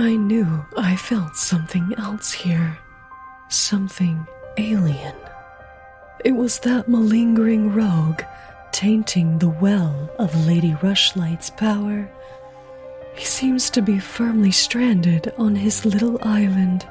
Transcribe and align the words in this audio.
I 0.00 0.16
knew 0.16 0.64
I 0.78 0.96
felt 0.96 1.36
something 1.36 1.92
else 1.98 2.32
here. 2.32 2.78
Something 3.50 4.26
alien. 4.56 5.14
It 6.24 6.32
was 6.32 6.58
that 6.60 6.88
malingering 6.88 7.74
rogue 7.74 8.22
tainting 8.72 9.38
the 9.38 9.50
well 9.50 10.08
of 10.18 10.46
Lady 10.46 10.74
Rushlight's 10.80 11.50
power. 11.50 12.10
He 13.14 13.26
seems 13.26 13.68
to 13.70 13.82
be 13.82 13.98
firmly 13.98 14.52
stranded 14.52 15.34
on 15.36 15.54
his 15.54 15.84
little 15.84 16.18
island, 16.22 16.88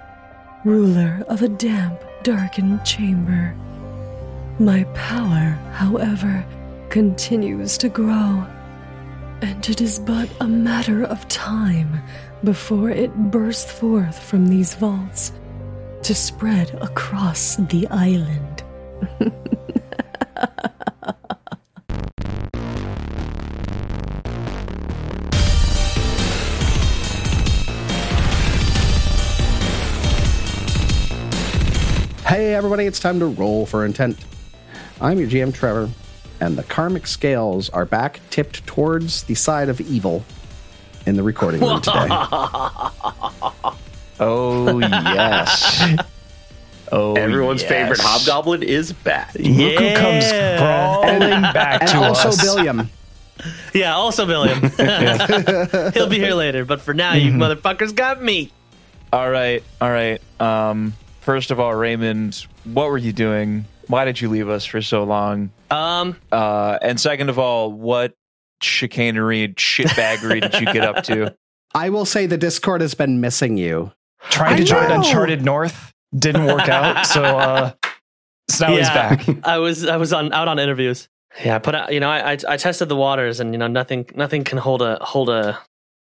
ruler 0.64 1.26
of 1.28 1.42
a 1.42 1.50
damp, 1.50 2.00
darkened 2.22 2.86
chamber. 2.86 3.56
My 4.60 4.84
power, 4.94 5.58
however, 5.74 6.46
continues 6.90 7.76
to 7.80 7.90
grow, 7.90 8.46
and 9.42 9.70
it 9.70 9.82
is 9.82 10.00
but 10.00 10.30
a 10.42 10.48
matter 10.48 11.04
of 11.04 11.28
time 11.28 12.02
before 12.44 12.90
it 12.90 13.14
bursts 13.32 13.72
forth 13.72 14.22
from 14.22 14.48
these 14.48 14.74
vaults 14.76 15.32
to 16.04 16.14
spread 16.14 16.74
across 16.82 17.56
the 17.56 17.88
island. 17.90 18.64
Hey, 32.26 32.54
everybody, 32.54 32.86
it's 32.86 33.00
time 33.00 33.20
to 33.20 33.26
roll 33.26 33.66
for 33.66 33.86
intent. 33.86 34.18
I'm 35.02 35.18
your 35.18 35.28
GM, 35.28 35.54
Trevor, 35.54 35.90
and 36.40 36.58
the 36.58 36.64
karmic 36.64 37.08
scales 37.08 37.70
are 37.70 37.86
back 37.86 38.20
tipped 38.30 38.66
towards 38.66 39.24
the 39.24 39.36
side 39.36 39.70
of 39.70 39.80
evil 39.82 40.24
in 41.06 41.16
the 41.16 41.24
recording 41.24 41.62
room 41.62 41.82
today. 41.82 42.08
Oh 44.22 44.80
yes. 44.80 45.86
Oh, 46.92 47.14
Everyone's 47.14 47.62
yes. 47.62 47.70
favorite 47.70 48.00
hobgoblin 48.02 48.64
is 48.64 48.92
back. 48.92 49.34
Luku 49.34 49.96
comes 49.96 50.26
crawling 50.60 51.42
back 51.54 51.82
and 51.82 51.90
to 51.92 51.98
also 51.98 52.30
us. 52.30 52.40
Also, 52.40 52.56
Billiam. 52.56 52.90
Yeah, 53.76 53.94
also 53.96 54.26
William. 54.26 54.60
He'll 55.94 56.10
be 56.10 56.18
here 56.18 56.34
later, 56.34 56.66
but 56.66 56.82
for 56.82 56.96
now, 56.96 57.14
you 57.14 57.32
motherfuckers 57.32 57.94
got 57.94 58.24
me. 58.24 58.52
All 59.14 59.30
right, 59.30 59.64
all 59.80 59.92
right. 59.92 60.20
Um, 60.42 60.94
first 61.22 61.52
of 61.52 61.60
all, 61.60 61.76
Raymond, 61.76 62.44
what 62.64 62.90
were 62.90 62.98
you 62.98 63.14
doing? 63.14 63.66
Why 63.90 64.06
did 64.06 64.22
you 64.22 64.30
leave 64.30 64.48
us 64.50 64.66
for 64.66 64.82
so 64.82 65.04
long? 65.04 65.50
Um, 65.72 66.16
Uh, 66.32 66.78
and 66.82 67.00
second 67.00 67.30
of 67.30 67.38
all, 67.40 67.72
what 67.72 68.14
chicanery 68.62 69.44
and 69.44 69.56
shitbaggery 69.56 70.42
did 70.42 70.62
you 70.62 70.72
get 70.72 70.84
up 70.84 71.04
to? 71.06 71.36
I 71.74 71.90
will 71.90 72.06
say 72.06 72.26
the 72.28 72.38
Discord 72.38 72.82
has 72.82 72.94
been 72.94 73.20
missing 73.20 73.58
you. 73.58 73.92
Trying 74.30 74.54
I 74.54 74.58
to 74.58 74.64
join. 74.64 74.92
Uncharted 74.92 75.44
North 75.44 75.92
didn't 76.18 76.46
work 76.46 76.68
out, 76.70 77.06
so 77.06 77.24
uh, 77.24 77.72
so 78.50 78.68
now 78.68 78.76
he's 78.78 78.90
back. 78.90 79.26
I 79.46 79.58
was 79.60 79.86
I 79.86 79.98
was 79.98 80.14
on 80.14 80.34
out 80.34 80.48
on 80.48 80.60
interviews. 80.60 81.08
Yeah, 81.44 81.56
I 81.56 81.60
put 81.60 81.74
out. 81.76 81.94
You 81.94 82.00
know, 82.00 82.10
I, 82.10 82.34
I 82.34 82.38
I 82.48 82.58
tested 82.58 82.90
the 82.90 82.96
waters, 82.96 83.40
and 83.40 83.54
you 83.54 83.58
know, 83.60 83.68
nothing 83.68 84.06
nothing 84.16 84.44
can 84.44 84.58
hold 84.58 84.82
a 84.82 84.98
hold 85.02 85.30
a 85.30 85.58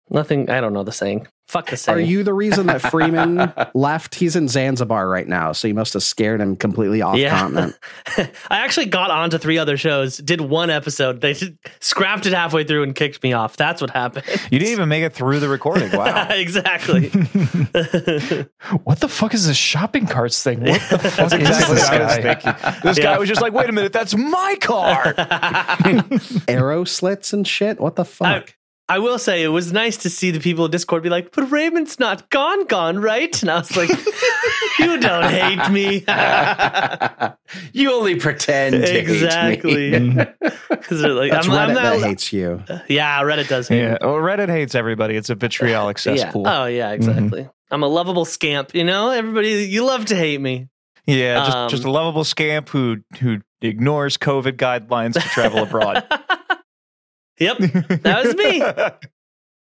nothing. 0.10 0.50
I 0.50 0.62
don't 0.62 0.74
know 0.74 0.84
the 0.84 0.92
saying. 0.92 1.28
Fuck 1.48 1.70
the 1.70 1.78
saying. 1.78 1.98
Are 1.98 2.02
you 2.02 2.24
the 2.24 2.34
reason 2.34 2.68
that 2.68 2.82
Freeman 2.92 3.54
left? 3.74 4.16
He's 4.16 4.36
in 4.36 4.50
Zanzibar 4.50 5.08
right 5.08 5.26
now, 5.28 5.54
so 5.54 5.70
you 5.70 5.74
must 5.74 5.94
have 5.94 6.04
scared 6.04 6.42
him 6.42 6.58
completely 6.58 7.02
off 7.02 7.16
Yeah. 7.16 7.40
continent. 7.40 7.80
I 8.50 8.60
actually 8.66 8.88
got 8.88 9.12
onto 9.12 9.38
three 9.38 9.58
other 9.58 9.78
shows, 9.78 10.18
did 10.18 10.42
one 10.42 10.70
episode. 10.70 11.22
They 11.22 11.36
scrapped 11.80 12.26
it 12.26 12.34
halfway 12.34 12.66
through 12.66 12.84
and 12.84 12.94
kicked 12.94 13.24
me 13.24 13.32
off. 13.32 13.56
That's 13.56 13.80
what 13.80 13.92
happened. 13.92 14.26
You 14.52 14.60
didn't 14.60 14.74
even 14.74 14.90
make 14.90 15.04
it 15.04 15.14
through 15.14 15.40
the 15.40 15.48
recording. 15.48 15.90
Wow. 15.92 16.28
exactly. 16.32 17.08
what 18.84 19.00
the 19.00 19.08
fuck 19.10 19.34
is 19.34 19.48
this 19.48 19.56
shopping 19.56 20.06
carts 20.06 20.44
thing? 20.44 20.60
What 20.62 20.82
the 20.90 21.00
fuck 21.00 21.28
is 21.28 21.34
exactly 21.34 21.76
this 21.76 21.90
what 21.90 22.02
was 22.02 22.18
guy? 22.44 22.80
This 22.84 22.98
Yeah. 22.98 23.04
guy 23.04 23.18
was 23.20 23.30
just 23.30 23.42
like, 23.42 23.54
wait 23.54 23.70
a 23.70 23.72
minute, 23.72 23.94
that's 23.94 24.16
my 24.18 24.58
car. 24.60 25.14
Arrow 26.50 26.84
slits 26.84 27.32
and 27.32 27.48
shit. 27.48 27.80
What 27.80 27.96
the 27.96 28.04
fuck? 28.06 28.28
I 28.28 28.54
will 29.00 29.20
say 29.20 29.44
it 29.44 29.50
was 29.50 29.74
nice 29.74 29.98
to 29.98 30.10
see 30.10 30.32
the 30.32 30.40
people 30.40 30.66
in 30.66 30.72
Discord 30.72 31.04
be 31.04 31.10
like, 31.10 31.34
"But 31.34 31.52
Raymond's 31.52 32.00
not 32.00 32.30
gone, 32.30 32.66
gone, 32.68 33.00
right?" 33.00 33.42
And 33.42 33.52
I 33.52 33.58
was 33.60 33.76
like, 33.76 33.90
"You 34.80 34.98
don't 35.00 35.26
hate 35.30 35.70
me." 35.72 36.06
you 37.74 37.92
only 37.94 38.16
pretend 38.16 38.74
to 38.74 38.80
hate 38.82 39.08
me. 39.08 39.14
exactly. 39.14 40.28
Because 40.70 41.02
they're 41.02 41.12
like, 41.14 41.32
That's 41.32 41.48
I'm, 41.48 41.54
Reddit 41.54 41.68
I'm 41.70 41.74
that 41.76 42.08
hates 42.08 42.32
you. 42.32 42.64
Yeah, 42.88 43.22
Reddit 43.24 43.50
does 43.50 43.68
hate 43.68 43.82
yeah. 43.82 43.92
me. 43.94 43.98
Well, 44.02 44.14
Reddit 44.16 44.48
hates 44.48 44.74
everybody. 44.74 45.18
It's 45.18 45.30
a 45.30 45.36
vitriolic 45.36 45.98
Yeah. 46.06 46.16
cesspool. 46.16 46.48
Oh 46.48 46.66
yeah, 46.66 46.92
exactly. 46.92 47.50
I'm 47.72 47.84
a 47.84 47.88
lovable 47.88 48.24
scamp. 48.24 48.74
You 48.74 48.86
know, 48.86 49.10
everybody. 49.10 49.66
You 49.66 49.84
love 49.86 50.06
to 50.06 50.16
hate 50.16 50.40
me. 50.40 50.70
Yeah, 51.06 51.44
just, 51.44 51.58
Um, 51.58 51.70
just 51.70 51.84
a 51.84 51.92
lovable 51.92 52.24
scamp 52.24 52.70
who 52.70 52.98
who 53.20 53.40
ignores 53.62 54.18
COVID 54.18 54.54
guidelines 54.58 55.14
to 55.14 55.20
travel 55.22 55.64
abroad. 55.64 56.06
Yep, 57.40 57.58
that 58.04 58.26
was 58.26 58.36
me. 58.36 58.60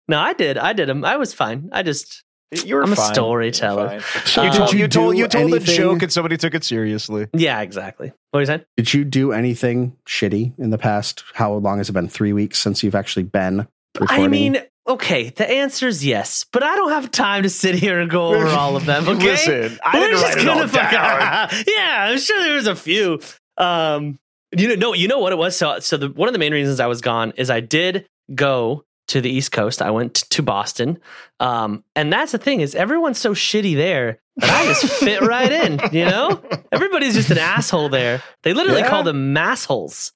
No, 0.09 0.19
I 0.19 0.33
did. 0.33 0.59
I 0.59 0.73
did. 0.73 0.91
'em. 0.91 1.05
I 1.05 1.17
was 1.17 1.33
fine. 1.33 1.69
I 1.73 1.83
just. 1.83 2.25
You 2.65 2.75
were 2.75 2.83
I'm 2.83 2.93
a 2.93 2.97
storyteller. 2.97 3.85
You 3.85 3.89
were. 3.91 3.95
Um, 3.97 4.03
told 4.25 4.53
Did 4.71 4.73
you 4.73 4.79
you 4.81 4.89
told 4.89 5.13
do 5.13 5.19
you 5.19 5.29
told 5.29 5.53
a 5.53 5.57
anything- 5.57 5.77
joke 5.77 6.03
and 6.03 6.13
somebody 6.13 6.37
took 6.37 6.53
it 6.55 6.65
seriously. 6.65 7.29
Yeah, 7.33 7.61
exactly. 7.61 8.09
What 8.33 8.39
were 8.39 8.41
you 8.41 8.47
saying? 8.47 8.63
Did 8.77 8.93
you 8.93 9.05
do 9.05 9.31
anything 9.31 9.97
shitty 10.09 10.59
in 10.59 10.71
the 10.71 10.79
past? 10.79 11.23
How 11.35 11.53
long 11.55 11.79
has 11.79 11.89
it 11.89 11.93
been? 11.93 12.09
Three 12.09 12.33
weeks 12.33 12.59
since 12.59 12.83
you've 12.83 12.97
actually 12.97 13.23
been 13.23 13.69
recording? 14.01 14.25
I 14.25 14.27
mean, 14.29 14.59
okay, 14.89 15.29
the 15.31 15.49
answer 15.49 15.87
is 15.87 16.05
yes, 16.05 16.45
but 16.53 16.65
I 16.65 16.75
don't 16.75 16.91
have 16.91 17.13
time 17.13 17.45
to 17.45 17.51
sit 17.51 17.77
here 17.77 18.01
and 18.01 18.11
go 18.11 18.35
over 18.35 18.47
all 18.59 18.75
of 18.75 18.85
them. 18.85 19.07
Okay, 19.09 19.31
Listen, 19.31 19.79
I 19.85 20.01
We're 20.01 20.09
didn't 20.09 20.21
just 20.21 20.39
it 20.39 20.45
gonna 20.45 20.61
all 20.63 20.67
fucking- 20.67 21.65
yeah, 21.73 22.07
I'm 22.11 22.19
sure 22.19 22.43
there 22.43 22.57
was 22.57 22.67
a 22.67 22.75
few. 22.75 23.21
Um, 23.59 24.19
you 24.57 24.69
know, 24.69 24.75
no, 24.75 24.95
you 24.95 25.09
know 25.09 25.19
what 25.19 25.33
it 25.33 25.37
was. 25.39 25.57
So, 25.57 25.79
so 25.81 25.97
the 25.97 26.09
one 26.09 26.29
of 26.29 26.33
the 26.33 26.39
main 26.39 26.53
reasons 26.53 26.81
I 26.81 26.87
was 26.87 27.01
gone 27.01 27.33
is 27.37 27.51
I 27.51 27.61
did 27.61 28.07
go 28.35 28.85
to 29.09 29.21
the 29.21 29.31
East 29.31 29.53
Coast. 29.53 29.83
I 29.83 29.91
went 29.91 30.15
to 30.15 30.43
Boston, 30.43 30.99
um, 31.41 31.85
and 31.97 32.13
that's 32.13 32.33
the 32.33 32.39
thing 32.39 32.61
is 32.61 32.75
everyone's 32.75 33.19
so 33.19 33.35
shitty 33.35 33.77
there 33.77 34.21
that 34.37 34.51
I 34.51 34.67
just 34.67 34.85
fit 35.01 35.21
right 35.23 35.51
in. 35.51 35.81
You 35.93 36.05
know, 36.07 36.43
everybody's 36.73 37.15
just 37.15 37.31
an 37.31 37.39
asshole 37.39 37.89
there. 37.89 38.23
They 38.43 38.53
literally 38.55 38.81
Yeah. 38.81 38.89
call 38.91 39.03
them 39.03 39.35
massholes. 39.35 40.13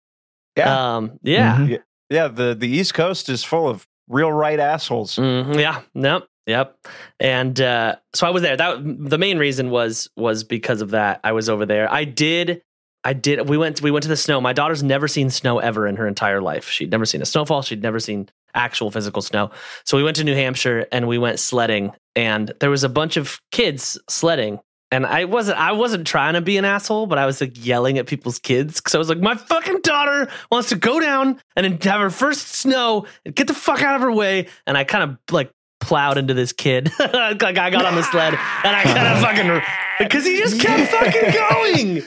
Yeah. 0.56 0.96
Um, 0.96 1.18
yeah. 1.22 1.56
Mhm. 1.58 1.82
Yeah, 2.10 2.28
the 2.28 2.54
the 2.54 2.68
East 2.68 2.94
Coast 2.94 3.28
is 3.28 3.42
full 3.44 3.68
of 3.68 3.86
real 4.08 4.30
right 4.32 4.60
assholes. 4.60 5.16
Mhm, 5.16 5.58
yeah. 5.58 5.80
Yep. 5.94 6.26
Yep. 6.46 6.76
And 7.20 7.58
uh, 7.60 7.96
so 8.12 8.26
I 8.26 8.30
was 8.30 8.42
there. 8.42 8.56
That 8.56 8.76
the 8.84 9.16
main 9.18 9.38
reason 9.38 9.70
was 9.70 10.08
was 10.16 10.44
because 10.44 10.82
of 10.82 10.90
that. 10.90 11.20
I 11.24 11.32
was 11.32 11.48
over 11.48 11.64
there. 11.66 11.90
I 11.92 12.04
did. 12.04 12.62
I 13.04 13.12
did. 13.12 13.48
We 13.48 13.58
went. 13.58 13.82
We 13.82 13.90
went 13.90 14.02
to 14.04 14.08
the 14.08 14.16
snow. 14.16 14.40
My 14.40 14.54
daughter's 14.54 14.82
never 14.82 15.06
seen 15.06 15.28
snow 15.28 15.58
ever 15.58 15.86
in 15.86 15.96
her 15.96 16.06
entire 16.06 16.40
life. 16.40 16.70
She'd 16.70 16.90
never 16.90 17.04
seen 17.04 17.20
a 17.20 17.26
snowfall. 17.26 17.62
She'd 17.62 17.82
never 17.82 18.00
seen 18.00 18.30
actual 18.54 18.90
physical 18.90 19.20
snow. 19.20 19.50
So 19.84 19.96
we 19.96 20.02
went 20.02 20.16
to 20.16 20.24
New 20.24 20.34
Hampshire 20.34 20.86
and 20.90 21.06
we 21.06 21.18
went 21.18 21.38
sledding. 21.38 21.92
And 22.16 22.52
there 22.60 22.70
was 22.70 22.84
a 22.84 22.88
bunch 22.88 23.16
of 23.16 23.40
kids 23.50 23.98
sledding. 24.08 24.60
And 24.90 25.04
I 25.04 25.24
wasn't. 25.24 25.58
I 25.58 25.72
wasn't 25.72 26.06
trying 26.06 26.34
to 26.34 26.40
be 26.40 26.56
an 26.56 26.64
asshole, 26.64 27.06
but 27.06 27.18
I 27.18 27.26
was 27.26 27.40
like 27.40 27.66
yelling 27.66 27.98
at 27.98 28.06
people's 28.06 28.38
kids 28.38 28.80
because 28.80 28.94
I 28.94 28.98
was 28.98 29.08
like, 29.08 29.18
my 29.18 29.34
fucking 29.34 29.80
daughter 29.82 30.30
wants 30.50 30.70
to 30.70 30.76
go 30.76 30.98
down 30.98 31.40
and 31.56 31.82
have 31.84 32.00
her 32.00 32.10
first 32.10 32.48
snow 32.48 33.06
and 33.26 33.34
get 33.34 33.48
the 33.48 33.54
fuck 33.54 33.82
out 33.82 33.96
of 33.96 34.02
her 34.02 34.12
way. 34.12 34.46
And 34.66 34.78
I 34.78 34.84
kind 34.84 35.10
of 35.10 35.18
like 35.30 35.50
plowed 35.84 36.18
into 36.18 36.34
this 36.34 36.52
kid. 36.52 36.90
like 36.98 37.42
I 37.42 37.70
got 37.70 37.84
on 37.84 37.94
the 37.94 38.02
sled 38.02 38.34
and 38.34 38.76
I 38.76 38.82
kind 38.82 39.08
of 39.08 39.20
fucking 39.20 39.62
because 39.98 40.24
he 40.24 40.36
just 40.38 40.60
kept 40.60 40.90
fucking 40.90 41.32
going. 41.50 42.02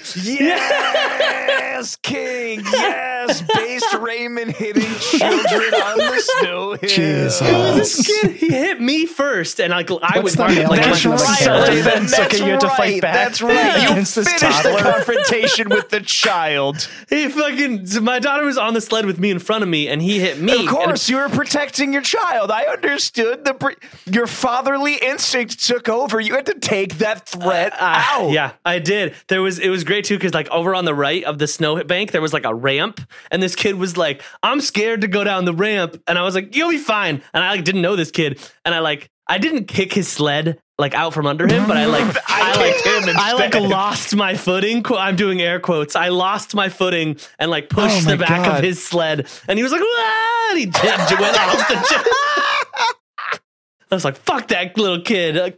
Yes, 1.78 1.96
King. 1.98 2.62
Yes, 2.66 3.44
based 3.54 3.94
Raymond 4.00 4.52
hitting 4.52 4.82
children 5.00 5.74
on 5.76 5.98
the 6.00 6.20
snow 6.40 6.72
hill. 6.74 6.90
Jesus. 6.90 7.42
It 7.42 7.54
was 7.54 7.76
this 7.76 8.08
kid. 8.08 8.32
He 8.36 8.50
hit 8.50 8.82
me 8.82 9.06
first, 9.06 9.60
and 9.62 9.70
like 9.72 9.92
I 9.92 10.20
What's 10.20 10.36
would 10.38 10.50
the 10.50 10.56
male 10.56 10.70
like, 10.70 10.82
That's 10.82 10.90
version 11.04 11.12
like, 11.12 11.20
right. 11.22 11.38
Self-defense, 11.40 12.12
That's 12.18 12.34
okay, 12.34 12.46
you 12.46 12.52
have 12.52 12.60
to 12.62 12.70
fight 12.70 13.02
back 13.02 13.14
That's 13.14 13.42
right. 13.44 13.82
You 13.84 13.92
against 13.92 14.16
this 14.16 14.28
finished 14.34 14.64
the 14.64 14.78
confrontation 14.82 15.70
with 15.70 15.90
the 15.90 16.02
child. 16.02 16.90
He 17.10 17.28
fucking. 17.30 17.86
So 17.86 18.02
my 18.02 18.18
daughter 18.20 18.46
was 18.46 18.58
on 18.58 18.74
the 18.74 18.82
sled 18.82 19.06
with 19.06 19.20
me 19.20 19.30
in 19.30 19.38
front 19.40 19.62
of 19.64 19.70
me, 19.70 19.88
and 19.88 20.02
he 20.02 20.20
hit 20.20 20.40
me. 20.42 20.64
Of 20.66 20.70
course, 20.70 21.10
you 21.10 21.18
were 21.18 21.30
protecting 21.30 21.94
your 21.94 22.02
child. 22.02 22.50
I 22.50 22.64
understood 22.64 23.46
the 23.46 23.54
br- 23.54 23.72
your 24.06 24.26
fatherly 24.26 24.96
instinct 24.96 25.64
took 25.64 25.88
over. 25.90 26.20
You 26.20 26.34
had 26.36 26.48
to 26.48 26.58
take 26.60 26.98
that 27.00 27.28
threat 27.30 27.74
Ah, 27.80 28.20
out. 28.22 28.32
yeah, 28.32 28.54
I 28.66 28.80
did. 28.80 29.14
There 29.28 29.44
was 29.44 29.60
it 29.60 29.70
was 29.70 29.84
great 29.84 30.06
too 30.06 30.16
because 30.18 30.34
like 30.34 30.50
over 30.50 30.74
on 30.74 30.86
the 30.86 30.96
right 30.96 31.24
of 31.24 31.38
the 31.38 31.48
snow 31.48 31.67
bank 31.76 32.12
there 32.12 32.22
was 32.22 32.34
like 32.34 32.46
a 32.46 32.54
ramp, 32.54 33.00
and 33.32 33.42
this 33.42 33.56
kid 33.56 33.76
was 33.76 33.98
like, 33.98 34.22
"I'm 34.44 34.62
scared 34.62 35.02
to 35.02 35.08
go 35.08 35.24
down 35.24 35.46
the 35.46 35.54
ramp," 35.54 36.02
and 36.08 36.18
I 36.18 36.24
was 36.24 36.36
like, 36.36 36.56
"You'll 36.56 36.70
be 36.72 36.78
fine." 36.78 37.22
And 37.34 37.44
I 37.44 37.52
like 37.52 37.64
didn't 37.64 37.82
know 37.82 37.96
this 37.96 38.12
kid, 38.12 38.40
and 38.66 38.74
I 38.74 38.80
like 38.80 39.10
I 39.28 39.38
didn't 39.38 39.66
kick 39.66 39.94
his 39.94 40.08
sled 40.08 40.60
like 40.80 40.94
out 40.94 41.14
from 41.14 41.26
under 41.26 41.48
him, 41.48 41.68
but 41.68 41.76
I 41.76 41.86
like 41.86 42.06
I 42.30 42.54
I, 42.54 42.56
like 42.56 43.08
him 43.08 43.16
I 43.18 43.34
like 43.34 43.56
lost 43.56 44.16
my 44.16 44.36
footing. 44.36 44.86
I'm 44.90 45.16
doing 45.16 45.42
air 45.42 45.60
quotes. 45.60 45.96
I 45.96 46.10
lost 46.10 46.54
my 46.56 46.70
footing 46.70 47.18
and 47.40 47.50
like 47.52 47.70
pushed 47.70 48.08
Oh 48.08 48.12
the 48.12 48.18
back 48.18 48.46
God. 48.46 48.58
of 48.60 48.64
his 48.64 48.84
sled, 48.84 49.28
and 49.48 49.58
he 49.60 49.64
was 49.64 49.72
like, 49.72 49.82
"Wah!" 49.82 50.50
and 50.52 50.60
he 50.60 50.66
j- 50.68 50.72
went 51.20 51.38
off 51.40 51.68
the. 51.68 52.12
I 53.90 53.96
was 53.96 54.04
like, 54.06 54.18
"Fuck 54.18 54.50
that 54.50 54.78
little 54.78 55.02
kid, 55.02 55.38
Uh, 55.38 55.52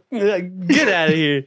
get 0.66 0.88
out 0.88 1.08
of 1.08 1.14
here." 1.14 1.44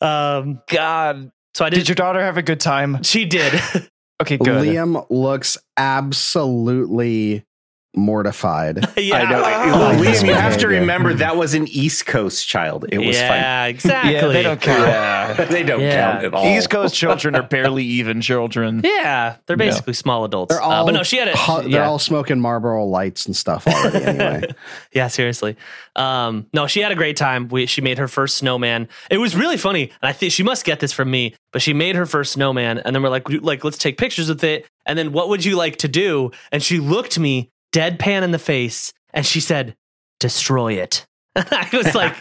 Um, 0.00 0.60
God, 0.68 1.30
so 1.54 1.64
I 1.64 1.70
did. 1.70 1.78
Did 1.80 1.88
your 1.88 1.94
daughter 1.96 2.20
have 2.20 2.36
a 2.38 2.42
good 2.42 2.60
time? 2.60 3.02
she 3.02 3.24
did. 3.24 3.52
Okay, 4.22 4.38
good. 4.38 4.64
Liam 4.64 5.04
looks 5.10 5.58
absolutely 5.76 7.44
mortified. 7.94 8.86
yeah, 8.96 9.16
I 9.16 9.30
know. 9.30 9.38
Oh, 9.44 9.78
Well, 9.90 10.02
this 10.02 10.22
Liam, 10.22 10.28
you 10.28 10.34
have 10.34 10.56
to 10.58 10.68
remember 10.68 11.14
that 11.14 11.36
was 11.36 11.54
an 11.54 11.66
East 11.68 12.06
Coast 12.06 12.46
child. 12.48 12.86
It 12.90 12.98
was 12.98 13.16
yeah, 13.16 13.66
exactly. 13.66 14.12
Yeah, 14.14 14.26
they 14.28 14.42
don't 14.42 14.60
count. 14.60 15.36
fine. 15.36 15.48
they 15.48 15.62
don't 15.62 15.80
Yeah. 15.80 16.12
count 16.12 16.24
at 16.24 16.34
all. 16.34 16.46
East 16.46 16.70
Coast 16.70 16.94
children 16.94 17.34
are 17.36 17.42
barely 17.42 17.84
even 17.84 18.20
children. 18.20 18.80
Yeah, 19.02 19.36
they're 19.46 19.56
Yeah. 19.58 19.66
basically 19.70 19.94
small 19.94 20.24
adults. 20.24 20.54
They're 20.54 20.62
Uh, 20.62 20.66
all 20.68 20.84
but 20.86 20.92
no, 20.94 21.02
she 21.02 21.16
had 21.16 21.28
it. 21.28 21.36
hu- 21.36 21.68
they're 21.68 21.84
all 21.84 21.98
smoking 21.98 22.40
Marlboro 22.40 22.84
lights 22.84 23.26
and 23.26 23.34
stuff 23.36 23.66
already 23.66 24.04
anyway. 24.04 24.54
yeah, 24.92 25.08
seriously. 25.08 25.56
Um, 25.96 26.46
no, 26.54 26.66
she 26.66 26.80
had 26.80 26.92
a 26.92 26.94
great 26.94 27.16
time. 27.16 27.48
We 27.48 27.66
she 27.66 27.80
made 27.80 27.98
her 27.98 28.08
first 28.08 28.36
snowman. 28.36 28.88
It 29.10 29.18
was 29.18 29.34
really 29.36 29.56
funny, 29.56 29.82
and 29.84 30.08
I 30.08 30.12
think 30.12 30.32
she 30.32 30.42
must 30.42 30.64
get 30.64 30.80
this 30.80 30.92
from 30.92 31.10
me. 31.10 31.34
But 31.52 31.60
she 31.62 31.74
made 31.74 31.96
her 31.96 32.06
first 32.06 32.32
snowman, 32.32 32.78
and 32.78 32.94
then 32.96 33.02
we're 33.02 33.10
like, 33.10 33.28
like 33.28 33.62
let's 33.64 33.76
take 33.76 33.98
pictures 33.98 34.28
with 34.30 34.42
it. 34.44 34.66
And 34.86 34.98
then 34.98 35.12
what 35.12 35.28
would 35.28 35.44
you 35.44 35.56
like 35.56 35.76
to 35.76 35.88
do? 35.88 36.30
And 36.50 36.62
she 36.62 36.78
looked 36.80 37.18
me 37.18 37.50
deadpan 37.72 38.22
in 38.22 38.30
the 38.30 38.38
face, 38.38 38.92
and 39.12 39.24
she 39.26 39.40
said, 39.40 39.76
"Destroy 40.20 40.74
it." 40.74 41.06
I 41.36 41.68
was 41.72 41.94
like, 41.94 42.14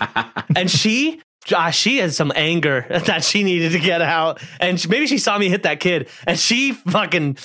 and 0.56 0.69
she. 0.69 1.21
Uh, 1.51 1.71
she 1.71 1.98
has 1.98 2.15
some 2.15 2.31
anger 2.36 2.86
that 3.07 3.24
she 3.24 3.44
needed 3.44 3.71
to 3.71 3.80
get 3.80 4.00
out, 4.00 4.39
and 4.59 4.80
she, 4.80 4.88
maybe 4.88 5.07
she 5.07 5.18
saw 5.18 5.39
me 5.39 5.50
hit 5.50 5.63
that 5.63 5.80
kid, 5.80 6.07
and 6.27 6.38
she 6.38 6.71
fucking 6.71 7.36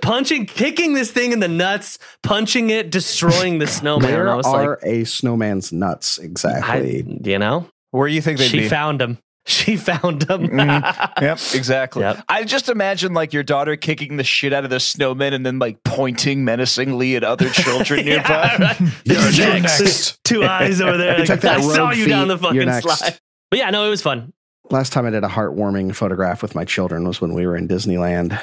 punching, 0.00 0.46
kicking 0.46 0.94
this 0.94 1.10
thing 1.10 1.32
in 1.32 1.40
the 1.40 1.48
nuts, 1.48 1.98
punching 2.22 2.70
it, 2.70 2.90
destroying 2.90 3.58
the 3.58 3.66
snowman. 3.66 4.10
Where 4.10 4.28
I 4.30 4.34
was 4.36 4.46
are 4.46 4.70
like, 4.70 4.78
a 4.84 5.04
snowman's 5.04 5.70
nuts 5.70 6.18
I, 6.18 6.24
exactly? 6.24 7.20
you 7.24 7.38
know, 7.38 7.68
Where 7.90 8.08
you 8.08 8.22
think 8.22 8.38
they'd 8.38 8.48
she 8.48 8.60
be? 8.60 8.68
found 8.68 9.02
him. 9.02 9.18
She 9.48 9.76
found 9.78 10.28
him. 10.28 10.48
Mhm. 10.48 11.20
Yep, 11.22 11.38
exactly. 11.54 12.02
Yep. 12.02 12.22
I 12.28 12.44
just 12.44 12.68
imagine 12.68 13.14
like 13.14 13.32
your 13.32 13.42
daughter 13.42 13.76
kicking 13.76 14.18
the 14.18 14.22
shit 14.24 14.52
out 14.52 14.64
of 14.64 14.70
the 14.70 14.78
snowman 14.78 15.32
and 15.32 15.44
then 15.46 15.58
like 15.58 15.82
pointing 15.84 16.44
menacingly 16.44 17.16
at 17.16 17.24
other 17.24 17.48
children 17.48 18.00
Yeah, 18.06 18.16
nearby. 18.16 18.56
right. 18.60 18.80
You're 19.04 19.16
Next. 19.60 19.80
next. 19.80 20.24
Two 20.24 20.44
eyes 20.44 20.82
over 20.82 20.98
there. 20.98 21.18
Like, 21.24 21.40
that 21.40 21.58
I 21.58 21.60
saw 21.62 21.88
rogue 21.88 21.96
you 21.96 22.06
down 22.08 22.28
the 22.28 22.36
fucking 22.36 22.70
slide. 22.82 23.18
But 23.50 23.58
yeah, 23.58 23.70
no, 23.70 23.86
it 23.86 23.90
was 23.90 24.02
fun. 24.02 24.34
Last 24.70 24.92
time 24.92 25.06
I 25.06 25.10
did 25.10 25.24
a 25.24 25.28
heartwarming 25.28 25.94
photograph 25.94 26.42
with 26.42 26.54
my 26.54 26.66
children 26.66 27.08
was 27.08 27.20
when 27.22 27.32
we 27.32 27.46
were 27.46 27.56
in 27.56 27.66
Disneyland 27.68 28.38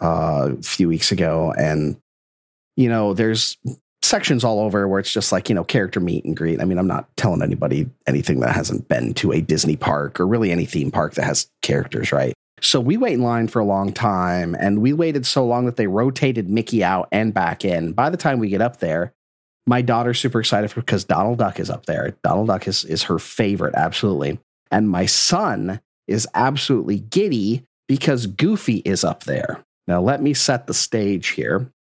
uh, 0.00 0.50
a 0.56 0.62
few 0.62 0.86
weeks 0.86 1.10
ago. 1.10 1.52
And, 1.58 1.96
you 2.76 2.88
know, 2.88 3.14
there's 3.14 3.56
sections 4.02 4.44
all 4.44 4.60
over 4.60 4.86
where 4.86 5.00
it's 5.00 5.12
just 5.12 5.32
like, 5.32 5.48
you 5.48 5.54
know, 5.54 5.64
character 5.64 6.00
meet 6.00 6.24
and 6.24 6.36
greet. 6.36 6.60
I 6.60 6.64
mean, 6.64 6.78
I'm 6.78 6.86
not 6.86 7.08
telling 7.16 7.42
anybody 7.42 7.88
anything 8.06 8.40
that 8.40 8.54
hasn't 8.54 8.88
been 8.88 9.14
to 9.14 9.32
a 9.32 9.40
Disney 9.40 9.76
park 9.76 10.20
or 10.20 10.26
really 10.26 10.52
any 10.52 10.64
theme 10.64 10.90
park 10.90 11.14
that 11.14 11.24
has 11.24 11.48
characters, 11.62 12.12
right? 12.12 12.32
So 12.60 12.80
we 12.80 12.96
wait 12.96 13.14
in 13.14 13.22
line 13.22 13.48
for 13.48 13.60
a 13.60 13.64
long 13.64 13.92
time 13.92 14.54
and 14.58 14.80
we 14.80 14.92
waited 14.92 15.26
so 15.26 15.44
long 15.44 15.66
that 15.66 15.76
they 15.76 15.86
rotated 15.86 16.48
Mickey 16.48 16.82
out 16.82 17.08
and 17.12 17.34
back 17.34 17.64
in. 17.64 17.92
By 17.92 18.10
the 18.10 18.16
time 18.16 18.38
we 18.38 18.48
get 18.48 18.62
up 18.62 18.78
there, 18.78 19.12
my 19.66 19.82
daughter's 19.82 20.20
super 20.20 20.40
excited 20.40 20.72
because 20.74 21.04
Donald 21.04 21.38
Duck 21.38 21.58
is 21.58 21.70
up 21.70 21.86
there. 21.86 22.16
Donald 22.22 22.46
Duck 22.46 22.68
is, 22.68 22.84
is 22.84 23.02
her 23.04 23.18
favorite, 23.18 23.74
absolutely. 23.74 24.38
And 24.70 24.88
my 24.88 25.06
son 25.06 25.80
is 26.06 26.26
absolutely 26.34 27.00
giddy 27.00 27.64
because 27.88 28.26
Goofy 28.26 28.76
is 28.78 29.04
up 29.04 29.24
there. 29.24 29.64
Now, 29.88 30.00
let 30.00 30.22
me 30.22 30.34
set 30.34 30.66
the 30.66 30.74
stage 30.74 31.28
here. 31.28 31.56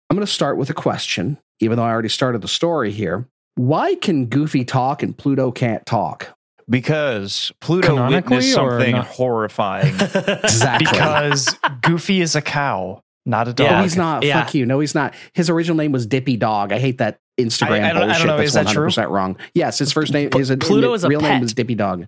I'm 0.10 0.16
going 0.16 0.26
to 0.26 0.32
start 0.32 0.58
with 0.58 0.70
a 0.70 0.76
question, 0.76 1.38
even 1.60 1.78
though 1.78 1.84
I 1.84 1.90
already 1.90 2.10
started 2.10 2.42
the 2.42 2.48
story 2.48 2.92
here. 2.92 3.28
Why 3.56 3.96
can 3.96 4.28
Goofy 4.28 4.64
talk 4.66 5.04
and 5.04 5.18
Pluto 5.18 5.52
can't 5.52 5.86
talk? 5.86 6.36
because 6.70 7.52
Pluto 7.62 7.88
Canonically 7.88 8.36
witnessed 8.38 8.54
something 8.54 8.92
not? 8.92 9.06
horrifying. 9.08 9.92
Exactly. 10.44 10.86
Because 10.92 11.58
Goofy 11.82 12.22
is 12.22 12.36
a 12.36 12.42
cow, 12.44 13.02
not 13.26 13.48
a 13.48 13.54
dog. 13.54 13.72
no, 13.72 13.82
he's 13.82 13.96
not. 13.98 14.24
Yeah. 14.24 14.44
Fuck 14.44 14.54
you. 14.54 14.68
No, 14.68 14.80
he's 14.80 14.94
not. 14.94 15.16
His 15.34 15.50
original 15.50 15.78
name 15.78 15.92
was 15.92 16.06
Dippy 16.06 16.38
Dog. 16.38 16.72
I 16.72 16.78
hate 16.78 17.00
that 17.00 17.18
Instagram 17.40 17.82
I- 17.84 17.90
I 17.90 17.94
don't- 17.94 18.04
I 18.12 18.18
don't 18.20 18.28
bullshit. 18.28 18.28
know. 18.28 18.38
That's 18.38 18.48
Is 18.50 18.54
that 18.54 18.68
true? 18.68 18.86
100% 18.88 19.10
wrong. 19.10 19.38
Yes, 19.56 19.80
his 19.80 19.92
first 19.92 20.14
name 20.14 20.30
is 20.38 20.52
a 20.52 20.58
Pluto 20.58 20.94
is 20.94 21.04
a 21.04 21.08
real 21.08 21.22
name 21.22 21.42
is 21.44 21.54
Dippy 21.56 21.74
Dog. 21.76 22.06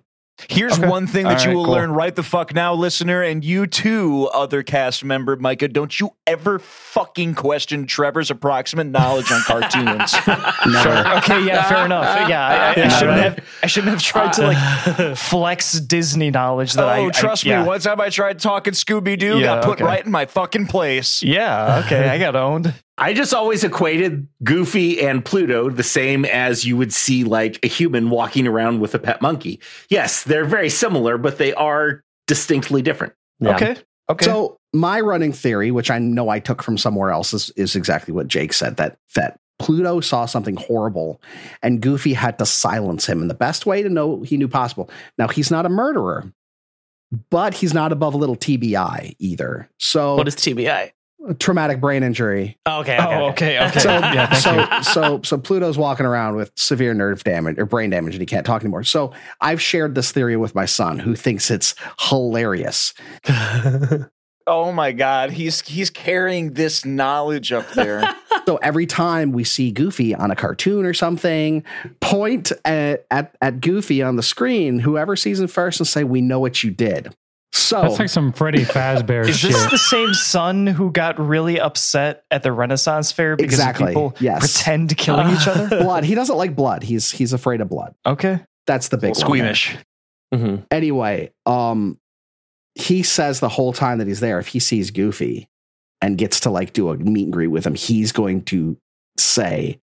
Here's 0.48 0.76
Okay. 0.78 0.88
one 0.88 1.06
thing 1.06 1.24
that 1.24 1.38
All 1.38 1.42
you 1.44 1.48
right, 1.50 1.56
will 1.56 1.64
cool. 1.66 1.74
learn 1.74 1.92
right 1.92 2.14
the 2.16 2.22
fuck 2.22 2.52
now, 2.54 2.74
listener, 2.74 3.22
and 3.22 3.44
you 3.44 3.66
too, 3.66 4.28
other 4.34 4.62
cast 4.64 5.04
member, 5.04 5.36
Micah. 5.36 5.68
Don't 5.68 6.00
you 6.00 6.10
ever 6.26 6.58
fucking 6.58 7.34
question 7.34 7.86
Trevor's 7.86 8.30
approximate 8.30 8.88
knowledge 8.88 9.30
on 9.30 9.40
cartoons. 9.42 10.12
Never. 10.66 11.08
Okay, 11.18 11.44
yeah, 11.46 11.62
fair 11.68 11.84
enough. 11.84 12.02
Yeah, 12.28 12.46
I, 12.46 12.54
I, 12.54 12.84
I 12.84 12.88
shouldn't 12.88 13.08
right. 13.08 13.22
have. 13.22 13.38
I 13.62 13.66
shouldn't 13.66 13.92
have 13.92 14.02
tried 14.02 14.32
to 14.34 14.42
like 14.48 15.16
flex 15.18 15.78
Disney 15.78 16.30
knowledge 16.30 16.72
that 16.72 16.88
I. 16.88 17.00
oh, 17.00 17.06
I- 17.08 17.10
trust 17.10 17.44
yeah. 17.44 17.62
me. 17.62 17.68
One 17.68 17.78
time 17.80 18.00
I 18.00 18.08
tried 18.08 18.38
talking 18.40 18.72
Scooby 18.72 19.18
Doo, 19.18 19.38
Yeah, 19.38 19.46
got 19.56 19.64
put 19.64 19.72
okay. 19.74 19.84
right 19.84 20.04
in 20.04 20.10
my 20.10 20.26
fucking 20.26 20.66
place. 20.66 21.22
Yeah, 21.22 21.82
okay, 21.86 22.08
I 22.08 22.18
got 22.18 22.34
owned. 22.36 22.74
I 22.98 23.14
just 23.14 23.32
always 23.32 23.64
equated 23.64 24.28
Goofy 24.44 25.00
and 25.00 25.24
Pluto 25.24 25.70
the 25.70 25.82
same 25.82 26.24
as 26.24 26.64
you 26.64 26.76
would 26.76 26.92
see 26.92 27.24
like 27.24 27.58
a 27.64 27.68
human 27.68 28.10
walking 28.10 28.46
around 28.46 28.80
with 28.80 28.94
a 28.94 28.98
pet 28.98 29.22
monkey. 29.22 29.60
Yes, 29.88 30.24
they're 30.24 30.44
very 30.44 30.68
similar, 30.68 31.16
but 31.16 31.38
they 31.38 31.54
are 31.54 32.02
distinctly 32.26 32.82
different. 32.82 33.14
Yeah. 33.40 33.56
Okay, 33.56 33.76
okay. 34.10 34.24
So 34.24 34.58
my 34.72 35.00
running 35.00 35.32
theory, 35.32 35.70
which 35.70 35.90
I 35.90 35.98
know 35.98 36.28
I 36.28 36.38
took 36.38 36.62
from 36.62 36.76
somewhere 36.76 37.10
else, 37.10 37.32
is, 37.32 37.50
is 37.56 37.74
exactly 37.76 38.12
what 38.12 38.28
Jake 38.28 38.52
said 38.52 38.76
that 38.76 38.98
that 39.14 39.40
Pluto 39.58 40.00
saw 40.00 40.26
something 40.26 40.56
horrible 40.56 41.20
and 41.62 41.80
Goofy 41.80 42.12
had 42.12 42.38
to 42.38 42.46
silence 42.46 43.06
him 43.06 43.22
in 43.22 43.28
the 43.28 43.34
best 43.34 43.64
way 43.64 43.82
to 43.82 43.88
know 43.88 44.22
he 44.22 44.36
knew 44.36 44.48
possible. 44.48 44.90
Now 45.18 45.28
he's 45.28 45.50
not 45.50 45.66
a 45.66 45.68
murderer, 45.68 46.30
but 47.30 47.54
he's 47.54 47.72
not 47.72 47.92
above 47.92 48.14
a 48.14 48.16
little 48.16 48.36
TBI 48.36 49.16
either. 49.18 49.70
So 49.78 50.16
What 50.16 50.28
is 50.28 50.36
TBI? 50.36 50.92
Traumatic 51.38 51.80
brain 51.80 52.02
injury. 52.02 52.58
Oh, 52.66 52.80
okay. 52.80 52.96
Okay. 52.96 53.14
oh, 53.14 53.28
okay, 53.28 53.66
okay. 53.66 53.78
So, 53.78 53.90
yeah, 53.98 54.32
so, 54.32 54.82
so, 54.82 55.20
so 55.22 55.38
Pluto's 55.38 55.78
walking 55.78 56.06
around 56.06 56.36
with 56.36 56.52
severe 56.56 56.94
nerve 56.94 57.24
damage 57.24 57.58
or 57.58 57.66
brain 57.66 57.90
damage, 57.90 58.14
and 58.14 58.22
he 58.22 58.26
can't 58.26 58.46
talk 58.46 58.62
anymore. 58.62 58.84
So, 58.84 59.12
I've 59.40 59.60
shared 59.60 59.94
this 59.94 60.12
theory 60.12 60.36
with 60.36 60.54
my 60.54 60.66
son, 60.66 60.98
who 60.98 61.14
thinks 61.14 61.50
it's 61.50 61.74
hilarious. 61.98 62.94
Oh 64.46 64.72
my 64.72 64.90
god, 64.90 65.30
he's 65.30 65.60
he's 65.60 65.90
carrying 65.90 66.54
this 66.54 66.84
knowledge 66.84 67.52
up 67.52 67.70
there. 67.72 68.02
So 68.44 68.56
every 68.56 68.86
time 68.86 69.30
we 69.30 69.44
see 69.44 69.70
Goofy 69.70 70.16
on 70.16 70.32
a 70.32 70.34
cartoon 70.34 70.84
or 70.84 70.92
something, 70.92 71.62
point 72.00 72.50
at, 72.64 73.06
at, 73.08 73.36
at 73.40 73.60
Goofy 73.60 74.02
on 74.02 74.16
the 74.16 74.22
screen, 74.24 74.80
whoever 74.80 75.14
sees 75.14 75.38
him 75.38 75.46
first 75.46 75.78
and 75.78 75.86
say, 75.86 76.02
We 76.02 76.20
know 76.20 76.40
what 76.40 76.64
you 76.64 76.72
did. 76.72 77.14
So 77.54 77.82
That's 77.82 77.98
like 77.98 78.08
some 78.08 78.32
Freddy 78.32 78.64
Fazbear 78.64 79.28
Is 79.28 79.38
shit. 79.38 79.52
this 79.52 79.70
the 79.70 79.76
same 79.78 80.14
son 80.14 80.66
who 80.66 80.90
got 80.90 81.18
really 81.20 81.60
upset 81.60 82.24
at 82.30 82.42
the 82.42 82.50
Renaissance 82.52 83.12
Fair 83.12 83.36
because 83.36 83.52
Exactly, 83.52 83.88
people 83.88 84.16
yes. 84.20 84.38
pretend 84.40 84.96
killing 84.96 85.28
each 85.36 85.46
other? 85.46 85.68
blood. 85.82 86.04
He 86.04 86.14
doesn't 86.14 86.36
like 86.36 86.56
blood. 86.56 86.82
He's 86.82 87.10
he's 87.10 87.32
afraid 87.34 87.60
of 87.60 87.68
blood. 87.68 87.94
Okay. 88.06 88.40
That's 88.66 88.88
the 88.88 88.96
big 88.96 89.10
one. 89.10 89.14
Squeamish. 89.16 89.76
Mhm. 90.34 90.64
Anyway, 90.70 91.30
um 91.44 91.98
he 92.74 93.02
says 93.02 93.40
the 93.40 93.50
whole 93.50 93.74
time 93.74 93.98
that 93.98 94.06
he's 94.06 94.20
there, 94.20 94.38
if 94.38 94.46
he 94.48 94.58
sees 94.58 94.90
Goofy 94.90 95.46
and 96.00 96.16
gets 96.16 96.40
to 96.40 96.50
like 96.50 96.72
do 96.72 96.88
a 96.88 96.96
meet 96.96 97.24
and 97.24 97.32
greet 97.32 97.48
with 97.48 97.66
him, 97.66 97.74
he's 97.74 98.12
going 98.12 98.44
to 98.44 98.78
say, 99.18 99.78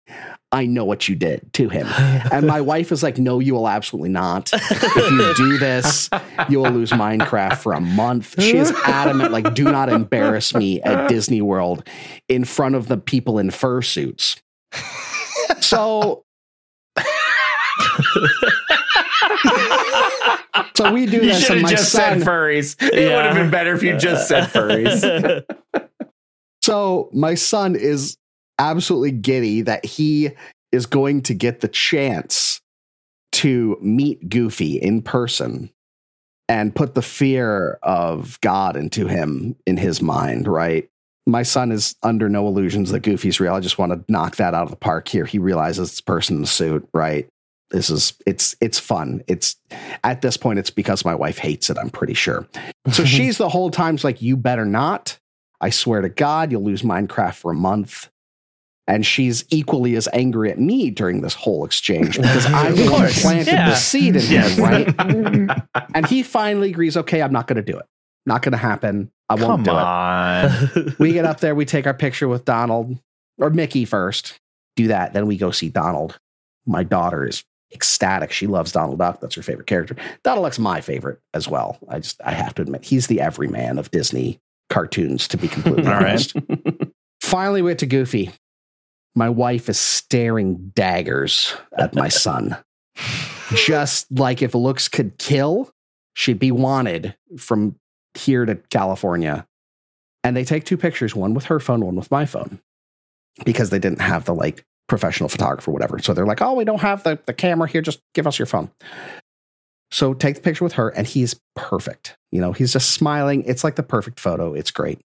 I 0.52 0.66
know 0.66 0.84
what 0.84 1.08
you 1.08 1.16
did 1.16 1.54
to 1.54 1.70
him. 1.70 1.88
And 2.32 2.48
my 2.48 2.62
wife 2.62 2.92
is 2.92 3.04
like, 3.04 3.18
No, 3.18 3.40
you 3.40 3.54
will 3.54 3.68
absolutely 3.68 4.10
not. 4.10 4.50
If 4.54 5.12
you 5.12 5.34
do 5.36 5.58
this, 5.58 6.10
you 6.48 6.60
will 6.60 6.72
lose 6.72 6.92
Minecraft 6.92 7.58
for 7.58 7.74
a 7.74 7.80
month. 7.82 8.42
She 8.42 8.58
is 8.58 8.72
adamant, 8.86 9.32
like, 9.32 9.54
do 9.54 9.64
not 9.64 9.90
embarrass 9.90 10.54
me 10.54 10.82
at 10.82 11.08
Disney 11.10 11.42
World 11.42 11.88
in 12.28 12.46
front 12.46 12.76
of 12.76 12.88
the 12.88 12.98
people 12.98 13.40
in 13.40 13.50
fursuits. 13.50 14.40
So 15.62 16.24
So 20.76 20.94
we 20.94 21.06
do 21.06 21.26
You 21.26 21.34
should 21.34 21.60
have 21.60 21.70
just 21.70 21.92
son 21.92 22.20
said 22.20 22.28
furries. 22.28 22.76
It 22.82 23.16
would 23.16 23.26
have 23.26 23.36
been 23.36 23.52
better 23.52 23.74
if 23.74 23.84
you 23.84 23.98
just 23.98 24.28
said 24.28 24.46
furries. 24.46 25.44
So 26.62 27.10
my 27.14 27.36
son 27.36 27.76
is 27.76 28.18
absolutely 28.60 29.12
giddy 29.12 29.62
that 29.62 29.86
he 29.86 30.32
is 30.72 30.86
going 30.86 31.24
to 31.24 31.34
get 31.34 31.62
the 31.62 31.68
chance 31.68 32.62
to 33.32 33.78
meet 33.82 34.30
Goofy 34.30 34.76
in 34.76 35.02
person 35.02 35.72
and 36.48 36.76
put 36.76 36.96
the 36.96 37.02
fear 37.02 37.80
of 37.84 38.40
God 38.42 38.76
into 38.76 39.08
him 39.08 39.56
in 39.66 39.78
his 39.78 40.02
mind, 40.02 40.48
right? 40.48 40.90
My 41.28 41.44
son 41.44 41.72
is 41.72 41.96
under 42.02 42.28
no 42.28 42.48
illusions 42.48 42.92
that 42.92 43.02
Goofy's 43.02 43.40
real. 43.40 43.54
I 43.54 43.60
just 43.60 43.78
want 43.78 43.92
to 43.92 44.12
knock 44.12 44.38
that 44.38 44.56
out 44.56 44.64
of 44.64 44.72
the 44.72 44.76
park 44.76 45.08
here. 45.08 45.26
He 45.26 45.38
realizes 45.38 45.92
it's 45.92 46.00
a 46.00 46.04
person 46.04 46.38
in 46.38 46.44
a 46.44 46.48
suit, 46.48 46.90
right? 46.94 47.28
This 47.70 47.92
is 47.92 48.14
it's 48.26 48.56
it's 48.62 48.80
fun. 48.80 49.22
It's 49.28 49.56
at 50.04 50.24
this 50.24 50.38
point 50.38 50.58
it's 50.58 50.72
because 50.72 51.06
my 51.06 51.14
wife 51.14 51.38
hates 51.38 51.70
it, 51.70 51.78
I'm 51.78 51.92
pretty 51.92 52.16
sure. 52.16 52.48
So 52.92 53.06
she's 53.06 53.38
the 53.38 53.50
whole 53.50 53.70
time's 53.70 54.04
like, 54.04 54.24
you 54.24 54.36
better 54.36 54.66
not. 54.66 55.20
I 55.62 55.70
swear 55.70 56.02
to 56.02 56.10
God, 56.10 56.52
you'll 56.52 56.64
lose 56.64 56.82
Minecraft 56.82 57.36
for 57.36 57.52
a 57.52 57.56
month. 57.56 58.10
And 58.90 59.06
she's 59.06 59.46
equally 59.50 59.96
as 59.96 60.10
angry 60.14 60.52
at 60.52 60.60
me 60.60 60.90
during 60.90 61.22
this 61.22 61.36
whole 61.36 61.64
exchange 61.64 62.18
because 62.18 62.46
I'm 62.48 62.76
the 62.76 62.90
one 62.90 63.04
who 63.06 63.22
planted 63.22 63.48
Yeah. 63.54 63.70
the 63.70 63.76
seed 63.76 64.16
in 64.16 64.24
Yes. 64.30 64.58
him, 64.58 64.64
right? 64.64 64.88
Mm-hmm. 64.98 65.86
and 65.94 66.08
he 66.08 66.24
finally 66.24 66.72
agrees, 66.72 66.98
okay, 66.98 67.22
I'm 67.22 67.32
not 67.32 67.46
going 67.48 67.64
to 67.64 67.72
do 67.72 67.78
it. 67.78 67.86
Not 68.26 68.42
going 68.42 68.52
to 68.54 68.58
happen. 68.58 69.12
I 69.30 69.36
won't 69.36 69.48
Come 69.48 69.64
do 69.64 69.72
it. 69.72 69.76
on. 69.76 70.96
We 71.00 71.14
get 71.14 71.26
up 71.26 71.40
there, 71.40 71.54
we 71.56 71.66
take 71.66 71.86
our 71.88 71.94
picture 71.94 72.28
with 72.28 72.46
Donald 72.46 72.98
or 73.38 73.52
Mickey 73.52 73.86
first. 73.86 74.40
Do 74.76 74.88
that. 74.88 75.14
Then 75.14 75.28
we 75.28 75.38
go 75.38 75.52
see 75.52 75.70
Donald. 75.70 76.20
My 76.66 76.84
daughter 76.84 77.28
is 77.28 77.44
ecstatic. 77.72 78.32
She 78.32 78.48
loves 78.48 78.72
Donald 78.72 78.98
Duck. 78.98 79.22
That's 79.22 79.36
her 79.36 79.44
favorite 79.44 79.68
character. 79.68 79.96
Donald 80.24 80.46
Duck's 80.48 80.58
my 80.58 80.82
favorite 80.82 81.20
as 81.36 81.48
well. 81.48 81.78
I 81.90 82.00
just, 82.00 82.20
I 82.26 82.32
have 82.32 82.56
to 82.56 82.64
admit, 82.64 82.84
he's 82.86 83.06
the 83.06 83.22
everyman 83.22 83.78
of 83.78 83.92
Disney 83.92 84.40
cartoons, 84.72 85.28
to 85.28 85.38
be 85.38 85.48
completely 85.48 85.86
honest. 85.86 86.36
Finally, 87.22 87.62
we 87.62 87.72
get 87.72 87.80
to 87.80 87.86
Goofy. 87.86 88.32
My 89.20 89.28
wife 89.28 89.68
is 89.68 89.78
staring 89.78 90.72
daggers 90.76 91.54
at 91.78 91.94
my 91.94 92.08
son. 92.08 92.56
Just 93.54 94.10
like 94.18 94.42
if 94.42 94.56
looks 94.56 94.88
could 94.88 95.18
kill, 95.18 95.70
she'd 96.14 96.40
be 96.40 96.54
wanted 96.54 97.18
from 97.38 97.76
here 98.14 98.46
to 98.46 98.56
California. 98.56 99.46
And 100.24 100.38
they 100.38 100.46
take 100.46 100.64
two 100.64 100.78
pictures, 100.78 101.18
one 101.18 101.34
with 101.34 101.44
her 101.46 101.60
phone, 101.60 101.86
one 101.86 101.98
with 101.98 102.10
my 102.10 102.26
phone, 102.26 102.62
because 103.44 103.72
they 103.72 103.80
didn't 103.80 104.00
have 104.00 104.24
the 104.24 104.34
like 104.34 104.64
professional 104.88 105.28
photographer, 105.28 105.70
whatever. 105.70 106.00
So 106.00 106.14
they're 106.14 106.26
like, 106.26 106.42
oh, 106.42 106.54
we 106.54 106.64
don't 106.64 106.80
have 106.80 107.04
the, 107.04 107.20
the 107.26 107.34
camera 107.34 107.68
here. 107.68 107.82
Just 107.82 108.00
give 108.14 108.26
us 108.26 108.40
your 108.40 108.46
phone. 108.46 108.72
So 109.92 110.14
take 110.14 110.36
the 110.36 110.42
picture 110.42 110.64
with 110.64 110.74
her, 110.74 110.88
and 110.92 111.06
he's 111.06 111.38
perfect. 111.58 112.16
You 112.32 112.40
know, 112.40 112.54
he's 112.54 112.72
just 112.72 112.92
smiling. 112.92 113.44
It's 113.46 113.66
like 113.66 113.76
the 113.76 113.84
perfect 113.84 114.18
photo. 114.18 114.54
It's 114.54 114.72
great. 114.72 115.02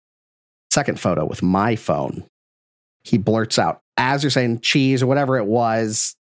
Second 0.70 1.00
photo 1.00 1.24
with 1.26 1.42
my 1.42 1.78
phone. 1.78 2.26
He 3.04 3.18
blurts 3.18 3.58
out, 3.58 3.81
as 3.98 4.24
you're 4.24 4.30
saying 4.30 4.62
cheese 4.62 5.04
or 5.04 5.08
whatever 5.08 5.38
it 5.38 5.46
was, 5.46 6.16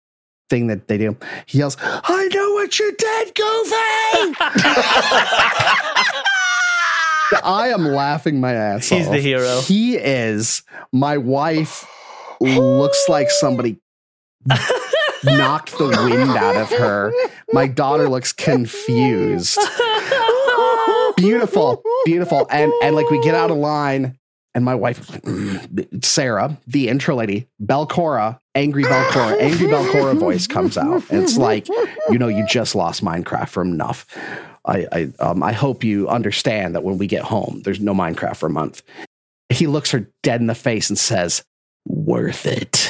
thing 0.50 0.68
that 0.68 0.88
they 0.88 0.98
do. 0.98 1.18
He 1.46 1.58
yells, 1.60 1.76
I 1.82 2.30
know 2.34 2.52
what 2.54 2.80
you 2.80 2.94
did, 2.98 3.36
Goofy! 3.36 4.36
I 7.44 7.68
am 7.70 7.86
laughing 7.86 8.40
my 8.40 8.54
ass 8.54 8.88
He's 8.88 9.08
off. 9.08 9.14
the 9.14 9.20
hero. 9.20 9.60
He 9.62 9.98
is. 9.98 10.64
My 10.94 11.18
wife 11.18 11.86
looks 12.40 13.04
like 13.10 13.30
somebody 13.30 13.78
knocked 15.26 15.78
the 15.78 15.88
wind 16.10 16.32
out 16.32 16.56
of 16.56 16.70
her. 16.70 17.12
My 17.52 17.68
daughter 17.68 18.08
looks 18.08 18.32
confused. 18.32 19.60
Beautiful, 21.18 21.82
beautiful. 22.06 22.46
And 22.52 22.72
and 22.84 22.96
like 22.96 23.10
we 23.10 23.20
get 23.22 23.34
out 23.34 23.50
of 23.50 23.58
line, 23.58 24.20
and 24.58 24.66
my 24.66 24.74
wife, 24.74 25.08
Sarah, 26.02 26.58
the 26.66 26.88
intro 26.88 27.16
lady, 27.16 27.48
Belcorra, 27.64 28.40
angry 28.56 28.86
Belcorra, 28.86 29.40
angry 29.40 29.68
Belcorra 29.68 30.18
voice 30.18 30.48
comes 30.48 30.80
out. 30.80 31.04
And 31.12 31.22
it's 31.22 31.38
like, 31.38 31.68
you 32.10 32.18
know, 32.18 32.28
you 32.28 32.44
just 32.48 32.74
lost 32.74 33.04
Minecraft 33.04 33.50
from 33.50 33.72
enough. 33.72 34.08
I 34.66 34.88
I 34.92 35.10
um 35.20 35.44
I 35.44 35.52
hope 35.52 35.84
you 35.84 36.10
understand 36.10 36.74
that 36.74 36.84
when 36.84 36.98
we 36.98 37.06
get 37.06 37.22
home, 37.22 37.62
there's 37.64 37.80
no 37.80 37.94
Minecraft 37.94 38.36
for 38.36 38.48
a 38.48 38.50
month. 38.50 38.82
He 39.50 39.68
looks 39.68 39.92
her 39.92 40.10
dead 40.24 40.42
in 40.42 40.48
the 40.48 40.56
face 40.56 40.90
and 40.90 40.98
says, 40.98 41.46
"Worth 41.86 42.48
it." 42.48 42.88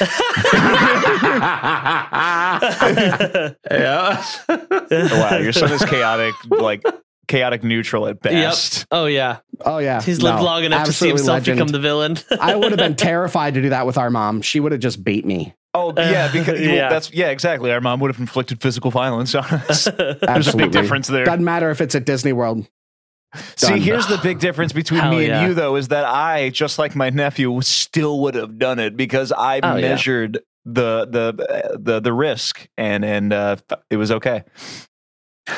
yeah. 3.70 4.24
wow, 4.48 5.36
your 5.36 5.52
son 5.52 5.70
is 5.70 5.84
chaotic, 5.84 6.34
like 6.48 6.82
chaotic 7.28 7.62
neutral 7.62 8.08
at 8.08 8.20
best. 8.22 8.86
Oh 8.90 9.04
yeah, 9.04 9.38
Oh 9.64 9.78
yeah, 9.78 10.00
he's 10.02 10.22
lived 10.22 10.38
No, 10.38 10.44
long 10.44 10.64
enough 10.64 10.86
to 10.86 10.92
see 10.92 11.08
himself 11.08 11.28
legend. 11.40 11.56
become 11.58 11.68
the 11.68 11.80
villain. 11.80 12.16
I 12.40 12.54
would 12.54 12.70
have 12.72 12.78
been 12.78 12.96
terrified 12.96 13.54
to 13.54 13.62
do 13.62 13.70
that 13.70 13.86
with 13.86 13.98
our 13.98 14.10
mom. 14.10 14.42
She 14.42 14.60
would 14.60 14.72
have 14.72 14.80
just 14.80 15.02
beat 15.02 15.24
me. 15.24 15.54
Oh 15.74 15.92
yeah, 15.96 16.30
because 16.32 16.58
well, 16.60 16.70
Yeah. 16.74 16.88
that's 16.88 17.12
yeah, 17.12 17.28
exactly. 17.30 17.70
Our 17.72 17.80
mom 17.80 18.00
would 18.00 18.10
have 18.10 18.20
inflicted 18.20 18.60
physical 18.60 18.90
violence 18.90 19.34
on 19.34 19.44
us. 19.44 19.84
There's 19.84 20.48
a 20.48 20.56
big 20.56 20.70
difference 20.72 21.06
there. 21.08 21.24
Doesn't 21.24 21.44
matter 21.44 21.70
if 21.70 21.80
it's 21.80 21.94
at 21.94 22.04
Disney 22.04 22.32
World. 22.32 22.66
See, 23.56 23.78
here's 23.78 24.06
the 24.06 24.16
big 24.22 24.38
difference 24.38 24.72
between 24.72 25.00
Hell 25.00 25.10
me 25.10 25.26
yeah. 25.26 25.40
and 25.40 25.48
you, 25.48 25.54
though, 25.54 25.76
is 25.76 25.88
that 25.88 26.06
I, 26.06 26.48
just 26.48 26.78
like 26.78 26.96
my 26.96 27.10
nephew, 27.10 27.60
still 27.60 28.20
would 28.20 28.34
have 28.34 28.58
done 28.58 28.78
it 28.78 28.96
because 28.96 29.32
I 29.32 29.60
Oh, 29.62 29.76
yeah. 29.76 29.82
measured 29.90 30.38
the 30.64 31.06
the 31.06 31.76
the 31.78 32.00
the 32.00 32.12
risk, 32.12 32.66
and 32.78 33.04
and 33.04 33.32
uh, 33.34 33.56
it 33.90 33.96
was 33.98 34.10
okay. 34.12 34.44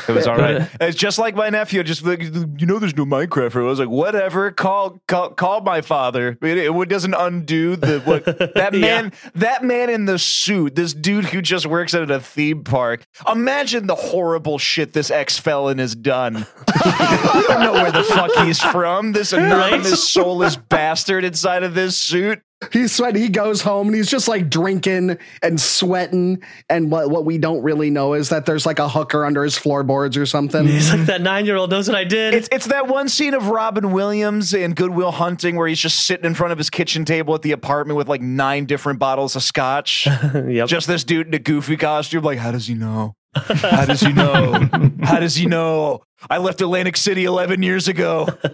It 0.08 0.12
was 0.12 0.26
all 0.26 0.36
right. 0.36 0.68
It's 0.80 0.96
just 0.96 1.18
like 1.18 1.34
my 1.34 1.50
nephew. 1.50 1.82
Just 1.82 2.04
like 2.04 2.22
you 2.22 2.66
know, 2.66 2.78
there's 2.78 2.96
no 2.96 3.04
Minecraft. 3.04 3.56
I 3.56 3.60
was 3.60 3.78
like, 3.78 3.88
whatever. 3.88 4.50
Call 4.50 5.00
call 5.08 5.30
call 5.30 5.60
my 5.62 5.80
father. 5.80 6.38
It, 6.42 6.58
it 6.58 6.88
doesn't 6.88 7.14
undo 7.14 7.76
the 7.76 8.00
what 8.00 8.24
that 8.54 8.72
Yeah. 8.74 8.80
man. 8.80 9.12
That 9.34 9.64
man 9.64 9.90
in 9.90 10.04
the 10.06 10.18
suit. 10.18 10.74
This 10.74 10.94
dude 10.94 11.26
who 11.26 11.42
just 11.42 11.66
works 11.66 11.94
at 11.94 12.10
a 12.10 12.20
theme 12.20 12.64
park. 12.64 13.04
Imagine 13.30 13.86
the 13.86 13.94
horrible 13.94 14.58
shit 14.58 14.92
this 14.92 15.10
ex 15.10 15.38
felon 15.38 15.78
has 15.78 15.94
done. 15.94 16.34
you 16.84 17.42
don't 17.48 17.60
know 17.60 17.72
where 17.72 17.92
the 17.92 18.04
fuck 18.04 18.30
he's 18.44 18.60
from. 18.62 19.12
This 19.12 19.32
anonymous, 19.32 20.08
soulless 20.12 20.56
bastard 20.56 21.24
inside 21.24 21.62
of 21.62 21.74
this 21.74 21.96
suit. 21.96 22.40
He's 22.72 22.94
sweating. 22.94 23.22
He 23.22 23.30
goes 23.30 23.62
home 23.62 23.86
and 23.88 23.96
he's 23.96 24.10
just 24.10 24.28
like 24.28 24.50
drinking 24.50 25.16
and 25.42 25.60
sweating. 25.60 26.42
And 26.68 26.90
what, 26.90 27.08
what 27.08 27.24
we 27.24 27.38
don't 27.38 27.62
really 27.62 27.88
know 27.88 28.12
is 28.12 28.28
that 28.28 28.44
there's 28.44 28.66
like 28.66 28.78
a 28.78 28.88
hooker 28.88 29.24
under 29.24 29.42
his 29.42 29.56
floorboards 29.56 30.16
or 30.16 30.26
something. 30.26 30.66
He's 30.66 30.92
like 30.92 31.06
that 31.06 31.22
nine 31.22 31.46
year 31.46 31.56
old 31.56 31.70
knows 31.70 31.88
what 31.88 31.96
I 31.96 32.04
did. 32.04 32.34
It's 32.34 32.48
it's 32.52 32.66
that 32.66 32.86
one 32.86 33.08
scene 33.08 33.32
of 33.32 33.48
Robin 33.48 33.92
Williams 33.92 34.52
in 34.52 34.74
Good 34.74 34.90
Will 34.90 35.12
Hunting 35.12 35.56
where 35.56 35.68
he's 35.68 35.80
just 35.80 36.06
sitting 36.06 36.26
in 36.26 36.34
front 36.34 36.52
of 36.52 36.58
his 36.58 36.68
kitchen 36.68 37.06
table 37.06 37.34
at 37.34 37.42
the 37.42 37.52
apartment 37.52 37.96
with 37.96 38.08
like 38.08 38.20
nine 38.20 38.66
different 38.66 38.98
bottles 38.98 39.36
of 39.36 39.42
scotch. 39.42 40.06
yep. 40.46 40.68
just 40.68 40.86
this 40.86 41.02
dude 41.02 41.28
in 41.28 41.34
a 41.34 41.38
goofy 41.38 41.78
costume. 41.78 42.22
Like, 42.24 42.38
how 42.38 42.52
does 42.52 42.66
he 42.66 42.74
know? 42.74 43.14
How 43.34 43.86
does 43.86 44.00
he 44.00 44.12
know? 44.12 44.68
How 45.02 45.20
does 45.20 45.36
he 45.36 45.46
know? 45.46 46.02
I 46.28 46.38
left 46.38 46.60
Atlantic 46.60 46.96
City 46.96 47.24
11 47.24 47.62
years 47.62 47.88
ago. 47.88 48.28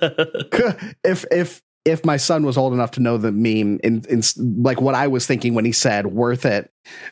if 1.02 1.24
if 1.30 1.62
if 1.86 2.04
my 2.04 2.16
son 2.18 2.44
was 2.44 2.58
old 2.58 2.72
enough 2.74 2.90
to 2.92 3.00
know 3.00 3.16
the 3.16 3.32
meme 3.32 3.78
in, 3.82 4.04
in 4.10 4.22
like 4.62 4.80
what 4.80 4.94
I 4.94 5.06
was 5.06 5.26
thinking 5.26 5.54
when 5.54 5.64
he 5.64 5.72
said 5.72 6.08
worth 6.08 6.44
it, 6.44 6.70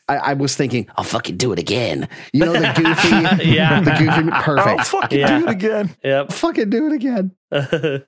I, 0.08 0.16
I 0.16 0.32
was 0.34 0.54
thinking, 0.56 0.86
I'll 0.96 1.04
fucking 1.04 1.36
do 1.36 1.52
it 1.52 1.58
again. 1.58 2.08
You 2.32 2.44
know 2.44 2.52
the 2.52 2.72
goofy 2.76 3.44
Yeah. 3.54 3.80
the 3.80 3.92
goofy 3.92 4.30
perfect. 4.42 4.66
I'll 4.68 4.84
fucking 4.84 5.18
Yeah. 5.20 5.38
do 5.38 5.46
it 5.46 5.50
again. 5.50 5.96
yep. 6.04 6.32
fucking 6.32 6.70
do 6.70 6.86
it 6.88 6.92
again. 6.92 7.32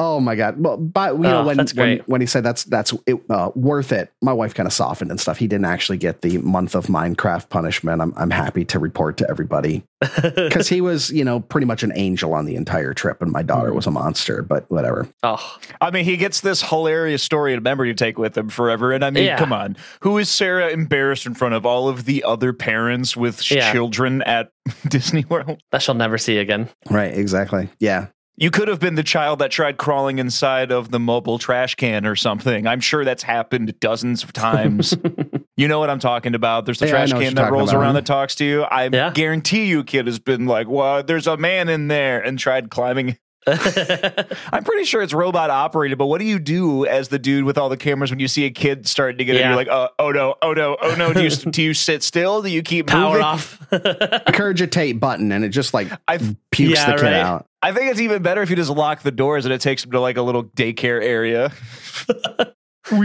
Oh 0.00 0.20
my 0.20 0.36
god! 0.36 0.54
Well, 0.62 0.76
but 0.76 1.14
you 1.16 1.22
know 1.22 1.40
Oh, 1.42 1.46
when 1.46 1.56
that's 1.56 1.74
when, 1.74 1.96
great. 1.98 2.08
when 2.08 2.20
he 2.20 2.26
said 2.28 2.44
that's 2.44 2.62
that's 2.64 2.94
it, 3.06 3.16
uh, 3.28 3.50
worth 3.56 3.90
it, 3.90 4.12
my 4.22 4.32
wife 4.32 4.54
kind 4.54 4.66
of 4.68 4.72
softened 4.72 5.10
and 5.10 5.20
stuff. 5.20 5.38
He 5.38 5.48
didn't 5.48 5.64
actually 5.66 5.98
get 5.98 6.22
the 6.22 6.38
month 6.38 6.76
of 6.76 6.86
Minecraft 6.86 7.48
punishment. 7.48 8.00
I'm 8.00 8.12
I'm 8.16 8.30
happy 8.30 8.64
to 8.66 8.78
report 8.78 9.16
to 9.18 9.28
everybody 9.28 9.82
because 10.22 10.68
he 10.68 10.80
was 10.80 11.10
you 11.10 11.24
know 11.24 11.40
pretty 11.40 11.66
much 11.66 11.82
an 11.82 11.92
angel 11.96 12.32
on 12.32 12.44
the 12.46 12.54
entire 12.54 12.94
trip, 12.94 13.20
and 13.20 13.32
my 13.32 13.42
daughter 13.42 13.72
was 13.74 13.86
a 13.86 13.90
monster. 13.90 14.42
But 14.42 14.70
whatever. 14.70 15.08
oh, 15.24 15.58
I 15.80 15.90
mean, 15.90 16.04
he 16.04 16.16
gets 16.16 16.40
this 16.42 16.62
hilarious 16.62 17.22
story 17.22 17.52
and 17.54 17.62
memory 17.62 17.88
to 17.88 17.94
take 17.94 18.18
with 18.18 18.38
him 18.38 18.48
forever. 18.50 18.92
And 18.92 19.04
I 19.04 19.10
mean, 19.10 19.24
Yeah. 19.24 19.36
come 19.38 19.52
on. 19.52 19.76
Who 20.02 20.16
is 20.18 20.28
Sarah 20.28 20.68
embarrassed 20.68 21.26
in 21.26 21.34
front 21.34 21.54
of 21.54 21.66
all 21.66 21.88
of 21.88 22.04
the 22.04 22.22
other 22.22 22.52
parents 22.52 23.16
with 23.16 23.50
Yeah. 23.50 23.72
children 23.72 24.22
at 24.22 24.52
Disney 24.88 25.24
World? 25.28 25.60
that 25.72 25.82
she'll 25.82 25.94
never 25.94 26.18
see 26.18 26.38
again. 26.38 26.68
Right? 26.88 27.12
Exactly. 27.12 27.68
Yeah. 27.80 28.06
You 28.40 28.52
could 28.52 28.68
have 28.68 28.78
been 28.78 28.94
the 28.94 29.02
child 29.02 29.40
that 29.40 29.50
tried 29.50 29.78
crawling 29.78 30.20
inside 30.20 30.70
of 30.70 30.90
the 30.92 31.00
mobile 31.00 31.38
trash 31.38 31.74
can 31.74 32.06
or 32.06 32.14
something. 32.14 32.68
I'm 32.68 32.78
sure 32.80 33.04
that's 33.04 33.24
happened 33.24 33.78
dozens 33.80 34.22
of 34.22 34.32
times. 34.32 34.96
you 35.56 35.66
know 35.66 35.80
what 35.80 35.90
I'm 35.90 35.98
talking 35.98 36.36
about. 36.36 36.64
There's 36.64 36.78
the 36.78 36.86
Yeah, 36.86 36.92
trash 37.06 37.12
can 37.12 37.34
that 37.34 37.50
rolls 37.50 37.70
about. 37.70 37.80
around 37.80 37.94
that 37.94 38.06
talks 38.06 38.36
to 38.36 38.44
you. 38.44 38.62
I 38.62 38.90
Yeah. 38.92 39.10
guarantee 39.12 39.64
you, 39.66 39.82
kid 39.82 40.06
has 40.06 40.20
been 40.20 40.46
like, 40.46 40.68
well, 40.68 41.02
there's 41.02 41.26
a 41.26 41.36
man 41.36 41.68
in 41.68 41.88
there 41.88 42.20
and 42.20 42.38
tried 42.38 42.70
climbing. 42.70 43.18
I'm 44.52 44.64
pretty 44.64 44.84
sure 44.84 45.02
it's 45.02 45.12
robot 45.12 45.50
operated, 45.50 45.98
but 45.98 46.06
what 46.06 46.18
do 46.18 46.24
you 46.24 46.38
do 46.38 46.86
as 46.86 47.08
the 47.08 47.18
dude 47.18 47.44
with 47.44 47.58
all 47.58 47.68
the 47.68 47.76
cameras 47.76 48.10
when 48.10 48.20
you 48.20 48.28
see 48.28 48.44
a 48.44 48.50
kid 48.50 48.86
starting 48.86 49.18
to 49.18 49.24
get 49.24 49.36
in? 49.36 49.46
You're 49.46 49.56
like, 49.56 49.68
uh, 49.68 49.88
oh 49.98 50.10
no, 50.10 50.34
oh 50.42 50.52
no, 50.52 50.76
oh 50.80 50.94
no. 50.96 51.12
Do 51.12 51.22
you, 51.22 51.30
do 51.50 51.62
you 51.62 51.74
sit 51.74 52.02
still? 52.02 52.42
Do 52.42 52.48
you 52.50 52.62
keep 52.62 52.86
Power 52.86 53.12
moving? 53.12 53.24
off. 53.24 53.58
Regurgitate 53.70 55.00
button, 55.00 55.32
and 55.32 55.44
it 55.44 55.50
just 55.50 55.74
like 55.74 55.88
I 56.06 56.18
pukes 56.50 56.78
Yeah, 56.78 56.92
the 56.92 56.96
kid 56.96 57.02
right. 57.04 57.14
out. 57.14 57.46
I 57.62 57.72
think 57.72 57.90
it's 57.90 58.00
even 58.00 58.22
better 58.22 58.42
if 58.42 58.50
you 58.50 58.56
just 58.56 58.70
lock 58.70 59.02
the 59.02 59.10
doors 59.10 59.44
and 59.44 59.52
it 59.52 59.60
takes 59.60 59.82
them 59.82 59.90
to 59.92 60.00
like 60.00 60.16
a 60.16 60.22
little 60.22 60.44
daycare 60.44 61.02
area. 61.02 61.52
we 62.08 62.14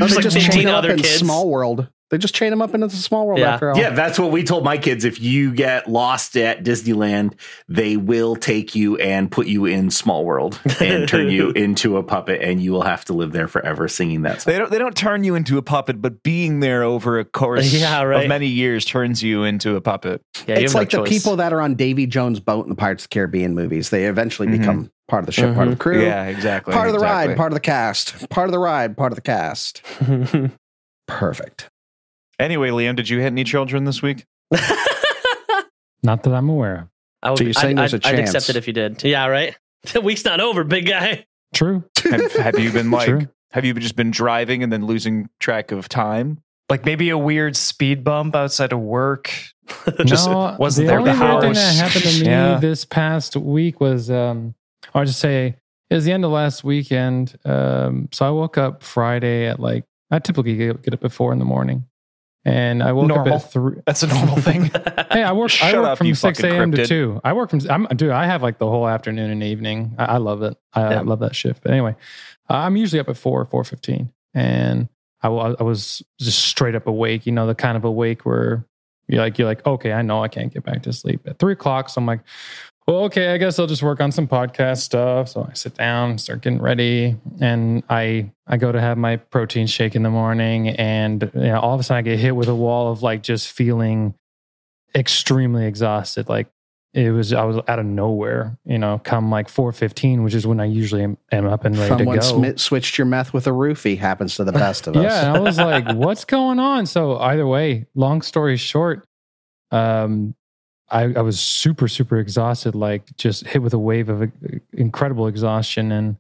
just, 0.01 0.09
they 0.09 0.15
like 0.15 0.23
just 0.23 0.35
15 0.37 0.51
chain 0.51 0.67
up 0.67 0.77
other 0.79 0.91
in 0.91 0.97
kids. 0.97 1.15
Small 1.19 1.49
World. 1.49 1.87
They 2.13 2.19
just 2.19 2.35
chain 2.35 2.51
them 2.51 2.61
up 2.61 2.75
into 2.75 2.85
the 2.85 2.95
Small 2.95 3.25
World 3.25 3.39
Yeah. 3.39 3.55
after 3.55 3.71
all. 3.71 3.75
Yeah, 3.77 3.89
that's 3.89 4.19
what 4.19 4.29
we 4.29 4.43
told 4.43 4.63
my 4.63 4.77
kids. 4.77 5.03
If 5.03 5.19
you 5.19 5.51
get 5.51 5.89
lost 5.89 6.37
at 6.37 6.63
Disneyland, 6.63 7.33
they 7.67 7.97
will 7.97 8.35
take 8.35 8.75
you 8.75 8.97
and 8.97 9.31
put 9.31 9.47
you 9.47 9.65
in 9.65 9.89
Small 9.89 10.23
World 10.23 10.59
and 10.79 11.07
turn 11.09 11.31
you 11.31 11.49
into 11.55 11.97
a 11.97 12.03
puppet, 12.03 12.41
and 12.43 12.61
you 12.61 12.71
will 12.71 12.83
have 12.83 13.03
to 13.05 13.13
live 13.13 13.31
there 13.31 13.47
forever 13.47 13.87
singing 13.87 14.21
that 14.21 14.43
song. 14.43 14.53
They 14.53 14.59
don't 14.59 14.69
they 14.69 14.77
don't 14.77 14.95
turn 14.95 15.23
you 15.23 15.33
into 15.33 15.57
a 15.57 15.63
puppet, 15.63 16.03
but 16.03 16.21
being 16.21 16.59
there 16.59 16.83
over 16.83 17.17
a 17.17 17.25
course 17.25 17.73
Yeah, 17.79 18.03
right. 18.03 18.21
of 18.25 18.29
many 18.29 18.45
years 18.45 18.85
turns 18.85 19.23
you 19.23 19.43
into 19.43 19.75
a 19.75 19.81
puppet. 19.81 20.21
Yeah, 20.45 20.59
it's 20.59 20.73
have 20.73 20.73
no 20.73 20.79
like 20.81 20.89
the 20.91 21.03
people 21.17 21.37
that 21.37 21.51
are 21.51 21.61
on 21.61 21.73
Davy 21.73 22.05
Jones' 22.05 22.39
boat 22.39 22.63
in 22.65 22.69
the 22.69 22.75
Pirates 22.75 23.05
of 23.05 23.09
the 23.09 23.13
Caribbean 23.15 23.55
movies. 23.55 23.89
They 23.89 24.05
eventually 24.05 24.47
Mhm. 24.49 24.59
become 24.59 24.91
part 25.07 25.23
of 25.23 25.25
the 25.25 25.31
ship, 25.31 25.55
part 25.55 25.67
of 25.67 25.73
the 25.73 25.79
crew. 25.83 26.03
Yeah, 26.03 26.25
exactly. 26.25 26.73
Part 26.75 26.89
of 26.89 26.93
the 26.93 26.99
exactly. 26.99 27.29
ride, 27.29 27.37
part 27.37 27.51
of 27.51 27.55
the 27.55 27.59
cast. 27.59 28.29
Part 28.29 28.47
of 28.49 28.51
the 28.51 28.59
ride, 28.59 28.95
part 28.95 29.11
of 29.11 29.15
the 29.15 29.21
cast. 29.21 29.81
Perfect. 31.07 31.69
Anyway, 32.43 32.69
Liam, 32.71 32.95
did 32.97 33.07
you 33.07 33.19
hit 33.19 33.27
any 33.27 33.45
children 33.45 33.85
this 33.85 34.01
week? 34.01 34.25
Not 36.03 36.23
that 36.23 36.33
I'm 36.33 36.49
aware 36.49 36.75
of. 36.75 36.87
I 37.21 37.29
would, 37.29 37.37
So 37.37 37.43
you're 37.45 37.53
saying 37.53 37.77
I'd, 37.79 37.83
there's 37.89 37.93
a 37.93 38.07
I'd, 38.07 38.15
I'd 38.15 38.19
accept 38.19 38.49
it 38.49 38.57
if 38.57 38.67
you 38.67 38.73
did. 38.73 39.01
Yeah, 39.03 39.25
right. 39.27 39.55
The 39.93 39.99
week's 40.01 40.23
not 40.23 40.39
over, 40.39 40.63
big 40.63 40.85
guy. 40.87 41.25
True. 41.53 41.83
Have, 42.09 42.31
have 42.35 42.57
you 42.59 42.71
been 42.71 42.89
like, 42.91 43.05
Sure. 43.05 43.21
have 43.51 43.65
you 43.65 43.73
just 43.73 43.97
been 43.97 44.11
driving 44.11 44.63
and 44.63 44.71
then 44.71 44.85
losing 44.85 45.29
track 45.41 45.71
of 45.73 45.89
time? 45.89 46.41
Like 46.69 46.85
maybe 46.85 47.09
a 47.09 47.17
weird 47.17 47.57
speed 47.57 48.01
bump 48.03 48.33
outside 48.35 48.71
of 48.71 48.79
work. 48.79 49.31
Just 50.05 50.29
no, 50.29 50.55
wasn't 50.59 50.87
the 50.87 50.91
there 50.91 50.99
only 50.99 51.11
the 51.11 51.19
weird 51.19 51.41
thing 51.41 51.53
that 51.53 51.75
happened 51.75 52.03
to 52.05 52.19
me 52.21 52.25
Yeah. 52.25 52.59
this 52.59 52.83
past 52.85 53.35
week 53.35 53.79
was 53.81 54.09
um 54.09 54.55
I'll 54.93 55.03
just 55.05 55.19
say 55.19 55.55
it 55.89 55.95
was 55.95 56.05
the 56.05 56.11
end 56.13 56.23
of 56.25 56.31
last 56.31 56.63
weekend. 56.63 57.37
Um 57.45 58.07
so 58.13 58.25
I 58.25 58.29
woke 58.29 58.57
up 58.57 58.83
Friday 58.83 59.47
at 59.47 59.59
like 59.59 59.83
I 60.11 60.19
typically 60.19 60.55
get, 60.55 60.81
get 60.81 60.93
up 60.93 61.03
at 61.03 61.11
four 61.11 61.33
in 61.33 61.39
the 61.39 61.45
morning. 61.45 61.85
And 62.45 62.83
I 62.83 62.91
woke 62.91 63.07
Normal. 63.07 63.33
up 63.35 63.41
at 63.41 63.51
three. 63.51 63.81
That's 63.85 64.03
a 64.03 64.07
normal 64.07 64.37
thing. 64.37 64.69
Hey, 65.11 65.21
I 65.21 65.31
work. 65.31 65.51
I 65.61 65.73
work 65.75 65.85
up, 65.85 65.97
from 65.99 66.15
six 66.15 66.43
a.m. 66.43 66.71
to 66.71 66.87
two. 66.87 67.21
I 67.23 67.33
work 67.33 67.51
from. 67.51 67.61
I'm 67.69 67.85
dude. 67.95 68.09
I 68.09 68.25
have 68.25 68.41
like 68.41 68.57
the 68.57 68.67
whole 68.67 68.87
afternoon 68.87 69.29
and 69.29 69.43
evening. 69.43 69.93
I, 69.99 70.05
I 70.05 70.17
love 70.17 70.41
it. 70.41 70.57
I, 70.73 70.81
I 70.81 71.01
love 71.01 71.19
that 71.19 71.35
shift. 71.35 71.61
But 71.61 71.71
anyway, 71.71 71.95
uh, 72.49 72.55
I'm 72.55 72.75
usually 72.75 72.99
up 72.99 73.09
at 73.09 73.17
four, 73.17 73.45
four 73.45 73.63
fifteen, 73.63 74.11
and 74.33 74.89
I, 75.21 75.27
I 75.27 75.61
was 75.63 76.01
just 76.19 76.39
straight 76.39 76.73
up 76.73 76.87
awake. 76.87 77.27
You 77.27 77.31
know, 77.31 77.45
the 77.45 77.53
kind 77.53 77.77
of 77.77 77.85
awake 77.85 78.25
where 78.25 78.65
you're 79.07 79.21
like, 79.21 79.37
you're 79.37 79.47
like, 79.47 79.65
okay, 79.65 79.93
I 79.93 80.01
know 80.01 80.23
I 80.23 80.27
can't 80.27 80.51
get 80.53 80.63
back 80.63 80.83
to 80.83 80.93
sleep 80.93 81.27
at 81.27 81.37
three 81.37 81.53
o'clock. 81.53 81.89
So 81.89 81.99
I'm 81.99 82.07
like, 82.07 82.21
well, 82.87 83.03
okay, 83.05 83.33
I 83.33 83.37
guess 83.37 83.59
I'll 83.59 83.67
just 83.67 83.83
work 83.83 84.01
on 84.01 84.11
some 84.11 84.27
podcast 84.27 84.79
stuff. 84.81 85.29
So 85.29 85.47
I 85.49 85.53
sit 85.53 85.75
down, 85.75 86.17
start 86.17 86.41
getting 86.41 86.61
ready, 86.61 87.15
and 87.39 87.83
I 87.89 88.31
I 88.47 88.57
go 88.57 88.71
to 88.71 88.81
have 88.81 88.97
my 88.97 89.15
protein 89.17 89.67
shake 89.67 89.95
in 89.95 90.03
the 90.03 90.09
morning, 90.09 90.69
and 90.69 91.29
you 91.33 91.41
know, 91.41 91.59
all 91.59 91.73
of 91.73 91.79
a 91.79 91.83
sudden 91.83 91.99
I 91.99 92.01
get 92.01 92.19
hit 92.19 92.35
with 92.35 92.49
a 92.49 92.55
wall 92.55 92.91
of 92.91 93.01
like 93.03 93.23
just 93.23 93.51
feeling 93.51 94.13
extremely 94.95 95.65
exhausted. 95.65 96.29
Like 96.29 96.47
it 96.93 97.09
was, 97.11 97.33
I 97.33 97.43
was 97.45 97.57
out 97.67 97.79
of 97.79 97.85
nowhere. 97.85 98.57
You 98.65 98.77
know, 98.77 98.99
come 99.03 99.31
like 99.31 99.49
four 99.49 99.71
fifteen, 99.71 100.23
which 100.23 100.35
is 100.35 100.45
when 100.45 100.59
I 100.59 100.65
usually 100.65 101.03
am, 101.03 101.17
am 101.31 101.45
up 101.47 101.65
and 101.65 101.75
ready 101.77 101.89
Someone 101.89 102.19
to 102.19 102.21
go. 102.21 102.33
smi- 102.39 102.59
switched 102.59 102.97
your 102.97 103.05
meth 103.05 103.33
with 103.33 103.47
a 103.47 103.51
roofie. 103.51 103.97
Happens 103.97 104.35
to 104.35 104.43
the 104.43 104.51
best 104.51 104.87
of 104.87 104.95
us. 104.97 105.03
Yeah, 105.03 105.33
I 105.33 105.39
was 105.39 105.57
like, 105.57 105.89
"What's 105.95 106.25
going 106.25 106.59
on?" 106.59 106.85
So 106.85 107.17
either 107.17 107.47
way, 107.47 107.87
long 107.95 108.21
story 108.21 108.57
short, 108.57 109.07
um, 109.71 110.35
I, 110.89 111.03
I 111.13 111.21
was 111.21 111.39
super 111.39 111.87
super 111.87 112.17
exhausted, 112.17 112.75
like 112.75 113.15
just 113.15 113.47
hit 113.47 113.61
with 113.61 113.73
a 113.73 113.79
wave 113.79 114.09
of 114.09 114.21
uh, 114.21 114.27
incredible 114.73 115.27
exhaustion, 115.27 115.91
and 115.91 116.17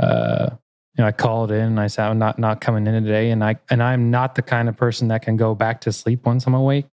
uh, 0.00 0.50
you 0.96 1.02
know, 1.02 1.06
I 1.06 1.12
called 1.12 1.50
in 1.52 1.60
and 1.60 1.80
I 1.80 1.86
said, 1.86 2.08
"I'm 2.08 2.18
not 2.18 2.38
not 2.38 2.60
coming 2.60 2.86
in 2.86 3.04
today," 3.04 3.30
and 3.30 3.44
I 3.44 3.56
and 3.70 3.82
I'm 3.82 4.10
not 4.10 4.34
the 4.34 4.42
kind 4.42 4.68
of 4.68 4.76
person 4.76 5.08
that 5.08 5.22
can 5.22 5.36
go 5.36 5.54
back 5.54 5.82
to 5.82 5.92
sleep 5.92 6.26
once 6.26 6.46
I'm 6.46 6.54
awake. 6.54 6.86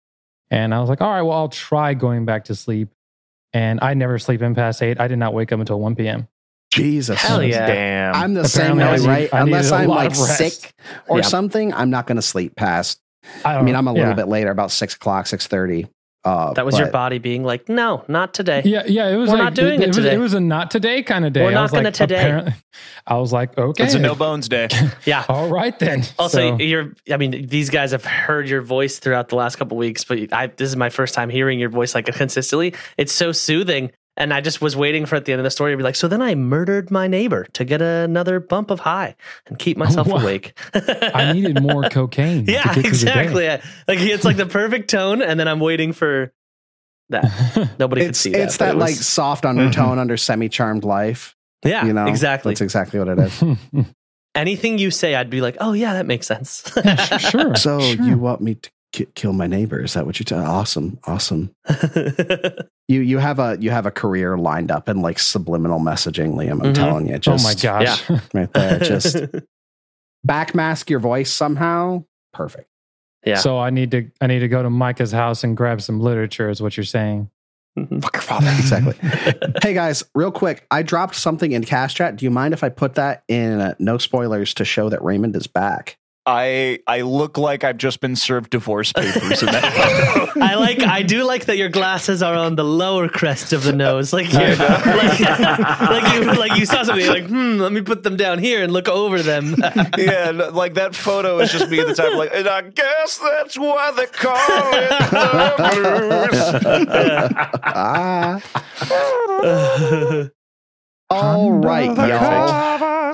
And 0.51 0.73
I 0.73 0.79
was 0.79 0.89
like, 0.89 1.01
"All 1.01 1.09
right, 1.09 1.21
well, 1.21 1.37
I'll 1.37 1.49
try 1.49 1.93
going 1.93 2.25
back 2.25 2.45
to 2.45 2.55
sleep." 2.55 2.89
And 3.53 3.79
I 3.81 3.93
never 3.93 4.17
sleep 4.19 4.41
in 4.41 4.55
past 4.55 4.81
eight. 4.81 4.99
I 4.99 5.07
did 5.07 5.19
not 5.19 5.33
wake 5.33 5.51
up 5.51 5.59
until 5.59 5.79
one 5.79 5.95
p.m. 5.95 6.27
Jesus. 6.73 7.21
Hell 7.21 7.43
yeah. 7.43 7.67
Damn. 7.67 8.15
I'm 8.15 8.33
the 8.33 8.47
same 8.47 8.79
Apparently 8.79 9.07
I 9.07 9.07
way, 9.07 9.21
right? 9.21 9.33
I 9.33 9.41
Unless 9.41 9.71
I'm 9.71 9.87
like 9.87 10.15
sick 10.15 10.73
or 11.07 11.17
Yeah. 11.19 11.23
something, 11.23 11.71
I'm 11.71 11.91
not 11.91 12.07
going 12.07 12.15
to 12.15 12.23
sleep 12.23 12.55
past. 12.55 12.99
I, 13.45 13.57
I 13.57 13.61
mean, 13.61 13.75
I'm 13.75 13.87
a 13.87 13.93
little 13.93 14.09
yeah. 14.09 14.15
bit 14.15 14.27
later, 14.27 14.49
about 14.49 14.71
six 14.71 14.95
o'clock, 14.95 15.27
six 15.27 15.45
thirty. 15.45 15.87
Uh, 16.25 16.53
That 16.53 16.65
was 16.65 16.77
your 16.79 16.89
body 16.89 17.17
being 17.19 17.43
like, 17.43 17.67
no, 17.67 18.05
not 18.07 18.33
today. 18.33 18.61
Yeah, 18.63 18.83
yeah, 18.85 19.09
it 19.09 19.17
was 19.17 19.29
We're 19.29 19.35
like 19.35 19.43
not 19.43 19.53
doing 19.55 19.81
it, 19.81 19.83
it 19.83 19.87
was, 19.87 19.97
today. 19.97 20.15
it 20.15 20.17
was 20.19 20.33
a 20.33 20.39
not 20.39 20.71
today 20.71 21.03
kind 21.03 21.25
of 21.25 21.33
day. 21.33 21.43
We're 21.43 21.51
not 21.51 21.63
was 21.63 21.71
gonna 21.71 21.83
like, 21.85 21.93
today. 21.95 22.15
apparently- 22.21 22.53
I 23.07 23.17
was 23.17 23.33
like, 23.33 23.57
okay, 23.57 23.83
it's 23.83 23.93
a 23.93 23.99
no 23.99 24.15
bones 24.15 24.47
day. 24.47 24.69
Yeah. 25.05 25.25
all 25.27 25.49
right 25.49 25.77
then. 25.79 26.03
Also, 26.17 26.37
So- 26.57 26.63
you're. 26.63 26.93
I 27.11 27.17
mean, 27.17 27.47
these 27.47 27.69
guys 27.69 27.91
have 27.91 28.05
heard 28.05 28.47
your 28.47 28.61
voice 28.61 28.99
throughout 28.99 29.27
the 29.29 29.35
last 29.35 29.57
couple 29.57 29.75
weeks, 29.75 30.05
but 30.05 30.31
I, 30.31 30.47
this 30.47 30.69
is 30.69 30.77
my 30.77 30.89
first 30.89 31.13
time 31.13 31.29
hearing 31.29 31.59
your 31.59 31.69
voice 31.69 31.93
like 31.93 32.05
consistently. 32.05 32.73
It's 32.97 33.11
so 33.11 33.33
soothing, 33.33 33.91
and 34.15 34.33
I 34.33 34.41
just 34.41 34.61
was 34.61 34.75
waiting 34.75 35.05
for 35.05 35.15
at 35.15 35.25
the 35.25 35.31
end 35.33 35.39
of 35.39 35.43
the 35.43 35.49
story 35.51 35.73
to 35.73 35.77
be 35.77 35.83
like, 35.83 35.95
so 35.95 36.07
then 36.07 36.21
I 36.21 36.35
murdered 36.35 36.91
my 36.91 37.07
neighbor 37.07 37.45
to 37.53 37.65
get 37.65 37.81
another 37.81 38.39
bump 38.39 38.69
of 38.69 38.79
high 38.81 39.15
and 39.47 39.57
keep 39.57 39.77
oh, 39.77 39.79
myself 39.79 40.07
Wow. 40.07 40.17
awake. 40.17 40.57
I 40.73 41.33
needed 41.33 41.61
more 41.61 41.83
cocaine. 41.89 42.45
yeah, 42.45 42.63
to 42.63 42.67
get 42.67 42.73
through 42.73 42.81
the 42.83 42.87
exactly. 42.87 43.47
Like 43.47 43.61
it's 43.99 44.23
like 44.23 44.37
the 44.37 44.45
perfect 44.45 44.89
tone, 44.89 45.21
and 45.21 45.39
then 45.39 45.47
I'm 45.47 45.59
waiting 45.59 45.93
for 45.93 46.31
that. 47.09 47.23
day. 47.55 47.69
Nobody 47.79 48.01
could 48.01 48.09
it's 48.11 48.19
see 48.19 48.31
that. 48.31 48.41
it's 48.41 48.57
that 48.57 48.75
it 48.75 48.77
like 48.77 48.95
soft 48.95 49.43
mm-hmm. 49.43 49.57
undertone 49.59 49.99
under 49.99 50.17
semi 50.17 50.49
charmed 50.49 50.83
life. 50.83 51.35
yeah, 51.65 51.85
You 51.85 51.93
know, 51.93 52.05
exactly. 52.05 52.51
That's 52.51 52.61
exactly 52.61 52.99
what 52.99 53.07
it 53.07 53.19
is. 53.19 53.43
Anything 54.35 54.79
you 54.79 54.89
say, 54.89 55.13
I'd 55.15 55.29
be 55.29 55.41
like, 55.41 55.57
oh 55.59 55.73
yeah, 55.73 55.93
that 55.93 56.05
makes 56.07 56.25
sense. 56.25 56.71
Yeah, 56.75 56.95
sh- 56.95 57.29
sure. 57.29 57.55
So 57.55 57.79
sure. 57.79 58.05
you 58.05 58.17
want 58.17 58.41
me 58.41 58.55
to 58.55 58.71
ki- 58.93 59.07
kill 59.15 59.33
my 59.33 59.47
neighbor? 59.47 59.81
Is 59.83 59.93
that 59.95 60.05
what 60.05 60.17
you're 60.19 60.25
tell? 60.25 60.45
Awesome, 60.45 60.97
awesome. 61.05 61.53
You 62.89 62.99
you 62.99 63.17
have 63.17 63.39
a 63.39 63.57
you 63.61 63.71
have 63.71 63.85
a 63.85 63.91
career 63.91 64.37
lined 64.37 64.69
up 64.69 64.89
in 64.89 65.01
like 65.01 65.17
subliminal 65.17 65.79
messaging, 65.79 66.33
Liam. 66.35 66.61
I'm 66.65 66.73
Mhm. 66.73 66.75
telling 66.75 67.07
you. 67.07 67.17
oh 67.27 67.37
my 67.41 67.53
gosh. 67.53 68.09
right 68.33 68.51
there. 68.51 68.77
Just 68.79 69.15
backmask 70.27 70.89
your 70.89 70.99
voice 70.99 71.31
somehow. 71.31 72.03
Perfect. 72.33 72.69
yeah. 73.25 73.37
So 73.37 73.57
I 73.59 73.69
need 73.69 73.91
to 73.91 74.11
I 74.19 74.27
need 74.27 74.39
to 74.39 74.49
go 74.49 74.61
to 74.63 74.69
Micah's 74.69 75.13
house 75.13 75.45
and 75.45 75.55
grab 75.55 75.81
some 75.81 76.01
literature. 76.01 76.49
Is 76.49 76.61
what 76.61 76.75
you're 76.75 76.83
saying? 76.83 77.29
Fuck 78.01 78.13
your 78.15 78.21
father. 78.21 78.49
Exactly. 78.59 78.95
hey 79.63 79.73
guys, 79.73 80.03
real 80.13 80.31
quick, 80.31 80.67
I 80.69 80.83
dropped 80.83 81.15
something 81.15 81.53
in 81.53 81.63
Cash 81.63 81.95
Chat. 81.95 82.17
Do 82.17 82.25
you 82.25 82.31
mind 82.31 82.53
if 82.53 82.63
I 82.65 82.69
put 82.69 82.95
that 82.95 83.23
in 83.29 83.61
uh, 83.61 83.75
no 83.79 83.97
spoilers 83.97 84.53
to 84.55 84.65
show 84.65 84.89
that 84.89 85.01
Raymond 85.03 85.35
is 85.37 85.47
back? 85.47 85.97
I 86.25 86.79
I 86.87 87.01
look 87.01 87.37
like 87.37 87.65
I've 87.65 87.77
just 87.77 87.99
been 87.99 88.15
served 88.15 88.49
divorce 88.49 88.93
papers 88.93 89.43
in 89.43 89.47
that 89.47 89.73
photo. 90.33 90.39
I 90.39 90.55
like. 90.55 90.79
I 90.81 91.01
do 91.03 91.25
like 91.25 91.45
that 91.45 91.57
your 91.57 91.67
glasses 91.67 92.23
are 92.23 92.33
on 92.35 92.55
the 92.55 92.63
lower 92.63 93.09
crest 93.09 93.51
of 93.51 93.63
the 93.63 93.73
nose, 93.73 94.13
like 94.13 94.31
you're, 94.31 94.55
like, 94.55 95.19
like 95.19 96.13
you 96.13 96.23
like 96.33 96.55
you 96.57 96.65
saw 96.65 96.83
something 96.83 97.07
like, 97.07 97.25
hmm, 97.25 97.57
let 97.57 97.73
me 97.73 97.81
put 97.81 98.03
them 98.03 98.15
down 98.15 98.39
here 98.39 98.63
and 98.63 98.71
look 98.71 98.87
over 98.87 99.21
them. 99.21 99.55
yeah, 99.97 100.31
no, 100.31 100.49
like 100.49 100.75
that 100.75 100.95
photo 100.95 101.39
is 101.39 101.51
just 101.51 101.69
me 101.69 101.79
at 101.81 101.87
the 101.87 101.93
time, 101.95 102.15
like, 102.15 102.31
and 102.33 102.47
I 102.47 102.61
guess 102.61 103.17
that's 103.17 103.57
why 103.57 103.91
they 103.91 104.05
call 104.05 104.37
it 104.73 104.89
the 105.11 105.53
blues. 106.79 107.51
ah. 107.65 108.39
All 111.09 111.51
right, 111.51 111.97
y'all. 111.97 113.13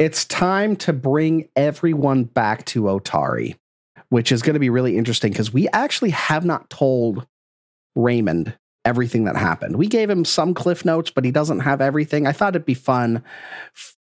It's 0.00 0.24
time 0.24 0.76
to 0.76 0.94
bring 0.94 1.50
everyone 1.56 2.24
back 2.24 2.64
to 2.66 2.84
Otari, 2.84 3.56
which 4.08 4.32
is 4.32 4.40
going 4.40 4.54
to 4.54 4.60
be 4.60 4.70
really 4.70 4.96
interesting 4.96 5.30
because 5.30 5.52
we 5.52 5.68
actually 5.74 6.08
have 6.08 6.42
not 6.42 6.70
told 6.70 7.26
Raymond 7.94 8.56
everything 8.86 9.24
that 9.24 9.36
happened. 9.36 9.76
We 9.76 9.88
gave 9.88 10.08
him 10.08 10.24
some 10.24 10.54
cliff 10.54 10.86
notes, 10.86 11.10
but 11.10 11.26
he 11.26 11.30
doesn't 11.30 11.60
have 11.60 11.82
everything. 11.82 12.26
I 12.26 12.32
thought 12.32 12.56
it'd 12.56 12.64
be 12.64 12.72
fun 12.72 13.22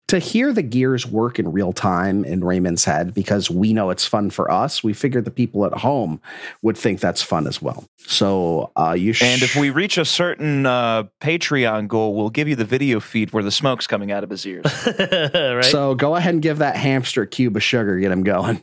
to 0.09 0.21
hear 0.21 0.53
the 0.53 0.63
gears 0.63 1.05
work 1.05 1.39
in 1.39 1.51
real 1.51 1.73
time 1.73 2.25
in 2.25 2.45
Raymond's 2.45 2.85
head 2.85 3.13
because 3.13 3.51
we 3.51 3.73
know 3.73 3.91
it's 3.91 4.07
fun 4.07 4.31
for 4.31 4.49
us. 4.51 4.85
We 4.85 4.93
figured 4.93 5.25
the 5.25 5.33
people 5.33 5.65
at 5.67 5.73
home 5.73 6.21
would 6.63 6.79
think 6.79 7.01
that's 7.01 7.23
fun 7.23 7.47
as 7.49 7.61
well. 7.61 7.85
So 7.99 8.71
uh, 8.77 8.93
you 8.97 9.13
sh- 9.13 9.23
And 9.23 9.43
if 9.43 9.57
we 9.57 9.71
reach 9.71 9.99
a 9.99 10.05
certain 10.05 10.65
uh, 10.65 11.05
Patreon 11.21 11.89
goal, 11.89 12.15
we'll 12.15 12.31
give 12.31 12.47
you 12.47 12.55
the 12.55 12.65
video 12.65 13.01
feed 13.01 13.33
where 13.33 13.43
the 13.43 13.51
smoke's 13.51 13.89
coming 13.89 14.13
out 14.13 14.23
of 14.23 14.31
his 14.31 14.47
ears. 14.47 14.65
right? 14.99 15.65
So 15.65 15.97
go 15.97 16.15
ahead 16.15 16.35
and 16.35 16.43
give 16.43 16.59
that 16.59 16.77
hamster 16.77 17.23
a 17.23 17.27
cube 17.27 17.57
of 17.57 17.63
sugar, 17.65 17.99
get 17.99 18.13
him 18.13 18.23
going. 18.23 18.63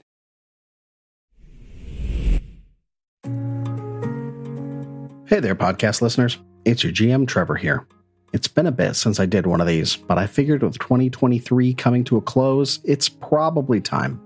Hey 5.26 5.40
there, 5.40 5.56
podcast 5.56 6.02
listeners. 6.02 6.38
It's 6.64 6.84
your 6.84 6.94
GM 6.94 7.28
Trevor 7.28 7.56
here. 7.56 7.88
It's 8.34 8.48
been 8.48 8.66
a 8.66 8.72
bit 8.72 8.96
since 8.96 9.20
I 9.20 9.28
did 9.28 9.46
one 9.46 9.62
of 9.62 9.68
these, 9.68 9.96
but 9.96 10.18
I 10.18 10.26
figured 10.26 10.64
with 10.64 10.80
2023 10.80 11.76
coming 11.76 12.04
to 12.06 12.18
a 12.18 12.22
close, 12.22 12.80
it's 12.84 13.08
probably 13.08 13.80
time. 13.80 14.20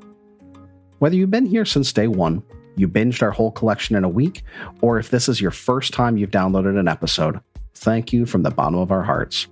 Whether 0.99 1.17
you've 1.17 1.29
been 1.29 1.45
here 1.45 1.65
since 1.65 1.91
day 1.91 2.07
one, 2.07 2.41
you 2.77 2.87
binged 2.87 3.21
our 3.21 3.31
whole 3.31 3.51
collection 3.51 3.97
in 3.97 4.05
a 4.05 4.09
week, 4.09 4.43
or 4.79 4.97
if 4.97 5.09
this 5.09 5.27
is 5.27 5.41
your 5.41 5.51
first 5.51 5.91
time 5.91 6.15
you've 6.15 6.31
downloaded 6.31 6.79
an 6.79 6.87
episode, 6.87 7.41
thank 7.75 8.13
you 8.13 8.25
from 8.25 8.43
the 8.43 8.49
bottom 8.49 8.79
of 8.79 8.93
our 8.93 9.03
hearts. 9.03 9.47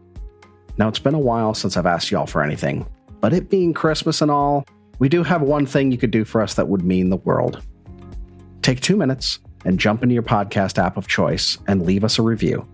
Now, 0.77 0.87
it's 0.87 0.99
been 0.99 1.15
a 1.15 1.19
while 1.19 1.53
since 1.53 1.75
I've 1.75 1.85
asked 1.85 2.09
y'all 2.09 2.25
for 2.25 2.41
anything, 2.41 2.87
but 3.19 3.33
it 3.33 3.49
being 3.49 3.73
Christmas 3.73 4.21
and 4.21 4.31
all, 4.31 4.65
we 4.99 5.09
do 5.09 5.21
have 5.21 5.41
one 5.41 5.65
thing 5.65 5.91
you 5.91 5.97
could 5.97 6.11
do 6.11 6.23
for 6.23 6.41
us 6.41 6.53
that 6.53 6.69
would 6.69 6.85
mean 6.85 7.09
the 7.09 7.17
world. 7.17 7.61
Take 8.61 8.79
two 8.79 8.95
minutes 8.95 9.39
and 9.65 9.77
jump 9.77 10.01
into 10.01 10.13
your 10.13 10.23
podcast 10.23 10.81
app 10.81 10.95
of 10.95 11.09
choice 11.09 11.57
and 11.67 11.85
leave 11.85 12.05
us 12.05 12.17
a 12.19 12.21
review. 12.21 12.65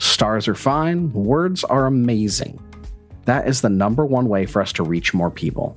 Stars 0.00 0.48
are 0.48 0.54
fine, 0.54 1.12
words 1.12 1.62
are 1.62 1.86
amazing. 1.86 2.58
That 3.26 3.46
is 3.46 3.60
the 3.60 3.68
number 3.68 4.06
one 4.06 4.28
way 4.28 4.46
for 4.46 4.62
us 4.62 4.72
to 4.74 4.82
reach 4.82 5.12
more 5.12 5.30
people. 5.30 5.76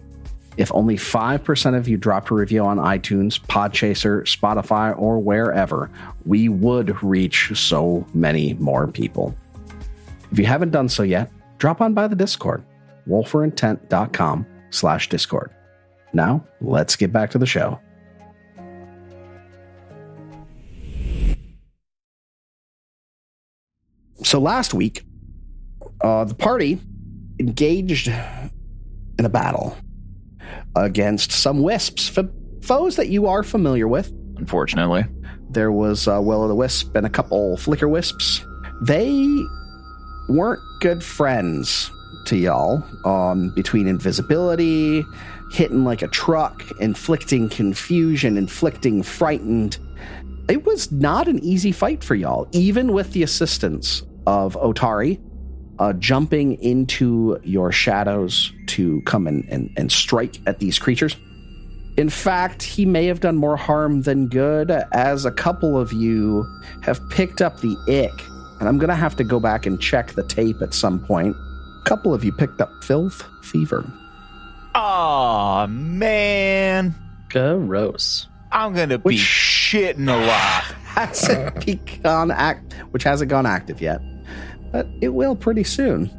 If 0.55 0.73
only 0.73 0.95
5% 0.95 1.77
of 1.77 1.88
you 1.89 1.97
dropped 1.97 2.29
a 2.29 2.36
review 2.36 2.63
on 2.63 2.77
iTunes, 2.77 3.39
Podchaser, 3.41 4.23
Spotify, 4.23 4.97
or 4.97 5.19
wherever, 5.19 5.89
we 6.25 6.47
would 6.47 7.03
reach 7.03 7.51
so 7.53 8.07
many 8.13 8.53
more 8.55 8.88
people. 8.88 9.36
If 10.31 10.39
you 10.39 10.45
haven't 10.45 10.71
done 10.71 10.88
so 10.88 11.03
yet, 11.03 11.29
drop 11.57 11.81
on 11.81 11.93
by 11.93 12.07
the 12.07 12.15
Discord, 12.15 12.63
rollforintent.com 13.09 14.45
slash 14.69 15.09
Discord. 15.09 15.51
Now, 16.13 16.45
let's 16.62 16.95
get 16.95 17.12
back 17.12 17.29
to 17.31 17.38
the 17.38 17.45
show. 17.45 17.77
So 24.23 24.39
last 24.39 24.73
week, 24.73 25.05
uh, 26.01 26.25
the 26.25 26.36
party 26.36 26.79
engaged 27.39 28.07
in 28.07 29.25
a 29.25 29.29
battle 29.29 29.77
against 30.75 31.31
some 31.31 31.62
wisps, 31.62 32.17
f- 32.17 32.25
foes 32.62 32.95
that 32.95 33.09
you 33.09 33.27
are 33.27 33.43
familiar 33.43 33.88
with. 33.88 34.12
Unfortunately. 34.38 35.05
There 35.49 35.71
was 35.71 36.07
uh, 36.07 36.19
Will 36.21 36.43
o' 36.43 36.47
the 36.47 36.55
Wisp 36.55 36.95
and 36.95 37.05
a 37.05 37.09
couple 37.09 37.57
Flicker 37.57 37.88
Wisps. 37.88 38.43
They 38.81 39.27
weren't 40.29 40.62
good 40.81 41.03
friends 41.03 41.91
to 42.25 42.38
y'all. 42.38 42.83
Um, 43.05 43.53
between 43.53 43.88
invisibility, 43.88 45.03
hitting 45.51 45.83
like 45.83 46.01
a 46.01 46.07
truck, 46.07 46.63
inflicting 46.79 47.49
confusion, 47.49 48.38
inflicting 48.38 49.03
frightened. 49.03 49.77
It 50.49 50.65
was 50.65 50.91
not 50.91 51.27
an 51.27 51.39
easy 51.43 51.71
fight 51.71 52.03
for 52.03 52.15
y'all, 52.15 52.47
even 52.51 52.93
with 52.93 53.13
the 53.13 53.23
assistance 53.23 54.01
of 54.25 54.55
Otari 54.55 55.19
uh, 55.79 55.93
jumping 55.93 56.62
into 56.62 57.39
your 57.43 57.71
shadows 57.71 58.51
to 58.67 59.01
come 59.01 59.27
and, 59.27 59.43
and, 59.49 59.71
and 59.77 59.91
strike 59.91 60.38
at 60.45 60.59
these 60.59 60.79
creatures. 60.79 61.15
In 61.97 62.09
fact, 62.09 62.63
he 62.63 62.86
may 62.86 63.05
have 63.05 63.19
done 63.19 63.36
more 63.36 63.57
harm 63.57 64.01
than 64.01 64.27
good, 64.27 64.71
as 64.93 65.25
a 65.25 65.31
couple 65.31 65.77
of 65.77 65.93
you 65.93 66.43
have 66.81 66.99
picked 67.12 67.41
up 67.41 67.59
the 67.62 67.75
ick. 67.88 68.12
And 68.59 68.67
I'm 68.67 68.77
going 68.77 68.89
to 68.89 68.95
have 68.95 69.15
to 69.17 69.23
go 69.23 69.39
back 69.39 69.65
and 69.65 69.79
check 69.79 70.13
the 70.13 70.23
tape 70.27 70.62
at 70.62 70.73
some 70.73 71.03
point. 71.05 71.36
A 71.36 71.83
couple 71.89 72.13
of 72.13 72.23
you 72.23 72.31
picked 72.31 72.62
up 72.62 72.71
filth 72.83 73.23
fever. 73.43 73.86
Oh 74.73 75.67
man. 75.67 76.95
Gross. 77.29 78.27
I'm 78.51 78.73
gonna 78.73 78.99
be 78.99 79.17
shitting 79.17 80.07
a 80.07 80.25
lot. 80.25 80.63
hasn't 80.93 81.65
begun 81.65 82.29
act, 82.29 82.73
which 82.91 83.03
hasn't 83.03 83.29
gone 83.29 83.47
active 83.47 83.81
yet, 83.81 83.99
but 84.73 84.88
it 84.99 85.09
will 85.09 85.36
pretty 85.38 85.63
soon. 85.63 86.12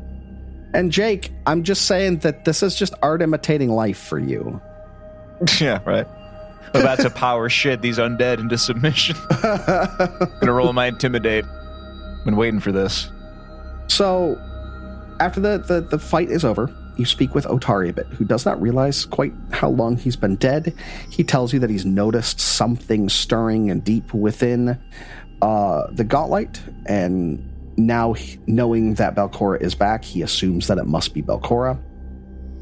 And 0.73 0.91
Jake, 0.91 1.31
I'm 1.47 1.63
just 1.65 1.85
saying 1.87 2.19
that 2.19 2.47
this 2.47 2.63
is 2.63 2.75
just 2.75 2.95
art 3.03 3.21
imitating 3.21 3.69
life 3.69 3.99
for 3.99 4.19
you. 4.19 4.63
yeah, 5.61 5.81
right. 5.85 6.07
I'm 6.73 6.81
about 6.81 7.01
to 7.01 7.11
power 7.11 7.49
shit 7.49 7.83
these 7.83 7.99
undead 7.99 8.39
into 8.39 8.57
submission. 8.57 9.17
gonna 9.43 10.53
roll 10.53 10.73
my 10.73 10.87
intimidate. 10.87 11.45
Been 12.25 12.37
waiting 12.37 12.61
for 12.61 12.73
this. 12.73 13.11
So, 13.89 14.41
after 15.21 15.41
the, 15.41 15.59
the, 15.59 15.81
the 15.83 15.99
fight 15.99 16.31
is 16.31 16.45
over, 16.45 16.75
you 16.97 17.05
speak 17.05 17.35
with 17.35 17.45
Otari 17.45 17.91
a 17.91 17.93
bit, 17.93 18.07
who 18.07 18.25
does 18.25 18.45
not 18.45 18.61
realize 18.61 19.05
quite 19.05 19.33
how 19.53 19.69
long 19.69 19.97
he's 19.97 20.17
been 20.17 20.37
dead. 20.37 20.75
He 21.11 21.23
tells 21.23 21.53
you 21.53 21.59
that 21.61 21.71
he's 21.71 21.85
noticed 21.85 22.41
something 22.41 23.09
stirring 23.09 23.71
and 23.71 23.85
deep 23.85 24.15
within 24.15 24.81
uh, 25.43 25.87
the 25.93 26.05
Gauntlight, 26.05 26.59
and 26.87 27.49
now 27.77 28.15
knowing 28.47 28.95
that 28.95 29.15
Belcorra 29.15 29.61
is 29.61 29.75
back, 29.75 30.05
he 30.05 30.23
assumes 30.23 30.67
that 30.69 30.79
it 30.79 30.87
must 30.87 31.15
be 31.15 31.23
Belcorra. 31.23 31.81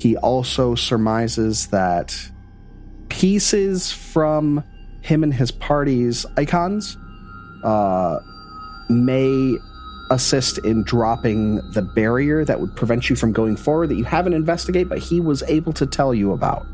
He 0.01 0.17
also 0.17 0.75
surmises 0.75 1.69
that 1.69 2.17
pieces 3.09 3.93
from 3.93 4.65
him 5.03 5.23
and 5.23 5.35
his 5.35 5.51
party's 5.51 6.25
icons 6.37 6.97
uh, 7.65 8.19
may 8.89 9.57
assist 10.11 10.59
in 10.59 10.83
dropping 10.85 11.57
the 11.73 11.83
barrier 11.83 12.45
that 12.45 12.61
would 12.61 12.75
prevent 12.77 13.09
you 13.09 13.17
from 13.17 13.33
going 13.33 13.57
forward 13.57 13.89
that 13.89 13.97
you 13.97 14.05
haven't 14.05 14.35
investigated, 14.35 14.89
but 14.89 14.99
he 14.99 15.21
was 15.21 15.43
able 15.45 15.73
to 15.73 15.87
tell 15.87 16.15
you 16.15 16.33
about. 16.33 16.67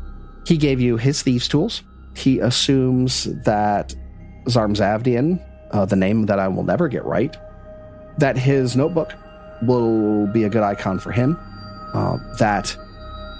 He 0.45 0.57
gave 0.57 0.79
you 0.79 0.97
his 0.97 1.21
thieves' 1.21 1.47
tools. 1.47 1.83
He 2.15 2.39
assumes 2.39 3.25
that 3.43 3.95
Zarmzavdian, 4.45 5.39
uh, 5.71 5.85
the 5.85 5.95
name 5.95 6.25
that 6.25 6.39
I 6.39 6.47
will 6.47 6.63
never 6.63 6.87
get 6.87 7.05
right, 7.05 7.35
that 8.19 8.37
his 8.37 8.75
notebook 8.75 9.13
will 9.61 10.27
be 10.27 10.43
a 10.43 10.49
good 10.49 10.63
icon 10.63 10.99
for 10.99 11.11
him. 11.11 11.37
Uh, 11.93 12.17
that 12.37 12.75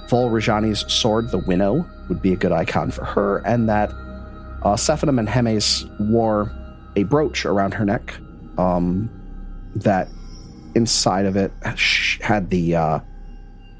Vol 0.09 0.31
Rajani's 0.31 0.91
sword, 0.91 1.29
the 1.29 1.37
Winnow, 1.37 1.85
would 2.07 2.21
be 2.21 2.33
a 2.33 2.35
good 2.35 2.51
icon 2.51 2.89
for 2.89 3.05
her, 3.05 3.37
and 3.45 3.69
that 3.69 3.91
uh, 4.63 4.75
Sephidim 4.75 5.19
and 5.19 5.27
Hemes 5.27 5.87
wore 6.09 6.51
a 6.95 7.03
brooch 7.03 7.45
around 7.45 7.73
her 7.75 7.85
neck 7.85 8.17
um, 8.57 9.09
that 9.75 10.09
inside 10.75 11.25
of 11.25 11.35
it 11.35 11.51
had 12.21 12.49
the 12.49 12.75
uh, 12.75 12.99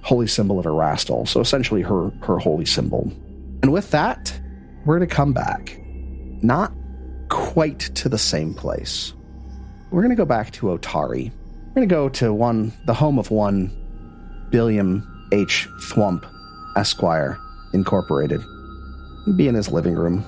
holy 0.03 0.27
symbol 0.27 0.59
of 0.59 0.65
Erastil. 0.65 1.27
So 1.27 1.39
essentially, 1.39 1.81
her 1.81 2.12
her 2.21 2.38
holy 2.38 2.65
symbol. 2.65 3.12
And 3.62 3.73
with 3.73 3.91
that, 3.91 4.39
we're 4.85 4.99
to 4.99 5.07
come 5.07 5.33
back, 5.33 5.79
not 6.41 6.71
quite 7.29 7.79
to 7.95 8.07
the 8.09 8.17
same 8.17 8.53
place. 8.53 9.13
We're 9.91 10.02
going 10.02 10.12
to 10.12 10.15
go 10.15 10.25
back 10.25 10.52
to 10.52 10.67
Otari. 10.67 11.32
We're 11.32 11.73
going 11.73 11.89
to 11.89 11.95
go 11.95 12.10
to 12.10 12.32
one, 12.32 12.71
the 12.86 12.93
home 12.93 13.17
of 13.17 13.32
one 13.32 13.75
Billiam 14.52 15.28
H. 15.32 15.67
Thwump, 15.82 16.30
Esquire, 16.75 17.39
Incorporated. 17.73 18.41
He'd 19.25 19.38
be 19.38 19.47
in 19.47 19.56
his 19.56 19.71
living 19.71 19.95
room, 19.95 20.21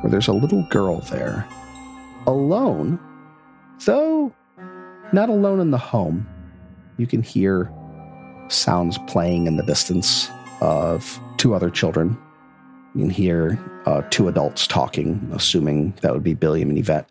where 0.00 0.10
there's 0.10 0.28
a 0.28 0.32
little 0.32 0.66
girl 0.70 1.00
there, 1.10 1.46
alone, 2.26 2.98
though 3.84 4.32
not 5.12 5.28
alone 5.28 5.60
in 5.60 5.70
the 5.70 5.78
home. 5.78 6.26
You 6.96 7.06
can 7.06 7.22
hear 7.22 7.70
sounds 8.48 8.98
playing 9.06 9.46
in 9.46 9.56
the 9.56 9.62
distance 9.62 10.30
of 10.60 11.20
two 11.36 11.54
other 11.54 11.70
children. 11.70 12.16
You 12.94 13.02
can 13.02 13.10
hear 13.10 13.58
uh, 13.86 14.02
two 14.10 14.28
adults 14.28 14.66
talking, 14.66 15.30
assuming 15.32 15.94
that 16.00 16.12
would 16.12 16.24
be 16.24 16.34
Billiam 16.34 16.70
and 16.70 16.78
Yvette. 16.78 17.08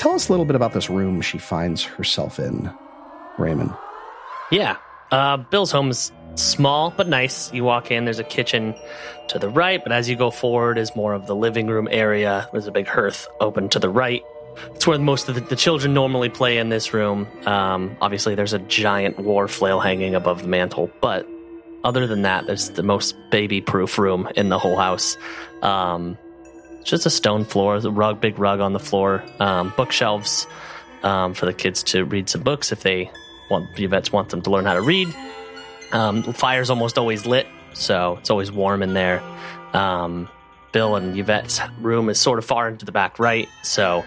Tell 0.00 0.12
us 0.12 0.28
a 0.28 0.32
little 0.32 0.44
bit 0.44 0.56
about 0.56 0.72
this 0.72 0.90
room 0.90 1.20
she 1.20 1.38
finds 1.38 1.82
herself 1.82 2.38
in, 2.38 2.70
Raymond. 3.38 3.72
Yeah. 4.50 4.76
Uh, 5.10 5.36
Bill's 5.36 5.70
home 5.70 5.90
is 5.90 6.12
small 6.34 6.90
but 6.90 7.08
nice. 7.08 7.52
You 7.52 7.64
walk 7.64 7.90
in, 7.90 8.04
there's 8.04 8.18
a 8.18 8.24
kitchen 8.24 8.74
to 9.28 9.38
the 9.38 9.48
right, 9.48 9.82
but 9.82 9.92
as 9.92 10.08
you 10.08 10.16
go 10.16 10.30
forward 10.30 10.78
is 10.78 10.94
more 10.96 11.14
of 11.14 11.26
the 11.26 11.36
living 11.36 11.66
room 11.68 11.88
area. 11.90 12.48
There's 12.52 12.66
a 12.66 12.72
big 12.72 12.86
hearth 12.86 13.28
open 13.40 13.68
to 13.70 13.78
the 13.78 13.88
right. 13.88 14.22
It's 14.74 14.86
where 14.86 14.98
most 14.98 15.28
of 15.28 15.34
the, 15.34 15.40
the 15.40 15.56
children 15.56 15.94
normally 15.94 16.28
play 16.28 16.58
in 16.58 16.68
this 16.68 16.92
room. 16.94 17.26
Um, 17.46 17.96
obviously, 18.00 18.34
there's 18.34 18.52
a 18.52 18.60
giant 18.60 19.18
war 19.18 19.48
flail 19.48 19.80
hanging 19.80 20.14
above 20.14 20.42
the 20.42 20.48
mantle, 20.48 20.90
but 21.00 21.26
other 21.82 22.06
than 22.06 22.22
that, 22.22 22.46
there's 22.46 22.70
the 22.70 22.82
most 22.82 23.14
baby 23.30 23.60
proof 23.60 23.98
room 23.98 24.28
in 24.36 24.48
the 24.48 24.58
whole 24.58 24.76
house. 24.76 25.16
Um, 25.62 26.16
it's 26.84 26.90
just 26.90 27.06
a 27.06 27.10
stone 27.10 27.46
floor, 27.46 27.76
a 27.76 27.90
rug, 27.90 28.20
big 28.20 28.38
rug 28.38 28.60
on 28.60 28.74
the 28.74 28.78
floor, 28.78 29.24
um, 29.40 29.72
bookshelves 29.74 30.46
um, 31.02 31.32
for 31.32 31.46
the 31.46 31.54
kids 31.54 31.82
to 31.82 32.04
read 32.04 32.28
some 32.28 32.42
books 32.42 32.72
if 32.72 32.82
they 32.82 33.10
want. 33.48 33.74
The 33.74 33.86
vets 33.86 34.12
want 34.12 34.28
them 34.28 34.42
to 34.42 34.50
learn 34.50 34.66
how 34.66 34.74
to 34.74 34.82
read. 34.82 35.08
Um, 35.92 36.22
fire's 36.34 36.68
almost 36.68 36.98
always 36.98 37.24
lit, 37.24 37.46
so 37.72 38.18
it's 38.20 38.28
always 38.28 38.52
warm 38.52 38.82
in 38.82 38.92
there. 38.92 39.22
Um, 39.72 40.28
Bill 40.72 40.94
and 40.96 41.18
Yvette's 41.18 41.58
room 41.80 42.10
is 42.10 42.20
sort 42.20 42.38
of 42.38 42.44
far 42.44 42.68
into 42.68 42.84
the 42.84 42.92
back 42.92 43.18
right, 43.18 43.48
so 43.62 44.04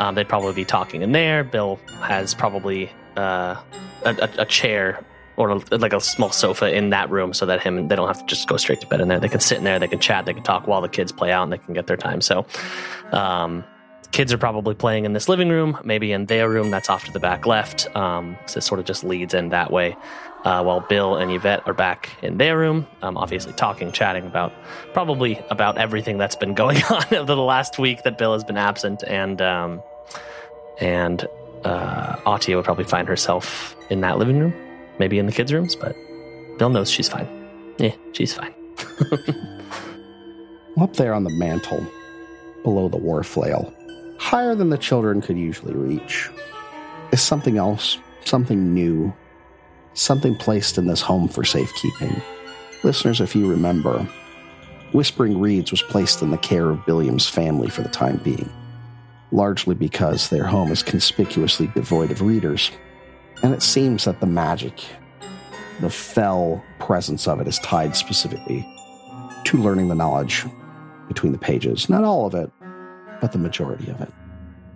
um, 0.00 0.16
they'd 0.16 0.28
probably 0.28 0.52
be 0.52 0.64
talking 0.64 1.02
in 1.02 1.12
there. 1.12 1.44
Bill 1.44 1.78
has 2.00 2.34
probably 2.34 2.90
uh, 3.16 3.54
a, 4.04 4.10
a, 4.10 4.30
a 4.38 4.46
chair 4.46 5.04
or 5.36 5.58
like 5.70 5.92
a 5.92 6.00
small 6.00 6.30
sofa 6.30 6.74
in 6.74 6.90
that 6.90 7.10
room, 7.10 7.32
so 7.32 7.46
that 7.46 7.62
him 7.62 7.88
they 7.88 7.96
don't 7.96 8.08
have 8.08 8.20
to 8.20 8.26
just 8.26 8.48
go 8.48 8.56
straight 8.56 8.80
to 8.80 8.86
bed 8.86 9.00
in 9.00 9.08
there. 9.08 9.20
They 9.20 9.28
can 9.28 9.40
sit 9.40 9.58
in 9.58 9.64
there, 9.64 9.78
they 9.78 9.88
can 9.88 10.00
chat, 10.00 10.26
they 10.26 10.34
can 10.34 10.42
talk 10.42 10.66
while 10.66 10.80
the 10.80 10.88
kids 10.88 11.12
play 11.12 11.32
out, 11.32 11.42
and 11.42 11.52
they 11.52 11.58
can 11.58 11.74
get 11.74 11.86
their 11.86 11.96
time. 11.96 12.20
So, 12.20 12.46
um, 13.12 13.64
kids 14.12 14.32
are 14.32 14.38
probably 14.38 14.74
playing 14.74 15.04
in 15.04 15.12
this 15.12 15.28
living 15.28 15.50
room, 15.50 15.78
maybe 15.84 16.10
in 16.10 16.26
their 16.26 16.48
room 16.48 16.70
that's 16.70 16.88
off 16.88 17.04
to 17.04 17.12
the 17.12 17.20
back 17.20 17.46
left. 17.46 17.94
Um, 17.94 18.38
so 18.46 18.58
it 18.58 18.62
sort 18.62 18.80
of 18.80 18.86
just 18.86 19.04
leads 19.04 19.34
in 19.34 19.50
that 19.50 19.70
way. 19.70 19.96
Uh, 20.44 20.62
while 20.62 20.80
Bill 20.80 21.16
and 21.16 21.32
Yvette 21.32 21.66
are 21.66 21.74
back 21.74 22.08
in 22.22 22.38
their 22.38 22.56
room, 22.56 22.86
um, 23.02 23.16
obviously 23.16 23.52
talking, 23.52 23.90
chatting 23.90 24.24
about 24.26 24.52
probably 24.92 25.38
about 25.50 25.76
everything 25.76 26.18
that's 26.18 26.36
been 26.36 26.54
going 26.62 26.82
on 26.84 27.02
over 27.12 27.34
the 27.34 27.42
last 27.42 27.78
week 27.78 28.04
that 28.04 28.16
Bill 28.16 28.32
has 28.32 28.44
been 28.44 28.56
absent, 28.56 29.02
and 29.06 29.42
um, 29.42 29.82
and 30.80 31.26
uh, 31.64 32.16
Atia 32.18 32.54
would 32.56 32.64
probably 32.64 32.84
find 32.84 33.08
herself 33.08 33.74
in 33.90 34.00
that 34.02 34.18
living 34.18 34.38
room, 34.38 34.54
maybe 34.98 35.18
in 35.18 35.26
the 35.26 35.32
kids' 35.32 35.52
rooms, 35.52 35.74
but 35.74 35.96
Bill 36.58 36.70
knows 36.70 36.90
she's 36.90 37.08
fine. 37.08 37.28
Yeah, 37.78 37.94
she's 38.12 38.34
fine. 38.34 38.54
Up 40.78 40.94
there 40.94 41.14
on 41.14 41.24
the 41.24 41.30
mantle, 41.30 41.84
below 42.62 42.88
the 42.88 42.96
war 42.96 43.22
flail, 43.22 43.72
higher 44.18 44.54
than 44.54 44.70
the 44.70 44.78
children 44.78 45.20
could 45.20 45.38
usually 45.38 45.74
reach, 45.74 46.28
is 47.12 47.20
something 47.22 47.56
else, 47.56 47.98
something 48.24 48.74
new, 48.74 49.14
something 49.94 50.34
placed 50.36 50.76
in 50.76 50.86
this 50.86 51.00
home 51.00 51.28
for 51.28 51.44
safekeeping. 51.44 52.20
Listeners, 52.82 53.20
if 53.20 53.34
you 53.34 53.48
remember, 53.48 54.06
Whispering 54.92 55.40
Reeds 55.40 55.70
was 55.70 55.82
placed 55.82 56.22
in 56.22 56.30
the 56.30 56.38
care 56.38 56.70
of 56.70 56.84
Billiam's 56.86 57.28
family 57.28 57.68
for 57.68 57.82
the 57.82 57.88
time 57.88 58.18
being, 58.18 58.50
largely 59.32 59.74
because 59.74 60.28
their 60.28 60.44
home 60.44 60.70
is 60.70 60.82
conspicuously 60.82 61.68
devoid 61.74 62.10
of 62.10 62.22
readers. 62.22 62.70
And 63.42 63.54
it 63.54 63.62
seems 63.62 64.04
that 64.04 64.20
the 64.20 64.26
magic, 64.26 64.84
the 65.80 65.90
fell 65.90 66.62
presence 66.78 67.28
of 67.28 67.40
it, 67.40 67.48
is 67.48 67.58
tied 67.60 67.96
specifically 67.96 68.66
to 69.44 69.58
learning 69.58 69.88
the 69.88 69.94
knowledge 69.94 70.44
between 71.08 71.32
the 71.32 71.38
pages. 71.38 71.88
Not 71.88 72.04
all 72.04 72.26
of 72.26 72.34
it, 72.34 72.50
but 73.20 73.32
the 73.32 73.38
majority 73.38 73.90
of 73.90 74.00
it. 74.00 74.12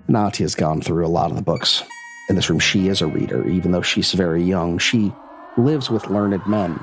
Nati 0.08 0.44
has 0.44 0.54
gone 0.54 0.80
through 0.80 1.06
a 1.06 1.08
lot 1.08 1.30
of 1.30 1.36
the 1.36 1.42
books 1.42 1.82
in 2.28 2.36
this 2.36 2.48
room. 2.50 2.58
She 2.58 2.88
is 2.88 3.00
a 3.00 3.06
reader, 3.06 3.46
even 3.48 3.72
though 3.72 3.82
she's 3.82 4.12
very 4.12 4.42
young. 4.42 4.78
She 4.78 5.12
lives 5.56 5.90
with 5.90 6.08
learned 6.08 6.46
men 6.46 6.78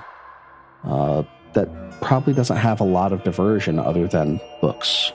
uh, 0.83 1.23
that 1.53 1.69
probably 2.01 2.33
doesn't 2.33 2.57
have 2.57 2.79
a 2.79 2.85
lot 2.85 3.11
of 3.11 3.23
diversion 3.23 3.79
other 3.79 4.07
than 4.07 4.39
books. 4.61 5.11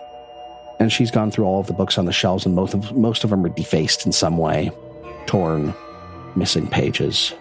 And 0.81 0.91
she's 0.91 1.11
gone 1.11 1.31
through 1.31 1.45
all 1.45 1.61
of 1.61 1.67
the 1.67 1.73
books 1.73 1.97
on 1.97 2.07
the 2.07 2.13
shelves, 2.13 2.45
and 2.45 2.55
most 2.55 2.75
of, 2.75 2.93
most 2.97 3.25
of 3.25 3.31
them 3.31 3.45
are 3.45 3.51
defaced 3.51 4.05
in 4.05 4.13
some 4.13 4.37
way, 4.37 4.71
torn, 5.27 5.75
missing 6.37 6.67
pages. 6.67 7.35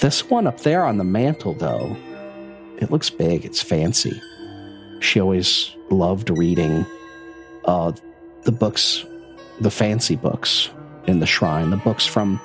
This 0.00 0.28
one 0.30 0.46
up 0.46 0.60
there 0.60 0.84
on 0.84 0.98
the 0.98 1.04
mantle, 1.04 1.54
though, 1.54 1.96
it 2.78 2.90
looks 2.90 3.10
big, 3.10 3.44
it's 3.44 3.62
fancy. 3.62 4.20
She 5.00 5.20
always 5.20 5.74
loved 5.90 6.30
reading 6.30 6.86
uh, 7.64 7.92
the 8.42 8.52
books, 8.52 9.04
the 9.60 9.70
fancy 9.70 10.16
books 10.16 10.70
in 11.06 11.20
the 11.20 11.26
shrine. 11.26 11.70
The 11.70 11.76
books 11.76 12.06
from 12.06 12.40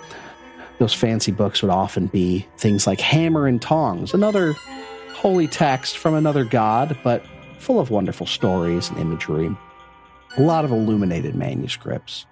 those 0.80 0.94
fancy 0.94 1.32
books 1.32 1.62
would 1.62 1.72
often 1.72 2.08
be 2.08 2.46
things 2.58 2.86
like 2.86 3.00
Hammer 3.00 3.48
and 3.48 3.62
Tongs, 3.62 4.14
another 4.14 4.54
holy 5.14 5.48
text 5.48 5.98
from 5.98 6.14
another 6.14 6.44
god, 6.44 6.98
but 7.04 7.26
full 7.60 7.80
of 7.80 7.90
wonderful 7.90 8.26
stories 8.26 8.90
and 8.90 9.00
imagery. 9.00 9.56
A 10.38 10.42
lot 10.42 10.66
of 10.66 10.72
illuminated 10.72 11.36
manuscripts. 11.36 12.26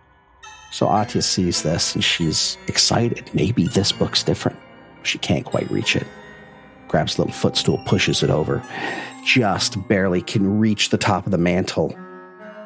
So 0.74 0.88
Atia 0.88 1.22
sees 1.22 1.62
this 1.62 1.94
and 1.94 2.04
she's 2.04 2.58
excited. 2.68 3.30
Maybe 3.32 3.68
this 3.68 3.92
book's 3.92 4.24
different. 4.24 4.58
She 5.04 5.20
can't 5.20 5.46
quite 5.46 5.70
reach 5.70 5.96
it. 5.96 6.08
Grabs 6.88 7.16
a 7.16 7.22
little 7.22 7.34
footstool, 7.34 7.80
pushes 7.86 8.24
it 8.24 8.32
over. 8.32 8.64
Just 9.24 9.78
barely 9.88 10.24
can 10.24 10.58
reach 10.58 10.90
the 10.90 10.98
top 10.98 11.28
of 11.28 11.32
the 11.32 11.38
mantle. 11.38 11.96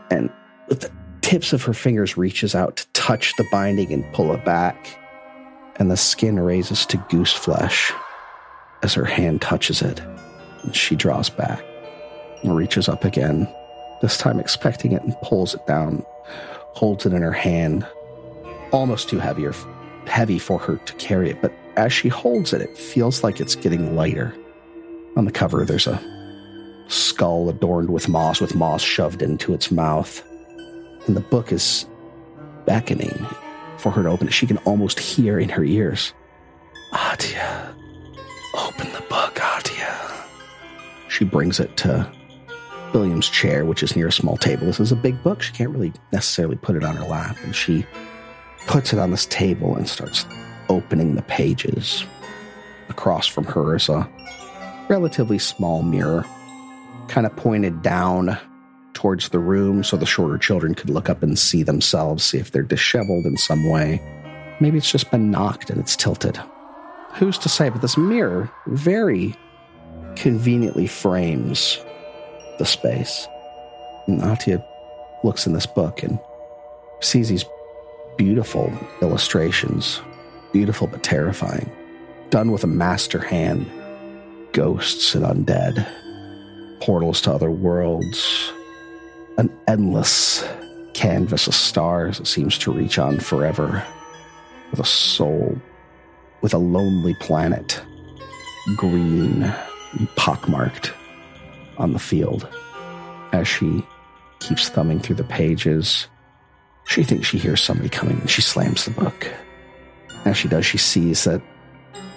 And 0.09 0.31
with 0.69 0.79
the 0.79 0.91
tips 1.19 1.51
of 1.51 1.63
her 1.63 1.73
fingers 1.73 2.15
reaches 2.15 2.55
out 2.55 2.77
to 2.77 2.87
touch 2.93 3.33
the 3.35 3.45
binding 3.51 3.91
and 3.91 4.05
pull 4.13 4.33
it 4.33 4.45
back. 4.45 4.97
And 5.75 5.91
the 5.91 5.97
skin 5.97 6.39
raises 6.39 6.85
to 6.85 7.05
goose 7.09 7.33
flesh 7.33 7.91
as 8.83 8.93
her 8.93 9.03
hand 9.03 9.41
touches 9.41 9.81
it. 9.81 9.99
And 10.63 10.73
she 10.73 10.95
draws 10.95 11.29
back 11.29 11.61
and 12.41 12.55
reaches 12.55 12.87
up 12.87 13.03
again, 13.03 13.53
this 14.01 14.17
time 14.17 14.39
expecting 14.39 14.93
it 14.93 15.03
and 15.03 15.13
pulls 15.23 15.55
it 15.55 15.67
down, 15.67 16.05
holds 16.73 17.05
it 17.05 17.11
in 17.11 17.21
her 17.21 17.33
hand, 17.33 17.85
almost 18.71 19.10
too 19.10 19.19
heavy 19.19 19.45
or 19.45 19.53
heavy 20.06 20.39
for 20.39 20.60
her 20.60 20.77
to 20.77 20.93
carry 20.93 21.30
it, 21.30 21.41
but 21.41 21.53
as 21.75 21.93
she 21.93 22.10
holds 22.10 22.53
it, 22.53 22.62
it 22.62 22.77
feels 22.77 23.23
like 23.23 23.39
it's 23.39 23.56
getting 23.56 23.95
lighter. 23.95 24.36
On 25.15 25.25
the 25.25 25.32
cover, 25.32 25.65
there's 25.65 25.88
a 25.88 26.01
skull 26.88 27.49
adorned 27.49 27.89
with 27.89 28.08
moss, 28.08 28.39
with 28.39 28.56
moss 28.56 28.82
shoved 28.82 29.21
into 29.21 29.53
its 29.53 29.71
mouth. 29.71 30.23
And 31.06 31.15
the 31.15 31.21
book 31.21 31.51
is 31.51 31.86
beckoning 32.65 33.25
for 33.77 33.91
her 33.91 34.03
to 34.03 34.10
open 34.10 34.27
it. 34.27 34.34
She 34.34 34.47
can 34.47 34.58
almost 34.60 34.99
hear 34.99 35.39
in 35.39 35.49
her 35.49 35.63
ears 35.63 36.13
Atia, 36.93 37.73
open 38.53 38.91
the 38.93 39.03
book, 39.10 39.36
Atia. 39.36 40.25
She 41.10 41.25
brings 41.25 41.60
it 41.60 41.75
to 41.77 42.10
Billiam's 42.93 43.30
chair, 43.30 43.65
which 43.65 43.84
is 43.84 43.95
near 43.95 44.08
a 44.08 44.12
small 44.12 44.38
table. 44.38 44.67
This 44.67 44.80
is 44.80 44.91
a 44.91 44.95
big 44.95 45.21
book. 45.23 45.41
She 45.41 45.51
can't 45.53 45.71
really 45.71 45.93
necessarily 46.13 46.56
put 46.56 46.75
it 46.75 46.84
on 46.84 46.95
her 46.95 47.06
lap. 47.06 47.38
And 47.43 47.56
she 47.56 47.86
puts 48.67 48.93
it 48.93 48.99
on 48.99 49.12
this 49.12 49.25
table 49.25 49.75
and 49.75 49.88
starts 49.88 50.25
opening 50.69 51.15
the 51.15 51.21
pages. 51.23 52.06
Across 52.89 53.27
from 53.27 53.45
her 53.45 53.75
is 53.75 53.89
a 53.89 54.08
relatively 54.89 55.39
small 55.39 55.84
mirror, 55.84 56.25
kind 57.08 57.25
of 57.25 57.36
pointed 57.36 57.82
down 57.82 58.38
towards 58.93 59.30
the 59.30 59.39
room 59.39 59.84
so 59.84 59.95
the 59.95 60.06
shorter 60.06 60.38
children 60.38 60.73
could 60.75 60.89
look 60.89 61.10
up 61.10 61.23
and 61.23 61.38
see 61.38 61.63
themselves, 61.63 62.23
see 62.23 62.38
if 62.38 62.51
they're 62.51 62.63
disheveled 62.63 63.25
in 63.25 63.38
some 63.38 63.69
way. 63.69 64.01
Maybe 64.60 64.77
it's 64.77 64.91
just 64.91 65.12
been 65.12 65.32
knocked 65.32 65.69
and 65.69 65.80
it's 65.80 65.95
tilted. 65.95 66.39
Who's 67.13 67.38
to 67.39 67.49
say? 67.49 67.69
But 67.69 67.82
this 67.82 67.97
mirror 67.97 68.51
very 68.67 69.36
conveniently 70.15 70.88
frames 70.88 71.80
the 72.58 72.65
space. 72.65 73.27
And 74.08 74.21
Atia 74.21 74.65
looks 75.23 75.45
in 75.45 75.53
this 75.53 75.65
book 75.65 76.01
and 76.03 76.19
sees 77.01 77.30
these 77.30 77.45
beautiful 78.17 78.73
illustrations, 79.01 80.01
beautiful 80.51 80.88
but 80.88 81.03
terrifying, 81.03 81.71
done 82.30 82.51
with 82.51 82.63
a 82.63 82.67
master 82.67 83.19
hand. 83.19 83.69
Ghosts 84.53 85.13
and 85.13 85.23
undead, 85.23 85.88
portals 86.82 87.21
to 87.21 87.32
other 87.32 87.51
worlds, 87.51 88.51
an 89.38 89.56
endless 89.67 90.43
canvas 90.95 91.45
of 91.45 91.53
stars 91.53 92.17
that 92.17 92.25
seems 92.25 92.58
to 92.58 92.71
reach 92.71 92.97
on 92.97 93.19
forever, 93.19 93.86
with 94.71 94.80
a 94.80 94.86
soul, 94.86 95.56
with 96.41 96.56
a 96.56 96.58
lonely 96.58 97.13
planet, 97.19 97.80
green 98.77 99.43
and 99.43 100.10
pockmarked 100.15 100.91
on 101.77 101.93
the 101.93 101.99
field. 101.99 102.47
As 103.32 103.47
she 103.47 103.86
keeps 104.39 104.69
thumbing 104.69 104.99
through 104.99 105.17
the 105.17 105.23
pages, 105.23 106.08
she 106.88 107.04
thinks 107.04 107.28
she 107.28 107.38
hears 107.38 107.62
somebody 107.62 107.89
coming 107.89 108.19
and 108.19 108.30
she 108.30 108.41
slams 108.41 108.86
the 108.86 108.91
book. 108.91 109.32
As 110.26 110.38
she 110.38 110.47
does, 110.47 110.65
she 110.65 110.78
sees 110.78 111.26
that 111.26 111.41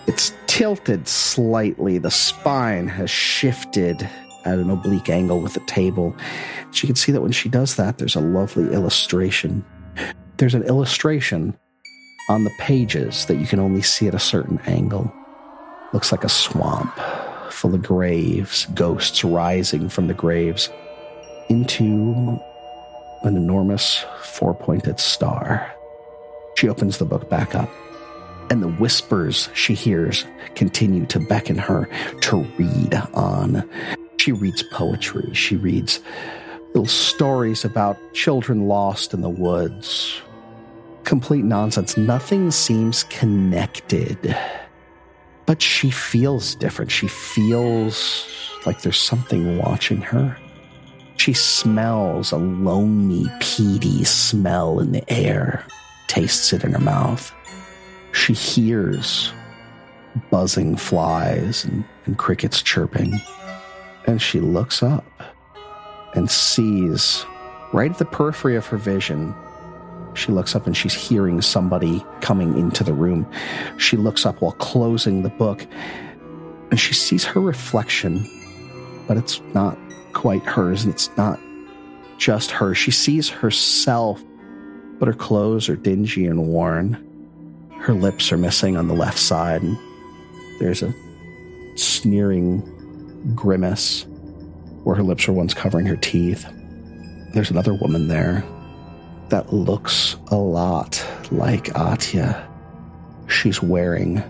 it's 0.07 0.33
tilted 0.47 1.07
slightly. 1.07 1.99
The 1.99 2.11
spine 2.11 2.89
has 2.89 3.11
shifted 3.11 4.09
at 4.45 4.59
an 4.59 4.71
oblique 4.71 5.11
angle 5.11 5.41
with 5.41 5.55
the 5.55 5.61
table. 5.61 6.17
She 6.71 6.87
can 6.87 6.97
see 6.97 7.13
that 7.13 7.21
when 7.21 7.33
she 7.33 7.49
does 7.49 7.77
that, 7.77 7.99
there's 7.99 8.17
a 8.17 8.21
lovely 8.21 8.73
illustration. 8.73 9.65
There's 10.39 10.55
an 10.55 10.63
illustration 10.63 11.57
on 12.29 12.45
the 12.45 12.53
pages 12.59 13.27
that 13.27 13.37
you 13.37 13.47
can 13.47 13.59
only 13.59 13.83
see 13.83 14.07
at 14.09 14.15
a 14.15 14.21
certain 14.21 14.59
angle. 14.67 15.13
Looks 15.93 16.13
like 16.13 16.25
a 16.25 16.29
swamp 16.29 16.97
full 17.51 17.75
of 17.75 17.83
graves, 17.83 18.67
ghosts 18.75 19.25
rising 19.25 19.89
from 19.89 20.07
the 20.07 20.15
graves 20.15 20.71
into 21.49 22.41
an 23.23 23.37
enormous 23.37 24.05
four 24.23 24.55
pointed 24.55 24.99
star. 24.99 25.73
She 26.57 26.69
opens 26.69 26.99
the 26.99 27.05
book 27.05 27.29
back 27.29 27.55
up, 27.55 27.71
and 28.51 28.63
the 28.63 28.69
whispers 28.69 29.49
she 29.55 29.75
hears 29.75 30.25
continue 30.55 31.07
to 31.07 31.21
beckon 31.21 31.59
her 31.59 31.89
to 32.23 32.37
read 32.59 32.95
on. 33.15 33.69
She 34.19 34.33
reads 34.33 34.63
poetry, 34.73 35.33
she 35.35 35.57
reads 35.57 36.01
little 36.69 36.87
stories 36.87 37.65
about 37.65 37.97
children 38.15 38.69
lost 38.69 39.13
in 39.15 39.23
the 39.23 39.29
woods. 39.29 40.21
Complete 41.05 41.45
nonsense. 41.45 41.97
Nothing 41.97 42.51
seems 42.51 43.05
connected. 43.05 44.37
But 45.47 45.61
she 45.61 45.91
feels 45.91 46.55
different. 46.55 46.93
She 46.93 47.09
feels 47.09 48.29
like 48.67 48.83
there's 48.83 49.01
something 49.01 49.59
watching 49.59 50.01
her. 50.03 50.37
She 51.21 51.35
smells 51.35 52.33
a 52.33 52.39
lonely, 52.39 53.31
peaty 53.41 54.05
smell 54.05 54.81
in 54.81 54.93
the 54.93 55.05
air, 55.13 55.67
tastes 56.07 56.55
it 56.55 56.65
in 56.65 56.73
her 56.73 56.79
mouth. 56.79 57.31
She 58.13 58.33
hears 58.33 59.31
buzzing 60.31 60.77
flies 60.77 61.63
and, 61.67 61.85
and 62.07 62.17
crickets 62.17 62.63
chirping. 62.63 63.21
And 64.07 64.23
she 64.23 64.41
looks 64.41 64.83
up 64.83 65.05
and 66.15 66.31
sees 66.31 67.27
right 67.75 67.91
at 67.91 67.99
the 67.99 68.07
periphery 68.07 68.57
of 68.57 68.65
her 68.69 68.79
vision 68.79 69.35
she 70.15 70.33
looks 70.33 70.57
up 70.57 70.67
and 70.67 70.75
she's 70.75 70.95
hearing 70.95 71.43
somebody 71.43 72.03
coming 72.23 72.57
into 72.57 72.83
the 72.83 72.95
room. 72.95 73.31
She 73.77 73.99
looks 73.99 74.25
up 74.25 74.41
while 74.41 74.53
closing 74.53 75.23
the 75.23 75.29
book 75.29 75.67
and 76.71 76.81
she 76.81 76.95
sees 76.95 77.25
her 77.25 77.41
reflection, 77.43 78.27
but 79.07 79.19
it's 79.19 79.43
not 79.53 79.77
quite 80.13 80.43
hers 80.43 80.85
and 80.85 80.93
it's 80.93 81.11
not 81.17 81.39
just 82.19 82.51
her. 82.51 82.75
She 82.75 82.91
sees 82.91 83.29
herself, 83.29 84.23
but 84.99 85.07
her 85.07 85.15
clothes 85.15 85.69
are 85.69 85.77
dingy 85.77 86.27
and 86.27 86.47
worn. 86.47 87.07
Her 87.79 87.95
lips 87.95 88.31
are 88.31 88.37
missing 88.37 88.77
on 88.77 88.89
the 88.89 88.95
left 88.95 89.19
side, 89.19 89.63
and 89.63 89.79
there's 90.59 90.83
a 90.83 90.93
sneering 91.77 92.61
grimace 93.35 94.07
where 94.85 94.97
her 94.97 95.03
lips 95.03 95.27
were 95.27 95.35
once 95.35 95.55
covering 95.55 95.87
her 95.87 95.97
teeth. 95.97 96.47
There's 97.33 97.51
another 97.51 97.73
woman 97.75 98.09
there 98.09 98.45
that 99.31 99.53
looks 99.53 100.17
a 100.29 100.37
lot 100.37 101.05
like 101.31 101.67
Atia. 101.67 102.47
She's 103.29 103.63
wearing 103.63 104.23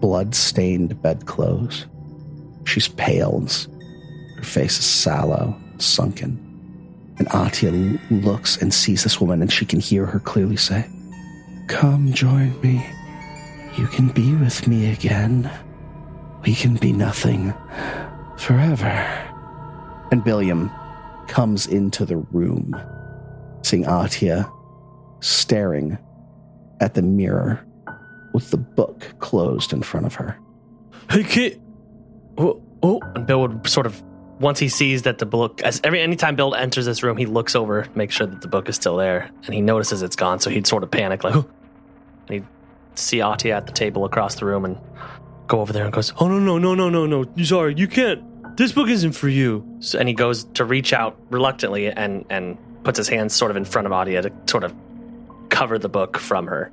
blood-stained 0.00 1.02
bedclothes. 1.02 1.86
She's 2.64 2.88
pale 2.88 3.36
and 3.36 3.50
her 4.42 4.48
face 4.48 4.80
is 4.80 4.84
sallow, 4.84 5.56
sunken. 5.78 6.36
And 7.18 7.28
Atia 7.28 8.00
looks 8.24 8.56
and 8.56 8.74
sees 8.74 9.04
this 9.04 9.20
woman, 9.20 9.40
and 9.40 9.52
she 9.52 9.64
can 9.64 9.78
hear 9.78 10.04
her 10.04 10.18
clearly 10.18 10.56
say, 10.56 10.84
Come 11.68 12.12
join 12.12 12.60
me. 12.60 12.84
You 13.78 13.86
can 13.86 14.08
be 14.08 14.34
with 14.34 14.66
me 14.66 14.90
again. 14.90 15.48
We 16.44 16.56
can 16.56 16.74
be 16.74 16.92
nothing 16.92 17.54
forever. 18.36 18.88
And 20.10 20.24
Billiam 20.24 20.72
comes 21.28 21.68
into 21.68 22.04
the 22.04 22.16
room, 22.16 22.74
seeing 23.62 23.84
Atia 23.84 24.52
staring 25.20 25.96
at 26.80 26.94
the 26.94 27.02
mirror 27.02 27.64
with 28.34 28.50
the 28.50 28.56
book 28.56 29.06
closed 29.20 29.72
in 29.72 29.82
front 29.82 30.06
of 30.06 30.16
her. 30.16 30.36
Hey, 31.08 31.22
kid. 31.22 31.62
Oh, 32.38 32.60
oh. 32.82 33.00
And 33.14 33.24
Bill 33.24 33.42
would 33.42 33.68
sort 33.68 33.86
of, 33.86 34.02
once 34.40 34.58
he 34.58 34.68
sees 34.68 35.02
that 35.02 35.18
the 35.18 35.26
book, 35.26 35.62
as 35.62 35.80
every 35.84 36.00
anytime 36.00 36.34
Bill 36.36 36.54
enters 36.54 36.84
this 36.86 37.02
room, 37.02 37.16
he 37.16 37.26
looks 37.26 37.54
over, 37.54 37.86
makes 37.94 38.14
sure 38.14 38.26
that 38.26 38.40
the 38.40 38.48
book 38.48 38.68
is 38.68 38.76
still 38.76 38.96
there, 38.96 39.30
and 39.44 39.54
he 39.54 39.60
notices 39.60 40.02
it's 40.02 40.16
gone. 40.16 40.40
So 40.40 40.50
he'd 40.50 40.66
sort 40.66 40.82
of 40.82 40.90
panic, 40.90 41.22
like, 41.24 41.34
and 41.34 41.44
he'd 42.28 42.46
see 42.94 43.18
Atia 43.18 43.52
at 43.56 43.66
the 43.66 43.72
table 43.72 44.04
across 44.04 44.34
the 44.36 44.44
room 44.44 44.64
and 44.64 44.78
go 45.46 45.60
over 45.60 45.72
there 45.72 45.84
and 45.84 45.92
goes, 45.92 46.12
oh, 46.18 46.28
no, 46.28 46.38
no, 46.38 46.58
no, 46.58 46.74
no, 46.74 46.88
no, 46.88 47.06
no. 47.06 47.44
Sorry, 47.44 47.74
you 47.76 47.86
can't. 47.86 48.56
This 48.56 48.72
book 48.72 48.88
isn't 48.88 49.12
for 49.12 49.28
you. 49.28 49.64
So, 49.80 49.98
and 49.98 50.08
he 50.08 50.14
goes 50.14 50.44
to 50.54 50.64
reach 50.64 50.92
out 50.92 51.16
reluctantly 51.30 51.86
and, 51.90 52.24
and 52.28 52.58
puts 52.84 52.98
his 52.98 53.08
hands 53.08 53.34
sort 53.34 53.50
of 53.50 53.56
in 53.56 53.64
front 53.64 53.86
of 53.86 53.92
Atia 53.92 54.22
to 54.22 54.32
sort 54.50 54.64
of 54.64 54.74
cover 55.50 55.78
the 55.78 55.88
book 55.88 56.18
from 56.18 56.46
her. 56.46 56.70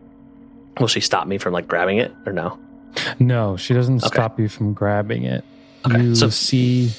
Will 0.80 0.88
she 0.88 1.00
stop 1.02 1.28
me 1.28 1.38
from 1.38 1.54
like 1.54 1.68
grabbing 1.68 1.98
it 2.00 2.14
or 2.26 2.34
no? 2.34 2.58
No, 3.20 3.58
she 3.58 3.74
doesn't 3.74 4.04
Okay. 4.04 4.14
stop 4.16 4.40
you 4.40 4.50
from 4.50 4.74
grabbing 4.74 5.24
it. 5.24 5.44
Okay, 5.86 6.02
You 6.04 6.16
so- 6.16 6.30
see 6.30 6.90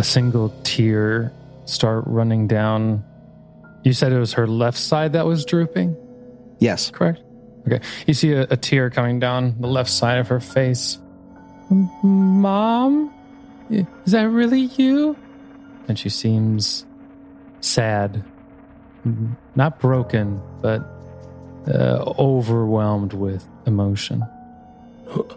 a 0.00 0.02
single 0.02 0.48
tear 0.62 1.30
start 1.66 2.04
running 2.06 2.48
down. 2.48 3.04
You 3.84 3.92
said 3.92 4.12
it 4.12 4.18
was 4.18 4.32
her 4.32 4.46
left 4.46 4.78
side 4.78 5.12
that 5.12 5.26
was 5.26 5.44
drooping, 5.44 5.94
Yes. 6.58 6.90
correct? 6.90 7.20
Okay. 7.66 7.80
You 8.06 8.14
see 8.14 8.32
a, 8.32 8.44
a 8.44 8.56
tear 8.56 8.88
coming 8.88 9.20
down 9.20 9.60
the 9.60 9.66
left 9.66 9.90
side 9.90 10.16
of 10.18 10.28
her 10.28 10.40
face. 10.40 10.96
Mom? 12.02 13.12
Is 13.68 14.12
that 14.12 14.22
really 14.30 14.62
you? 14.62 15.16
And 15.86 15.98
she 15.98 16.08
seems 16.08 16.86
sad. 17.60 18.24
Not 19.54 19.80
broken, 19.80 20.40
but 20.62 20.80
uh, 21.68 22.14
overwhelmed 22.18 23.12
with 23.12 23.46
emotion. 23.66 24.24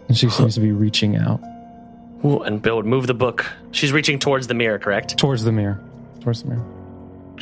And 0.08 0.16
she 0.16 0.30
seems 0.30 0.54
to 0.54 0.60
be 0.60 0.72
reaching 0.72 1.16
out 1.16 1.40
Ooh, 2.24 2.40
and 2.40 2.60
Bill 2.62 2.76
would 2.76 2.86
move 2.86 3.06
the 3.06 3.14
book. 3.14 3.44
She's 3.72 3.92
reaching 3.92 4.18
towards 4.18 4.46
the 4.46 4.54
mirror, 4.54 4.78
correct? 4.78 5.18
towards 5.18 5.44
the 5.44 5.52
mirror. 5.52 5.78
Towards 6.20 6.42
the 6.42 6.50
mirror. 6.50 6.64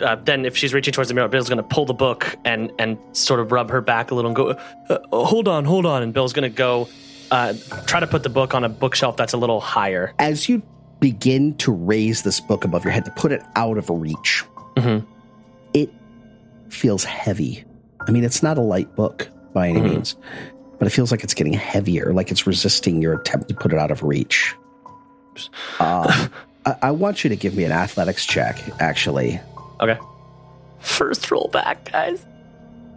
Uh, 0.03 0.16
then, 0.16 0.45
if 0.47 0.57
she's 0.57 0.73
reaching 0.75 0.92
towards 0.92 1.09
the 1.09 1.14
mirror, 1.14 1.29
Bill's 1.29 1.49
going 1.49 1.59
to 1.59 1.62
pull 1.62 1.85
the 1.85 1.92
book 1.95 2.35
and 2.45 2.73
and 2.79 2.97
sort 3.12 3.40
of 3.40 3.53
rub 3.53 3.71
her 3.71 3.81
back 3.81 4.11
a 4.11 4.14
little 4.14 4.31
and 4.31 4.37
go, 4.37 4.49
uh, 4.49 4.99
uh, 5.12 5.25
"Hold 5.25 5.47
on, 5.49 5.64
hold 5.64 5.85
on." 5.87 6.03
And 6.03 6.12
Bill's 6.14 6.33
going 6.33 6.51
to 6.51 6.57
go 6.57 6.88
uh, 7.31 7.55
try 7.87 8.01
to 8.01 8.07
put 8.07 8.23
the 8.23 8.29
book 8.31 8.55
on 8.55 8.64
a 8.64 8.68
bookshelf 8.68 9.16
that's 9.16 9.33
a 9.35 9.37
little 9.37 9.61
higher. 9.61 10.12
As 10.18 10.49
you 10.49 10.62
begin 11.01 11.55
to 11.59 11.73
raise 11.73 12.23
this 12.23 12.40
book 12.40 12.64
above 12.64 12.85
your 12.85 12.92
head 12.92 13.05
to 13.05 13.11
put 13.12 13.33
it 13.33 13.42
out 13.57 13.77
of 13.79 13.88
reach, 13.90 14.45
Mhm. 14.77 15.05
it 15.75 15.90
feels 16.68 17.05
heavy. 17.05 17.64
I 18.07 18.11
mean, 18.12 18.25
it's 18.25 18.42
not 18.42 18.57
a 18.59 18.61
light 18.62 18.95
book 18.97 19.29
by 19.53 19.68
any 19.68 19.81
Mhm. 19.81 19.90
means, 19.90 20.16
but 20.79 20.87
it 20.88 20.90
feels 20.90 21.11
like 21.11 21.23
it's 21.23 21.35
getting 21.35 21.53
heavier, 21.53 22.12
like 22.14 22.31
it's 22.31 22.47
resisting 22.47 23.01
your 23.03 23.14
attempt 23.14 23.49
to 23.49 23.55
put 23.55 23.73
it 23.73 23.79
out 23.79 23.90
of 23.90 24.03
reach. 24.03 24.55
Uh, 25.81 26.29
I, 26.66 26.77
I 26.83 26.90
want 26.92 27.25
you 27.25 27.31
to 27.31 27.37
give 27.37 27.55
me 27.57 27.64
an 27.64 27.73
athletics 27.73 28.25
check, 28.27 28.59
actually. 28.81 29.40
Okay. 29.81 29.99
First 30.81 31.31
roll 31.31 31.49
back, 31.53 31.90
guys. 31.90 32.25
I 32.25 32.29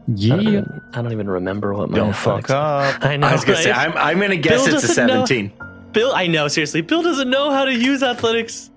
don't, 0.07 0.17
Yeah. 0.17 0.37
even, 0.41 0.81
I 0.93 1.01
don't 1.01 1.11
even 1.11 1.27
remember 1.29 1.73
what 1.73 1.89
my 1.89 1.97
Don't 1.97 2.15
fuck 2.15 2.49
up. 2.51 3.03
I 3.03 3.17
know. 3.17 3.27
I 3.27 3.31
was 3.31 3.43
gonna 3.43 3.57
say? 3.61 3.71
I'm 3.71 3.93
I'm 3.93 4.19
gonna 4.19 4.35
guess 4.35 4.65
Bill 4.65 4.75
it's 4.75 4.83
a 4.83 4.87
doesn't 4.87 5.07
know. 5.07 5.25
17. 5.25 5.51
Bill. 5.93 6.11
I 6.13 6.27
know. 6.27 6.47
Seriously, 6.47 6.81
Bill 6.81 7.01
doesn't 7.01 7.29
know 7.29 7.49
how 7.51 7.65
to 7.65 7.73
use 7.73 8.03
athletics. 8.03 8.69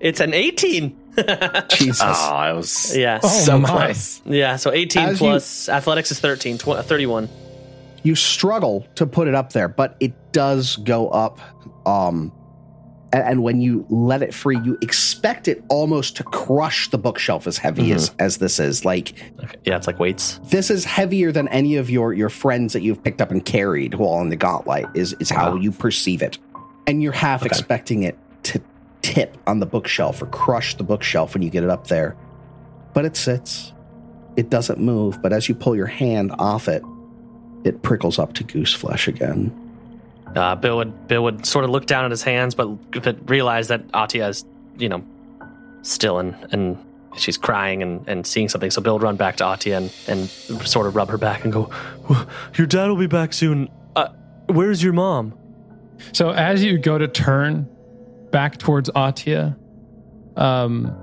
It's 0.00 0.20
an 0.20 0.34
eighteen. 0.34 0.96
Jesus. 1.68 2.00
Oh, 2.04 2.32
I 2.34 2.52
was 2.52 2.96
yeah. 2.96 3.18
Oh, 3.22 3.28
so 3.28 3.58
my. 3.58 3.68
close. 3.68 4.22
Yeah. 4.24 4.54
So 4.54 4.70
eighteen 4.72 5.02
As 5.04 5.20
you- 5.20 5.26
plus 5.26 5.68
athletics 5.68 6.12
is 6.12 6.20
13, 6.20 6.58
tw- 6.58 6.84
31. 6.84 7.28
you 8.04 8.14
struggle 8.14 8.86
to 8.94 9.04
put 9.06 9.26
it 9.26 9.34
up 9.34 9.52
there, 9.52 9.66
but 9.66 9.96
it 9.98 10.12
does 10.32 10.76
go 10.76 11.08
up. 11.08 11.40
Um, 11.86 12.30
and, 13.12 13.22
and 13.22 13.42
when 13.42 13.60
you 13.60 13.86
let 13.88 14.22
it 14.22 14.34
free, 14.34 14.58
you 14.64 14.76
expect 14.82 15.48
it 15.48 15.62
almost 15.68 16.16
to 16.16 16.24
crush 16.24 16.90
the 16.90 16.98
bookshelf 16.98 17.46
as 17.46 17.56
heavy 17.58 17.92
as, 17.92 18.10
mm-hmm. 18.10 18.20
as 18.22 18.36
this 18.38 18.58
is. 18.60 18.84
Like 18.84 19.14
Okay. 19.42 19.56
Yeah, 19.64 19.76
it's 19.76 19.86
like 19.86 19.98
weights. 19.98 20.40
this 20.50 20.70
is 20.70 20.84
heavier 20.84 21.32
than 21.32 21.48
any 21.48 21.76
of 21.76 21.88
your 21.90 22.12
your 22.12 22.28
friends 22.28 22.72
that 22.74 22.82
you've 22.82 23.02
picked 23.02 23.20
up 23.22 23.30
and 23.30 23.44
carried 23.44 23.94
while 23.94 24.20
in 24.20 24.28
the 24.28 24.36
Gauntlight. 24.36 24.94
Is 24.96 25.14
is 25.20 25.30
how 25.30 25.52
Wow. 25.52 25.56
you 25.56 25.72
perceive 25.72 26.22
it, 26.22 26.38
and 26.86 27.02
you're 27.02 27.12
half 27.12 27.42
Okay. 27.42 27.48
expecting 27.48 28.02
it 28.02 28.18
to 28.44 28.60
tip 29.02 29.36
on 29.46 29.60
the 29.60 29.66
bookshelf 29.66 30.20
or 30.20 30.26
crush 30.26 30.74
the 30.76 30.84
bookshelf 30.84 31.34
when 31.34 31.42
you 31.42 31.50
get 31.50 31.62
it 31.64 31.70
up 31.70 31.86
there, 31.86 32.16
but 32.94 33.04
it 33.04 33.16
sits. 33.16 33.72
It 34.36 34.50
doesn't 34.50 34.78
move, 34.78 35.20
but 35.22 35.32
as 35.32 35.48
you 35.48 35.54
pull 35.54 35.74
your 35.74 35.86
hand 35.86 36.32
off 36.38 36.68
it, 36.68 36.82
it 37.64 37.82
prickles 37.82 38.18
up 38.20 38.34
to 38.34 38.44
goose 38.44 38.72
flesh 38.72 39.08
again. 39.08 39.52
Uh, 40.34 40.54
Bill 40.54 40.76
would 40.76 41.08
Bill 41.08 41.24
would 41.24 41.46
sort 41.46 41.64
of 41.64 41.70
look 41.70 41.86
down 41.86 42.04
at 42.04 42.10
his 42.10 42.22
hands, 42.22 42.54
but, 42.54 42.66
but 43.02 43.30
realize 43.30 43.68
that 43.68 43.86
Atia 43.88 44.28
is, 44.28 44.44
you 44.76 44.88
know, 44.88 45.04
still 45.82 46.18
and 46.18 46.36
and 46.52 46.78
she's 47.16 47.36
crying 47.36 47.82
and, 47.82 48.06
and 48.08 48.26
seeing 48.26 48.48
something. 48.48 48.70
So 48.70 48.80
Bill 48.80 48.94
would 48.94 49.02
run 49.02 49.16
back 49.16 49.36
to 49.36 49.44
Atia 49.44 49.76
and, 49.76 49.92
and 50.06 50.28
sort 50.66 50.86
of 50.86 50.96
rub 50.96 51.08
her 51.08 51.18
back 51.18 51.44
and 51.44 51.52
go, 51.52 51.70
"Your 52.56 52.66
dad 52.66 52.88
will 52.88 52.96
be 52.96 53.06
back 53.06 53.32
soon. 53.32 53.68
Uh, 53.96 54.08
where's 54.46 54.82
your 54.82 54.92
mom?" 54.92 55.34
So 56.12 56.30
as 56.30 56.62
you 56.62 56.78
go 56.78 56.98
to 56.98 57.08
turn 57.08 57.68
back 58.30 58.58
towards 58.58 58.90
Atia, 58.90 59.56
um, 60.36 60.94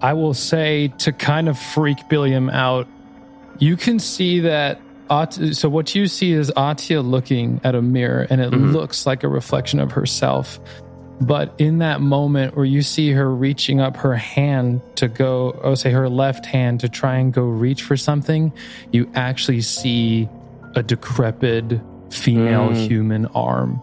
I 0.00 0.14
will 0.14 0.34
say 0.34 0.88
to 0.98 1.12
kind 1.12 1.48
of 1.48 1.58
freak 1.58 2.08
Billiam 2.08 2.50
out, 2.50 2.88
you 3.58 3.76
can 3.76 3.98
see 3.98 4.40
that. 4.40 4.80
At- 5.10 5.34
so 5.52 5.68
what 5.68 5.94
you 5.94 6.06
see 6.06 6.32
is 6.32 6.50
Atia 6.56 7.04
looking 7.08 7.60
at 7.64 7.74
a 7.74 7.82
mirror, 7.82 8.26
and 8.30 8.40
it 8.40 8.52
Mhm. 8.52 8.72
looks 8.72 9.06
like 9.06 9.22
a 9.24 9.28
reflection 9.28 9.78
of 9.80 9.92
herself. 9.92 10.58
But 11.20 11.54
in 11.58 11.78
that 11.78 12.00
moment 12.00 12.56
where 12.56 12.64
you 12.64 12.82
see 12.82 13.12
her 13.12 13.32
reaching 13.32 13.80
up 13.80 13.96
her 13.98 14.14
hand 14.16 14.80
to 14.96 15.06
go, 15.08 15.50
or 15.62 15.76
say 15.76 15.90
her 15.92 16.08
left 16.08 16.46
hand 16.46 16.80
to 16.80 16.88
try 16.88 17.16
and 17.18 17.32
go 17.32 17.42
reach 17.44 17.82
for 17.82 17.96
something, 17.96 18.52
you 18.92 19.08
actually 19.14 19.60
see 19.60 20.28
a 20.74 20.82
decrepit 20.82 21.80
female 22.10 22.70
Mm. 22.70 22.74
human 22.88 23.26
arm 23.34 23.80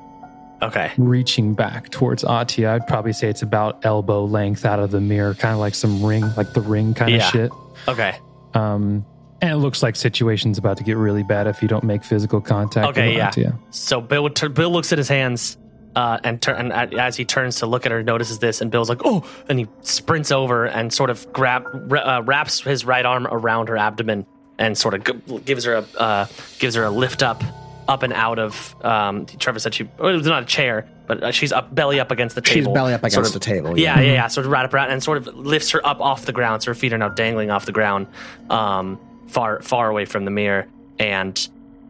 Okay. 0.62 0.92
reaching 0.98 1.54
back 1.54 1.90
towards 1.90 2.24
Atia. 2.24 2.68
I'd 2.70 2.88
probably 2.88 3.14
say 3.14 3.30
it's 3.30 3.42
about 3.42 3.86
elbow 3.86 4.26
length 4.26 4.66
out 4.66 4.80
of 4.80 4.92
the 4.92 5.00
mirror, 5.02 5.34
kind 5.34 5.54
of 5.54 5.60
like 5.60 5.74
some 5.76 6.04
ring, 6.04 6.26
like 6.36 6.52
the 6.54 6.62
ring 6.62 6.94
kind 6.94 7.16
of 7.16 7.22
shit. 7.24 7.52
Okay. 7.88 8.14
Um, 8.54 9.06
and 9.42 9.52
it 9.52 9.58
looks 9.58 9.82
like 9.84 9.96
situation's 9.96 10.58
about 10.58 10.78
to 10.78 10.84
get 10.84 10.98
really 10.98 11.24
bad 11.24 11.48
if 11.48 11.62
you 11.62 11.68
don't 11.68 11.84
make 11.84 12.04
physical 12.04 12.42
contact. 12.42 12.88
Okay, 12.90 13.10
with 13.10 13.18
yeah. 13.18 13.30
Atia. 13.32 13.60
So 13.72 14.00
Bill 14.02 14.24
would 14.24 14.36
turn, 14.36 14.54
Bill 14.54 14.70
looks 14.72 14.92
at 14.92 14.98
his 14.98 15.08
hands, 15.10 15.58
uh, 15.96 16.20
and 16.24 16.42
turn 16.42 16.72
and 16.72 16.94
as 17.00 17.18
he 17.18 17.26
turns 17.26 17.58
to 17.58 17.66
look 17.66 17.86
at 17.86 17.92
her, 17.92 18.02
notices 18.04 18.40
this, 18.40 18.62
and 18.62 18.72
Bill's 18.72 18.88
like, 18.90 19.02
"Oh!" 19.04 19.26
and 19.50 19.60
he 19.60 19.68
sprints 19.82 20.32
over 20.32 20.66
and 20.66 20.94
sort 20.94 21.10
of 21.10 21.32
grab 21.34 21.64
ra- 21.92 22.18
uh, 22.18 22.22
wraps 22.22 22.62
his 22.62 22.86
right 22.86 23.06
arm 23.06 23.28
around 23.30 23.68
her 23.70 23.78
abdomen 23.78 24.26
and 24.58 24.78
sort 24.78 24.94
of 24.94 25.04
g- 25.04 25.40
gives 25.40 25.66
her 25.66 25.74
a 25.76 25.86
uh, 26.00 26.26
gives 26.60 26.76
her 26.76 26.84
a 26.84 26.90
lift 26.92 27.24
up, 27.24 27.44
up 27.88 28.04
and 28.04 28.14
out 28.14 28.40
of. 28.40 28.76
Um, 28.86 29.26
Trevor 29.26 29.60
said 29.60 29.74
she 29.74 29.90
oh, 30.00 30.08
it 30.08 30.16
was 30.16 30.28
not 30.28 30.44
a 30.44 30.46
chair, 30.46 30.88
but 31.08 31.24
uh, 31.24 31.32
she's 31.32 31.52
up 31.52 31.74
belly 31.76 32.00
up 32.00 32.12
against 32.12 32.36
the 32.36 32.42
table. 32.42 32.54
She's 32.54 32.64
table. 32.66 32.74
belly 32.74 32.94
up 32.94 33.02
sort 33.02 33.12
against 33.14 33.36
of- 33.36 33.42
the 33.42 33.46
table. 33.46 33.78
yeah, 33.78 34.00
yeah, 34.00 34.14
yeah. 34.14 34.28
Sort 34.28 34.46
of 34.46 34.52
right 34.52 34.64
up 34.64 34.74
around 34.74 34.92
and 34.92 35.04
sort 35.04 35.18
of 35.18 35.28
lifts 35.36 35.72
her 35.72 35.86
up 35.86 36.00
off 36.00 36.26
the 36.26 36.32
ground. 36.32 36.64
So 36.64 36.72
her 36.72 36.76
feet 36.76 36.94
are 36.94 36.98
now 36.98 37.10
dangling 37.10 37.50
off 37.52 37.66
the 37.66 37.72
ground, 37.74 38.08
um, 38.50 38.98
far 39.32 39.62
far 39.62 39.90
away 39.90 40.06
from 40.06 40.26
the 40.26 40.32
mirror. 40.32 40.68
And 41.00 41.36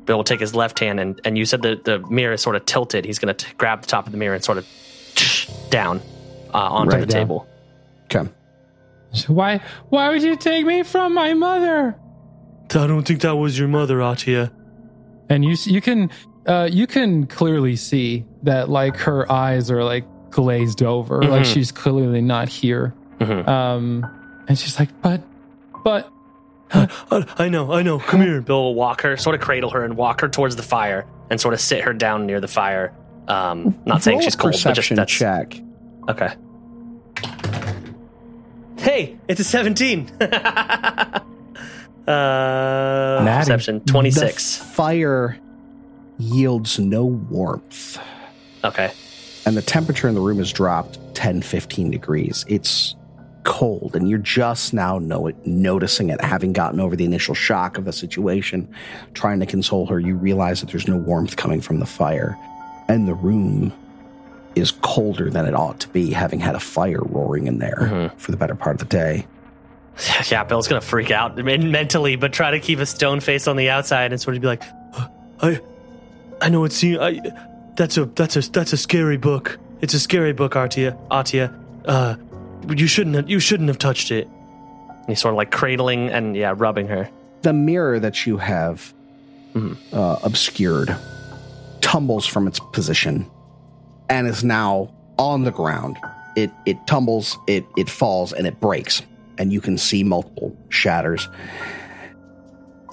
Bill 0.06 0.17
will 0.17 0.23
take 0.23 0.39
his 0.39 0.56
left 0.56 0.80
hand 0.80 0.99
and, 0.99 1.19
and 1.25 1.38
you 1.38 1.45
said 1.45 1.62
that 1.63 1.84
the 1.84 1.99
mirror 2.10 2.34
is 2.34 2.41
sort 2.41 2.56
of 2.56 2.65
tilted. 2.65 3.06
He's 3.06 3.19
going 3.19 3.36
to 3.36 3.45
grab 3.56 3.82
the 3.82 3.88
top 3.88 4.06
of 4.06 4.12
the 4.12 4.17
mirror 4.17 4.36
and 4.36 4.43
sort 4.43 4.58
of 4.58 4.65
down 5.69 6.02
uh, 6.54 6.58
onto 6.58 6.92
Right 6.94 7.00
the 7.02 7.06
down. 7.06 7.21
table. 7.21 7.48
Okay. 8.06 8.29
So 9.13 9.33
why, 9.33 9.62
why 9.89 10.10
would 10.10 10.23
you 10.23 10.35
take 10.37 10.65
me 10.65 10.83
from 10.83 11.13
my 11.13 11.33
mother? 11.33 11.96
I 12.73 12.87
don't 12.87 13.04
think 13.06 13.21
that 13.21 13.35
was 13.35 13.60
your 13.60 13.67
mother, 13.67 13.98
Atia. 13.98 14.52
And 15.29 15.44
you, 15.44 15.56
you 15.65 15.81
can, 15.81 16.10
uh, 16.48 16.69
you 16.71 16.87
can 16.87 17.27
clearly 17.27 17.75
see 17.75 18.25
that 18.44 18.69
like 18.69 18.96
her 18.98 19.29
eyes 19.31 19.69
are 19.69 19.83
like 19.83 20.06
glazed 20.29 20.81
over, 20.81 21.21
like 21.21 21.44
Mhm. 21.44 21.54
she's 21.54 21.71
clearly 21.71 22.21
not 22.21 22.48
here. 22.48 22.94
Mhm. 23.19 23.48
Um, 23.48 24.06
and 24.48 24.58
she's 24.58 24.79
like, 24.79 24.89
but, 25.02 25.21
but 25.83 26.10
I 27.38 27.50
know, 27.50 27.72
I 27.72 27.82
know. 27.84 28.00
Come 28.00 28.22
here. 28.22 28.42
Bill 28.42 28.62
will 28.63 28.76
walk 28.76 29.02
her, 29.02 29.17
sort 29.17 29.36
of 29.36 29.42
cradle 29.42 29.69
her, 29.72 29.84
and 29.84 29.98
walk 29.98 30.22
her 30.22 30.30
towards 30.30 30.56
the 30.56 30.63
fire, 30.63 31.06
and 31.30 31.40
sort 31.42 31.54
of 31.54 31.60
sit 31.62 31.84
her 31.84 31.94
down 31.94 32.26
near 32.26 32.40
the 32.40 32.48
fire. 32.48 32.94
Um, 33.28 33.78
not 33.86 34.02
saying 34.04 34.17
Roll 34.17 34.22
a 34.22 34.24
she's 34.26 34.36
cold, 34.36 34.52
but 34.54 34.74
just 34.74 34.90
perception 34.90 34.96
that's 34.96 35.12
check. 35.12 35.60
okay. 36.10 36.34
Hey, 38.78 39.17
it's 39.28 39.40
a 39.40 39.44
seventeen. 39.44 40.10
uh, 40.22 41.22
Natty. 42.08 43.40
perception 43.46 43.80
The 43.80 43.86
twenty 43.92 44.12
six. 44.12 44.58
fire 44.58 45.38
yields 46.17 46.80
no 46.80 47.06
warmth, 47.06 48.00
Okay. 48.63 48.92
and 49.46 49.56
the 49.58 49.62
temperature 49.62 50.08
in 50.08 50.15
the 50.15 50.22
room 50.22 50.38
has 50.38 50.52
dropped 50.54 51.00
10, 51.15 51.42
15 51.42 51.90
degrees. 51.92 52.46
It's 52.48 52.96
cold, 53.44 53.96
and 53.96 54.10
you're 54.10 54.19
just 54.19 54.73
now 54.73 54.98
know 55.00 55.27
it, 55.27 55.35
noticing 55.48 56.10
it, 56.10 56.21
having 56.21 56.54
gotten 56.54 56.79
over 56.79 56.96
the 56.96 57.06
initial 57.06 57.33
shock 57.35 57.77
of 57.77 57.85
the 57.85 57.94
situation, 57.94 58.67
trying 59.13 59.39
to 59.39 59.46
console 59.46 59.85
her. 59.87 60.00
You 60.00 60.15
realize 60.15 60.62
that 60.62 60.69
there's 60.71 60.87
no 60.87 60.98
warmth 60.98 61.37
coming 61.37 61.62
from 61.62 61.79
the 61.79 61.85
fire, 61.85 62.37
and 62.87 63.08
the 63.08 63.13
room 63.13 63.73
is 64.56 64.71
colder 64.71 65.29
than 65.29 65.46
it 65.46 65.56
ought 65.56 65.79
to 65.79 65.87
be, 65.89 66.12
having 66.12 66.39
had 66.39 66.56
a 66.56 66.60
fire 66.60 67.02
roaring 67.02 67.48
in 67.48 67.60
there 67.60 67.77
Mhm. 67.79 68.12
for 68.17 68.31
the 68.31 68.37
better 68.37 68.56
part 68.56 68.75
of 68.81 68.89
the 68.89 68.96
day. 68.98 69.25
Yeah, 70.31 70.44
Bill's 70.46 70.67
gonna 70.67 70.81
freak 70.81 71.12
out 71.12 71.37
I 71.37 71.42
mean, 71.42 71.69
mentally, 71.71 72.15
but 72.15 72.33
try 72.33 72.52
to 72.52 72.60
keep 72.60 72.79
a 72.79 72.85
stone 72.85 73.19
face 73.19 73.48
on 73.48 73.56
the 73.56 73.69
outside 73.69 74.12
and 74.12 74.21
sort 74.21 74.35
of 74.35 74.42
be 74.42 74.48
like, 74.48 74.63
"I, 75.42 75.60
I 76.42 76.50
know 76.50 76.63
it's 76.65 76.83
I, 76.83 77.19
that's 77.75 77.98
a 77.98 78.06
that's 78.06 78.35
a 78.37 78.42
that's 78.52 78.73
a 78.73 78.77
scary 78.77 79.17
book. 79.17 79.58
It's 79.81 79.94
a 79.94 80.00
scary 80.00 80.33
book, 80.33 80.54
Artia. 80.54 80.98
Artia, 81.10 81.54
uh, 81.85 82.15
you 82.76 82.88
shouldn't 82.88 83.16
have, 83.16 83.30
you 83.30 83.40
shouldn't 83.40 83.70
have 83.70 83.78
touched 83.80 84.12
it." 84.12 84.28
And 84.90 85.06
he's 85.08 85.20
sort 85.20 85.34
of 85.34 85.38
like 85.38 85.52
cradling 85.52 86.10
and 86.10 86.36
yeah, 86.36 86.54
rubbing 86.56 86.88
her. 86.88 87.10
the 87.44 87.54
mirror 87.54 88.00
that 88.00 88.28
you 88.28 88.38
have 88.38 88.94
Mhm. 89.56 89.76
uh, 89.92 90.18
obscured 90.24 90.96
tumbles 91.82 92.26
from 92.28 92.48
its 92.48 92.60
position 92.72 93.26
and 94.10 94.28
is 94.28 94.44
now 94.44 94.90
on 95.18 95.44
the 95.44 95.52
ground. 95.52 95.98
It 96.36 96.52
it 96.66 96.78
tumbles, 96.88 97.38
it 97.48 97.66
it 97.78 97.90
falls, 97.90 98.32
and 98.32 98.46
it 98.48 98.60
breaks, 98.60 99.02
and 99.38 99.52
you 99.52 99.60
can 99.60 99.78
see 99.78 100.04
multiple 100.04 100.56
shatters. 100.70 101.28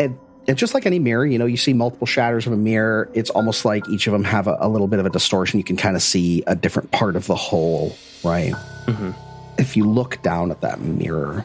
And 0.01 0.16
and 0.49 0.57
just 0.57 0.73
like 0.73 0.87
any 0.87 0.99
mirror, 0.99 1.27
you 1.27 1.39
know, 1.39 1.45
you 1.47 1.59
see 1.59 1.75
multiple 1.75 2.07
shatters 2.07 2.47
of 2.47 2.53
a 2.55 2.57
mirror. 2.57 3.11
It's 3.12 3.29
almost 3.31 3.64
like 3.66 3.87
each 3.91 4.07
of 4.07 4.12
them 4.14 4.25
have 4.25 4.47
a, 4.47 4.57
a 4.61 4.69
little 4.69 4.89
bit 4.89 4.99
of 4.99 5.05
a 5.07 5.11
distortion. 5.11 5.59
You 5.59 5.64
can 5.64 5.77
kind 5.77 5.95
of 5.95 6.01
see 6.03 6.43
a 6.47 6.57
different 6.57 6.91
part 6.91 7.16
of 7.16 7.27
the 7.27 7.35
whole, 7.37 7.95
right? 8.25 8.55
Mhm. 8.87 9.14
If 9.59 9.76
you 9.76 9.84
look 9.84 10.22
down 10.22 10.50
at 10.50 10.61
that 10.61 10.80
mirror, 10.80 11.44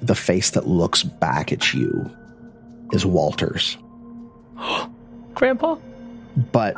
the 0.00 0.14
face 0.14 0.50
that 0.50 0.66
looks 0.66 1.02
back 1.02 1.52
at 1.52 1.72
you 1.72 2.10
is 2.92 3.06
Walter's, 3.06 3.76
Grandpa. 5.34 5.76
but 6.50 6.76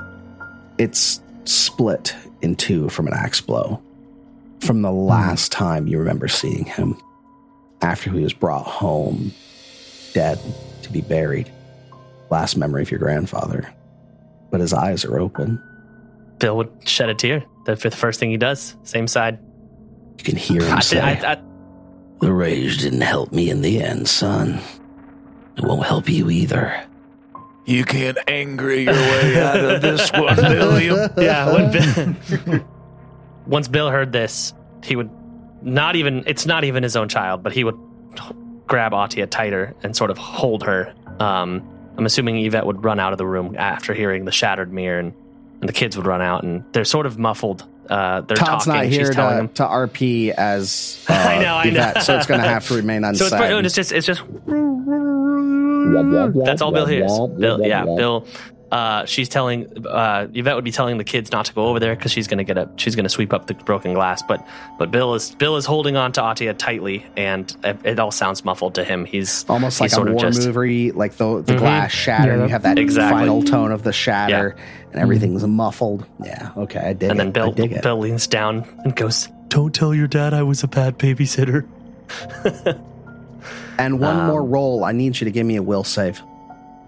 it's 0.79 1.21
split 1.45 2.15
in 2.43 2.57
two 2.57 2.89
from 2.89 3.07
an 3.07 3.15
axe 3.15 3.41
blow. 3.41 3.83
From 4.61 4.83
the 4.83 4.91
hmm. 4.91 4.99
last 4.99 5.53
time 5.53 5.87
you 5.87 5.99
remember 5.99 6.29
seeing 6.29 6.65
him, 6.65 7.01
after 7.83 8.11
he 8.11 8.23
was 8.23 8.33
brought 8.33 8.67
home, 8.67 9.33
dead, 10.13 10.39
to 10.83 10.93
be 10.93 11.01
buried. 11.01 11.51
Last 12.31 12.57
memory 12.57 12.83
of 12.83 12.91
your 12.91 13.01
grandfather. 13.01 13.73
But 14.51 14.61
his 14.61 14.73
eyes 14.73 15.05
are 15.05 15.19
open. 15.19 15.63
Bill 16.39 16.57
would 16.57 16.71
shed 16.85 17.09
a 17.09 17.15
tear. 17.15 17.45
The 17.67 17.75
the 17.75 17.91
first 17.91 18.21
thing 18.21 18.31
he 18.31 18.37
does, 18.37 18.77
same 18.85 19.07
side. 19.07 19.39
You 20.19 20.25
can 20.25 20.37
hear 20.37 20.63
him 20.63 20.77
I, 20.77 20.81
say, 20.81 21.01
I, 21.01 21.33
I, 21.33 21.43
The 22.21 22.33
rage 22.33 22.79
didn't 22.79 23.01
help 23.01 23.33
me 23.33 23.51
in 23.51 23.63
the 23.63 23.83
end, 23.83 24.09
son. 24.09 24.61
It 25.57 25.65
won't 25.65 25.87
help 25.87 26.09
you 26.09 26.31
either. 26.31 26.85
You 27.67 27.85
can't 27.85 28.19
angry 28.29 28.85
your 28.85 28.93
way 28.93 29.41
out 29.41 29.57
of 29.57 29.81
this 29.81 30.11
one, 30.13 30.37
William. 30.37 31.11
yeah, 31.17 31.53
when 31.53 31.71
Bill, 32.47 32.65
once 33.47 33.69
Bill 33.69 33.91
heard 33.91 34.13
this, 34.13 34.53
he 34.83 34.97
would 34.97 35.11
not 35.63 35.97
even, 35.97 36.25
it's 36.27 36.45
not 36.45 36.65
even 36.65 36.83
his 36.83 36.95
own 36.95 37.09
child, 37.09 37.43
but 37.43 37.53
he 37.53 37.65
would 37.65 37.79
grab 38.67 38.93
Atia 38.93 39.29
tighter 39.29 39.75
and 39.83 39.97
sort 39.97 40.11
of 40.11 40.19
hold 40.19 40.63
her. 40.65 40.93
Um, 41.21 41.67
I'm 41.97 42.05
assuming 42.07 42.39
Yvette 42.45 42.67
would 42.67 42.85
run 42.85 43.01
out 43.01 43.13
of 43.13 43.19
the 43.19 43.27
room 43.27 43.55
after 43.59 43.95
hearing 43.95 44.25
the 44.25 44.33
shattered 44.33 44.73
mirror, 44.73 44.99
and, 44.99 45.15
and 45.61 45.69
the 45.69 45.73
kids 45.73 45.97
would 45.97 46.07
run 46.07 46.21
out, 46.21 46.43
and 46.43 46.65
they're 46.73 46.85
sort 46.85 47.07
of 47.07 47.19
muffled. 47.19 47.67
Uh, 47.89 48.21
they're 48.23 48.37
Todd's 48.37 48.65
talking. 48.65 48.73
not 48.83 48.85
here 48.87 49.07
She's 49.07 49.11
to, 49.11 49.21
them. 49.21 49.49
to 49.51 49.63
RP 49.65 50.31
as 50.31 51.05
uh, 51.11 51.13
I 51.13 51.43
know, 51.43 51.55
I 51.57 51.65
know. 51.65 51.71
Yvette, 51.71 52.03
so 52.03 52.17
it's 52.17 52.27
going 52.27 52.41
to 52.41 52.49
have 52.49 52.67
to 52.69 52.75
remain 52.77 53.03
So 53.03 53.09
unsaid. 53.09 53.27
it's, 53.27 53.37
pretty- 53.37 53.67
it's 53.67 53.75
just, 53.75 53.93
it's 53.93 54.07
just 54.07 54.23
That's 56.45 56.63
all 56.63 56.73
Bill 56.73 56.87
hears. 56.87 57.13
Bill, 57.39 57.61
yeah, 57.63 57.85
Bill. 57.85 58.27
Uh, 58.75 59.05
she's 59.07 59.29
telling 59.29 59.87
uh, 59.87 60.27
Yvette 60.35 60.57
would 60.57 60.65
be 60.65 60.73
telling 60.73 60.99
the 60.99 61.05
kids 61.05 61.31
not 61.31 61.45
to 61.47 61.53
go 61.55 61.67
over 61.69 61.79
there 61.79 61.95
because 61.95 62.11
she's 62.11 62.27
going 62.27 62.39
to 62.39 62.45
get 62.45 62.59
up. 62.59 62.77
She's 62.77 62.97
going 62.97 63.05
to 63.05 63.09
sweep 63.09 63.33
up 63.33 63.47
the 63.47 63.55
broken 63.55 63.95
glass. 63.95 64.21
But 64.27 64.45
but 64.81 64.91
Bill 64.91 65.15
is 65.15 65.33
Bill 65.37 65.57
is 65.57 65.65
holding 65.65 65.97
on 65.97 66.11
to 66.15 66.21
Atia 66.23 66.59
tightly, 66.59 67.07
and 67.17 67.55
it, 67.63 67.77
it 67.85 67.99
all 68.01 68.11
sounds 68.11 68.45
muffled 68.45 68.75
to 68.75 68.83
him. 68.83 69.05
He's 69.05 69.45
almost 69.49 69.81
like 69.81 69.91
he's 69.91 69.93
a 69.93 69.95
sort 69.95 70.09
of 70.09 70.15
war 70.15 70.23
just- 70.25 70.45
movie, 70.49 70.91
like 70.91 71.13
the 71.19 71.41
the 71.41 71.53
Mhm. 71.53 71.59
glass 71.59 71.93
shatter, 71.93 72.27
Yeah, 72.27 72.33
and 72.35 72.43
you 72.43 72.49
have 72.49 72.63
that 72.63 72.79
Exactly. 72.81 73.17
final 73.21 73.45
tone 73.45 73.71
of 73.71 73.85
the 73.85 73.93
shatter, 73.93 74.57
and 74.93 75.01
everything's 75.01 75.47
muffled. 75.47 76.05
Yeah, 76.25 76.51
okay, 76.57 76.81
I 76.81 76.93
did. 76.95 77.13
and 77.13 77.21
it. 77.21 77.23
then 77.23 77.31
Bill 77.31 77.51
I 77.51 77.53
dig 77.53 77.73
it. 77.75 77.83
Bill 77.85 77.99
leans 77.99 78.27
down 78.27 78.65
and 78.85 78.97
goes, 78.97 79.29
"Don't 79.51 79.73
tell 79.73 79.95
your 79.95 80.09
dad 80.09 80.35
I 80.35 80.43
was 80.43 80.65
a 80.65 80.69
bad 80.69 80.99
babysitter." 80.99 81.65
and 83.79 84.01
one 84.01 84.17
um, 84.19 84.27
more 84.27 84.43
roll. 84.45 84.83
I 84.85 84.91
need 84.91 85.21
you 85.21 85.27
to 85.27 85.31
give 85.31 85.47
me 85.47 85.55
a 85.57 85.63
will 85.63 85.85
save. 85.85 86.21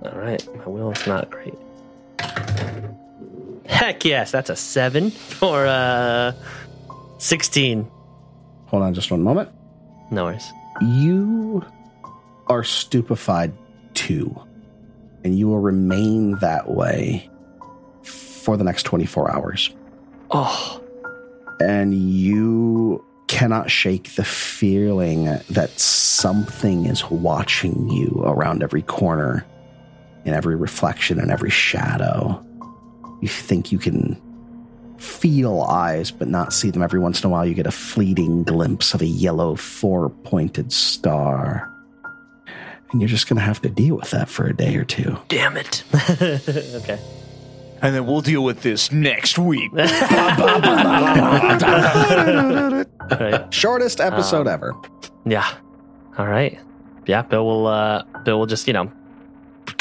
All 0.03 0.19
right, 0.19 0.45
my 0.59 0.67
will 0.67 0.91
is 0.91 1.07
not 1.07 1.31
great. 1.31 1.55
Heck 3.67 4.05
yes, 4.05 4.31
that's 4.31 4.51
a 4.51 4.57
seven 4.57 5.11
for 5.11 5.67
uh 5.67 6.33
sixteen. 7.19 7.89
Hold 8.67 8.83
on, 8.83 8.95
just 8.95 9.11
one 9.11 9.23
moment. 9.23 9.51
No 10.11 10.25
worries. 10.25 10.53
You 10.81 11.65
are 12.49 12.65
stupefied 12.65 13.53
too, 13.95 14.35
and 15.25 15.39
you 15.39 15.49
will 15.49 15.59
remain 15.59 16.37
that 16.41 16.71
way 16.71 17.29
for 18.03 18.57
the 18.57 18.65
next 18.65 18.85
twenty 18.85 19.07
four 19.07 19.31
hours. 19.31 19.75
Oh, 20.31 20.83
and 21.61 21.95
you 21.95 23.05
cannot 23.29 23.71
shake 23.71 24.15
the 24.15 24.25
feeling 24.25 25.25
that 25.51 25.71
something 25.79 26.87
is 26.87 27.11
watching 27.11 27.89
you 27.91 28.23
around 28.25 28.63
every 28.63 28.83
corner, 28.83 29.45
in 30.27 30.35
every 30.35 30.57
reflection, 30.57 31.19
and 31.21 31.31
every 31.31 31.51
shadow. 31.51 32.45
You 33.23 33.29
think 33.29 33.73
you 33.73 33.79
can 33.79 34.21
feel 34.99 35.63
eyes, 35.63 36.11
but 36.11 36.29
not 36.29 36.53
see 36.53 36.71
them. 36.71 36.83
Every 36.83 36.99
once 37.01 37.23
in 37.23 37.27
a 37.29 37.31
while, 37.31 37.47
you 37.47 37.55
get 37.55 37.67
a 37.67 37.71
fleeting 37.71 38.43
glimpse 38.45 38.93
of 38.95 39.01
a 39.03 39.07
yellow 39.07 39.55
four 39.57 40.11
pointed 40.11 40.73
star. 40.73 41.71
And 42.93 43.01
you're 43.01 43.09
just 43.09 43.29
going 43.29 43.37
to 43.37 43.43
have 43.43 43.61
to 43.63 43.69
deal 43.69 43.97
with 43.97 44.11
that 44.11 44.29
for 44.29 44.47
a 44.47 44.55
day 44.55 44.77
or 44.77 44.85
two. 44.85 45.17
damn 45.29 45.57
it. 45.57 45.83
okay. 46.23 46.99
And 47.83 47.95
then 47.95 48.07
we'll 48.07 48.21
deal 48.23 48.43
with 48.45 48.63
this 48.63 48.91
next 48.93 49.39
week. 49.39 49.71
Right. 53.09 53.53
Shortest 53.55 54.01
episode 54.01 54.47
Um, 54.49 54.53
ever. 54.55 54.75
Yeah. 55.25 55.47
All 56.19 56.27
right. 56.27 56.59
Yeah, 57.07 57.23
Bill 57.23 57.45
will 57.47 57.67
uh 57.67 58.03
Bill 58.25 58.39
will 58.39 58.47
just, 58.47 58.67
you 58.67 58.73
know, 58.73 58.91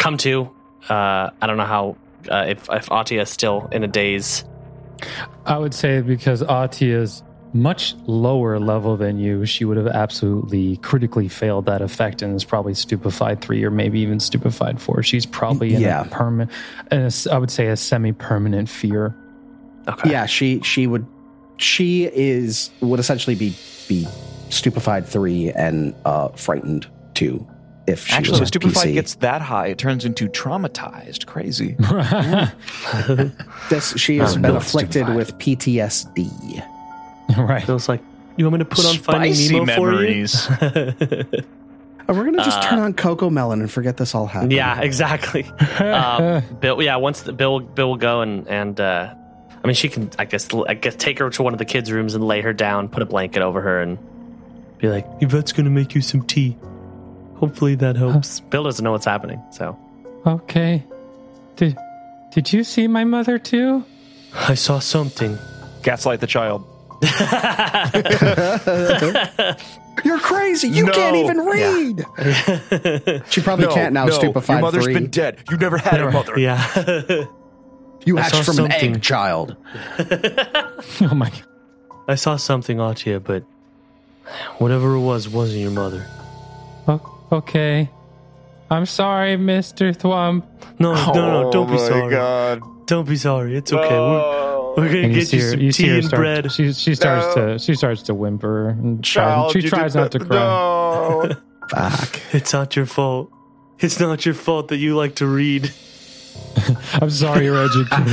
come 0.06 0.18
to. 0.18 0.50
Uh 0.88 1.32
I 1.42 1.48
don't 1.48 1.58
know 1.58 1.66
how 1.66 1.98
uh, 2.30 2.46
if 2.48 2.70
if 2.70 2.86
Atia 2.90 3.22
is 3.24 3.30
still 3.30 3.68
in 3.72 3.84
a 3.84 3.88
daze. 3.88 4.46
I 5.46 5.58
would 5.58 5.74
say 5.74 6.02
because 6.02 6.44
Atia's 6.44 7.24
much 7.54 7.96
lower 8.06 8.60
level 8.60 8.98
than 8.98 9.18
you, 9.18 9.46
she 9.46 9.64
would 9.66 9.78
have 9.78 9.88
absolutely 9.88 10.78
critically 10.78 11.28
failed 11.28 11.66
that 11.66 11.82
effect 11.82 12.22
and 12.22 12.36
is 12.36 12.44
probably 12.44 12.74
stupefied 12.74 13.42
three 13.42 13.64
or 13.64 13.72
maybe 13.72 14.00
even 14.00 14.20
stupefied 14.20 14.80
four. 14.82 15.02
She's 15.02 15.26
probably 15.26 15.74
in 15.74 15.82
Yeah. 15.82 16.02
a 16.02 16.10
permanent, 16.10 16.52
I 16.92 17.38
would 17.38 17.50
say 17.52 17.68
a 17.68 17.78
semi-permanent 17.78 18.68
fear. 18.70 19.16
Okay. 19.88 20.12
Yeah, 20.12 20.26
she 20.28 20.60
she 20.62 20.86
would 20.86 21.06
she 21.58 22.06
is 22.06 22.70
would 22.82 23.00
essentially 23.00 23.36
be 23.36 23.56
be 23.88 24.06
stupefied 24.50 25.08
three 25.08 25.52
and 25.52 25.96
uh 26.06 26.28
frightened 26.30 26.86
two 27.14 27.46
if 27.88 28.08
she 28.08 28.14
Actually, 28.14 28.32
was 28.32 28.40
when 28.40 28.44
a 28.44 28.48
stupefied 28.48 28.88
PC. 28.88 28.94
gets 28.94 29.16
that 29.16 29.42
high, 29.42 29.68
it 29.68 29.78
turns 29.78 30.06
into 30.06 30.28
traumatized. 30.28 31.26
Crazy. 31.26 31.76
this 33.70 33.94
she 33.98 34.18
has 34.18 34.32
Oh, 34.32 34.42
been 34.42 34.52
no, 34.54 34.58
afflicted 34.58 35.06
stupefied. 35.06 35.16
with 35.16 35.38
PTSD. 35.38 36.68
right. 37.38 37.66
Bill's 37.66 37.88
like, 37.90 38.02
you 38.38 38.46
want 38.46 38.54
me 38.54 38.60
to 38.60 38.66
put 38.66 38.86
on 38.86 38.96
Finding 38.98 39.34
Spicy 39.34 39.54
Nemo 39.54 39.66
memories. 39.66 40.46
for 40.46 40.66
you? 40.66 41.26
Oh, 42.08 42.14
we're 42.14 42.26
gonna 42.26 42.44
just 42.44 42.60
Uh, 42.60 42.70
turn 42.70 42.80
on 42.80 42.94
Cocomelon 42.94 43.54
and 43.62 43.72
forget 43.72 43.98
this 43.98 44.14
all 44.14 44.26
happened. 44.28 44.52
yeah, 44.52 44.82
exactly. 44.82 45.44
Um, 45.80 46.44
Bill, 46.60 46.82
yeah, 46.82 46.98
once 46.98 47.22
the, 47.22 47.34
Bill 47.34 47.60
Bill 47.60 47.90
will 47.90 47.96
go 47.98 48.22
and 48.22 48.48
and 48.48 48.80
uh, 48.80 49.14
I 49.64 49.68
mean, 49.68 49.74
she 49.76 49.90
can, 49.90 50.12
I 50.20 50.26
guess, 50.26 50.48
I 50.68 50.76
guess, 50.76 50.96
take 50.96 51.18
her 51.20 51.30
to 51.32 51.44
one 51.44 51.54
of 51.54 51.60
the 51.60 51.66
kids' 51.66 51.92
rooms 51.92 52.14
and 52.14 52.24
lay 52.28 52.42
her 52.42 52.54
down, 52.54 52.88
put 52.90 53.02
a 53.02 53.06
blanket 53.06 53.42
over 53.42 53.62
her, 53.62 53.82
and 53.82 53.98
be 54.78 54.90
like, 54.90 55.08
Yvette's 55.22 55.54
gonna 55.54 55.70
make 55.72 55.96
you 55.96 56.02
some 56.02 56.22
tea. 56.24 56.56
Hopefully 57.36 57.76
that 57.76 57.96
helps. 57.96 58.40
Bill 58.40 58.64
doesn't 58.64 58.84
know 58.84 58.92
what's 58.92 59.06
happening, 59.06 59.42
so 59.52 59.78
okay. 60.26 60.84
Did 61.56 61.78
Did 62.34 62.52
you 62.54 62.64
see 62.64 62.88
my 62.88 63.04
mother 63.04 63.38
too? 63.40 63.84
I 64.34 64.56
saw 64.56 64.80
something. 64.80 65.38
Gaslight 65.84 66.20
the 66.22 66.28
child. 66.28 66.66
You're 70.04 70.20
crazy. 70.20 70.68
You 70.70 70.86
No. 70.86 70.92
can't 70.92 71.16
even 71.16 71.38
read. 71.40 72.06
She 73.30 73.42
probably 73.42 73.68
can't 73.68 73.94
now. 73.94 74.10
stupefied 74.10 74.56
Your 74.56 74.62
mother's 74.62 74.84
three. 74.84 74.94
been 74.94 75.10
dead. 75.10 75.40
You 75.50 75.58
never 75.58 75.78
had 75.78 76.02
a 76.02 76.12
mother. 76.12 76.38
yeah. 76.40 77.26
you 78.06 78.18
I 78.18 78.22
hatched 78.22 78.36
saw 78.36 78.44
from 78.44 78.66
an 78.66 78.72
something. 78.72 78.96
egg, 78.96 79.02
child. 79.02 79.56
Oh 81.02 81.16
my! 81.16 81.32
I 82.08 82.16
saw 82.16 82.36
something, 82.36 82.78
Atia, 82.78 83.24
but 83.24 83.44
Whatever 84.58 84.96
it 84.96 85.00
was, 85.02 85.30
wasn't 85.30 85.62
your 85.62 85.72
mother. 85.72 86.06
O- 86.88 87.15
okay. 87.32 87.90
I'm 88.70 88.86
sorry, 88.86 89.38
Mister 89.38 89.92
Thwump. 89.92 90.44
No, 90.80 90.94
no, 90.94 91.14
no, 91.14 91.48
oh 91.48 91.52
don't 91.52 91.68
be 91.68 91.74
Oh 91.74 91.78
my 91.78 91.88
sorry. 91.88 92.10
God. 92.12 92.62
Don't 92.88 93.08
be 93.08 93.16
sorry. 93.16 93.56
It's 93.58 93.72
okay. 93.72 93.90
We're, 93.90 94.74
we're 94.78 94.88
gonna 94.88 95.00
And 95.04 95.14
you 95.14 95.20
get 95.20 95.28
see 95.28 95.38
you 95.38 95.44
her. 95.44 95.52
some 95.52 95.60
You 95.62 95.72
see 95.72 95.84
tea 95.84 95.90
her 95.90 95.96
and 95.98 96.06
start. 96.06 96.20
bread. 96.20 96.52
She 96.52 96.74
she 96.74 96.96
starts 96.96 97.36
No. 97.36 97.48
to 97.54 97.60
she 97.60 97.76
starts 97.76 98.02
to 98.04 98.14
whimper 98.16 98.70
and 98.70 99.04
tries, 99.04 99.52
she 99.52 99.62
tries 99.62 99.96
not 99.96 100.12
to 100.14 100.20
cry. 100.20 100.36
No. 100.38 101.32
Fuck. 101.70 102.20
It's 102.34 102.54
not 102.54 102.76
your 102.76 102.86
fault. 102.86 103.32
It's 103.80 104.00
not 104.00 104.26
your 104.26 104.36
fault 104.36 104.68
that 104.70 104.78
you 104.78 104.96
like 104.96 105.16
to 105.16 105.28
read. 105.28 105.72
I'm 106.94 107.10
sorry, 107.10 107.46
you're 107.46 107.58
educated. 107.66 108.12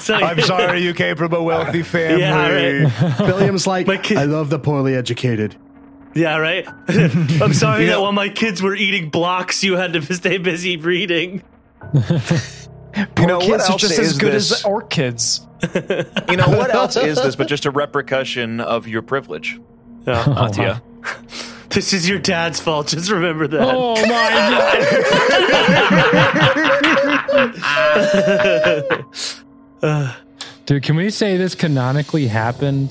So- 0.00 0.14
I'm 0.14 0.40
sorry 0.40 0.82
you 0.82 0.94
came 0.94 1.16
from 1.16 1.32
a 1.32 1.42
wealthy 1.42 1.82
family. 1.82 2.20
Yeah, 2.20 2.82
right. 2.86 3.20
William's 3.20 3.66
like, 3.66 3.86
kid- 4.02 4.16
I 4.18 4.24
love 4.24 4.50
the 4.50 4.58
poorly 4.58 4.94
educated. 4.94 5.56
Yeah, 6.18 6.36
right. 6.38 6.66
I'm 6.88 7.54
sorry 7.54 7.84
You 7.84 7.90
that 7.90 8.00
while 8.00 8.12
my 8.12 8.28
kids 8.28 8.60
were 8.60 8.74
eating 8.74 9.08
blocks, 9.10 9.62
you 9.62 9.76
had 9.76 9.92
to 9.92 10.02
stay 10.14 10.38
busy 10.38 10.76
reading. 10.76 11.42
You 11.94 13.26
know, 13.26 13.36
what 13.38 13.42
kids 13.46 13.64
are 13.64 13.72
else 13.72 13.80
just 13.82 13.92
is 13.98 13.98
as 14.12 14.18
good 14.18 14.32
this? 14.32 14.50
as 14.52 14.64
orchids. 14.64 15.46
You 16.28 16.36
know, 16.36 16.48
what 16.48 16.74
else 16.74 16.96
is 16.96 17.16
this 17.22 17.36
but 17.36 17.46
just 17.48 17.66
a 17.66 17.70
repercussion 17.70 18.60
of 18.60 18.88
your 18.88 19.02
privilege, 19.02 19.60
Yeah. 20.06 20.24
Atia? 20.24 20.82
This 21.70 21.92
is 21.92 22.08
your 22.08 22.18
dad's 22.18 22.58
fault. 22.58 22.88
Just 22.88 23.10
remember 23.10 23.46
that. 23.46 23.60
oh 23.62 23.94
my 23.94 24.30
god! 28.88 29.04
Uh, 29.82 30.14
Dude, 30.66 30.82
can 30.82 30.96
we 30.96 31.10
say 31.10 31.36
this 31.36 31.54
canonically 31.54 32.26
happened 32.26 32.90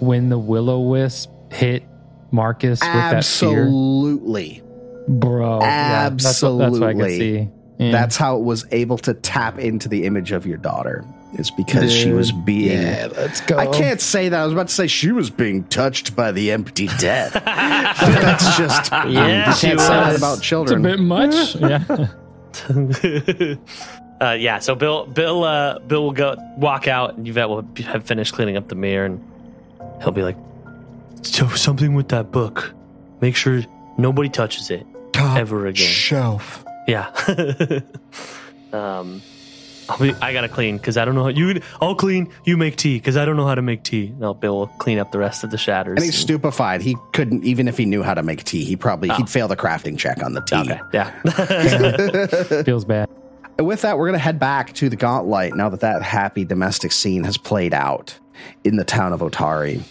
when 0.00 0.28
the 0.28 0.38
will 0.38 0.68
o 0.68 0.80
wisp 0.80 1.30
hit 1.52 1.84
Marcus 2.30 2.80
with 2.80 2.92
that 2.92 3.24
spear? 3.24 3.62
Absolutely. 3.62 4.62
Bro, 5.06 5.60
yeah, 5.60 6.08
that's 6.10 6.42
what, 6.42 6.58
that's 6.58 6.78
what 6.78 6.82
I 6.82 6.92
could 6.92 7.02
Absolutely. 7.02 7.18
see. 7.18 7.48
Yeah. 7.78 7.90
That's 7.90 8.16
how 8.16 8.38
it 8.38 8.44
was 8.44 8.64
able 8.70 8.98
to 8.98 9.14
tap 9.14 9.58
into 9.58 9.88
the 9.88 10.04
image 10.04 10.30
of 10.32 10.46
your 10.46 10.58
daughter. 10.58 11.04
Is 11.34 11.50
because 11.50 11.92
she 11.92 12.12
was 12.12 12.30
being. 12.30 12.80
let's 12.80 13.40
go. 13.40 13.58
I 13.58 13.66
can't 13.66 14.00
say 14.00 14.28
that. 14.28 14.40
I 14.40 14.44
was 14.44 14.52
about 14.52 14.68
to 14.68 14.74
say 14.74 14.86
she 14.86 15.10
was 15.10 15.30
being 15.30 15.64
touched 15.64 16.14
by 16.14 16.30
the 16.30 16.52
empty 16.52 16.86
death. 16.98 17.32
That's 17.44 18.56
just. 18.56 18.92
Yeah, 18.92 19.48
you 19.48 19.54
can't 19.56 19.58
say 19.58 19.74
that 19.74 20.12
was. 20.12 20.18
about 20.18 20.38
It's 20.38 20.70
a 20.70 20.76
bit 20.76 21.00
much. 21.00 21.56
yeah. 21.56 22.06
uh, 24.20 24.34
yeah. 24.34 24.60
So 24.60 24.76
Bill, 24.76 25.06
Bill, 25.06 25.42
uh, 25.42 25.80
Bill 25.80 26.04
will 26.04 26.12
go 26.12 26.36
walk 26.56 26.86
out, 26.86 27.16
and 27.16 27.26
Yvette 27.26 27.48
will 27.48 27.66
have 27.84 28.04
finished 28.04 28.32
cleaning 28.32 28.56
up 28.56 28.68
the 28.68 28.76
mirror, 28.76 29.06
and 29.06 29.20
he'll 30.02 30.12
be 30.12 30.22
like, 30.22 30.36
"So 31.24 31.48
something 31.48 31.94
with 31.94 32.08
that 32.08 32.30
book. 32.30 32.74
Make 33.20 33.36
sure 33.36 33.62
nobody 33.98 34.28
touches 34.28 34.70
it 34.70 34.86
Top 35.12 35.38
ever 35.38 35.66
again." 35.66 35.86
Shelf. 35.86 36.64
Yeah. 36.86 37.10
um, 38.72 39.22
I'll 39.88 39.98
be, 39.98 40.14
I 40.14 40.32
gotta 40.32 40.48
clean 40.48 40.76
because 40.78 40.96
I 40.96 41.04
don't 41.04 41.14
know 41.14 41.24
how 41.24 41.28
you. 41.28 41.60
I'll 41.80 41.94
clean. 41.94 42.30
You 42.44 42.56
make 42.56 42.76
tea 42.76 42.96
because 42.98 43.16
I 43.16 43.24
don't 43.24 43.36
know 43.36 43.46
how 43.46 43.54
to 43.54 43.62
make 43.62 43.82
tea. 43.82 44.14
No, 44.18 44.32
Bill 44.34 44.56
will 44.58 44.66
clean 44.66 44.98
up 44.98 45.12
the 45.12 45.18
rest 45.18 45.44
of 45.44 45.50
the 45.50 45.58
shatters. 45.58 45.96
and 45.96 46.04
he's 46.04 46.16
stupefied. 46.16 46.80
He 46.80 46.96
couldn't, 47.12 47.44
even 47.44 47.68
if 47.68 47.76
he 47.76 47.84
knew 47.84 48.02
how 48.02 48.14
to 48.14 48.22
make 48.22 48.44
tea, 48.44 48.64
he 48.64 48.76
probably 48.76 49.10
he'd 49.10 49.28
fail 49.28 49.46
the 49.48 49.56
crafting 49.56 49.98
check 49.98 50.22
on 50.22 50.32
the 50.32 50.40
tea. 50.40 50.56
okay. 50.56 50.80
Yeah. 50.92 52.62
Feels 52.64 52.84
bad. 52.84 53.08
And 53.58 53.66
with 53.66 53.82
that, 53.82 53.98
we're 53.98 54.06
going 54.06 54.18
to 54.18 54.24
head 54.24 54.38
back 54.38 54.72
to 54.74 54.88
the 54.88 54.96
Gauntlight 54.96 55.54
now 55.54 55.68
that 55.68 55.80
that 55.80 56.02
happy 56.02 56.44
domestic 56.44 56.90
scene 56.90 57.22
has 57.24 57.36
played 57.36 57.72
out 57.74 58.18
in 58.64 58.76
the 58.76 58.84
town 58.84 59.12
of 59.12 59.20
Otari. 59.20 59.82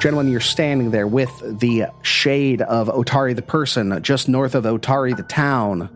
Gentlemen, 0.00 0.30
you're 0.30 0.40
standing 0.40 0.90
there 0.90 1.06
with 1.06 1.30
the 1.60 1.86
shade 2.02 2.60
of 2.62 2.88
Otari 2.88 3.34
the 3.34 3.42
person 3.42 4.02
just 4.02 4.28
north 4.28 4.54
of 4.54 4.64
Otari 4.64 5.16
the 5.16 5.22
town. 5.22 5.88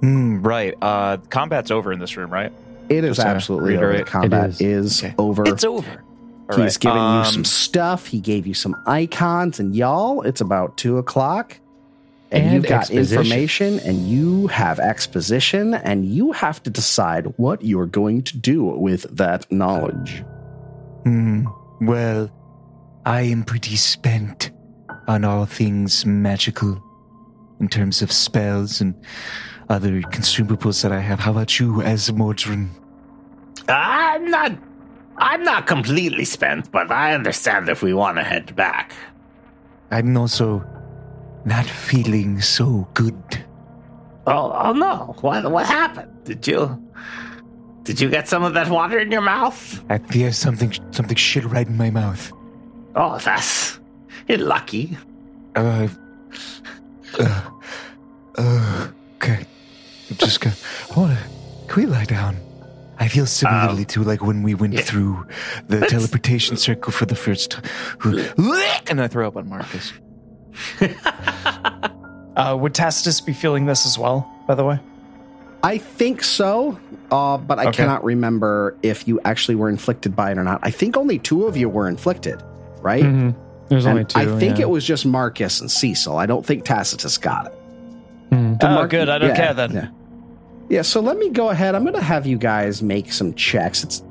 Hmm, 0.00 0.40
right. 0.42 0.74
Uh, 0.80 1.18
combat's 1.28 1.70
over 1.70 1.92
in 1.92 1.98
this 1.98 2.16
room, 2.16 2.32
right? 2.32 2.52
It 2.88 3.04
is 3.04 3.16
Just 3.16 3.26
absolutely 3.28 3.76
over. 3.76 4.02
Combat 4.04 4.50
It 4.50 4.60
is, 4.62 4.98
is. 4.98 5.04
Okay. 5.04 5.14
over. 5.18 5.46
It's 5.46 5.64
over. 5.64 6.02
All 6.50 6.56
He's 6.56 6.58
right. 6.76 6.80
given 6.80 6.96
you 6.96 7.02
Um, 7.02 7.24
some 7.26 7.44
stuff. 7.44 8.06
He 8.06 8.20
gave 8.20 8.46
you 8.46 8.54
some 8.54 8.74
icons, 8.86 9.60
and 9.60 9.76
y'all, 9.76 10.22
it's 10.22 10.40
about 10.40 10.78
two 10.78 10.96
o'clock. 10.96 11.58
And, 12.30 12.44
And 12.44 12.54
you've 12.54 12.66
got 12.66 12.82
exposition. 12.90 13.18
information, 13.18 13.80
and 13.80 14.08
you 14.08 14.46
have 14.48 14.78
exposition, 14.78 15.74
and 15.74 16.06
you 16.06 16.32
have 16.32 16.62
to 16.62 16.70
decide 16.70 17.26
what 17.36 17.62
you're 17.62 17.86
going 17.86 18.22
to 18.22 18.36
do 18.38 18.64
with 18.64 19.02
that 19.16 19.50
knowledge. 19.52 20.22
Hmm. 21.04 21.44
Well, 21.82 22.30
I 23.08 23.22
am 23.22 23.42
pretty 23.42 23.76
spent 23.76 24.50
on 25.06 25.24
all 25.24 25.46
things 25.46 26.04
magical 26.04 26.78
in 27.58 27.66
terms 27.66 28.02
of 28.02 28.12
spells 28.12 28.82
and 28.82 28.94
other 29.70 30.02
consumables 30.02 30.82
that 30.82 30.92
I 30.92 31.00
have. 31.00 31.18
How 31.18 31.30
about 31.30 31.58
you, 31.58 31.76
Azmordryn? 31.76 32.68
I'm 33.66 34.30
not. 34.30 34.52
I'm 35.16 35.42
not 35.42 35.66
completely 35.66 36.26
spent, 36.26 36.70
but 36.70 36.90
I 36.90 37.14
understand 37.14 37.70
if 37.70 37.82
we 37.82 37.94
want 37.94 38.18
to 38.18 38.22
head 38.22 38.54
back. 38.54 38.92
I'm 39.90 40.14
also 40.14 40.62
not 41.46 41.64
feeling 41.64 42.42
so 42.42 42.86
good. 42.92 43.42
Oh, 44.26 44.52
oh 44.52 44.72
no! 44.74 45.16
What 45.22 45.50
what 45.50 45.64
happened? 45.64 46.12
Did 46.24 46.46
you 46.46 46.78
did 47.84 48.02
you 48.02 48.10
get 48.10 48.28
some 48.28 48.42
of 48.44 48.52
that 48.52 48.68
water 48.68 48.98
in 48.98 49.10
your 49.10 49.22
mouth? 49.22 49.82
I 49.88 49.96
feel 49.96 50.30
something 50.30 50.74
something 50.90 51.16
shit 51.16 51.44
right 51.44 51.66
in 51.66 51.78
my 51.78 51.88
mouth. 51.88 52.32
Oh, 53.00 53.16
that's 53.24 53.78
you're 54.26 54.38
lucky. 54.38 54.98
Uh, 55.54 55.88
uh, 57.18 57.50
uh, 58.36 58.88
okay. 59.16 59.46
I'm 60.10 60.16
just 60.16 60.40
gonna. 60.40 60.56
I 60.90 61.00
wanna. 61.00 61.18
Can 61.68 61.82
we 61.82 61.86
lie 61.88 62.04
down? 62.04 62.36
I 62.98 63.06
feel 63.06 63.26
similarly 63.26 63.84
to 63.86 64.02
like 64.02 64.20
when 64.22 64.42
we 64.42 64.54
went 64.54 64.74
yeah. 64.74 64.80
through 64.80 65.24
the 65.68 65.78
Let's- 65.78 65.92
teleportation 65.92 66.56
circle 66.56 66.90
for 66.92 67.06
the 67.06 67.14
first 67.14 67.52
time. 67.52 67.64
and 68.90 69.00
I 69.00 69.06
throw 69.06 69.28
up 69.28 69.36
on 69.36 69.48
Marcus. 69.48 69.92
Uh, 72.38 72.54
would 72.56 72.72
Tacitus 72.72 73.20
be 73.20 73.32
feeling 73.32 73.66
this 73.66 73.84
as 73.84 73.98
well, 73.98 74.30
by 74.46 74.54
the 74.54 74.64
way? 74.64 74.78
I 75.64 75.78
think 75.78 76.22
so, 76.22 76.78
uh, 77.10 77.36
but 77.36 77.58
I 77.58 77.62
Okay. 77.66 77.78
cannot 77.78 78.04
remember 78.04 78.76
if 78.84 79.08
you 79.08 79.20
actually 79.24 79.56
were 79.56 79.68
inflicted 79.68 80.14
by 80.14 80.30
it 80.30 80.38
or 80.38 80.44
not. 80.44 80.60
I 80.62 80.70
think 80.70 80.96
only 80.96 81.18
two 81.18 81.46
of 81.46 81.56
you 81.56 81.68
were 81.68 81.88
inflicted, 81.88 82.40
right? 82.88 83.04
Mhm. 83.04 83.34
There's 83.68 83.84
And 83.84 83.92
only 83.92 84.04
two. 84.06 84.18
I 84.18 84.38
think 84.38 84.56
yeah. 84.58 84.62
it 84.62 84.70
was 84.70 84.82
just 84.84 85.04
Marcus 85.04 85.60
and 85.60 85.70
Cecil. 85.70 86.16
I 86.16 86.24
don't 86.24 86.44
think 86.44 86.64
Tacitus 86.64 87.18
got 87.18 87.46
it. 87.46 87.52
Did 88.30 88.64
Oh, 88.64 88.86
good. 88.86 89.08
I 89.10 89.18
don't 89.18 89.36
care 89.36 89.52
then. 89.52 89.72
Yeah. 89.72 89.88
yeah. 90.70 90.82
So 90.82 91.00
let 91.00 91.18
me 91.18 91.28
go 91.28 91.50
ahead. 91.50 91.74
I'm 91.74 91.82
going 91.82 91.94
to 91.94 92.00
have 92.02 92.26
you 92.26 92.38
guys 92.38 92.82
make 92.82 93.12
some 93.12 93.34
checks. 93.34 93.84
It's 93.84 94.02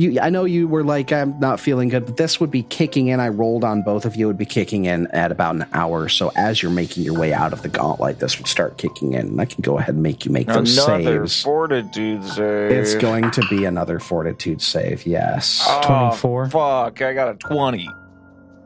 you. 0.00 0.20
I 0.20 0.30
know 0.30 0.44
you 0.44 0.66
were 0.66 0.82
like, 0.82 1.12
I'm 1.12 1.38
not 1.40 1.60
feeling 1.60 1.88
good, 1.88 2.06
but 2.06 2.16
this 2.16 2.40
would 2.40 2.50
be 2.50 2.62
kicking 2.62 3.08
in. 3.08 3.20
I 3.20 3.28
rolled 3.28 3.64
on 3.64 3.82
both 3.82 4.04
of 4.06 4.16
you. 4.16 4.26
It 4.26 4.28
would 4.28 4.38
be 4.38 4.46
kicking 4.46 4.86
in 4.86 5.06
at 5.08 5.30
about 5.30 5.54
an 5.56 5.66
hour. 5.72 6.08
So 6.08 6.32
as 6.36 6.62
you're 6.62 6.70
making 6.70 7.02
your 7.04 7.18
way 7.18 7.32
out 7.32 7.52
of 7.52 7.62
the 7.62 7.68
Gauntlight, 7.68 8.18
this 8.18 8.38
would 8.38 8.46
start 8.46 8.78
kicking 8.78 9.12
in. 9.12 9.26
And 9.28 9.40
I 9.40 9.44
can 9.44 9.62
go 9.62 9.78
ahead 9.78 9.94
and 9.94 10.02
make 10.02 10.24
you 10.24 10.30
make 10.32 10.46
those 10.46 10.76
Another 10.78 11.26
saves. 11.26 11.42
fortitude 11.42 12.24
save. 12.24 12.70
It's 12.72 12.94
going 12.94 13.30
to 13.32 13.42
be 13.50 13.64
another 13.64 13.98
fortitude 14.00 14.62
save. 14.62 15.06
Yes. 15.06 15.64
Oh, 15.68 15.82
24. 16.10 16.48
Fuck! 16.50 17.02
I 17.02 17.12
got 17.12 17.28
a 17.28 17.34
twenty. 17.34 17.88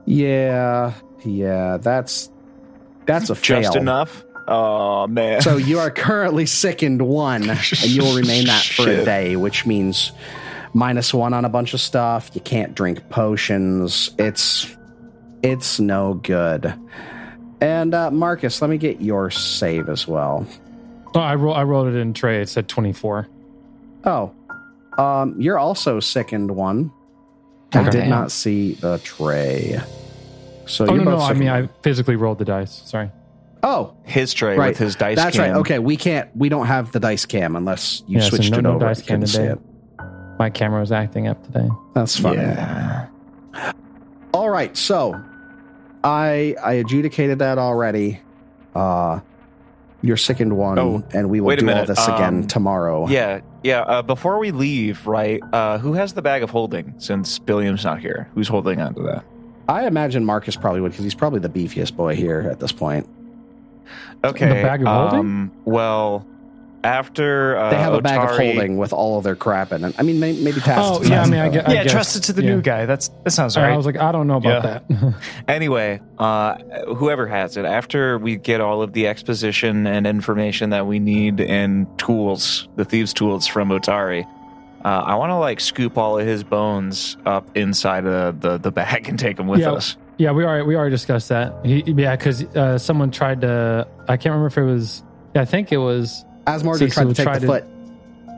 Yeah. 0.07 0.93
Yeah. 1.25 1.79
That's 1.79 2.31
that's 3.07 3.31
a 3.31 3.35
fail. 3.35 3.63
Just 3.63 3.77
enough. 3.77 4.25
Oh 4.47 5.07
man. 5.07 5.41
So 5.41 5.57
you 5.57 5.79
are 5.79 5.91
currently 5.91 6.47
sickened 6.47 7.01
one, 7.03 7.49
and 7.49 7.73
you 7.87 8.03
will 8.03 8.15
remain 8.17 8.47
that 8.47 8.63
for 8.63 8.89
a 8.89 9.05
day, 9.07 9.37
which 9.37 9.65
means 9.65 10.13
minus 10.75 11.15
one 11.15 11.33
on 11.33 11.45
a 11.45 11.49
bunch 11.49 11.73
of 11.73 11.81
stuff. 11.81 12.31
You 12.35 12.41
can't 12.43 12.75
drink 12.75 13.09
potions. 13.09 14.11
It's 14.19 14.77
it's 15.43 15.81
no 15.81 16.15
good. 16.15 16.75
And 17.61 17.95
uh, 17.95 18.11
Marcus, 18.11 18.61
let 18.61 18.69
me 18.69 18.77
get 18.77 19.01
your 19.01 19.31
save 19.31 19.89
as 19.89 20.07
well. 20.07 20.47
Oh, 21.15 21.21
I, 21.21 21.37
ro- 21.37 21.53
I 21.53 21.63
wrote 21.63 21.87
it 21.87 21.97
in 21.97 22.13
tray. 22.13 22.43
It 22.43 22.49
said 22.49 22.69
24. 22.69 23.29
Oh, 24.05 24.35
um, 24.99 25.41
you're 25.41 25.59
also 25.59 26.01
sickened 26.01 26.51
one. 26.51 26.91
I 27.73 27.89
did 27.89 28.09
not 28.09 28.31
see 28.33 28.73
the 28.75 28.99
tray. 28.99 29.81
So 30.67 30.87
Oh, 30.87 30.95
you're 30.95 31.05
no, 31.05 31.17
no. 31.17 31.19
I 31.19 31.33
mean. 31.35 31.49
I 31.49 31.69
physically 31.83 32.17
rolled 32.17 32.39
the 32.39 32.45
dice. 32.45 32.73
Sorry. 32.87 33.11
oh, 33.63 33.97
his 34.05 34.35
tray 34.35 34.57
right. 34.57 34.69
with 34.69 34.79
his 34.79 34.95
dice. 34.97 35.17
That's 35.17 35.39
right. 35.39 35.53
Okay, 35.53 35.79
we 35.79 35.97
can't. 35.97 36.35
We 36.37 36.49
don't 36.49 36.67
have 36.67 36.93
the 36.93 37.01
dice 37.01 37.25
cam 37.27 37.57
unless 37.57 38.03
you 38.07 38.19
Yeah, 38.19 38.25
so 38.25 38.29
switched 38.37 38.51
no- 38.53 38.59
it 38.59 38.63
no 38.63 38.79
dice 38.79 38.99
You 38.99 39.05
couldn't 39.05 39.21
cam 39.21 39.27
see 39.27 39.39
today. 39.39 39.61
It. 40.35 40.39
My 40.39 40.51
camera 40.51 40.81
was 40.81 40.93
acting 40.93 41.27
up 41.27 41.43
today. 41.47 41.69
That's 41.95 42.19
fine. 42.19 42.35
Yeah. 42.35 43.09
All 44.33 44.51
right, 44.51 44.77
so 44.77 45.23
I 46.03 46.57
I 46.63 46.75
adjudicated 46.75 47.39
that 47.39 47.59
already. 47.59 48.21
Uh 48.75 49.21
you're 50.03 50.19
sickened 50.19 50.55
one, 50.55 50.79
Oh, 50.79 51.03
and 51.15 51.31
we 51.31 51.41
will 51.41 51.49
wait 51.49 51.59
a 51.59 51.63
do 51.63 51.69
all 51.69 51.75
minute, 51.75 51.87
this 51.87 52.07
again 52.07 52.41
um, 52.41 52.47
tomorrow. 52.47 53.09
Yeah, 53.09 53.41
yeah. 53.63 53.81
Uh, 53.81 54.03
before 54.03 54.39
we 54.39 54.51
leave, 54.51 55.07
right? 55.07 55.41
Uh, 55.51 55.79
who 55.79 55.95
has 55.95 56.13
the 56.13 56.21
bag 56.21 56.43
of 56.43 56.51
holding? 56.51 56.93
Since 56.99 57.39
Billiam's 57.39 57.85
not 57.85 58.01
here, 58.01 58.29
who's 58.35 58.47
holding 58.47 58.83
on 58.83 58.95
to 58.97 59.03
that? 59.05 59.25
I 59.67 59.87
imagine 59.87 60.23
Marcus 60.23 60.57
probably 60.57 60.83
would 60.83 60.91
because 60.93 61.05
he's 61.05 61.15
probably 61.15 61.41
the 61.41 61.49
beefiest 61.49 61.97
boy 61.97 62.17
here 62.17 62.47
at 62.51 62.61
this 62.61 62.71
point. 62.71 63.09
Okay. 64.23 64.47
The 64.49 64.55
bag 64.57 64.83
of 64.83 64.89
holding? 64.89 65.21
Um, 65.21 65.53
well, 65.65 66.27
after 66.85 67.57
uh, 67.57 67.71
They 67.71 67.77
have 67.77 67.95
a 67.95 68.01
bag 68.03 68.21
of 68.31 68.37
holding 68.37 68.77
with 68.77 68.93
all 68.93 69.19
of 69.19 69.25
their 69.25 69.35
crap 69.35 69.73
in 69.73 69.85
it. 69.85 69.95
I 69.99 70.03
mean, 70.03 70.21
may, 70.21 70.33
maybe 70.35 70.61
Tacitus. 70.61 71.09
Oh, 71.09 71.11
yeah, 71.13 71.23
I 71.23 71.27
mean, 71.27 71.41
I 71.41 71.47
it, 71.47 71.53
get- 71.53 71.69
I 71.69 71.73
yeah, 71.73 71.83
guess. 71.85 71.93
trust 71.93 72.17
it 72.17 72.21
to 72.25 72.33
the 72.33 72.43
Yeah. 72.43 72.55
new 72.55 72.63
guy. 72.63 72.87
That's 72.87 73.09
that 73.25 73.31
sounds 73.31 73.57
right. 73.57 73.73
I 73.73 73.77
was 73.77 73.87
like, 73.87 73.97
I 73.97 74.13
don't 74.13 74.27
know 74.27 74.37
about 74.37 74.65
Yeah. 74.65 74.79
that. 74.89 75.15
Anyway, 75.49 76.01
uh, 76.19 76.57
whoever 76.95 77.27
has 77.27 77.57
it, 77.57 77.65
after 77.65 78.19
we 78.19 78.37
get 78.37 78.61
all 78.61 78.83
of 78.83 78.93
the 78.93 79.09
exposition 79.09 79.87
and 79.87 80.07
information 80.07 80.71
that 80.71 80.87
we 80.87 80.99
need 80.99 81.41
and 81.41 81.87
tools, 81.99 82.69
the 82.77 82.85
thieves' 82.85 83.13
tools 83.13 83.47
from 83.47 83.71
Otari, 83.71 84.25
uh, 84.85 84.89
I 84.89 85.15
want 85.17 85.31
to 85.31 85.37
like 85.37 85.61
scoop 85.61 85.97
all 85.97 86.19
of 86.19 86.27
his 86.27 86.45
bones 86.45 87.17
up 87.25 87.57
inside 87.57 88.05
of 88.07 88.41
the, 88.41 88.59
the 88.59 88.71
bag 88.71 89.09
and 89.09 89.19
take 89.19 89.37
them 89.37 89.47
with 89.49 89.61
Yeah. 89.61 89.73
us. 89.73 89.97
yeah, 90.19 90.31
we 90.33 90.45
already 90.45 90.65
we 90.65 90.77
already 90.77 90.91
discussed 90.95 91.31
that. 91.31 91.55
He, 91.65 91.83
yeah, 91.87 92.15
because 92.17 92.43
uh, 92.55 92.79
someone 92.79 93.11
tried 93.11 93.41
to. 93.41 93.87
I 94.09 94.17
can't 94.17 94.27
remember 94.35 94.47
if 94.49 94.59
it 94.59 94.65
was. 94.65 95.03
I 95.35 95.45
think 95.45 95.73
it 95.73 95.79
was 95.79 96.25
Azmordryn 96.47 96.79
Cecil 96.79 96.91
tried 96.93 97.09
to 97.09 97.15
take 97.15 97.25
tried 97.25 97.35
the 97.37 97.41
to- 97.41 97.47
foot, 97.47 97.65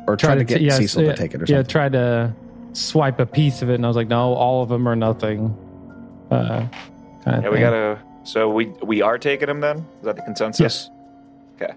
or 0.07 0.17
tried 0.17 0.37
to 0.37 0.45
get 0.45 0.61
yeah, 0.61 0.77
Cecil 0.77 1.03
yeah, 1.05 1.13
to 1.13 1.17
take 1.17 1.35
it, 1.35 1.43
or 1.43 1.45
Yeah, 1.47 1.57
something. 1.59 1.71
tried 1.71 1.93
to 1.93 2.35
swipe 2.73 3.19
a 3.21 3.27
piece 3.27 3.63
of 3.63 3.71
it, 3.71 3.75
and 3.75 3.85
I 3.85 3.89
was 3.89 3.97
like, 3.97 4.09
no, 4.09 4.35
all 4.35 4.63
of 4.63 4.69
them 4.69 4.87
are 4.89 4.97
nothing. 4.97 5.57
Uh, 6.31 6.67
kind 7.25 7.39
of 7.39 7.45
Yeah, 7.45 7.51
we 7.51 7.59
gotta. 7.61 7.99
So 8.25 8.51
we 8.51 8.67
we 8.83 9.03
are 9.03 9.19
taking 9.19 9.47
them 9.47 9.61
then. 9.61 9.79
Is 10.01 10.05
that 10.05 10.17
the 10.17 10.23
consensus? 10.23 10.61
Yes. 10.61 10.91
Okay. 11.57 11.73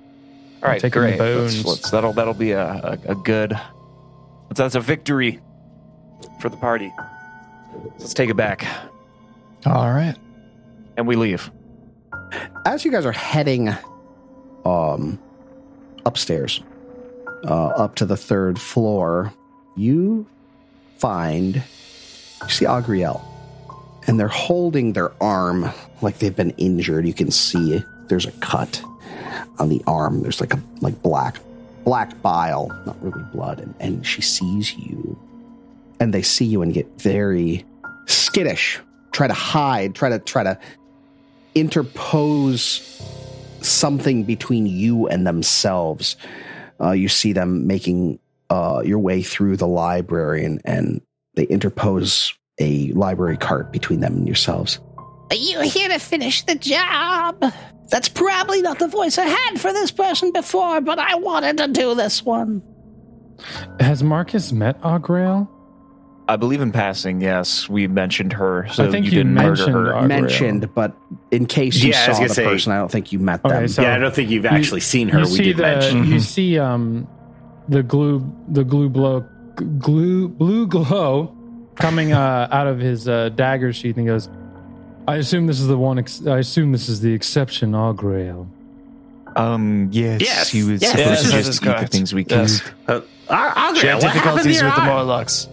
All 0.64 0.70
right. 0.70 0.82
taking 0.82 1.02
the 1.02 1.08
great. 1.18 1.20
Let's- 1.20 1.54
bones. 1.56 1.66
let's- 1.66 1.92
that'll 1.92 2.14
that'll 2.14 2.34
be 2.34 2.52
a, 2.52 2.66
a, 2.68 3.12
a 3.12 3.16
good. 3.16 3.52
That's, 3.52 4.58
that's 4.58 4.76
a 4.76 4.80
victory 4.80 5.40
for 6.42 6.50
the 6.50 6.58
party. 6.58 6.92
Let's 8.00 8.14
take 8.16 8.30
it 8.32 8.36
back 8.36 8.66
All 9.66 9.92
right. 9.92 10.16
and 10.98 11.08
we 11.08 11.16
leave. 11.16 11.50
As 12.66 12.84
you 12.84 12.92
guys 12.92 13.06
are 13.06 13.12
heading, 13.12 13.70
um, 14.66 15.20
upstairs, 16.10 16.62
uh, 17.45 17.68
up 17.84 17.95
to 17.95 18.05
the 18.05 18.18
third 18.18 18.60
floor, 18.60 19.32
you 19.78 20.26
find 20.97 21.55
you 21.55 22.49
see 22.49 22.66
Augrael, 22.66 23.22
and 24.07 24.20
they're 24.20 24.28
holding 24.28 24.93
their 24.93 25.12
arm 25.22 25.70
like 26.01 26.18
they've 26.18 26.36
been 26.36 26.51
injured. 26.57 27.05
You 27.05 27.14
can 27.14 27.32
see 27.32 27.84
there's 28.07 28.26
a 28.26 28.32
cut 28.39 28.82
on 29.60 29.70
the 29.70 29.82
arm. 29.86 30.22
There's 30.22 30.41
like 30.41 30.53
a 30.53 30.60
like 30.82 30.99
black 31.01 31.38
black 31.84 32.20
bile, 32.22 32.68
not 32.86 33.01
really 33.03 33.24
blood, 33.32 33.60
and, 33.60 33.74
and 33.80 34.05
she 34.05 34.22
sees 34.22 34.76
you, 34.76 35.18
and 35.99 36.14
they 36.14 36.24
see 36.24 36.45
you 36.45 36.62
and 36.64 36.74
get 36.74 36.88
very 36.99 37.64
skittish. 38.07 38.80
Try 39.12 39.28
to 39.28 39.34
hide. 39.34 39.95
Try 39.95 40.10
to 40.10 40.20
try 40.20 40.43
to 40.43 40.60
interpose 41.55 42.80
something 43.62 44.24
between 44.24 44.66
you 44.66 45.07
and 45.07 45.26
themselves. 45.26 46.16
Uh, 46.82 46.91
you 46.91 47.07
see 47.07 47.34
them 47.34 47.68
making 47.68 48.20
uh, 48.49 48.82
your 48.84 48.99
way 48.99 49.22
through 49.22 49.57
the 49.57 49.68
library, 49.68 50.45
and, 50.45 50.62
and 50.66 51.01
they 51.36 51.43
interpose 51.43 52.34
a 52.60 52.91
library 52.93 53.38
cart 53.38 53.72
between 53.72 53.99
them 53.99 54.14
and 54.16 54.28
yourselves. 54.28 54.80
Are 55.30 55.36
you 55.36 55.62
here 55.62 55.89
to 55.89 55.99
finish 55.99 56.43
the 56.43 56.55
job? 56.55 57.43
That's 57.89 58.10
probably 58.10 58.62
not 58.62 58.80
the 58.80 58.88
voice 58.88 59.18
I 59.18 59.26
had 59.26 59.60
for 59.60 59.72
this 59.74 59.91
person 59.91 60.32
before, 60.32 60.82
but 60.82 60.99
I 60.99 61.16
wanted 61.16 61.57
to 61.57 61.68
do 61.68 61.95
this 61.95 62.24
one. 62.24 62.62
Has 63.80 64.03
Marcus 64.03 64.51
met 64.51 64.80
Augrael? 64.82 65.47
I 66.30 66.36
believe 66.36 66.62
in 66.62 66.72
passing, 66.72 67.22
yes, 67.22 67.68
we 67.68 67.88
mentioned 67.88 68.34
her. 68.34 68.68
So 68.72 68.88
I 68.88 68.92
think 68.92 69.06
you 69.06 69.12
you 69.12 69.18
didn't 69.18 69.34
murder 69.34 69.50
mentioned 69.50 69.76
her. 69.76 70.02
Mentioned, 70.08 70.74
but 70.76 70.96
in 71.32 71.48
case 71.48 71.76
you 71.78 71.90
Yeah, 71.90 72.14
saw 72.14 72.22
the 72.24 72.30
say- 72.30 72.44
person, 72.46 72.72
I 72.72 72.78
don't 72.78 72.92
think 72.92 73.12
you 73.12 73.18
met 73.20 73.44
Okay, 73.44 73.56
them. 73.56 73.68
so- 73.68 73.82
yeah, 73.82 73.96
I 73.96 73.98
don't 73.98 74.14
think 74.14 74.30
you've 74.30 74.46
actually 74.46 74.82
seen 74.82 75.10
her. 75.10 75.20
You 75.20 75.26
We 75.26 75.30
see 75.32 75.44
did 75.44 75.58
the 75.58 75.62
mention. 75.64 76.06
you 76.06 76.20
see 76.20 76.60
um 76.60 77.08
the 77.68 77.82
glue 77.82 78.24
the 78.48 78.64
glue 78.64 78.90
blow 78.90 79.26
glue 79.80 80.28
blue 80.30 80.68
glow 80.68 81.36
coming 81.76 82.14
uh, 82.14 82.48
out 82.52 82.68
of 82.68 82.78
his 82.80 83.08
uh, 83.08 83.30
dagger 83.30 83.74
sheath 83.74 83.98
and 83.98 84.06
he 84.06 84.12
goes. 84.14 84.30
I 85.08 85.16
assume 85.16 85.48
this 85.48 85.60
is 85.60 85.66
the 85.68 85.78
one. 85.78 85.98
Ex- 85.98 86.28
I 86.28 86.38
assume 86.38 86.72
this 86.72 86.88
is 86.90 87.02
the 87.02 87.12
exception, 87.12 87.72
Augrael. 87.72 88.48
Um, 89.36 89.90
yes, 89.92 90.22
Yes, 90.22 90.50
he 90.50 90.64
was 90.64 90.82
yes, 90.82 90.92
supposed 90.92 91.10
yes, 91.10 91.24
to 91.24 91.32
just 91.32 91.50
is 91.50 91.62
eat 91.64 91.78
the 91.80 91.88
things 91.88 92.14
we 92.14 92.26
Yes. 92.30 92.62
killed. 92.62 93.04
Uh, 93.30 93.34
Ar- 93.34 93.76
She 93.76 93.88
Argyle, 93.88 93.94
had 93.96 94.04
what 94.04 94.04
happened 94.04 94.04
to 94.04 94.20
difficulties 94.20 94.62
your 94.62 94.66
with 94.70 94.76
the 94.76 94.82
arm? 94.82 94.90
Morlocks. 94.90 95.48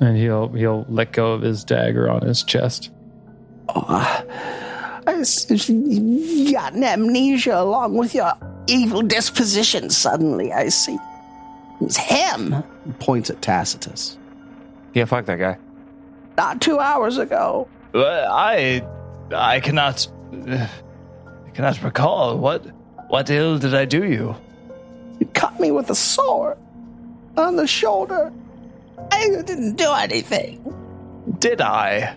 And 0.00 0.16
he'll 0.16 0.48
he'll 0.48 0.86
let 0.88 1.12
go 1.12 1.32
of 1.32 1.42
his 1.42 1.62
dagger 1.64 2.08
on 2.10 2.22
his 2.22 2.42
chest. 2.42 2.90
Oh, 3.68 3.84
uh, 3.88 4.22
I 5.06 5.12
s- 5.20 5.68
you 5.68 6.52
got 6.52 6.72
an 6.72 6.82
amnesia 6.84 7.60
along 7.60 7.96
with 7.96 8.14
your 8.14 8.32
evil 8.66 9.02
disposition 9.02 9.90
suddenly, 9.90 10.52
I 10.52 10.68
see. 10.68 10.96
it's 11.80 11.80
was 11.80 11.96
him 11.96 12.62
Points 12.98 13.28
at 13.30 13.42
Tacitus. 13.42 14.16
Yeah, 14.94 15.04
fuck 15.04 15.26
that 15.26 15.38
guy. 15.38 15.56
not 16.36 16.60
two 16.60 16.78
hours 16.78 17.18
ago. 17.18 17.68
Well, 17.92 18.32
I, 18.32 18.82
I 19.34 19.60
cannot, 19.60 20.06
I 20.32 20.68
cannot 21.54 21.82
recall 21.82 22.38
what, 22.38 22.64
what 23.08 23.28
ill 23.30 23.58
did 23.58 23.74
I 23.74 23.84
do 23.84 24.04
you? 24.04 24.34
You 25.20 25.26
cut 25.34 25.58
me 25.60 25.70
with 25.70 25.90
a 25.90 25.94
sword 25.94 26.56
on 27.36 27.56
the 27.56 27.66
shoulder. 27.66 28.32
I 29.12 29.42
didn't 29.44 29.76
do 29.76 29.90
anything. 29.92 30.74
Did 31.38 31.60
I? 31.60 32.16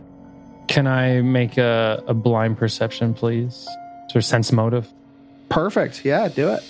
Can 0.67 0.87
I 0.87 1.21
make 1.21 1.57
a, 1.57 2.03
a 2.07 2.13
blind 2.13 2.57
perception, 2.57 3.13
please? 3.13 3.67
Or 4.15 4.21
sense 4.21 4.51
motive? 4.51 4.87
Perfect. 5.49 6.05
Yeah, 6.05 6.27
do 6.27 6.49
it. 6.49 6.63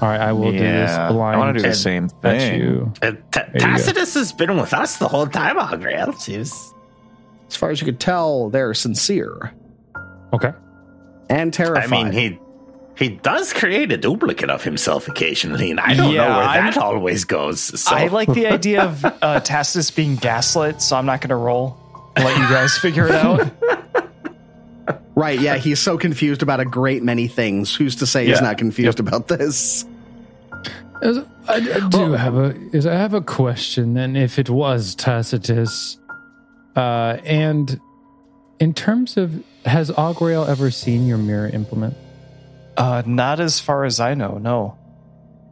All 0.00 0.08
right, 0.08 0.20
I 0.20 0.32
will 0.32 0.52
do 0.52 0.58
this 0.58 0.96
blind. 1.10 1.36
I 1.36 1.38
want 1.38 1.56
to 1.56 1.62
do 1.62 1.68
the 1.68 1.74
same 1.74 2.08
thing. 2.08 2.60
you. 2.60 2.92
Uh, 3.02 3.12
Ta- 3.32 3.42
There 3.42 3.50
you. 3.54 3.58
Tacitus 3.60 4.14
has 4.14 4.32
been 4.32 4.56
with 4.56 4.72
us 4.72 4.96
the 4.98 5.08
whole 5.08 5.26
time, 5.26 5.58
Argyle. 5.58 6.16
She 6.18 6.36
As 6.36 6.72
far 7.50 7.70
as 7.70 7.80
you 7.80 7.84
could 7.84 8.00
tell, 8.00 8.48
they're 8.50 8.72
sincere 8.72 9.52
Okay. 10.32 10.52
and 11.28 11.52
terrified. 11.52 11.84
I 11.92 12.04
mean, 12.04 12.12
he 12.12 12.38
he 12.96 13.08
does 13.08 13.52
create 13.52 13.90
a 13.92 13.96
duplicate 13.96 14.50
of 14.50 14.62
himself 14.62 15.08
occasionally, 15.08 15.70
and 15.70 15.80
I 15.80 15.94
don't 15.94 16.12
Yeah, 16.12 16.28
know 16.28 16.36
where 16.36 16.46
I'm- 16.46 16.64
that 16.66 16.76
always 16.78 17.24
goes. 17.24 17.60
So. 17.80 17.94
I 17.94 18.08
like 18.08 18.32
the 18.32 18.46
idea 18.46 18.82
of 18.82 19.04
uh, 19.22 19.40
Tacitus 19.40 19.90
being 19.90 20.16
gaslit, 20.16 20.82
so 20.82 20.96
I'm 20.96 21.06
not 21.06 21.20
going 21.20 21.30
to 21.30 21.36
roll. 21.36 21.76
I'll 22.16 22.24
let 22.26 22.36
you 22.36 22.42
guys 22.48 22.76
figure 22.78 23.06
it 23.06 23.14
out. 23.14 23.50
Right, 25.16 25.38
yeah, 25.38 25.56
he's 25.56 25.78
so 25.80 25.98
confused 25.98 26.40
about 26.42 26.60
a 26.60 26.64
great 26.64 27.02
many 27.02 27.28
things. 27.28 27.74
Who's 27.74 27.96
to 27.96 28.06
say 28.06 28.26
he's 28.26 28.40
not 28.40 28.56
confused 28.56 29.00
about 29.00 29.28
this? 29.28 29.84
Is- 31.02 31.18
I, 31.46 31.54
I 31.56 31.88
do 31.90 32.12
have 32.12 32.36
a 32.36 32.54
is 32.72 32.86
I 32.86 32.94
have 32.94 33.12
a 33.12 33.20
question, 33.20 33.98
and 33.98 34.16
if 34.16 34.38
it 34.38 34.48
was 34.48 34.94
Tacitus, 34.94 35.98
uh, 36.74 37.18
and 37.24 37.78
in 38.60 38.72
terms 38.72 39.16
of 39.18 39.44
has 39.66 39.90
Augrael 39.90 40.48
ever 40.48 40.70
seen 40.70 41.06
your 41.06 41.18
mirror 41.18 41.48
implement? 41.48 41.96
Uh, 42.80 43.02
not 43.04 43.40
as 43.40 43.60
far 43.60 43.84
as 43.84 44.00
I 44.00 44.14
know. 44.14 44.38
No, 44.38 44.78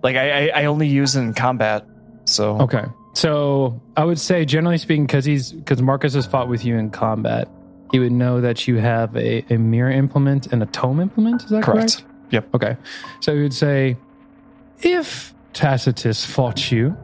like 0.03 0.17
I, 0.17 0.49
I, 0.49 0.63
I 0.63 0.65
only 0.65 0.89
use 0.89 1.15
it 1.17 1.21
in 1.21 1.35
combat. 1.35 1.87
So 2.25 2.61
Okay, 2.63 2.85
so 3.15 3.81
I 3.97 4.05
would 4.05 4.19
say 4.19 4.45
generally 4.45 4.79
speaking, 4.79 5.07
because 5.07 5.25
he's 5.25 5.53
because 5.53 5.83
Marcus 5.83 6.15
has 6.15 6.27
fought 6.27 6.49
with 6.49 6.65
you 6.65 6.77
in 6.77 6.91
combat, 6.91 7.49
he 7.91 7.99
would 7.99 8.13
know 8.13 8.41
that 8.41 8.67
you 8.69 8.77
have 8.77 9.17
a, 9.17 9.45
a 9.53 9.59
mirror 9.59 9.91
implement 9.91 10.53
and 10.53 10.63
a 10.63 10.67
tome 10.67 11.01
implement. 11.01 11.43
Is 11.43 11.51
that 11.51 11.63
correct? 11.63 11.97
correct. 11.97 12.05
Yep. 12.31 12.55
Okay. 12.55 12.77
So 13.21 13.35
he 13.35 13.43
would 13.43 13.55
say, 13.55 13.97
if 14.81 15.35
Tacitus 15.53 16.25
fought 16.25 16.71
you, 16.71 16.97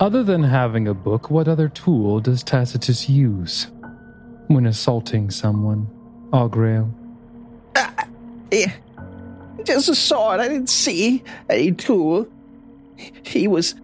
other 0.00 0.22
than 0.22 0.42
having 0.42 0.88
a 0.88 0.94
book, 0.94 1.30
what 1.30 1.48
other 1.48 1.68
tool 1.68 2.20
does 2.20 2.42
Tacitus 2.42 3.08
use 3.08 3.68
when 4.48 4.66
assaulting 4.66 5.30
someone? 5.30 5.86
Augrael. 6.32 6.92
Yeah. 8.50 8.72
Just 9.64 9.88
a 9.88 9.94
sword. 9.94 10.40
I 10.40 10.48
didn't 10.48 10.70
see 10.70 11.22
any 11.48 11.72
tool. 11.72 12.26
He 13.24 13.48
was. 13.48 13.74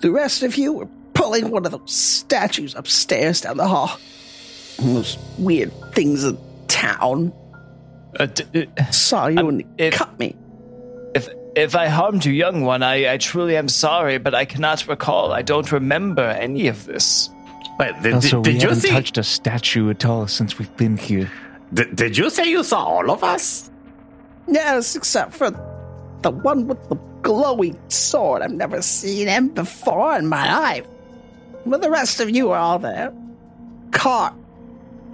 The 0.00 0.10
rest 0.10 0.42
of 0.42 0.56
you 0.56 0.72
were 0.72 0.88
pulling 1.14 1.50
one 1.50 1.66
of 1.66 1.72
those 1.72 1.92
statues 1.92 2.74
upstairs 2.74 3.40
down 3.42 3.56
the 3.58 3.68
hall. 3.68 3.98
Those 4.78 5.18
weird 5.38 5.72
things 5.92 6.24
in 6.24 6.38
town. 6.68 7.32
Uh, 8.18 8.26
d- 8.26 8.66
uh, 8.78 8.90
Saw 8.90 9.26
you 9.26 9.38
Um, 9.40 9.48
and 9.48 9.64
it- 9.78 9.92
cut 9.92 10.18
me. 10.18 10.34
if 11.14 11.28
if 11.54 11.74
I 11.76 11.88
harmed 11.88 12.24
you, 12.24 12.32
young 12.32 12.62
one, 12.62 12.82
I, 12.82 13.12
I 13.14 13.16
truly 13.18 13.56
am 13.56 13.68
sorry, 13.68 14.18
but 14.18 14.34
I 14.34 14.44
cannot 14.44 14.86
recall. 14.88 15.32
I 15.32 15.42
don't 15.42 15.70
remember 15.72 16.22
any 16.22 16.68
of 16.68 16.86
this. 16.86 17.28
Wait, 17.78 17.92
did, 18.02 18.14
Also, 18.14 18.40
did, 18.42 18.54
we 18.54 18.60
you 18.60 18.68
haven't 18.68 18.80
see? 18.82 18.88
touched 18.90 19.18
a 19.18 19.22
statue 19.22 19.90
at 19.90 20.04
all 20.04 20.26
since 20.28 20.58
we've 20.58 20.74
been 20.76 20.96
here. 20.96 21.30
Did, 21.74 21.96
did 21.96 22.16
you 22.18 22.30
say 22.30 22.48
you 22.48 22.62
saw 22.62 22.84
all 22.84 23.10
of 23.10 23.22
us? 23.24 23.69
Yes, 24.50 24.96
except 24.96 25.34
for 25.34 25.50
the 26.22 26.30
one 26.30 26.66
with 26.66 26.88
the 26.88 26.96
glowy 27.22 27.76
sword. 27.90 28.42
I've 28.42 28.52
never 28.52 28.82
seen 28.82 29.28
him 29.28 29.48
before 29.48 30.16
in 30.16 30.26
my 30.26 30.52
life. 30.58 30.86
But 31.66 31.82
the 31.82 31.90
rest 31.90 32.20
of 32.20 32.30
you 32.30 32.50
are 32.50 32.58
all 32.58 32.78
there. 32.78 33.12
Caught 33.92 34.34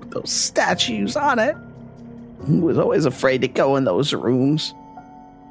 with 0.00 0.10
those 0.10 0.30
statues 0.30 1.16
on 1.16 1.38
it. 1.38 1.56
I 1.56 2.50
was 2.50 2.78
always 2.78 3.04
afraid 3.04 3.40
to 3.42 3.48
go 3.48 3.76
in 3.76 3.84
those 3.84 4.12
rooms. 4.12 4.74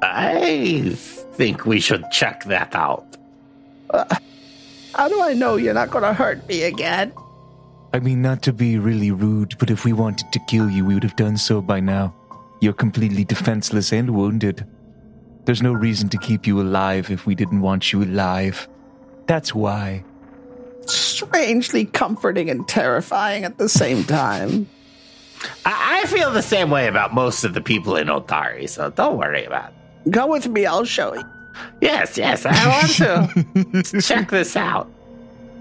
I 0.02 0.92
think 0.96 1.66
we 1.66 1.80
should 1.80 2.10
check 2.12 2.44
that 2.46 2.76
out. 2.76 3.06
Uh, 3.90 4.16
how 4.94 5.08
do 5.10 5.22
I 5.22 5.34
know 5.34 5.56
you're 5.56 5.74
not 5.74 5.90
going 5.90 6.04
to 6.04 6.14
hurt 6.14 6.48
me 6.48 6.64
again? 6.64 7.12
I 7.94 8.00
mean, 8.00 8.22
not 8.22 8.42
to 8.44 8.54
be 8.54 8.78
really 8.78 9.12
rude, 9.12 9.58
but 9.58 9.70
if 9.70 9.86
we 9.86 9.94
wanted 9.94 10.32
to 10.32 10.40
kill 10.48 10.70
you, 10.70 10.86
we 10.86 10.94
would 10.94 11.04
have 11.04 11.16
done 11.16 11.38
so 11.38 11.62
by 11.62 11.80
now. 11.80 12.14
You're 12.62 12.74
completely 12.74 13.24
defenseless 13.26 13.92
and 13.92 14.12
wounded. 14.16 14.66
There's 15.46 15.62
no 15.62 15.74
reason 15.74 16.10
to 16.10 16.18
keep 16.18 16.48
you 16.48 16.60
alive 16.62 17.12
if 17.12 17.26
we 17.26 17.36
didn't 17.36 17.62
want 17.62 17.94
you 17.94 18.04
alive. 18.04 18.68
That's 19.28 19.54
why. 19.54 20.04
Strangely 20.88 21.86
comforting 21.86 22.50
and 22.50 22.68
terrifying 22.68 23.44
at 23.44 23.58
the 23.58 23.70
same 23.70 24.04
time. 24.04 24.68
I, 25.66 26.02
I 26.04 26.08
feel 26.08 26.32
the 26.32 26.42
same 26.42 26.70
way 26.70 26.88
about 26.88 27.14
most 27.14 27.44
of 27.44 27.54
the 27.54 27.62
people 27.62 27.96
in 27.96 28.08
Otari, 28.08 28.68
so 28.70 28.90
don't 28.90 29.18
worry 29.18 29.46
about 29.46 29.72
it. 30.06 30.12
Go 30.12 30.28
with 30.28 30.48
me, 30.48 30.66
I'll 30.66 30.86
show 30.86 31.14
you. 31.14 31.24
Yes, 31.82 32.18
yes, 32.18 32.46
I 32.46 32.68
want 32.68 33.84
to 33.86 34.02
check 34.02 34.30
this 34.30 34.56
out. 34.56 34.90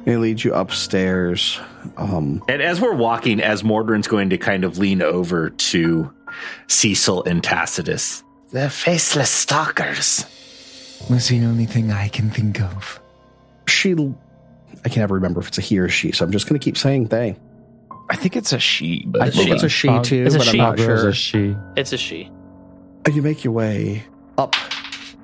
They 0.04 0.16
lead 0.16 0.42
you 0.44 0.52
upstairs. 0.54 1.58
Um, 1.96 2.42
And 2.48 2.60
as 2.60 2.80
we're 2.80 2.94
walking, 2.94 3.38
Azmordryn's 3.38 4.06
going 4.08 4.30
to 4.30 4.38
kind 4.38 4.64
of 4.64 4.76
lean 4.76 5.00
over 5.02 5.50
to 5.50 6.13
Cecil 6.66 7.24
and 7.24 7.42
Tacitus, 7.42 8.22
they're 8.52 8.70
faceless 8.70 9.30
stalkers. 9.30 10.24
Was 11.10 11.28
the 11.28 11.44
only 11.44 11.66
thing 11.66 11.90
I 11.90 12.08
can 12.08 12.30
think 12.30 12.60
of. 12.60 13.00
she, 13.66 13.92
I 14.84 14.88
can 14.88 15.00
never 15.00 15.14
remember 15.14 15.40
if 15.40 15.48
it's 15.48 15.58
a 15.58 15.60
he 15.60 15.78
or 15.78 15.88
she, 15.88 16.12
so 16.12 16.24
I'm 16.24 16.32
just 16.32 16.48
going 16.48 16.58
to 16.58 16.64
keep 16.64 16.78
saying 16.78 17.06
they. 17.08 17.36
I 18.10 18.16
think 18.16 18.36
it's 18.36 18.52
a 18.52 18.58
she. 18.58 19.04
But 19.06 19.22
I 19.22 19.30
think 19.30 19.48
she. 19.48 19.52
it's 19.52 19.62
a 19.62 19.68
she 19.68 19.88
too, 20.02 20.24
it's 20.24 20.34
a 20.34 20.38
but 20.38 20.46
she. 20.46 20.60
I'm 20.60 20.68
not 20.68 20.76
Girl's 20.76 21.00
sure. 21.00 21.08
a 21.08 21.14
she. 21.14 21.56
It's 21.76 21.92
a 21.92 21.98
she. 21.98 22.30
Oh, 23.06 23.10
you 23.10 23.22
make 23.22 23.44
your 23.44 23.52
way 23.52 24.04
up 24.38 24.54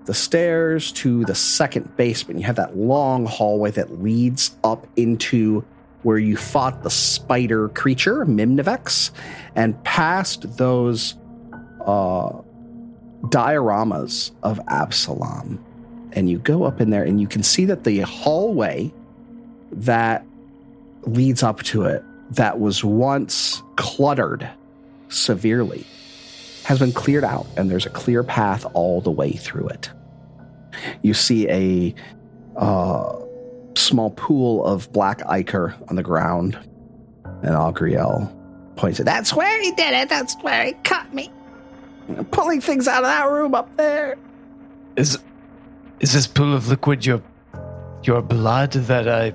the 0.07 0.15
stairs 0.15 0.93
to 0.93 1.25
the 1.25 1.35
second 1.35 1.97
basement. 1.97 2.41
You 2.41 2.47
have 2.47 2.57
that 2.57 2.77
long 2.77 3.27
hallway 3.27 3.71
that 3.73 4.03
leads 4.03 4.57
up 4.65 4.87
into 4.97 5.65
where 6.03 6.19
you 6.19 6.37
fought 6.37 6.83
the 6.83 6.91
spider 6.91 7.69
creature, 7.71 8.25
Mimnivex, 8.25 9.11
and 9.55 9.83
past 9.85 10.57
those 10.57 11.15
uh, 11.85 12.31
dioramas 13.25 14.33
of 14.43 14.61
Absalom. 14.69 15.63
And 16.13 16.29
you 16.29 16.39
go 16.39 16.65
up 16.65 16.81
in 16.81 16.91
there 16.91 17.05
and 17.05 17.21
you 17.21 17.29
can 17.29 17.43
see 17.43 17.67
that 17.67 17.85
the 17.85 18.01
hallway 18.01 18.93
that 19.73 20.25
leads 21.03 21.43
up 21.43 21.63
to 21.63 21.85
it, 21.85 22.03
that 22.33 22.59
was 22.59 22.83
once 22.83 23.63
cluttered 23.77 24.49
severely, 25.09 25.87
has 26.65 26.79
been 26.79 26.93
cleared 26.93 27.25
out, 27.25 27.47
and 27.57 27.71
there's 27.71 27.87
a 27.87 27.91
clear 27.91 28.23
path 28.23 28.67
all 28.75 29.01
the 29.01 29.11
way 29.11 29.33
through 29.33 29.69
it. 29.69 29.91
You 31.03 31.15
see 31.15 31.49
a 31.49 31.95
uh, 32.57 33.19
small 33.81 34.11
pool 34.11 34.65
of 34.65 34.93
black 34.93 35.21
ichor 35.29 35.75
on 35.89 35.97
the 35.97 36.03
ground, 36.03 36.59
and 37.43 37.55
Augrael 37.55 38.31
points 38.77 39.01
at. 39.01 39.07
That's 39.07 39.35
where 39.35 39.61
he 39.63 39.73
did 39.73 39.93
it. 39.93 40.09
That's 40.09 40.35
where 40.43 40.65
he 40.67 40.73
cut 40.85 41.13
me. 41.15 41.31
Pulling 42.31 42.61
things 42.61 42.89
out 42.89 42.99
of 43.05 43.09
that 43.09 43.29
room 43.31 43.55
up 43.55 43.77
there. 43.77 44.17
Is 44.97 45.19
is 46.01 46.13
this 46.13 46.27
pool 46.27 46.55
of 46.55 46.69
liquid 46.69 47.05
your 47.07 47.23
your 48.03 48.23
blood 48.23 48.73
that 48.73 49.09
I 49.09 49.33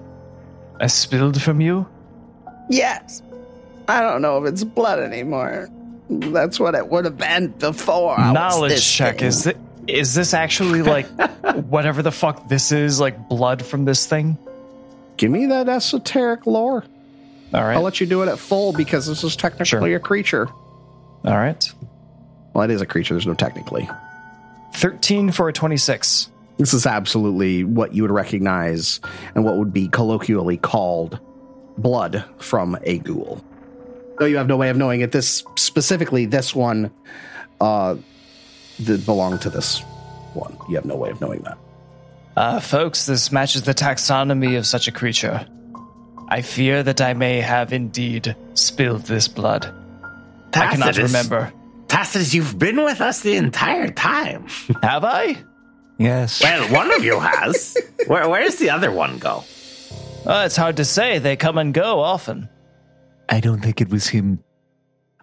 I 0.79 0.87
spilled 0.87 1.41
from 1.41 1.61
you? 1.61 1.87
Yes. 2.69 3.21
I 3.87 4.01
don't 4.01 4.21
know 4.21 4.43
if 4.43 4.51
it's 4.51 4.63
blood 4.63 4.99
anymore. 4.99 5.69
That's 6.09 6.59
what 6.59 6.75
it 6.75 6.87
would 6.89 7.05
have 7.05 7.17
been 7.17 7.49
before. 7.49 8.19
I 8.19 8.31
was 8.31 8.33
Knowledge 8.33 8.71
this 8.73 8.91
check. 8.91 9.19
thing. 9.19 9.27
Is 9.27 9.43
this 9.43 9.55
is 9.87 10.13
this 10.13 10.33
actually 10.33 10.81
like 10.81 11.05
whatever 11.69 12.01
the 12.01 12.11
fuck 12.11 12.47
this 12.47 12.71
is? 12.71 12.99
Like 12.99 13.29
blood 13.29 13.63
from 13.65 13.85
this 13.85 14.05
thing? 14.05 14.37
Give 15.17 15.31
me 15.31 15.45
that 15.47 15.69
esoteric 15.69 16.45
lore. 16.45 16.83
All 17.53 17.61
right. 17.63 17.75
I'll 17.75 17.81
let 17.83 18.01
you 18.01 18.07
do 18.07 18.21
it 18.23 18.27
at 18.27 18.37
full 18.39 18.73
because 18.73 19.07
this 19.07 19.23
is 19.23 19.35
technically 19.35 19.65
Sure. 19.65 19.95
a 19.95 19.99
creature. 19.99 20.47
All 21.23 21.37
right. 21.37 21.63
Well, 22.53 22.63
it 22.63 22.71
is 22.71 22.81
a 22.81 22.85
creature. 22.85 23.13
There's 23.13 23.27
no 23.27 23.33
technically. 23.33 23.87
Thirteen 24.73 25.31
for 25.31 25.47
a 25.47 25.53
twenty-six. 25.53 26.29
This 26.57 26.73
is 26.73 26.85
absolutely 26.85 27.63
what 27.63 27.93
you 27.93 28.01
would 28.01 28.11
recognize 28.11 28.99
and 29.35 29.43
what 29.43 29.57
would 29.57 29.73
be 29.73 29.87
colloquially 29.89 30.57
called 30.57 31.19
blood 31.77 32.23
from 32.37 32.77
a 32.83 32.97
ghoul. 32.99 33.43
Though 34.19 34.25
you 34.25 34.37
have 34.37 34.47
no 34.47 34.55
way 34.55 34.69
of 34.69 34.77
knowing 34.77 35.01
it, 35.01 35.11
this 35.11 35.43
specifically, 35.57 36.25
this 36.25 36.55
one, 36.55 36.91
uh, 37.59 37.95
that 38.79 39.05
belong 39.05 39.39
to 39.39 39.49
this 39.49 39.79
one. 40.33 40.57
You 40.69 40.75
have 40.75 40.85
no 40.85 40.95
way 40.95 41.09
of 41.09 41.21
knowing 41.21 41.41
that. 41.41 41.57
Uh, 42.35 42.59
folks, 42.59 43.05
this 43.05 43.31
matches 43.31 43.63
the 43.63 43.73
taxonomy 43.73 44.57
of 44.57 44.65
such 44.65 44.87
a 44.87 44.91
creature. 44.91 45.47
I 46.27 46.41
fear 46.41 46.83
that 46.83 47.01
I 47.01 47.13
may 47.13 47.39
have 47.39 47.71
indeed 47.71 48.35
spilled 48.55 49.03
this 49.03 49.27
blood. 49.27 49.73
I 50.53 50.71
cannot 50.71 50.97
remember. 50.97 51.53
Tacitus, 51.87 52.33
you've 52.33 52.57
been 52.57 52.83
with 52.83 52.99
us 52.99 53.21
the 53.21 53.35
entire 53.35 53.89
time. 53.89 54.47
Have 54.83 55.03
I? 55.03 55.37
Yes. 55.97 56.41
Well, 56.41 56.73
one 56.73 56.91
of 56.91 57.03
you 57.03 57.19
has. 57.19 57.77
Where, 58.07 58.27
where's 58.27 58.55
the 58.57 58.71
other 58.71 58.91
one 58.91 59.17
go? 59.17 59.43
Uh, 60.25 60.43
it's 60.45 60.55
hard 60.55 60.77
to 60.77 60.85
say. 60.85 61.19
They 61.19 61.35
come 61.35 61.57
and 61.57 61.73
go 61.73 61.99
often. 61.99 62.49
I 63.29 63.39
don't 63.39 63.61
think 63.61 63.79
it 63.79 63.89
was 63.89 64.07
him. 64.07 64.43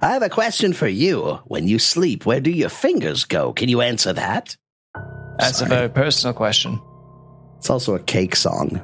I 0.02 0.10
have 0.12 0.22
a 0.22 0.28
question 0.28 0.72
for 0.72 0.88
you. 0.88 1.38
When 1.46 1.68
you 1.68 1.78
sleep, 1.78 2.26
where 2.26 2.40
do 2.40 2.50
your 2.50 2.68
fingers 2.68 3.24
go? 3.24 3.52
Can 3.52 3.68
you 3.68 3.80
answer 3.80 4.12
that? 4.12 4.56
That's 5.38 5.58
Sorry. 5.58 5.70
a 5.70 5.74
very 5.74 5.88
personal 5.88 6.34
question. 6.34 6.80
It's 7.58 7.70
also 7.70 7.94
a 7.94 8.00
cake 8.00 8.34
song. 8.34 8.82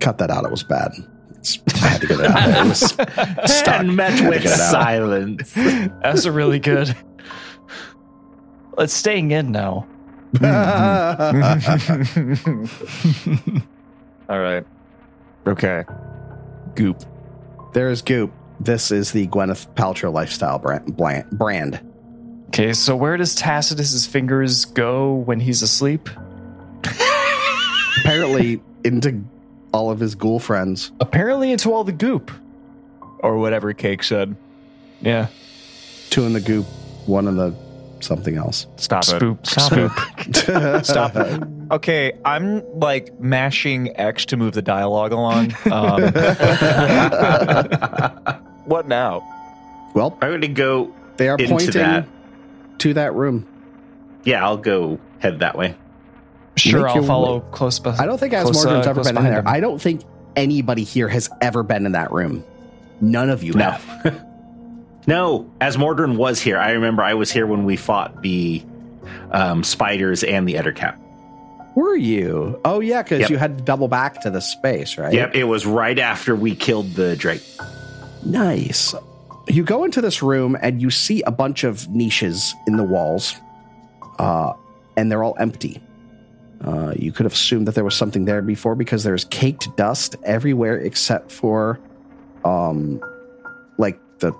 Cut 0.00 0.18
that 0.18 0.30
out. 0.30 0.44
It 0.44 0.50
was 0.52 0.62
bad. 0.62 0.92
It's, 1.38 1.58
I 1.82 1.88
had 1.88 2.00
to 2.02 2.06
get 2.06 2.20
it 2.20 2.26
out. 2.26 2.46
There. 2.46 2.64
It 2.64 2.68
was 2.68 2.80
stuck. 3.58 3.80
And 3.80 3.96
met 3.96 4.28
with 4.28 4.42
get 4.44 4.52
it 4.52 4.60
out. 4.60 4.70
silence. 4.70 5.52
That's 6.02 6.24
a 6.24 6.30
really 6.32 6.60
good. 6.60 6.94
It's 8.78 8.92
staying 8.94 9.32
in 9.32 9.50
now. 9.50 9.88
All 14.28 14.38
right. 14.40 14.64
Okay. 15.46 15.84
Goop. 16.76 17.02
There's 17.72 18.02
Goop. 18.02 18.32
This 18.60 18.90
is 18.90 19.12
the 19.12 19.26
Gwyneth 19.28 19.72
Paltrow 19.74 20.12
lifestyle 20.12 20.58
brand. 20.58 20.96
brand. 21.30 21.80
Okay, 22.48 22.72
so 22.72 22.96
where 22.96 23.16
does 23.16 23.34
Tacitus's 23.34 24.06
fingers 24.06 24.64
go 24.64 25.14
when 25.14 25.38
he's 25.40 25.62
asleep? 25.62 26.08
Apparently, 28.00 28.60
into 28.84 29.22
all 29.72 29.90
of 29.90 30.00
his 30.00 30.14
ghoul 30.14 30.38
friends. 30.40 30.90
Apparently 31.00 31.52
into 31.52 31.72
all 31.72 31.84
the 31.84 31.92
goop. 31.92 32.30
Or 33.20 33.38
whatever 33.38 33.72
Cake 33.74 34.02
said. 34.02 34.36
Yeah. 35.00 35.28
Two 36.10 36.24
in 36.24 36.32
the 36.32 36.40
Goop, 36.40 36.66
one 37.06 37.28
in 37.28 37.36
the 37.36 37.54
something 38.00 38.36
else. 38.36 38.66
Stop 38.76 39.04
Spoop. 39.04 39.38
it. 39.40 39.46
Stop 39.46 39.72
Spoop. 39.72 40.78
it. 40.80 40.86
Stop 40.86 41.16
it. 41.16 41.42
Okay, 41.72 42.12
I'm 42.24 42.62
like 42.78 43.18
mashing 43.20 43.96
X 43.98 44.24
to 44.26 44.36
move 44.36 44.54
the 44.54 44.62
dialogue 44.62 45.12
along. 45.12 45.54
Um, 45.70 46.02
what 48.68 48.86
now? 48.88 49.22
Well, 49.94 50.16
I'm 50.22 50.28
going 50.30 50.40
to 50.42 50.48
go. 50.48 50.94
they 51.16 51.28
are 51.28 51.36
Into 51.36 51.48
pointing 51.50 51.70
that. 51.72 52.06
to 52.78 52.94
that 52.94 53.14
room. 53.14 53.46
Yeah, 54.24 54.44
I'll 54.44 54.56
go 54.58 55.00
head 55.18 55.40
that 55.40 55.56
way. 55.56 55.74
Sure, 56.56 56.82
Make 56.86 56.96
I'll 56.96 57.02
follow 57.04 57.38
way. 57.38 57.44
close 57.52 57.78
behind. 57.78 58.00
I 58.00 58.06
don't 58.06 58.18
think 58.18 58.32
close, 58.34 58.64
Azmordryn's 58.64 58.86
uh, 58.86 58.90
ever 58.90 59.00
been 59.02 59.08
in 59.10 59.14
behind 59.14 59.32
there. 59.32 59.40
him. 59.40 59.48
I 59.48 59.60
don't 59.60 59.80
think 59.80 60.02
anybody 60.36 60.84
here 60.84 61.08
has 61.08 61.30
ever 61.40 61.62
been 61.62 61.86
in 61.86 61.92
that 61.92 62.12
room. 62.12 62.44
None 63.00 63.30
of 63.30 63.42
you 63.42 63.52
No. 63.54 63.70
have. 63.70 64.24
No, 65.06 65.50
Azmordryn 65.58 66.16
was 66.18 66.38
here, 66.38 66.58
I 66.58 66.72
remember 66.72 67.02
I 67.02 67.14
was 67.14 67.30
here 67.32 67.46
when 67.46 67.64
we 67.64 67.76
fought 67.76 68.20
the 68.20 68.62
um, 69.30 69.64
spiders 69.64 70.22
and 70.22 70.46
the 70.46 70.54
Ettercap. 70.56 70.98
Were 71.74 71.96
you? 71.96 72.60
Oh, 72.62 72.80
yeah, 72.80 73.02
because 73.02 73.20
Yep. 73.20 73.30
you 73.30 73.38
had 73.38 73.56
to 73.56 73.64
double 73.64 73.88
back 73.88 74.20
to 74.22 74.30
the 74.30 74.40
space, 74.42 74.98
right? 74.98 75.14
Yep, 75.14 75.34
it 75.34 75.44
was 75.44 75.64
right 75.64 75.98
after 75.98 76.36
we 76.36 76.54
killed 76.54 76.92
the 76.92 77.16
Drake. 77.16 77.42
Nice. 78.24 78.94
You 79.46 79.64
go 79.64 79.84
into 79.84 80.00
this 80.00 80.22
room 80.22 80.56
and 80.60 80.82
you 80.82 80.90
see 80.90 81.22
a 81.22 81.30
bunch 81.30 81.64
of 81.64 81.88
niches 81.88 82.54
in 82.66 82.76
the 82.76 82.84
walls, 82.84 83.34
uh, 84.18 84.52
and 84.96 85.10
they're 85.10 85.22
all 85.22 85.36
empty. 85.38 85.80
Uh, 86.64 86.92
you 86.96 87.12
could 87.12 87.24
have 87.24 87.32
assumed 87.32 87.68
that 87.68 87.74
there 87.74 87.84
was 87.84 87.94
something 87.94 88.24
there 88.24 88.42
before 88.42 88.74
because 88.74 89.04
there's 89.04 89.24
caked 89.26 89.74
dust 89.76 90.16
everywhere 90.24 90.76
except 90.76 91.30
for, 91.30 91.78
um, 92.44 93.00
like 93.78 93.98
the 94.18 94.32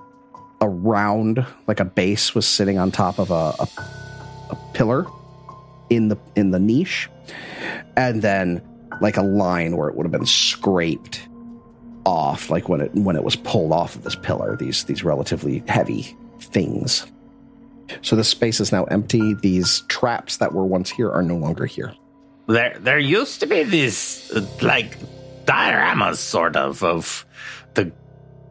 a 0.61 0.67
round, 0.67 1.45
like 1.67 1.79
a 1.79 1.85
base 1.85 2.35
was 2.35 2.45
sitting 2.45 2.77
on 2.77 2.91
top 2.91 3.19
of 3.19 3.31
a, 3.31 3.53
a, 3.59 3.67
a 4.49 4.57
pillar 4.73 5.07
in 5.89 6.09
the 6.09 6.17
in 6.35 6.51
the 6.51 6.59
niche, 6.59 7.09
and 7.95 8.21
then 8.21 8.61
like 8.99 9.15
a 9.15 9.21
line 9.21 9.77
where 9.77 9.87
it 9.87 9.95
would 9.95 10.03
have 10.03 10.11
been 10.11 10.25
scraped 10.25 11.28
off, 12.09 12.49
like 12.49 12.67
when 12.67 12.81
it 12.81 12.93
when 12.95 13.15
it 13.15 13.23
was 13.23 13.35
pulled 13.35 13.71
off 13.71 13.95
of 13.95 14.03
this 14.03 14.15
pillar. 14.15 14.55
These 14.55 14.85
these 14.85 15.03
relatively 15.03 15.63
heavy 15.67 16.17
things. 16.39 17.05
So 18.01 18.15
the 18.15 18.23
space 18.23 18.59
is 18.59 18.71
now 18.71 18.85
empty. 18.85 19.35
These 19.35 19.81
traps 19.87 20.37
that 20.37 20.53
were 20.53 20.65
once 20.65 20.89
here 20.89 21.11
are 21.11 21.23
no 21.23 21.37
longer 21.37 21.65
here. 21.65 21.93
There, 22.47 22.75
there 22.79 22.99
used 22.99 23.39
to 23.41 23.47
be 23.47 23.63
these 23.63 24.31
like 24.61 24.97
dioramas, 25.45 26.15
sort 26.15 26.55
of, 26.55 26.83
of 26.83 27.25
the 27.75 27.91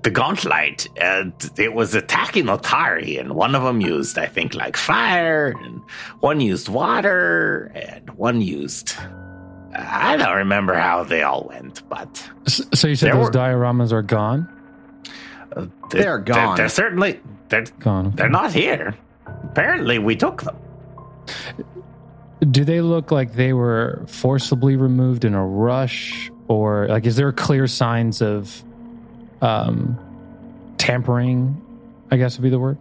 the 0.02 0.10
Gauntlight, 0.12 0.86
and 1.00 1.32
it 1.58 1.74
was 1.74 1.94
attacking 1.94 2.44
Otari, 2.44 3.18
and 3.18 3.34
one 3.34 3.56
of 3.56 3.64
them 3.64 3.80
used, 3.80 4.16
I 4.16 4.26
think, 4.26 4.54
like 4.54 4.76
fire, 4.76 5.48
and 5.60 5.82
one 6.20 6.40
used 6.40 6.68
water, 6.68 7.72
and 7.74 8.08
one 8.10 8.40
used. 8.40 8.94
I 9.76 10.16
don't 10.16 10.36
remember 10.36 10.74
how 10.74 11.04
they 11.04 11.22
all 11.22 11.46
went, 11.48 11.82
but 11.88 12.28
S- 12.46 12.62
So 12.74 12.88
you 12.88 12.96
said 12.96 13.12
those 13.12 13.26
were- 13.26 13.30
dioramas 13.32 13.92
are 13.92 14.02
gone? 14.02 14.48
uh, 15.56 15.66
They're 15.90 16.18
gone. 16.18 16.56
They're, 16.56 16.68
certainly 16.68 17.20
they're 17.48 17.64
Gone. 17.80 18.06
okay. 18.08 18.16
they're 18.16 18.28
not 18.30 18.52
here. 18.52 18.94
Apparently, 19.26 19.98
we 19.98 20.16
took 20.16 20.42
them. 20.42 20.56
Do 22.50 22.64
they 22.64 22.80
look 22.80 23.10
like 23.10 23.32
they 23.34 23.52
were 23.52 24.04
forcibly 24.06 24.76
removed 24.76 25.24
in 25.24 25.34
a 25.34 25.44
rush, 25.44 26.30
or 26.46 26.86
like 26.88 27.04
is 27.06 27.16
there 27.16 27.32
clear 27.32 27.66
signs 27.66 28.22
of 28.22 28.62
um, 29.42 29.98
tampering? 30.78 31.60
I 32.10 32.16
guess 32.16 32.38
would 32.38 32.42
be 32.42 32.48
the 32.50 32.58
word. 32.58 32.78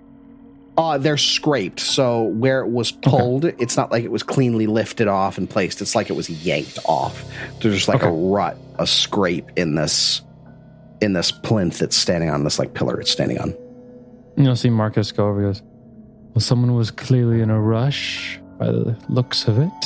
Uh, 0.78 0.98
they're 1.00 1.18
scraped. 1.18 1.80
So 1.80 2.24
where 2.24 2.62
it 2.62 2.70
was 2.70 2.92
pulled, 2.92 3.46
it's 3.46 3.76
not 3.76 3.92
like 3.92 4.04
it 4.04 4.12
was 4.12 4.22
cleanly 4.22 4.68
lifted 4.68 5.08
off 5.08 5.40
and 5.40 5.50
placed. 5.50 5.82
It's 5.82 5.96
like 5.96 6.12
it 6.12 6.14
was 6.14 6.30
yanked 6.30 6.78
off. 6.86 7.26
There's 7.62 7.76
just 7.76 7.88
like 7.88 8.04
a 8.04 8.12
rut, 8.12 8.58
a 8.78 8.86
scrape 8.86 9.50
in 9.56 9.76
this 9.76 10.22
in 11.02 11.14
this 11.14 11.32
plinth 11.32 11.80
that's 11.80 11.96
standing 11.96 12.30
on 12.30 12.44
this 12.44 12.60
like 12.60 12.74
pillar 12.74 13.00
it's 13.00 13.12
standing 13.12 13.40
on. 13.40 13.56
You'll 14.36 14.56
see 14.56 14.70
Marcus 14.70 15.12
go 15.12 15.28
over. 15.28 15.40
He 15.42 15.48
goes, 15.48 15.64
"Well, 16.34 16.42
someone 16.42 16.76
was 16.76 16.92
clearly 16.92 17.42
in 17.42 17.50
a 17.50 17.60
rush 17.60 18.40
by 18.60 18.68
the 18.68 18.96
looks 19.10 19.48
of 19.48 19.58
it." 19.58 19.86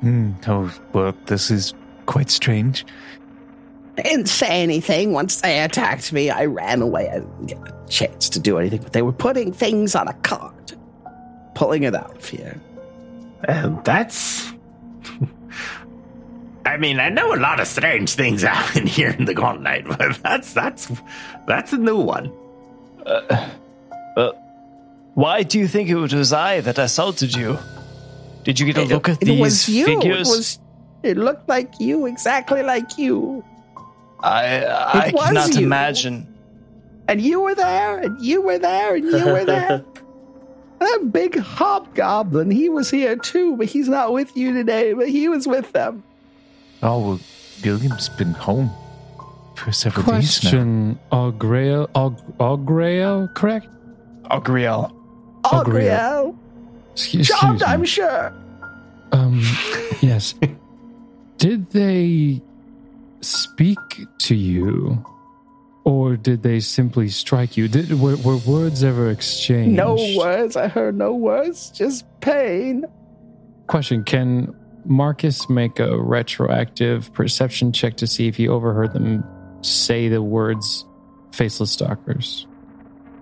Hmm. 0.00 0.32
Oh, 0.48 0.72
well, 0.92 1.14
this 1.26 1.50
is 1.52 1.72
quite 2.06 2.30
strange. 2.30 2.84
I 3.96 4.02
didn't 4.02 4.26
say 4.28 4.62
anything. 4.62 5.12
Once 5.12 5.40
they 5.40 5.60
attacked 5.60 6.12
me, 6.12 6.28
I 6.30 6.46
ran 6.46 6.82
away. 6.82 7.08
I 7.10 7.20
didn't 7.20 7.46
get 7.46 7.58
a 7.58 7.74
chance 7.88 8.28
to 8.30 8.40
do 8.40 8.58
anything, 8.58 8.82
but 8.82 8.92
they 8.92 9.02
were 9.02 9.12
putting 9.12 9.52
things 9.52 9.94
on 9.94 10.08
a 10.08 10.12
cart, 10.14 10.74
pulling 11.54 11.84
it 11.84 11.94
out 11.94 12.16
of 12.16 12.28
here. 12.28 12.60
Uh, 13.46 13.80
that's. 13.82 14.52
I 16.66 16.76
mean, 16.78 16.98
I 16.98 17.08
know 17.10 17.34
a 17.34 17.36
lot 17.36 17.60
of 17.60 17.66
strange 17.68 18.14
things 18.14 18.42
happen 18.54 18.86
here 18.86 19.10
in 19.10 19.26
the 19.26 19.34
Gauntlight, 19.34 19.86
but 19.96 20.18
that's 20.22 20.52
that's 20.54 20.90
that's 21.46 21.72
a 21.72 21.78
new 21.78 21.98
one. 22.00 22.32
Why 25.14 25.42
do 25.44 25.58
you 25.58 25.68
think 25.68 25.88
it 25.88 25.94
was 25.94 26.32
I 26.32 26.60
that 26.62 26.78
assaulted 26.78 27.34
you? 27.34 27.58
Did 28.42 28.58
you 28.58 28.66
get 28.66 28.78
a 28.78 28.82
It- 28.82 28.88
look 28.88 29.08
at 29.08 29.22
it 29.22 29.26
these 29.26 29.40
was 29.40 29.68
you. 29.68 29.84
figures? 29.86 30.28
It 30.28 30.36
was. 30.36 30.58
It 31.04 31.16
looked 31.18 31.48
like 31.48 31.78
you, 31.80 32.06
exactly 32.06 32.62
like 32.62 32.96
you. 32.98 33.44
I 34.24 35.06
I 35.06 35.12
cannot 35.12 35.54
you. 35.54 35.66
imagine. 35.66 36.26
And 37.06 37.20
you 37.20 37.40
were 37.42 37.54
there, 37.54 37.98
and 37.98 38.20
you 38.24 38.40
were 38.40 38.58
there, 38.58 38.94
and 38.94 39.04
you 39.04 39.26
were 39.26 39.44
there. 39.44 39.84
that 40.80 41.12
big 41.12 41.38
hobgoblin, 41.38 42.50
he 42.50 42.68
was 42.68 42.90
here 42.90 43.16
too, 43.16 43.56
but 43.56 43.66
he's 43.66 43.88
not 43.88 44.12
with 44.12 44.34
you 44.36 44.52
today, 44.54 44.94
but 44.94 45.08
he 45.08 45.28
was 45.28 45.46
with 45.46 45.72
them. 45.72 46.02
Oh, 46.82 46.98
well, 47.00 47.20
William's 47.64 48.08
been 48.10 48.32
home 48.32 48.70
for 49.56 49.72
several 49.72 50.04
days 50.06 50.42
now. 50.42 50.50
Question: 50.50 50.98
Augrael, 51.12 51.88
Aug- 51.92 52.36
Augrael, 52.38 53.32
correct? 53.34 53.68
Agriel. 54.30 54.90
Agriel. 55.44 55.64
Agriel. 55.64 56.36
Excuse, 56.92 57.28
Charmed, 57.28 57.56
excuse 57.56 57.68
me. 57.68 57.74
I'm 57.74 57.84
sure. 57.84 58.34
Um, 59.12 59.42
yes. 60.00 60.34
Did 61.38 61.70
they 61.70 62.40
speak 63.24 63.78
to 64.18 64.34
you, 64.34 65.04
or 65.84 66.16
did 66.16 66.42
they 66.42 66.60
simply 66.60 67.08
strike 67.08 67.56
you? 67.56 67.68
Did 67.68 68.00
were, 68.00 68.16
were 68.16 68.38
words 68.38 68.84
ever 68.84 69.10
exchanged? 69.10 69.76
No 69.76 69.96
words. 70.16 70.56
I 70.56 70.68
heard 70.68 70.96
no 70.96 71.14
words, 71.14 71.70
just 71.70 72.04
pain. 72.20 72.84
Question: 73.66 74.04
Can 74.04 74.54
Marcus 74.84 75.48
make 75.48 75.78
a 75.78 75.98
retroactive 76.00 77.12
perception 77.12 77.72
check 77.72 77.96
to 77.96 78.06
see 78.06 78.28
if 78.28 78.36
he 78.36 78.48
overheard 78.48 78.92
them 78.92 79.24
say 79.62 80.08
the 80.08 80.22
words 80.22 80.84
"faceless 81.32 81.72
stalkers"? 81.72 82.46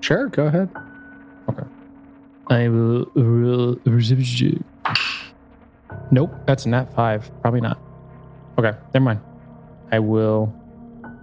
Sure, 0.00 0.28
go 0.28 0.46
ahead. 0.46 0.68
Okay. 1.48 1.66
I 2.48 2.68
will. 2.68 3.07
will 3.14 3.78
nope, 6.11 6.34
that's 6.46 6.66
a 6.66 6.68
nat 6.68 6.94
five. 6.94 7.30
Probably 7.40 7.61
not. 7.61 7.78
Okay, 8.59 8.76
never 8.92 9.05
mind. 9.05 9.20
I 9.93 9.99
will 9.99 10.53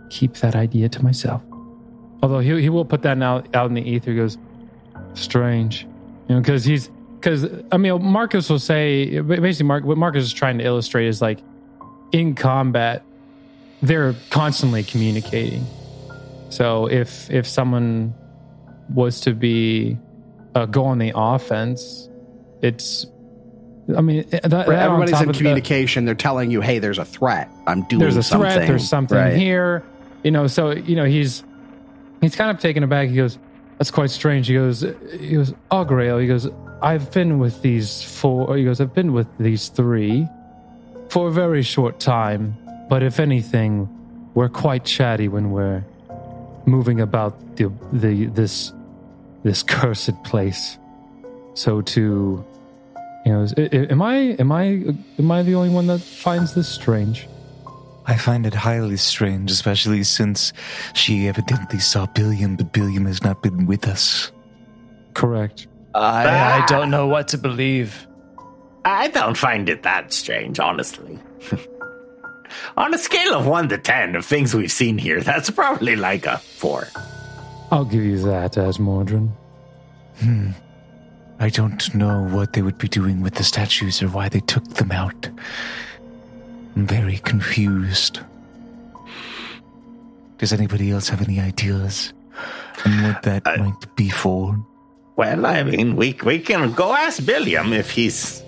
keep 0.10 0.36
that 0.36 0.56
idea 0.56 0.88
to 0.90 1.04
myself. 1.04 1.42
Although 2.22 2.40
he 2.40 2.62
he 2.62 2.70
will 2.70 2.86
put 2.86 3.02
that 3.02 3.22
out 3.22 3.54
out 3.56 3.68
in 3.68 3.74
the 3.74 3.82
ether. 3.82 4.12
He 4.12 4.18
goes 4.18 4.38
strange, 5.14 5.84
you 6.28 6.36
know, 6.36 6.42
because 6.42 6.64
he's 6.64 6.90
because 7.16 7.48
I 7.72 7.78
mean 7.78 8.04
Marcus 8.04 8.50
will 8.50 8.60
say 8.60 9.20
basically 9.20 9.66
Mark 9.66 9.84
what 9.84 9.98
Marcus 9.98 10.24
is 10.24 10.34
trying 10.34 10.58
to 10.60 10.64
illustrate 10.64 11.08
is 11.08 11.22
like 11.22 11.40
in 12.12 12.36
combat 12.36 13.04
they're 13.82 14.16
constantly 14.30 14.84
communicating. 14.84 15.66
So 16.50 16.88
if 16.88 17.30
if 17.30 17.48
someone 17.48 18.14
was 18.94 19.22
to 19.22 19.34
be 19.34 19.98
uh, 20.56 20.66
go 20.66 20.86
on 20.86 20.98
the 20.98 21.14
offense, 21.16 22.10
it's. 22.62 23.06
I 23.98 24.02
mean, 24.02 24.26
that, 24.30 24.44
that 24.44 24.68
Right, 24.68 24.78
on 24.80 24.86
everybody's 24.94 25.22
in 25.22 25.30
of 25.30 25.34
the- 25.36 25.38
communication. 25.40 26.06
They're 26.06 26.16
telling 26.16 26.52
you, 26.52 26.62
"Hey, 26.62 26.80
there's 26.80 27.00
a 27.00 27.06
threat. 27.06 27.50
I'm 27.68 27.82
doing 27.84 27.88
something. 27.90 28.00
there's 28.00 28.16
a 28.18 28.24
something. 28.24 28.52
threat. 28.52 28.68
There's 28.68 28.88
something 28.90 29.18
Right. 29.18 29.36
here. 29.36 29.84
You 30.24 30.32
know, 30.32 30.48
so 30.48 30.72
you 30.72 30.96
know 30.96 31.06
he's 31.06 31.44
he's 32.22 32.36
kind 32.36 32.52
of 32.52 32.60
taken 32.60 32.84
aback. 32.84 33.10
He 33.10 33.16
goes, 33.16 33.38
"That's 33.78 33.92
quite 33.92 34.10
strange." 34.12 34.48
He 34.48 34.54
goes, 34.56 34.86
"He 35.20 35.30
goes, 35.36 35.54
oh, 35.72 35.84
Grail." 35.86 36.18
He 36.20 36.28
goes, 36.28 36.48
"I've 36.82 37.10
been 37.12 37.40
with 37.40 37.62
these 37.62 38.04
four. 38.04 38.56
He 38.58 38.64
goes, 38.64 38.80
"I've 38.82 38.94
been 38.94 39.14
with 39.14 39.28
these 39.40 39.70
three 39.70 40.28
for 41.10 41.28
a 41.30 41.32
very 41.32 41.64
short 41.64 42.00
time, 42.00 42.56
but 42.90 43.02
if 43.02 43.20
anything, 43.20 43.90
we're 44.36 44.50
quite 44.50 44.84
chatty 44.84 45.28
when 45.28 45.52
we're 45.52 45.84
moving 46.66 47.00
about 47.02 47.56
the 47.56 47.72
the 47.94 48.26
this 48.28 48.74
this 49.44 49.64
cursed 49.74 50.22
place. 50.24 50.78
So 51.56 51.82
to 51.82 52.46
you 53.26 53.32
know, 53.34 53.42
is- 53.42 53.54
i- 53.58 53.70
i- 53.72 53.88
am 53.92 54.02
I 54.02 54.14
am 54.40 54.52
I 54.52 54.64
am 55.18 55.32
I 55.32 55.44
the 55.44 55.56
only 55.56 55.70
one 55.70 55.88
that 55.88 56.00
finds 56.02 56.54
this 56.54 56.68
strange?" 56.68 57.28
I 58.08 58.18
find 58.18 58.46
it 58.48 58.56
highly 58.56 58.98
strange, 58.98 59.52
especially 59.52 60.04
since 60.04 60.52
she 60.94 61.28
evidently 61.28 61.78
saw 61.80 62.08
Billiam, 62.08 62.56
but 62.56 62.74
Billiam 62.74 63.06
has 63.06 63.24
not 63.24 63.44
been 63.44 63.68
with 63.68 63.88
us. 63.88 64.32
Correct. 65.14 65.68
I 65.94 66.62
I 66.62 66.66
don't 66.68 66.90
know 66.90 67.08
what 67.08 67.28
to 67.30 67.38
believe. 67.38 68.08
I 68.86 69.10
don't 69.10 69.38
find 69.38 69.70
it 69.70 69.84
that 69.84 70.12
strange, 70.14 70.60
honestly. 70.60 71.20
On 72.78 72.92
a 72.94 72.98
scale 72.98 73.36
of 73.36 73.46
one 73.46 73.70
to 73.70 73.78
ten 73.78 74.16
of 74.16 74.26
things 74.26 74.56
we've 74.56 74.72
seen 74.72 74.98
here, 74.98 75.22
that's 75.22 75.50
probably 75.52 75.96
like 75.96 76.26
a 76.26 76.38
four. 76.40 76.88
I'll 77.72 77.86
give 77.86 78.04
you 78.04 78.18
that, 78.26 78.54
Azmordryn. 78.54 79.30
Hmm. 80.20 80.50
I 81.40 81.50
don't 81.50 81.94
know 81.96 82.24
what 82.24 82.54
they 82.54 82.62
would 82.62 82.78
be 82.78 82.88
doing 82.90 83.22
with 83.22 83.36
the 83.36 83.44
statues 83.44 84.02
or 84.04 84.08
why 84.10 84.28
they 84.30 84.42
took 84.42 84.66
them 84.76 84.92
out. 84.92 85.30
I'm 86.76 86.86
very 86.86 87.18
confused. 87.20 88.20
Does 90.38 90.54
anybody 90.54 90.92
else 90.92 91.10
have 91.10 91.22
any 91.22 91.40
ideas 91.40 92.14
on 92.86 93.04
what 93.04 93.24
that 93.24 93.44
I- 93.46 93.58
might 93.58 93.96
be 93.96 94.10
for? 94.10 94.58
Well, 95.16 95.46
I 95.46 95.64
mean, 95.64 95.98
we 95.98 96.18
we 96.24 96.40
can 96.40 96.72
go 96.72 96.94
ask 96.94 97.26
Billiam 97.26 97.74
if 97.74 97.92
he's 97.92 98.42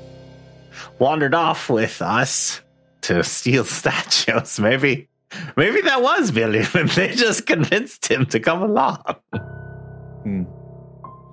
wandered 0.99 1.33
off 1.35 1.69
with 1.69 2.01
us 2.01 2.61
to 3.01 3.23
steal 3.25 3.65
statues. 3.79 4.57
Maybe, 4.57 5.09
maybe 5.57 5.81
that 5.81 6.01
was 6.01 6.31
Billiam, 6.31 6.67
and 6.73 6.87
they 6.91 7.09
just 7.13 7.45
convinced 7.45 8.07
him 8.09 8.25
to 8.27 8.39
come 8.39 8.61
along. 8.63 9.03
Hmm. 10.23 10.43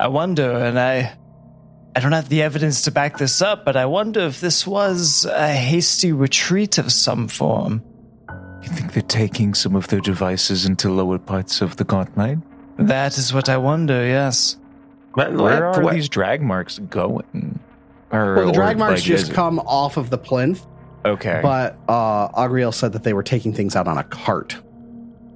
I 0.00 0.08
wonder, 0.08 0.50
and 0.50 0.76
I 0.76 1.16
I 1.96 2.00
don't 2.00 2.12
have 2.12 2.28
the 2.28 2.42
evidence 2.42 2.82
to 2.82 2.90
back 2.92 3.18
this 3.18 3.42
up, 3.42 3.64
but 3.64 3.76
I 3.76 3.86
wonder 3.86 4.20
if 4.20 4.40
this 4.40 4.66
was 4.66 5.24
a 5.24 5.48
hasty 5.52 6.12
retreat 6.12 6.78
of 6.78 6.92
some 6.92 7.26
form. 7.28 7.82
You 8.62 8.68
think 8.68 8.92
they're 8.92 9.02
taking 9.02 9.54
some 9.54 9.74
of 9.74 9.88
their 9.88 10.00
devices 10.00 10.64
into 10.66 10.90
lower 10.90 11.18
parts 11.18 11.60
of 11.60 11.76
the 11.76 11.84
Gauntlight? 11.84 12.40
That 12.78 13.18
is 13.18 13.32
what 13.34 13.48
I 13.48 13.56
wonder, 13.56 14.06
yes. 14.06 14.56
But 15.16 15.32
Where 15.32 15.40
what- 15.70 15.78
are 15.78 15.82
what- 15.82 15.94
these 15.94 16.08
drag 16.08 16.42
marks 16.42 16.78
going? 16.78 17.58
Or, 18.12 18.34
Well, 18.36 18.44
the 18.46 18.50
or, 18.50 18.54
drag 18.54 18.78
marks 18.78 19.00
like, 19.00 19.04
just 19.04 19.24
is 19.24 19.30
it- 19.30 19.34
come 19.34 19.58
off 19.60 19.96
of 19.96 20.10
the 20.10 20.18
plinth, 20.18 20.64
Okay. 21.04 21.40
but 21.42 21.76
uh, 21.88 22.28
Augrael 22.30 22.72
said 22.72 22.92
that 22.92 23.02
they 23.02 23.12
were 23.12 23.22
taking 23.22 23.52
things 23.52 23.74
out 23.74 23.88
on 23.88 23.98
a 23.98 24.04
cart. 24.04 24.56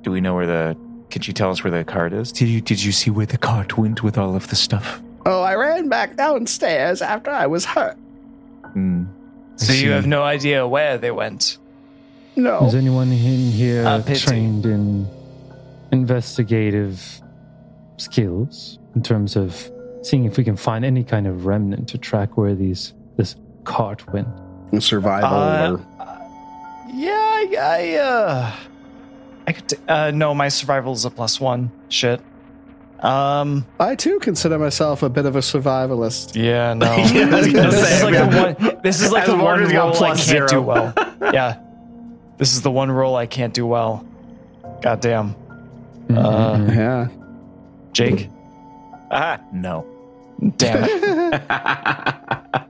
Do 0.03 0.11
we 0.11 0.21
know 0.21 0.35
where 0.35 0.47
the? 0.47 0.77
Could 1.11 1.27
you 1.27 1.33
tell 1.35 1.51
us 1.51 1.63
where 1.63 1.71
the 1.71 1.85
cart 1.85 2.13
is? 2.13 2.33
Did 2.33 2.49
you 2.49 2.61
Did 2.61 2.83
you 2.83 2.93
see 2.93 3.11
where 3.11 3.27
the 3.27 3.37
cart 3.39 3.77
went 3.77 4.03
with 4.03 4.17
all 4.17 4.35
of 4.37 4.49
the 4.49 4.57
stuff? 4.57 5.03
Oh, 5.25 5.43
I 5.43 5.55
ran 5.55 5.89
back 5.89 6.17
downstairs 6.17 7.01
after 7.03 7.31
I 7.31 7.47
was 7.47 7.65
hurt. 7.65 7.97
Hmm. 8.73 9.05
I 9.61 9.65
So 9.65 9.73
you 9.73 9.91
have 9.93 10.07
no 10.07 10.23
idea 10.23 10.67
where 10.67 10.99
they 10.99 11.11
went. 11.11 11.59
No. 12.35 12.65
Is 12.67 12.75
anyone 12.75 13.09
in 13.13 13.51
here 13.53 13.87
Uh, 13.87 14.03
trained 14.15 14.65
in 14.67 15.07
investigative 15.93 17.21
skills 17.99 18.79
in 18.95 19.03
terms 19.03 19.37
of 19.37 19.71
seeing 20.03 20.25
if 20.25 20.37
we 20.37 20.45
can 20.45 20.57
find 20.57 20.85
any 20.85 21.05
kind 21.05 21.27
of 21.27 21.47
remnant 21.47 21.89
to 21.89 21.99
track 21.99 22.37
where 22.37 22.55
these 22.55 22.95
this 23.17 23.37
cart 23.65 24.13
went? 24.13 24.27
Survival 24.81 25.29
Uh, 25.29 25.73
or 25.73 25.81
Yeah, 26.93 27.13
I, 27.15 27.57
I 27.61 27.95
uh, 27.99 28.53
I 29.47 29.53
could. 29.53 29.69
T- 29.69 29.77
uh, 29.89 30.11
no, 30.11 30.35
my 30.35 30.49
survival 30.49 30.93
is 30.95 31.05
a 31.05 31.11
plus 31.11 31.41
one. 31.41 31.71
Shit. 31.89 32.21
Um. 33.03 33.67
I 33.81 33.97
too 33.97 34.19
consider 34.21 34.59
myself 34.59 35.03
a 35.03 35.09
bit 35.09 35.27
of 35.27 35.35
a 35.35 35.41
survivalist. 35.41 36.35
Yeah. 36.41 36.75
No. 36.75 36.87
Yeah, 37.13 37.27
I 37.27 37.41
was 37.41 37.53
gonna 37.53 37.71
this 37.71 37.91
is 37.93 38.03
like 38.05 38.15
yeah. 38.15 38.27
the 38.29 38.65
one. 38.71 38.81
This 38.83 39.01
is 39.03 39.11
like 39.13 39.23
As 39.23 39.29
the 39.29 39.35
one 39.35 39.43
Warner's 39.45 39.73
got 39.73 39.97
I 39.97 40.07
can't 40.09 40.19
zero. 40.19 40.49
do 40.49 40.63
well. 40.63 40.95
Yeah. 41.33 41.59
This 42.39 42.55
is 42.55 42.63
the 42.63 42.71
one 42.71 42.91
role 42.91 43.15
I 43.17 43.27
can't 43.27 43.53
do 43.55 43.67
well. 43.67 44.05
God 44.83 45.01
damn. 45.01 45.35
Uh. 46.11 46.67
Yeah. 46.69 47.09
Jake. 47.93 48.29
Ah, 49.11 49.41
no. 49.53 49.85
Damn 50.57 50.85
it. 50.85 52.63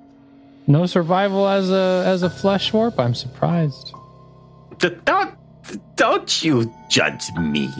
no 0.66 0.86
survival 0.86 1.48
as 1.48 1.70
a 1.70 2.02
as 2.06 2.22
a 2.22 2.28
fleshwarp. 2.28 2.98
I'm 2.98 3.14
surprised. 3.14 3.92
D- 4.78 4.90
Don't, 5.04 5.34
don't 5.96 6.42
you 6.42 6.72
judge 6.90 7.30
me. 7.38 7.70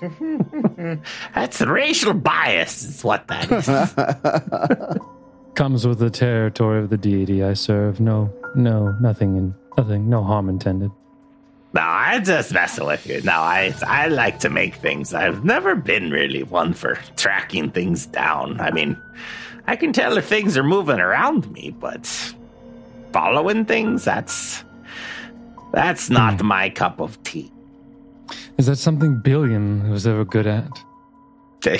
That's 1.34 1.60
racial 1.60 2.14
bias, 2.14 2.82
is 2.82 3.04
what 3.04 3.26
that 3.28 3.50
is. 3.50 5.00
Comes 5.54 5.86
with 5.86 5.98
the 5.98 6.10
territory 6.10 6.82
of 6.82 6.90
the 6.90 6.96
deity 6.96 7.42
I 7.42 7.54
serve. 7.54 8.00
No, 8.00 8.32
no, 8.54 8.92
nothing, 9.00 9.36
in, 9.36 9.54
nothing, 9.76 10.08
no 10.08 10.22
harm 10.22 10.48
intended. 10.48 10.90
No, 11.72 11.82
I'm 11.82 12.24
just 12.24 12.52
messing 12.52 12.86
with 12.86 13.06
you. 13.06 13.20
No, 13.22 13.32
I 13.32 13.72
I 13.86 14.08
like 14.08 14.40
to 14.40 14.50
make 14.50 14.74
things. 14.74 15.14
I've 15.14 15.44
never 15.44 15.76
been 15.76 16.10
really 16.10 16.42
one 16.42 16.72
for 16.72 16.96
tracking 17.16 17.70
things 17.70 18.06
down. 18.06 18.60
I 18.60 18.72
mean, 18.72 19.00
I 19.66 19.76
can 19.76 19.92
tell 19.92 20.16
if 20.18 20.26
things 20.26 20.56
are 20.56 20.64
moving 20.64 20.98
around 20.98 21.50
me, 21.52 21.70
but 21.70 22.06
following 23.12 23.66
things 23.66 24.04
that's 24.04 24.64
that's 25.72 26.10
not 26.10 26.40
hmm. 26.40 26.46
my 26.46 26.70
cup 26.70 27.00
of 27.00 27.22
tea. 27.22 27.52
Is 28.60 28.66
that 28.66 28.76
something 28.76 29.20
Billiam 29.20 29.88
was 29.90 30.06
ever 30.06 30.22
good 30.26 30.46
at? 30.46 30.68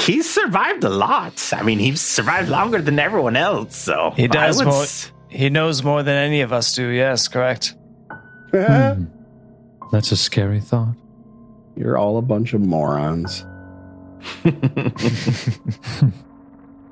He's 0.01 0.29
survived 0.29 0.83
a 0.83 0.89
lot. 0.89 1.53
I 1.53 1.63
mean, 1.63 1.79
he's 1.79 2.01
survived 2.01 2.49
longer 2.49 2.81
than 2.81 2.99
everyone 2.99 3.37
else. 3.37 3.77
So 3.77 4.13
He 4.17 4.27
does 4.29 4.63
more- 4.63 4.83
s- 4.85 5.13
He 5.29 5.51
knows 5.51 5.83
more 5.85 6.03
than 6.03 6.17
any 6.17 6.41
of 6.41 6.55
us 6.55 6.75
do. 6.75 6.87
Yes, 6.89 7.29
correct. 7.29 7.75
Hmm. 8.51 9.05
That's 9.93 10.11
a 10.11 10.17
scary 10.17 10.61
thought. 10.61 10.95
You're 11.77 11.99
all 11.99 12.17
a 12.17 12.23
bunch 12.23 12.55
of 12.55 12.63
morons. 12.63 13.45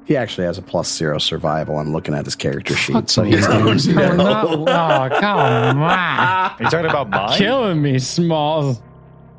He 0.07 0.16
actually 0.16 0.45
has 0.47 0.57
a 0.57 0.62
plus 0.62 0.91
zero 0.91 1.18
survival. 1.18 1.78
I'm 1.78 1.93
looking 1.93 2.14
at 2.14 2.24
his 2.24 2.34
character 2.34 2.74
sheet, 2.74 3.11
so 3.11 3.24
he's 3.24 3.47
Oh, 3.47 3.59
not 3.74 3.86
no. 3.86 4.64
oh, 4.66 5.20
come 5.20 5.39
on. 5.39 5.76
Are 5.78 6.57
you 6.59 6.70
talking 6.70 6.89
about 6.89 7.11
mine 7.16 7.36
Killing 7.36 7.82
me, 7.82 7.99
Smalls. 7.99 8.80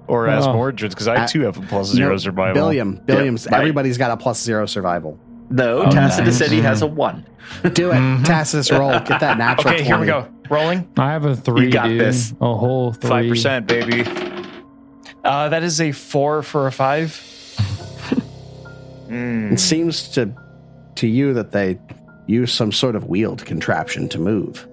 Or 0.10 0.28
as 0.28 0.46
Oh. 0.46 0.54
Mordred's? 0.54 0.94
Because 0.94 1.08
I 1.08 1.26
too 1.26 1.42
have 1.42 1.58
a 1.58 1.62
plus 1.62 1.88
zero 1.92 2.12
No, 2.12 2.18
survival. 2.18 2.54
Billiam, 2.54 2.96
Billiam's. 3.06 3.46
Yeah, 3.46 3.54
right. 3.54 3.60
everybody's 3.62 3.98
got 3.98 4.12
a 4.12 4.18
plus 4.18 4.42
zero 4.42 4.66
survival. 4.66 5.18
no, 5.50 5.84
Oh, 5.84 5.92
Tacitus 5.92 6.26
nice. 6.26 6.38
said 6.38 6.52
he 6.52 6.62
has 6.62 6.82
a 6.82 6.86
mm-hmm. 6.86 6.96
one. 6.96 7.26
Do 7.74 7.92
it, 7.92 7.96
mm-hmm. 7.96 8.24
Tacitus. 8.24 8.72
Roll. 8.72 8.92
Get 8.92 9.20
that 9.22 9.38
natural. 9.46 9.74
Okay, 9.74 9.84
here 9.84 9.98
we 10.00 10.06
go. 10.06 10.28
Rolling. 10.50 10.88
I 10.98 11.12
have 11.12 11.26
a 11.26 11.36
three, 11.36 11.70
got 11.72 11.88
dude. 11.88 12.00
this. 12.02 12.34
A 12.42 12.56
whole 12.56 12.92
three. 12.94 13.10
Five 13.10 13.30
percent, 13.30 13.68
baby. 13.68 14.04
Uh, 15.24 15.50
that 15.50 15.64
is 15.64 15.80
a 15.82 15.92
four 15.92 16.42
for 16.44 16.68
a 16.68 16.72
five. 16.72 17.16
Hmm. 19.08 19.54
It 19.54 19.60
seems 19.60 20.10
to 20.10 20.32
to 20.96 21.08
you 21.08 21.34
that 21.34 21.52
they 21.52 21.80
use 22.28 22.54
some 22.54 22.72
sort 22.72 22.96
of 22.96 23.06
wheeled 23.06 23.44
contraption 23.46 24.08
to 24.10 24.20
move. 24.20 24.68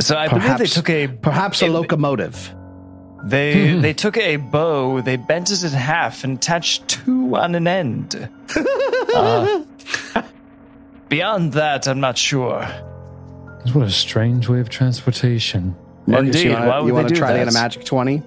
So 0.00 0.16
I 0.16 0.28
believe 0.28 0.42
they 0.44 0.48
Perhaps- 0.50 0.74
took 0.74 0.90
a 0.90 1.08
Perhaps 1.08 1.62
a 1.62 1.66
It- 1.66 1.70
locomotive. 1.70 2.54
They 3.24 3.74
they 3.74 3.92
took 3.92 4.16
a 4.16 4.36
bow, 4.36 5.00
they 5.00 5.16
bent 5.16 5.50
it 5.50 5.64
in 5.64 5.70
half 5.70 6.24
and 6.24 6.36
attached 6.38 6.88
two 6.88 7.36
on 7.36 7.54
an 7.54 7.66
end. 7.66 8.28
Uh, 9.14 9.62
beyond 11.08 11.52
that, 11.52 11.86
I'm 11.86 12.00
not 12.00 12.18
sure. 12.18 12.64
What 13.72 13.86
a 13.86 13.90
strange 13.90 14.48
way 14.48 14.58
of 14.58 14.70
transportation. 14.70 15.76
Marcus, 16.08 16.34
Indeed, 16.34 16.44
you 16.48 16.50
wanna, 16.50 16.66
would 16.66 16.80
you 16.80 16.86
they 16.86 16.92
wanna 16.92 17.08
do 17.10 17.14
try 17.14 17.32
to 17.32 17.38
get 17.38 17.48
a 17.48 17.52
magic 17.52 17.84
twenty? 17.84 18.24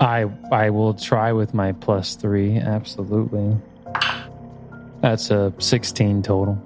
I 0.00 0.28
I 0.50 0.70
will 0.70 0.94
try 0.94 1.30
with 1.32 1.54
my 1.54 1.70
plus 1.70 2.16
three. 2.16 2.58
Absolutely. 2.58 3.56
That's 5.00 5.30
a 5.30 5.52
sixteen 5.58 6.22
total. 6.22 6.60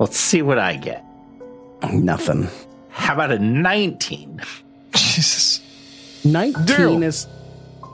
Let's 0.00 0.18
see 0.18 0.42
what 0.42 0.58
I 0.58 0.74
get. 0.76 1.04
Nothing. 1.92 2.48
How 2.88 3.14
about 3.14 3.30
a 3.30 3.38
19? 3.38 4.40
Jesus. 4.94 5.60
19 6.24 7.02
is 7.02 7.26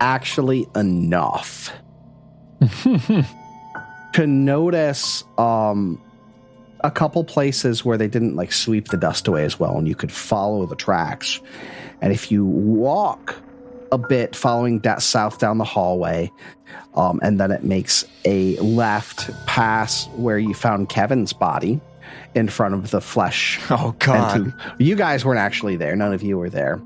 actually 0.01 0.67
enough 0.75 1.71
to 4.13 4.27
notice 4.27 5.25
um, 5.39 6.01
a 6.81 6.91
couple 6.91 7.25
places 7.25 7.85
where 7.85 7.97
they 7.99 8.09
didn't 8.09 8.37
like 8.37 8.53
sweep 8.53 8.89
the 8.89 8.97
dust 8.97 9.29
away 9.29 9.45
as 9.45 9.59
well 9.59 9.77
and 9.79 9.87
you 9.89 9.95
could 9.95 10.13
follow 10.13 10.67
the 10.67 10.77
tracks 10.77 11.41
and 12.01 12.13
if 12.13 12.31
you 12.31 12.45
walk 12.45 13.37
a 13.93 13.99
bit 13.99 14.35
following 14.35 14.81
that 14.81 15.01
south 15.03 15.39
down 15.39 15.59
the 15.59 15.65
hallway 15.65 16.31
um, 16.95 17.21
and 17.23 17.39
then 17.39 17.51
it 17.51 17.63
makes 17.63 18.05
a 18.25 18.57
left 18.57 19.31
pass 19.47 20.09
where 20.17 20.39
you 20.39 20.53
found 20.55 20.89
kevin's 20.89 21.33
body 21.33 21.81
in 22.35 22.49
front 22.49 22.75
of 22.75 22.91
the 22.91 23.01
flesh 23.01 23.59
Oh 23.71 23.95
God. 23.99 24.53
you 24.79 24.95
guys 24.97 25.25
weren't 25.25 25.41
actually 25.41 25.77
there. 25.77 25.97
None 25.97 26.13
of 26.13 26.23
you 26.23 26.37
were 26.39 26.51
there. 26.51 26.81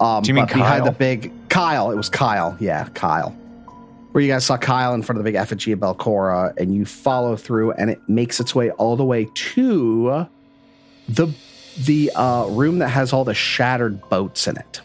Um, 0.00 0.22
Do 0.22 0.28
you 0.28 0.34
mean 0.34 0.44
but 0.46 0.54
behind 0.54 0.86
the 0.86 0.90
big 0.92 1.32
Kyle? 1.48 1.90
It 1.90 1.96
was 1.96 2.08
Kyle. 2.08 2.56
Yeah, 2.60 2.88
Kyle. 2.94 3.30
Where 4.12 4.22
you 4.22 4.30
guys 4.32 4.44
saw 4.46 4.56
Kyle 4.56 4.94
in 4.94 5.02
front 5.02 5.18
of 5.18 5.24
the 5.24 5.28
big 5.28 5.34
effigy 5.36 5.72
of 5.72 5.78
Belcorra, 5.80 6.56
and 6.58 6.74
you 6.74 6.84
follow 6.86 7.36
through, 7.36 7.72
and 7.72 7.90
it 7.90 8.00
makes 8.08 8.40
its 8.40 8.54
way 8.54 8.70
all 8.72 8.96
the 8.96 9.04
way 9.04 9.28
to 9.34 10.26
the 11.08 11.28
the 11.84 12.10
uh, 12.14 12.46
room 12.46 12.78
that 12.78 12.88
has 12.88 13.12
all 13.12 13.24
the 13.24 13.34
shattered 13.34 14.00
boats 14.08 14.46
in 14.46 14.56
it. 14.56 14.80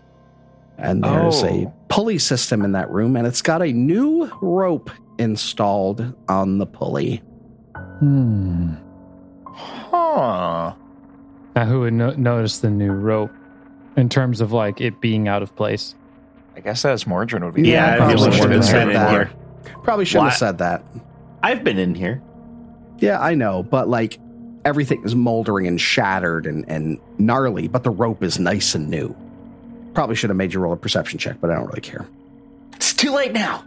And 0.78 1.04
there's 1.04 1.42
a 1.44 1.66
Oh. 1.68 1.74
pulley 1.90 2.18
system 2.18 2.64
in 2.66 2.72
that 2.74 2.90
room, 2.90 3.16
and 3.16 3.26
it's 3.28 3.42
got 3.42 3.62
a 3.62 3.72
new 3.72 4.30
rope 4.42 4.90
installed 5.18 6.14
on 6.28 6.58
the 6.58 6.66
pulley. 6.66 7.22
Hmm. 8.00 8.74
Huh. 9.46 10.74
Now, 11.56 11.66
who 11.66 11.82
would 11.82 11.94
no- 11.94 12.14
notice 12.16 12.60
the 12.60 12.70
new 12.70 12.92
rope 12.92 13.32
in 13.96 14.10
terms 14.10 14.42
of 14.42 14.52
like 14.52 14.82
it 14.82 15.00
being 15.02 15.28
out 15.28 15.42
of 15.44 15.56
place? 15.56 15.96
I 16.56 16.60
guess 16.60 16.82
that's 16.82 17.08
Mordred 17.08 17.44
would 17.44 17.54
be. 17.54 17.64
Yeah, 17.70 17.92
Yeah, 17.92 17.96
probably 17.98 18.14
I 18.14 18.18
feel 18.18 18.32
shouldn't 18.32 18.42
have 18.42 18.50
been 18.52 18.64
said 18.64 18.88
in 18.90 18.94
that. 18.94 19.12
here. 19.12 19.32
Probably 19.84 20.06
shouldn't 20.06 20.30
have 20.30 20.38
said 20.38 20.58
that. 20.60 20.84
I've 21.44 21.64
been 21.64 21.78
in 21.80 21.96
here. 21.96 22.22
Yeah, 23.00 23.20
I 23.20 23.34
know, 23.36 23.64
but 23.64 23.88
like 23.88 24.20
everything 24.66 25.04
is 25.04 25.16
moldering 25.16 25.66
and 25.68 25.80
shattered 25.82 26.46
and, 26.46 26.66
and 26.68 27.00
gnarly, 27.18 27.68
but 27.68 27.84
the 27.84 27.90
rope 27.90 28.22
is 28.24 28.38
nice 28.38 28.76
and 28.76 28.90
new. 28.90 29.16
Probably 29.94 30.16
should 30.16 30.30
have 30.30 30.38
made 30.38 30.54
you 30.54 30.60
roll 30.60 30.74
a 30.74 30.78
perception 30.78 31.18
check, 31.20 31.38
but 31.42 31.50
I 31.50 31.56
don't 31.56 31.66
really 31.68 31.82
care. 31.82 32.08
It's 32.76 32.94
too 32.94 33.12
late 33.12 33.32
now. 33.34 33.64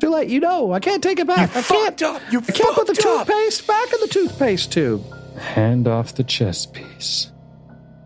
Too 0.00 0.10
late, 0.10 0.28
you 0.28 0.40
know. 0.40 0.72
I 0.72 0.80
can't 0.80 1.02
take 1.02 1.18
it 1.18 1.26
back. 1.26 1.54
I 1.56 1.62
can't. 1.62 2.02
up. 2.02 2.20
You 2.30 2.40
I 2.40 2.52
can't 2.52 2.74
put 2.74 2.86
the 2.86 2.94
toothpaste 2.94 3.66
back 3.66 3.92
in 3.92 4.00
the 4.00 4.08
toothpaste 4.08 4.72
tube. 4.72 5.02
Hand 5.38 5.86
off 5.88 6.14
the 6.14 6.24
chess 6.24 6.66
piece. 6.66 7.30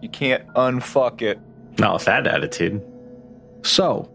You 0.00 0.08
can't 0.08 0.46
unfuck 0.54 1.22
it. 1.22 1.38
Not 1.78 1.94
with 1.94 2.04
that 2.06 2.26
attitude. 2.26 2.82
So, 3.62 4.10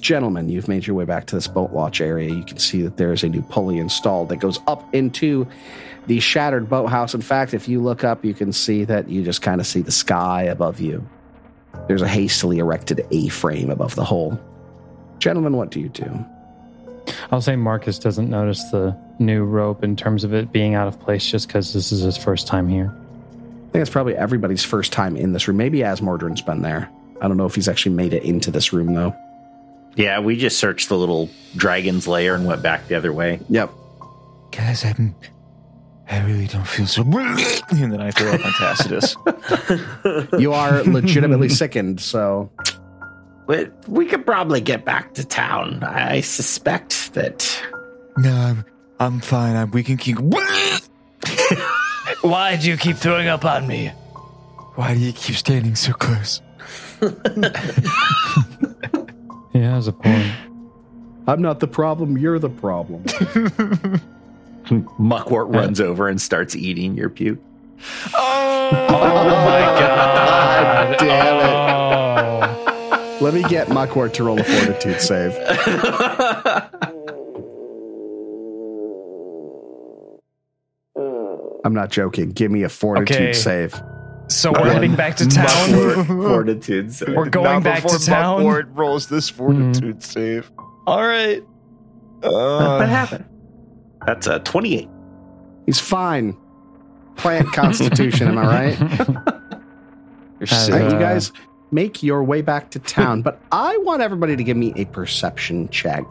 gentlemen, 0.00 0.48
you've 0.48 0.68
made 0.68 0.86
your 0.86 0.96
way 0.96 1.04
back 1.04 1.26
to 1.26 1.36
this 1.36 1.46
boat 1.46 1.70
watch 1.70 2.00
area. 2.00 2.32
You 2.32 2.44
can 2.44 2.58
see 2.58 2.82
that 2.82 2.96
there 2.96 3.12
is 3.12 3.22
a 3.22 3.28
new 3.28 3.42
pulley 3.42 3.78
installed 3.78 4.28
that 4.30 4.36
goes 4.36 4.58
up 4.66 4.94
into 4.94 5.46
the 6.06 6.20
shattered 6.20 6.68
boathouse. 6.68 7.14
In 7.14 7.20
fact, 7.20 7.54
if 7.54 7.68
you 7.68 7.82
look 7.82 8.04
up, 8.04 8.24
you 8.24 8.34
can 8.34 8.52
see 8.52 8.84
that 8.84 9.08
you 9.08 9.22
just 9.22 9.42
kind 9.42 9.60
of 9.60 9.66
see 9.66 9.82
the 9.82 9.92
sky 9.92 10.42
above 10.42 10.80
you. 10.80 11.06
There's 11.88 12.02
a 12.02 12.08
hastily 12.08 12.58
erected 12.58 13.06
A 13.10 13.28
frame 13.28 13.70
above 13.70 13.94
the 13.94 14.04
hole. 14.04 14.40
Gentlemen, 15.18 15.56
what 15.56 15.70
do 15.70 15.80
you 15.80 15.88
do? 15.88 16.24
I'll 17.30 17.40
say 17.40 17.56
Marcus 17.56 17.98
doesn't 17.98 18.28
notice 18.28 18.62
the 18.70 18.96
new 19.18 19.44
rope 19.44 19.84
in 19.84 19.96
terms 19.96 20.24
of 20.24 20.34
it 20.34 20.52
being 20.52 20.74
out 20.74 20.88
of 20.88 20.98
place 21.00 21.24
just 21.24 21.46
because 21.46 21.72
this 21.72 21.92
is 21.92 22.02
his 22.02 22.16
first 22.16 22.46
time 22.46 22.68
here. 22.68 22.94
I 23.68 23.70
think 23.70 23.82
it's 23.82 23.90
probably 23.90 24.14
everybody's 24.16 24.64
first 24.64 24.92
time 24.92 25.16
in 25.16 25.32
this 25.32 25.48
room. 25.48 25.56
Maybe 25.58 25.78
Azmordryn's 25.80 26.42
been 26.42 26.62
there. 26.62 26.88
I 27.20 27.28
don't 27.28 27.36
know 27.36 27.46
if 27.46 27.54
he's 27.54 27.68
actually 27.68 27.94
made 27.94 28.12
it 28.12 28.22
into 28.22 28.50
this 28.50 28.72
room, 28.72 28.94
though. 28.94 29.14
Yeah, 29.96 30.20
we 30.20 30.36
just 30.36 30.58
searched 30.58 30.88
the 30.88 30.96
little 30.98 31.30
dragon's 31.56 32.06
lair 32.06 32.34
and 32.34 32.46
went 32.46 32.62
back 32.62 32.86
the 32.88 32.94
other 32.96 33.12
way. 33.12 33.40
Yep. 33.48 33.70
Guys, 34.52 34.84
I'm. 34.84 35.14
I 36.08 36.24
really 36.24 36.46
don't 36.46 36.66
feel 36.66 36.86
so. 36.86 37.02
And 37.70 37.92
then 37.92 38.00
I 38.00 38.10
throw 38.12 38.30
up 38.32 38.44
on 38.44 38.52
Tacitus. 38.52 39.16
You 40.38 40.52
are 40.52 40.82
legitimately 40.84 41.48
sickened, 41.48 42.00
so 42.00 42.50
We, 43.46 43.68
we 43.88 44.06
could 44.06 44.24
probably 44.24 44.60
get 44.60 44.84
back 44.84 45.14
to 45.14 45.24
town. 45.24 45.82
I 45.82 46.20
suspect 46.20 47.14
that. 47.14 47.62
No, 48.18 48.32
I'm. 48.32 48.64
I'm 48.98 49.20
fine. 49.20 49.56
I'm, 49.56 49.70
we 49.72 49.82
can 49.82 49.96
keep. 49.96 50.18
Why 52.28 52.56
do 52.56 52.68
you 52.68 52.76
keep 52.76 52.96
throwing 52.96 53.28
up 53.28 53.44
on 53.44 53.68
me? 53.68 53.92
Why 54.74 54.94
do 54.94 55.00
you 55.00 55.12
keep 55.12 55.36
standing 55.36 55.76
so 55.76 55.92
close? 55.92 56.42
He 59.52 59.60
has 59.60 59.86
a 59.86 59.92
point. 59.92 60.32
I'm 61.28 61.40
not 61.40 61.60
the 61.60 61.68
problem, 61.68 62.18
you're 62.18 62.40
the 62.40 62.50
problem. 62.50 63.04
Muckwort 64.98 65.54
runs 65.54 65.80
over 65.80 66.08
and 66.08 66.20
starts 66.20 66.56
eating 66.56 66.96
your 66.96 67.10
puke. 67.10 67.38
Oh, 68.14 68.70
oh 68.88 69.24
my 69.24 69.60
god! 69.78 70.98
Damn 70.98 71.36
it. 71.36 71.54
Oh. 72.92 73.18
Let 73.20 73.34
me 73.34 73.42
get 73.44 73.68
Muckwort 73.68 74.12
to 74.14 74.24
roll 74.24 74.40
a 74.40 74.44
fortitude 74.44 75.00
save. 75.00 75.32
I'm 81.66 81.74
not 81.74 81.90
joking. 81.90 82.30
Give 82.30 82.50
me 82.50 82.62
a 82.62 82.68
fortitude 82.68 83.16
Okay. 83.16 83.32
save. 83.32 83.74
So 84.28 84.52
we're 84.52 84.72
heading 84.72 84.94
back 84.94 85.16
to 85.16 85.26
town. 85.26 86.04
Fortitude. 86.06 86.92
save. 86.92 87.14
We're 87.14 87.28
going 87.28 87.62
back 87.62 87.82
to 87.84 87.98
town. 87.98 88.40
Muckwort 88.42 88.68
rolls 88.76 89.08
this 89.08 89.28
fortitude 89.28 90.02
save. 90.02 90.50
All 90.86 91.04
right. 91.06 91.42
Uh, 92.22 92.76
what 92.78 92.88
happened? 92.88 93.24
That's 94.06 94.26
a 94.28 94.38
28. 94.40 94.88
He's 95.66 95.80
fine. 95.80 96.36
Plant 97.16 97.52
constitution, 97.52 98.28
am 98.28 98.38
I 98.38 98.46
right? 98.46 98.78
you're 100.38 100.46
Has, 100.48 100.66
sick. 100.66 100.74
All 100.74 100.80
right, 100.80 100.90
you 100.90 100.96
Uh, 100.96 101.00
guys 101.00 101.32
make 101.72 102.02
your 102.02 102.22
way 102.22 102.42
back 102.42 102.70
to 102.72 102.78
town, 102.78 103.22
but 103.22 103.40
I 103.50 103.76
want 103.78 104.02
everybody 104.02 104.36
to 104.36 104.44
give 104.44 104.56
me 104.56 104.72
a 104.76 104.84
perception 104.86 105.68
check. 105.70 106.04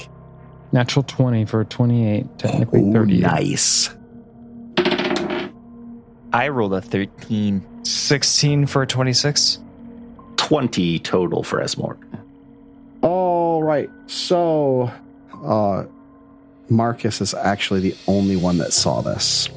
Natural 0.73 1.03
20 1.03 1.45
for 1.45 1.63
28, 1.63 2.37
technically 2.37 2.81
Ooh, 2.81 2.91
30. 2.93 3.19
nice. 3.19 3.89
I 6.36 6.49
rolled 6.49 6.73
a 6.73 6.81
13. 6.81 7.86
16 7.86 8.65
for 8.65 8.86
26. 8.86 9.59
20 10.36 10.99
total 10.99 11.43
for 11.43 11.61
Esmorg. 11.61 11.97
All 13.01 13.63
right. 13.63 13.89
So, 14.07 14.91
uh, 15.45 15.86
Marcus 16.67 17.21
is 17.21 17.33
actually 17.33 17.79
the 17.79 17.95
only 18.07 18.36
one 18.36 18.57
that 18.57 18.73
saw 18.73 18.99
this. 18.99 19.47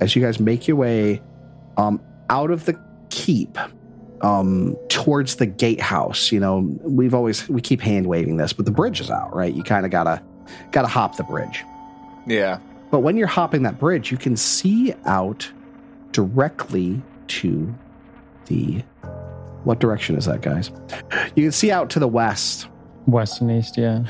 As 0.00 0.14
you 0.14 0.20
guys 0.20 0.38
make 0.38 0.68
your 0.68 0.76
way 0.76 1.22
um, 1.78 2.02
out 2.28 2.50
of 2.50 2.66
the 2.66 2.78
keep 3.08 3.56
um, 4.20 4.76
towards 4.90 5.36
the 5.36 5.46
gatehouse, 5.46 6.30
you 6.30 6.38
know, 6.38 6.70
we've 6.82 7.14
always 7.14 7.48
we 7.48 7.62
keep 7.62 7.80
hand 7.80 8.06
waving 8.08 8.36
this, 8.36 8.52
but 8.52 8.66
the 8.66 8.72
bridge 8.72 9.00
is 9.00 9.10
out, 9.10 9.34
right? 9.34 9.54
You 9.54 9.62
kind 9.62 9.86
of 9.86 9.90
gotta 9.90 10.22
gotta 10.70 10.88
hop 10.88 11.16
the 11.16 11.24
bridge. 11.24 11.64
Yeah. 12.26 12.58
But 12.90 12.98
when 13.00 13.16
you're 13.16 13.26
hopping 13.26 13.62
that 13.62 13.78
bridge, 13.78 14.10
you 14.10 14.18
can 14.18 14.36
see 14.36 14.92
out 15.06 15.50
directly 16.14 17.02
to 17.26 17.74
the 18.46 18.82
what 19.64 19.80
direction 19.80 20.16
is 20.16 20.26
that, 20.26 20.42
guys? 20.42 20.70
You 21.34 21.44
can 21.44 21.52
see 21.52 21.70
out 21.70 21.90
to 21.90 21.98
the 21.98 22.08
west 22.08 22.68
West 23.06 23.40
and 23.40 23.50
East, 23.50 23.76
yeah. 23.76 24.04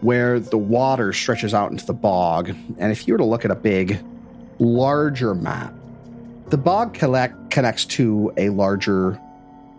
where 0.00 0.40
the 0.40 0.58
water 0.58 1.12
stretches 1.12 1.54
out 1.54 1.70
into 1.70 1.84
the 1.84 1.92
bog. 1.92 2.48
And 2.78 2.92
if 2.92 3.06
you 3.06 3.14
were 3.14 3.18
to 3.18 3.24
look 3.24 3.44
at 3.44 3.50
a 3.50 3.56
big, 3.56 4.02
larger 4.58 5.34
map, 5.34 5.74
the 6.46 6.56
bog 6.56 6.94
collect, 6.94 7.50
connects 7.50 7.84
to 7.86 8.32
a 8.36 8.48
larger 8.50 9.20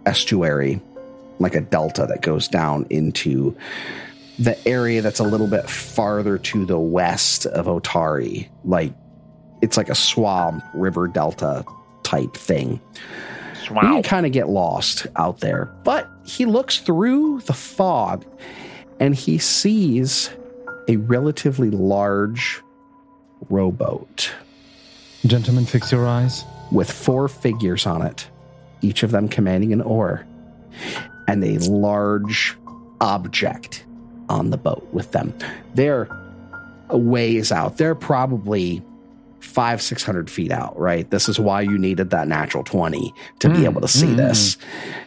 estuary, 0.05 0.81
like 1.39 1.55
a 1.55 1.61
delta 1.61 2.05
that 2.07 2.21
goes 2.21 2.47
down 2.47 2.85
into 2.89 3.55
the 4.37 4.67
area 4.67 5.01
that's 5.01 5.19
a 5.19 5.23
little 5.23 5.47
bit 5.47 5.69
farther 5.69 6.37
to 6.37 6.65
the 6.65 6.79
west 6.79 7.45
of 7.47 7.65
Otari. 7.65 8.47
Like 8.63 8.93
it's 9.61 9.77
like 9.77 9.89
a 9.89 9.95
swamp 9.95 10.63
river 10.73 11.07
delta 11.07 11.65
type 12.03 12.35
thing. 12.35 12.79
You 13.69 13.75
can 13.75 14.03
kind 14.03 14.25
of 14.25 14.31
get 14.31 14.49
lost 14.49 15.05
out 15.15 15.41
there. 15.41 15.65
But 15.83 16.09
he 16.25 16.45
looks 16.45 16.79
through 16.79 17.41
the 17.41 17.53
fog 17.53 18.25
and 18.99 19.13
he 19.13 19.37
sees 19.37 20.31
a 20.87 20.95
relatively 20.95 21.69
large 21.69 22.61
rowboat 23.49 24.31
Gentlemen, 25.25 25.65
fix 25.65 25.91
your 25.91 26.07
eyes. 26.07 26.45
with 26.71 26.89
four 26.89 27.27
figures 27.27 27.85
on 27.85 28.01
it, 28.01 28.29
each 28.81 29.03
of 29.03 29.11
them 29.11 29.27
commanding 29.27 29.73
an 29.73 29.81
oar, 29.81 30.25
and 31.27 31.43
a 31.43 31.57
large 31.69 32.55
object 33.01 33.85
on 34.29 34.49
the 34.49 34.57
boat 34.57 34.87
with 34.93 35.11
them. 35.11 35.33
They're 35.75 36.07
a 36.89 36.97
ways 36.97 37.51
out. 37.51 37.77
They're 37.77 37.95
probably 37.95 38.81
five, 39.41 39.81
six 39.81 40.03
hundred 40.03 40.29
feet 40.29 40.51
out, 40.51 40.77
right? 40.77 41.09
This 41.09 41.27
is 41.29 41.39
why 41.39 41.61
you 41.61 41.77
needed 41.77 42.09
that 42.11 42.27
natural 42.27 42.63
20 42.63 43.13
to 43.39 43.49
be 43.49 43.55
Mm, 43.59 43.65
able 43.65 43.81
to 43.81 43.87
see 43.87 44.07
mm, 44.07 44.17
this. 44.17 44.57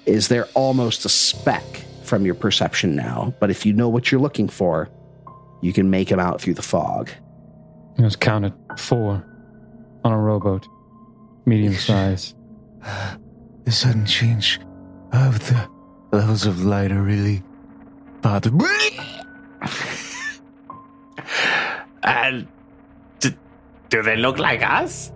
Is 0.07 0.29
they're 0.29 0.49
almost 0.55 1.05
a 1.05 1.09
speck 1.09 1.63
from 2.05 2.25
your 2.27 2.35
perception 2.35 2.95
now. 2.97 3.35
But 3.41 3.51
if 3.51 3.65
you 3.67 3.73
know 3.73 3.89
what 3.89 4.11
you're 4.11 4.21
looking 4.21 4.49
for, 4.49 4.89
you 5.61 5.73
can 5.73 5.91
make 5.91 6.09
them 6.09 6.19
out 6.21 6.41
through 6.41 6.55
the 6.55 6.63
fog. 6.63 7.11
It 7.99 8.03
was 8.03 8.17
counted 8.17 8.53
four 8.79 9.25
on 10.05 10.13
a 10.13 10.19
rowboat, 10.19 10.67
medium 11.47 11.75
size. 11.75 12.35
The 13.65 13.71
sudden 13.71 14.05
change 14.07 14.59
of 15.13 15.39
the 15.49 15.69
levels 16.11 16.47
of 16.47 16.65
light 16.65 16.91
are 16.91 17.01
really 17.01 17.45
bothered. 18.21 18.55
And 22.05 22.43
d- 22.43 22.49
do 23.93 24.03
they 24.03 24.17
look 24.17 24.39
like 24.39 24.63
us? 24.63 25.13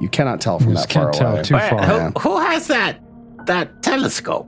You 0.00 0.08
cannot 0.08 0.40
tell 0.40 0.58
from 0.58 0.68
You 0.70 0.74
that 0.76 0.92
far 0.92 1.04
can't 1.04 1.14
tell 1.14 1.32
away. 1.32 1.42
too 1.42 1.54
Wait, 1.54 1.70
far. 1.70 1.82
who, 1.82 1.94
Yeah. 1.94 2.10
who 2.18 2.38
has 2.38 2.66
that 2.68 3.00
that 3.46 3.82
telescope? 3.82 4.46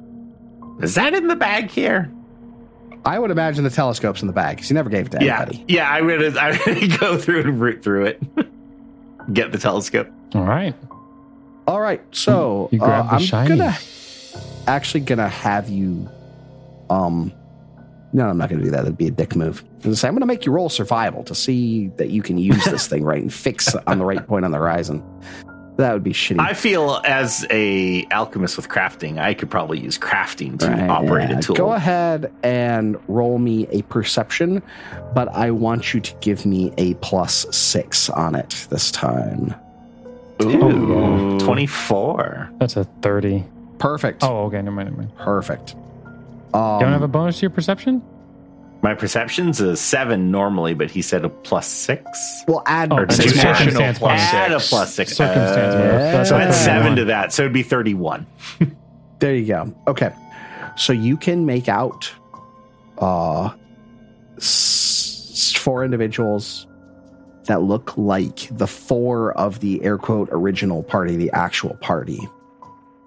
Is 0.82 0.94
that 0.94 1.14
in 1.14 1.26
the 1.26 1.36
bag 1.36 1.70
here? 1.70 2.10
I 3.04 3.18
would 3.18 3.30
imagine 3.30 3.64
the 3.64 3.70
telescope's 3.70 4.20
in 4.20 4.26
the 4.26 4.32
bag 4.34 4.56
because 4.56 4.68
you 4.70 4.74
never 4.74 4.90
gave 4.90 5.06
it 5.06 5.12
to 5.12 5.18
anybody. 5.20 5.64
Yeah, 5.68 5.76
yeah. 5.76 5.90
I'm 5.90 6.06
gonna 6.08 6.38
I'm 6.38 6.58
gonna 6.64 6.98
go 6.98 7.16
through 7.18 7.40
and 7.40 7.60
root 7.60 7.82
through 7.82 8.06
it. 8.06 8.22
Get 9.32 9.52
the 9.52 9.58
telescope. 9.58 10.08
All 10.34 10.44
right. 10.44 10.74
All 11.66 11.80
right, 11.80 12.00
so 12.12 12.68
You 12.70 12.80
uh, 12.82 13.02
the 13.02 13.14
I'm 13.14 13.20
shiny. 13.20 13.48
gonna 13.48 13.76
actually 14.68 15.00
gonna 15.00 15.28
have 15.28 15.68
you. 15.68 16.08
Um, 16.90 17.32
no, 18.12 18.28
I'm 18.28 18.38
not 18.38 18.48
gonna 18.48 18.62
do 18.64 18.70
that. 18.70 18.82
That'd 18.82 18.96
be 18.96 19.08
a 19.08 19.10
dick 19.10 19.36
move. 19.36 19.62
I'm 19.76 19.80
gonna 19.82 19.96
say 19.96 20.08
I'm 20.08 20.14
gonna 20.14 20.26
make 20.26 20.46
you 20.46 20.52
roll 20.52 20.68
survival 20.68 21.22
to 21.24 21.34
see 21.34 21.88
that 21.96 22.10
you 22.10 22.22
can 22.22 22.38
use 22.38 22.64
this 22.64 22.86
thing 22.88 23.04
right 23.04 23.20
and 23.22 23.32
fix 23.32 23.74
on 23.74 23.98
the 23.98 24.04
right 24.04 24.26
point 24.26 24.44
on 24.44 24.50
the 24.52 24.58
horizon. 24.58 25.02
That 25.76 25.92
would 25.92 26.02
be 26.04 26.12
shitty. 26.14 26.40
I 26.40 26.54
feel 26.54 27.02
as 27.04 27.44
a 27.50 28.06
alchemist 28.10 28.56
with 28.56 28.66
crafting, 28.70 29.18
I 29.18 29.34
could 29.34 29.50
probably 29.50 29.78
use 29.78 29.98
crafting 29.98 30.58
to 30.60 30.68
Right, 30.68 30.88
operate 30.88 31.28
yeah. 31.28 31.38
a 31.38 31.42
tool. 31.42 31.54
Go 31.54 31.74
ahead 31.74 32.32
and 32.42 32.96
roll 33.08 33.36
me 33.38 33.66
a 33.70 33.82
perception, 33.82 34.62
but 35.14 35.28
I 35.34 35.50
want 35.50 35.92
you 35.92 36.00
to 36.00 36.14
give 36.22 36.46
me 36.46 36.72
a 36.78 36.94
plus 36.94 37.44
six 37.54 38.08
on 38.08 38.34
it 38.34 38.66
this 38.70 38.90
time. 38.90 39.54
Ooh, 40.42 41.38
24. 41.40 42.50
That's 42.58 42.76
a 42.76 42.84
30. 43.02 43.44
Perfect. 43.78 44.22
Oh, 44.24 44.44
okay. 44.44 44.62
Never 44.62 44.70
mind. 44.70 44.88
Never 44.90 45.02
mind. 45.02 45.16
perfect. 45.16 45.74
Um, 46.56 46.74
You 46.80 46.84
don't 46.86 46.92
have 46.92 47.02
a 47.02 47.08
bonus 47.08 47.36
to 47.38 47.42
your 47.42 47.50
perception? 47.50 48.02
My 48.82 48.94
perception's 48.94 49.60
a 49.60 49.76
seven 49.76 50.30
normally, 50.30 50.74
but 50.74 50.90
he 50.90 51.02
said 51.02 51.24
a 51.24 51.28
plus 51.28 51.66
six. 51.66 52.44
We'll 52.46 52.62
add 52.66 52.92
Oh, 52.92 52.96
Or 52.98 53.06
that's 53.06 53.16
two 53.18 53.24
a 53.24 53.26
additional 53.30 53.54
circumstance 53.54 53.98
plus 53.98 54.20
bonus. 54.20 54.34
Add 54.34 54.52
a 54.52 54.60
six. 54.60 54.68
plus 54.70 54.94
six. 54.94 55.16
Circumstance 55.16 55.74
Uh, 55.74 55.78
bonus. 55.78 56.12
That's 56.12 56.28
so 56.28 56.36
add 56.38 56.50
seven 56.54 56.96
to 56.96 57.04
that. 57.06 57.32
So 57.32 57.42
it'd 57.42 57.52
be 57.52 57.62
31. 57.62 58.26
There 59.18 59.34
you 59.34 59.46
go. 59.46 59.74
Okay. 59.88 60.10
So 60.76 60.92
you 60.92 61.16
can 61.16 61.46
make 61.46 61.70
out 61.70 62.12
uh 62.98 63.50
s- 64.36 65.52
four 65.56 65.84
individuals 65.84 66.66
that 67.44 67.62
look 67.62 67.96
like 67.96 68.48
the 68.50 68.66
four 68.66 69.32
of 69.38 69.60
the 69.60 69.82
air 69.82 69.96
quote 69.96 70.28
original 70.32 70.82
party, 70.82 71.16
the 71.16 71.30
actual 71.32 71.74
party 71.80 72.20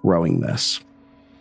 rowing 0.02 0.40
this. 0.40 0.80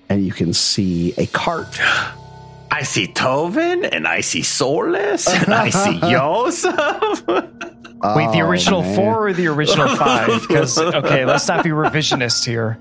And 0.09 0.25
you 0.25 0.31
can 0.31 0.53
see 0.53 1.13
a 1.17 1.25
cart. 1.27 1.79
I 2.71 2.83
see 2.83 3.07
Tovin, 3.07 3.87
and 3.91 4.07
I 4.07 4.21
see 4.21 4.43
Solus, 4.43 5.27
and 5.27 5.53
I 5.53 5.69
see 5.69 5.95
Yosef. 6.11 6.73
Wait, 7.27 8.31
the 8.31 8.41
Oh, 8.41 8.47
original 8.47 8.81
man. 8.83 8.95
four 8.95 9.27
or 9.27 9.33
the 9.33 9.47
original 9.47 9.87
five? 9.95 10.41
Because 10.47 10.77
okay, 10.79 11.25
let's 11.25 11.47
not 11.47 11.63
be 11.63 11.71
revisionist 11.71 12.45
here. 12.45 12.77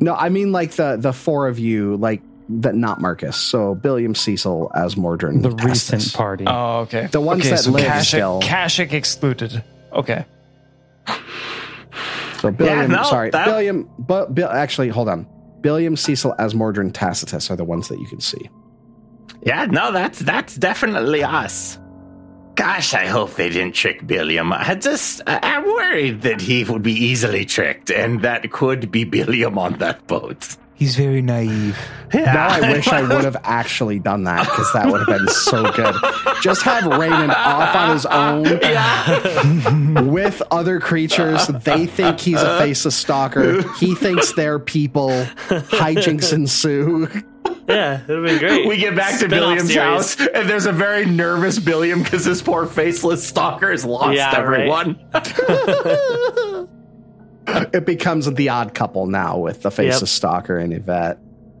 No, 0.00 0.14
I 0.14 0.28
mean 0.28 0.52
like 0.52 0.72
the 0.72 0.96
the 0.98 1.12
four 1.12 1.46
of 1.48 1.58
you, 1.58 1.96
like 1.96 2.20
that 2.50 2.74
not 2.74 3.00
Marcus. 3.00 3.36
So 3.36 3.74
Billiam 3.76 4.14
Cecil 4.14 4.70
Azmordryn. 4.74 5.40
The 5.40 5.50
Tacitus. 5.50 5.92
recent 5.92 6.14
party. 6.14 6.44
Oh, 6.46 6.80
okay. 6.80 7.06
The 7.06 7.20
ones 7.20 7.42
okay, 7.42 7.50
that 7.50 7.60
so 7.60 7.70
live 7.70 7.84
Kashyyyk, 7.84 8.04
still. 8.04 8.40
Kashyyyk 8.42 8.92
excluded. 8.92 9.62
Okay. 9.92 10.26
So 12.40 12.50
Billiam, 12.50 12.90
no, 12.90 13.02
sorry, 13.04 13.30
that- 13.30 13.46
Billiam. 13.46 13.88
But 13.98 14.34
Bill, 14.34 14.48
actually, 14.50 14.88
hold 14.90 15.08
on. 15.08 15.26
Billiam 15.68 15.96
Cecil 15.96 16.34
Azmordryn 16.38 16.94
Tacitus 16.94 17.50
are 17.50 17.56
the 17.56 17.62
ones 17.62 17.88
that 17.88 18.00
you 18.00 18.06
can 18.06 18.22
see. 18.22 18.48
Yeah, 19.42 19.66
no, 19.66 19.92
that's 19.92 20.18
that's 20.18 20.56
definitely 20.56 21.22
us. 21.22 21.78
Gosh, 22.54 22.94
I 22.94 23.04
hope 23.04 23.34
they 23.34 23.50
didn't 23.50 23.74
trick 23.74 24.06
Billiam. 24.06 24.50
I 24.50 24.76
just, 24.76 25.20
I'm 25.26 25.66
worried 25.66 26.22
that 26.22 26.40
he 26.40 26.64
would 26.64 26.82
be 26.82 26.94
easily 26.94 27.44
tricked, 27.44 27.90
and 27.90 28.22
that 28.22 28.50
could 28.50 28.90
be 28.90 29.04
Billiam 29.04 29.58
on 29.58 29.74
that 29.80 30.06
boat. 30.06 30.56
He's 30.78 30.94
very 30.94 31.22
naive. 31.22 31.76
Yeah. 32.14 32.32
Now 32.32 32.48
I 32.48 32.72
wish 32.72 32.86
I 32.86 33.02
would 33.02 33.24
have 33.24 33.36
actually 33.42 33.98
done 33.98 34.22
that 34.24 34.44
because 34.44 34.72
that 34.74 34.86
would 34.86 35.00
have 35.00 35.18
been 35.18 35.26
so 35.28 35.70
good. 35.72 35.92
Just 36.40 36.62
have 36.62 36.86
Raymond 36.86 37.32
off 37.32 37.74
on 37.74 37.90
his 37.90 38.06
own 38.06 38.44
with 40.12 40.40
other 40.52 40.78
creatures. 40.78 41.48
They 41.48 41.86
think 41.86 42.20
he's 42.20 42.40
a 42.40 42.58
faceless 42.58 42.94
stalker. 42.94 43.62
He 43.78 43.96
thinks 43.96 44.32
they're 44.34 44.60
people. 44.60 45.10
Hijinks 45.48 46.32
ensue. 46.32 47.08
Yeah, 47.68 48.02
it'd 48.04 48.24
be 48.24 48.38
great. 48.38 48.66
We 48.66 48.76
get 48.78 48.94
back 48.96 49.10
to 49.18 49.26
Spin-off 49.26 49.40
Billiam's 49.40 49.74
house, 49.74 50.16
and 50.18 50.48
there's 50.48 50.66
a 50.66 50.72
very 50.72 51.04
nervous 51.04 51.58
Billiam 51.58 52.02
because 52.02 52.24
this 52.24 52.40
poor 52.40 52.64
faceless 52.66 53.26
stalker 53.26 53.70
has 53.70 53.84
lost 53.84 54.16
Yeah, 54.16 54.40
right. 54.40 54.96
everyone. 57.48 57.70
It 57.74 57.84
becomes 57.86 58.32
the 58.32 58.48
odd 58.48 58.74
couple 58.74 59.06
now 59.06 59.38
with 59.38 59.62
the 59.62 59.70
faceless 59.70 60.10
stalker 60.10 60.56
and 60.58 60.72
Yvette. 60.72 61.18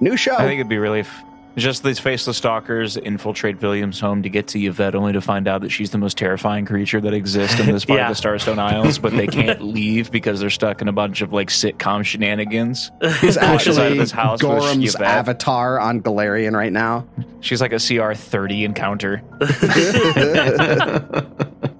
New 0.00 0.16
show. 0.16 0.34
I 0.34 0.42
think 0.44 0.58
it'd 0.60 0.68
be 0.68 0.78
really 0.78 1.00
f- 1.00 1.24
just 1.56 1.84
these 1.84 2.00
faceless 2.00 2.36
stalkers 2.36 2.96
infiltrate 2.96 3.62
William's 3.62 4.00
home 4.00 4.24
to 4.24 4.28
get 4.28 4.48
to 4.48 4.58
Yvette, 4.60 4.96
only 4.96 5.12
to 5.12 5.20
find 5.20 5.46
out 5.46 5.60
that 5.60 5.70
she's 5.70 5.90
the 5.90 5.98
most 5.98 6.18
terrifying 6.18 6.66
creature 6.66 7.00
that 7.00 7.14
exists 7.14 7.60
in 7.60 7.66
this 7.66 7.84
part 7.84 7.98
Yeah. 8.00 8.10
of 8.10 8.16
the 8.16 8.22
Starstone 8.28 8.58
Isles. 8.58 8.98
But 8.98 9.12
they 9.12 9.28
can't 9.28 9.62
leave 9.62 10.10
because 10.10 10.40
they're 10.40 10.50
stuck 10.50 10.82
in 10.82 10.88
a 10.88 10.92
bunch 10.92 11.22
of 11.22 11.32
like 11.32 11.48
sitcom 11.50 12.04
shenanigans. 12.04 12.90
He's 13.20 13.36
actually 13.36 13.92
of 13.92 13.98
this 13.98 14.10
house 14.10 14.40
Gorham's 14.42 14.96
Yvette. 14.96 15.06
avatar 15.06 15.78
on 15.78 16.02
Golarion 16.02 16.54
right 16.56 16.72
now. 16.72 17.06
She's 17.40 17.60
like 17.60 17.72
a 17.72 17.78
CR 17.78 18.14
thirty 18.14 18.64
encounter. 18.64 19.22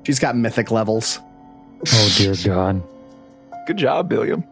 She's 0.05 0.19
got 0.19 0.37
mythic 0.37 0.71
levels. 0.71 1.19
Oh 1.87 2.15
dear 2.17 2.35
God. 2.45 2.83
Good 3.67 3.77
job, 3.79 4.13
William. 4.13 4.45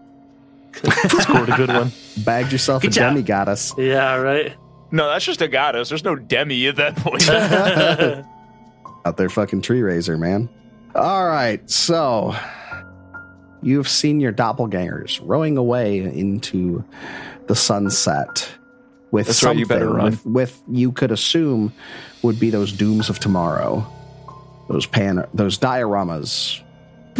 Scored 0.73 1.51
a 1.51 1.57
good 1.57 1.69
one. 1.69 1.93
Bagged 2.25 2.51
yourself 2.53 2.83
Good 2.83 2.93
a 2.93 2.95
job. 2.95 3.11
demi 3.11 3.23
goddess. 3.23 3.75
Yeah, 3.77 4.17
right. 4.17 4.55
No, 4.91 5.09
that's 5.09 5.25
just 5.25 5.43
a 5.43 5.49
goddess. 5.49 5.89
There's 5.91 6.05
no 6.05 6.17
demi 6.17 6.67
at 6.67 6.77
that 6.77 6.97
point. 6.97 7.29
Out 9.05 9.17
there 9.17 9.29
fucking 9.29 9.63
tree 9.63 9.83
raiser, 9.83 10.17
man. 10.17 10.49
All 10.95 11.27
right, 11.27 11.69
so 11.71 12.35
you've 13.63 13.89
seen 13.89 14.21
your 14.21 14.33
doppelgangers 14.33 15.21
rowing 15.23 15.57
away 15.57 15.99
into 16.01 16.85
the 17.47 17.57
sunset 17.57 18.49
with 19.11 19.27
That's 19.27 19.43
right, 19.43 19.49
something 19.49 19.59
you 19.59 19.67
better 19.67 19.89
run. 19.91 20.05
With, 20.05 20.27
with 20.27 20.63
you 20.71 20.93
could 20.93 21.11
assume 21.11 21.73
would 22.23 22.39
be 22.39 22.51
those 22.51 22.73
dooms 22.73 23.09
of 23.09 23.19
tomorrow, 23.19 23.87
those 24.73 24.87
pan, 24.87 25.27
those 25.35 25.59
dioramas 25.59 26.61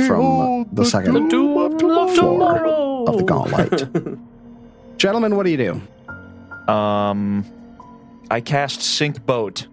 from 0.07 0.67
the 0.73 0.85
second 0.85 1.31
floor 1.31 1.67
of 1.67 3.19
the 3.19 3.25
Gauntlight. 3.25 4.19
Gentlemen, 4.97 5.37
what 5.37 5.45
do 5.45 5.51
you 5.51 5.57
do? 5.57 6.73
um, 6.73 7.45
I 8.31 8.41
cast 8.41 8.83
sink 8.83 9.25
boat. 9.27 9.67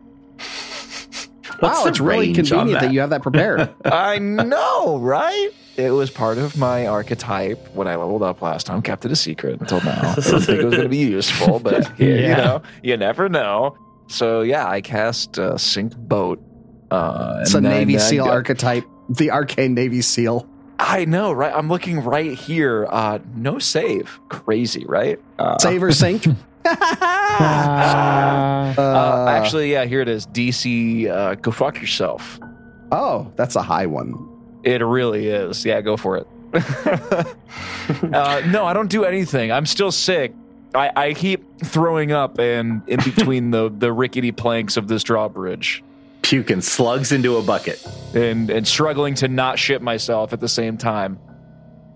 wow, 1.61 1.85
it's 1.85 1.99
really 1.99 2.33
convenient 2.33 2.71
that? 2.71 2.81
that? 2.81 2.93
you 2.93 2.99
have 2.99 3.11
that 3.11 3.21
prepared. 3.21 3.69
I 3.85 4.19
know, 4.19 4.97
right? 4.97 5.51
It 5.77 5.91
was 5.91 6.09
part 6.11 6.37
of 6.37 6.57
my 6.57 6.87
archetype 6.87 7.73
when 7.73 7.87
I 7.87 7.95
leveled 7.95 8.23
up 8.23 8.41
last 8.41 8.65
time. 8.65 8.81
Kept 8.81 9.05
it 9.05 9.11
a 9.11 9.15
secret 9.15 9.61
until 9.61 9.81
now. 9.81 10.11
I 10.11 10.15
didn't 10.15 10.41
think 10.41 10.59
it 10.59 10.65
was 10.65 10.75
going 10.75 10.83
to 10.83 10.89
be 10.89 10.97
useful, 10.97 11.59
but 11.59 11.89
yeah, 11.99 12.07
you 12.07 12.27
know, 12.27 12.61
you 12.83 12.97
never 12.97 13.29
know. 13.29 13.77
So 14.07 14.41
yeah, 14.41 14.67
I 14.67 14.81
cast 14.81 15.39
uh, 15.39 15.57
sink 15.57 15.95
boat. 15.95 16.43
Uh, 16.91 17.39
it's 17.41 17.51
a 17.53 17.61
then 17.61 17.71
Navy 17.71 17.95
I 17.95 17.99
SEAL 17.99 18.25
got- 18.25 18.33
archetype, 18.33 18.85
the 19.09 19.31
arcane 19.31 19.73
Navy 19.73 20.01
SEAL. 20.01 20.47
I 20.81 21.03
know, 21.05 21.31
right? 21.33 21.53
I'm 21.53 21.67
looking 21.67 21.99
right 22.03 22.31
here. 22.37 22.87
Uh, 22.89 23.19
no 23.35 23.59
save. 23.59 24.17
Crazy, 24.29 24.85
right? 24.87 25.19
Uh, 25.37 25.57
Save 25.57 25.83
or 25.83 25.91
sink? 25.91 26.25
Ah. 27.41 28.73
Uh, 28.77 29.29
actually, 29.29 29.71
yeah, 29.71 29.85
here 29.85 30.01
it 30.01 30.07
is. 30.07 30.27
DC, 30.27 31.07
uh, 31.09 31.35
go 31.35 31.51
fuck 31.51 31.79
yourself. 31.81 32.39
oh, 32.91 33.31
that's 33.35 33.55
a 33.55 33.61
high 33.61 33.85
one. 33.85 34.13
It 34.63 34.81
really 34.83 35.27
is. 35.27 35.65
Yeah, 35.65 35.81
go 35.81 35.95
for 35.97 36.17
it. 36.17 36.27
uh, 38.13 38.41
no, 38.47 38.65
I 38.65 38.73
don't 38.73 38.89
do 38.89 39.03
anything. 39.05 39.51
I'm 39.51 39.65
still 39.65 39.91
sick. 39.91 40.33
I, 40.75 40.91
I 40.95 41.13
keep 41.13 41.43
throwing 41.63 42.11
up 42.11 42.39
and 42.39 42.81
in 42.87 42.99
between 43.03 43.51
the, 43.51 43.69
the 43.75 43.91
rickety 43.91 44.31
planks 44.31 44.77
of 44.77 44.87
this 44.87 45.03
drawbridge 45.03 45.83
Puking 46.21 46.61
slugs 46.61 47.11
into 47.11 47.37
a 47.37 47.41
bucket. 47.41 47.83
and, 48.13 48.49
and 48.49 48.67
struggling 48.67 49.15
to 49.15 49.27
not 49.27 49.57
shit 49.59 49.81
myself 49.81 50.33
at 50.33 50.39
the 50.39 50.47
same 50.49 50.77
time. 50.77 51.19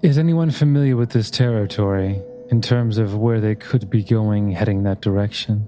Is 0.01 0.17
anyone 0.17 0.51
familiar 0.51 0.95
with 0.97 1.11
this 1.11 1.29
territory 1.31 2.21
in 2.49 2.61
terms 2.61 2.97
of 2.97 3.15
where 3.15 3.39
they 3.39 3.55
could 3.55 3.89
be 3.89 4.03
going 4.03 4.51
heading 4.51 4.83
that 4.83 5.01
direction? 5.01 5.67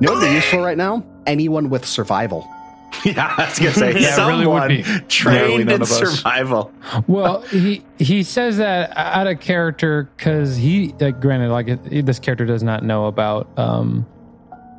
You 0.00 0.06
know 0.06 0.12
what 0.14 0.22
would 0.22 0.28
be 0.28 0.34
useful 0.34 0.60
right 0.60 0.76
now? 0.76 1.04
Anyone 1.26 1.70
with 1.70 1.84
survival. 1.86 2.48
Yeah, 3.04 3.32
I 3.38 3.44
was 3.46 3.58
gonna 3.58 3.72
say 3.72 3.92
Yeah, 4.00 4.26
it 4.26 4.28
really 4.28 4.46
would 4.46 4.68
be. 4.68 4.82
Trained 5.06 5.66
none 5.66 5.80
in 5.80 5.86
survival. 5.86 6.72
Well, 7.06 7.40
he 7.50 7.84
he 7.98 8.24
says 8.24 8.56
that 8.56 8.92
out 8.96 9.28
of 9.28 9.38
character 9.40 10.10
because 10.16 10.56
he, 10.56 10.92
like, 10.98 11.20
granted, 11.20 11.50
like 11.50 11.82
this 12.04 12.18
character 12.18 12.44
does 12.46 12.64
not 12.64 12.82
know 12.82 13.06
about 13.06 13.48
um, 13.56 14.06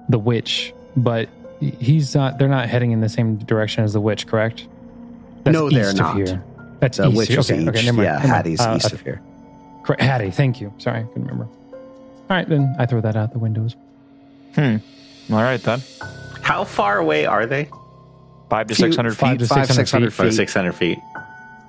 the 0.10 0.20
witch, 0.20 0.74
but 0.98 1.30
he's 1.62 2.14
not. 2.16 2.38
They're 2.40 2.48
not 2.50 2.68
heading 2.70 2.92
in 2.92 3.00
the 3.02 3.10
same 3.10 3.38
direction 3.38 3.84
as 3.84 3.94
the 3.94 4.02
witch, 4.02 4.28
correct? 4.28 4.68
No, 5.46 5.70
they're 5.70 5.90
east 5.90 5.98
not. 5.98 6.20
Of 6.22 6.28
here. 6.28 6.44
That's 6.80 6.98
The 6.98 7.08
east. 7.08 7.18
witch 7.18 7.30
is 7.32 7.50
okay, 7.52 7.60
east. 7.62 7.70
okay, 7.70 7.86
never 7.86 7.98
mind. 7.98 8.06
yeah, 8.06 8.12
never 8.14 8.28
mind. 8.28 8.36
Hattie's 8.36 8.60
Uh, 8.62 8.74
east 8.78 8.92
uh, 8.92 8.96
of 8.96 9.02
here. 9.02 9.22
correct. 9.84 10.02
Hattie, 10.02 10.32
thank 10.32 10.60
you. 10.60 10.74
Sorry, 10.80 11.00
I 11.00 11.04
couldn't 11.04 11.24
remember. 11.28 11.46
All 11.74 12.38
right, 12.38 12.48
then 12.50 12.76
I 12.80 12.86
throw 12.86 13.02
that 13.02 13.16
out 13.16 13.32
the 13.34 13.40
windows. 13.40 13.76
Hmm. 14.56 14.78
All 15.32 15.42
right, 15.42 15.62
then. 15.62 15.82
How 16.42 16.64
far 16.64 16.98
away 16.98 17.26
are 17.26 17.46
they? 17.46 17.70
Five 18.50 18.68
to 18.68 18.76
600 18.76 19.12
feet. 19.12 19.18
Five, 19.20 19.40
600 19.68 19.74
six 19.74 19.92
hundred 19.92 20.08
Or 20.08 20.12
feet. 20.12 20.34
six 20.34 20.54
hundred 20.54 20.74
feet. 20.74 21.00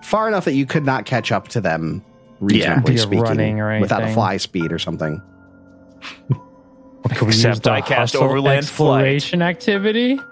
Far 0.02 0.26
enough 0.28 0.44
that 0.46 0.54
you 0.54 0.66
could 0.66 0.84
not 0.84 1.04
catch 1.06 1.30
up 1.30 1.48
to 1.48 1.60
them 1.60 2.02
Yeah. 2.40 2.80
reasonably 2.80 2.94
Via 2.94 3.02
speaking 3.02 3.22
running 3.22 3.60
or 3.60 3.80
without 3.80 4.02
a 4.02 4.08
fly 4.12 4.36
speed 4.38 4.72
or 4.72 4.78
something. 4.80 5.22
Could 7.10 7.22
we 7.22 7.28
Except 7.28 7.56
use 7.58 7.66
I 7.66 7.80
cast 7.80 8.14
hustle 8.14 8.24
overland 8.24 8.66
flight. 8.68 9.06
exploration 9.06 9.42
activity. 9.42 10.18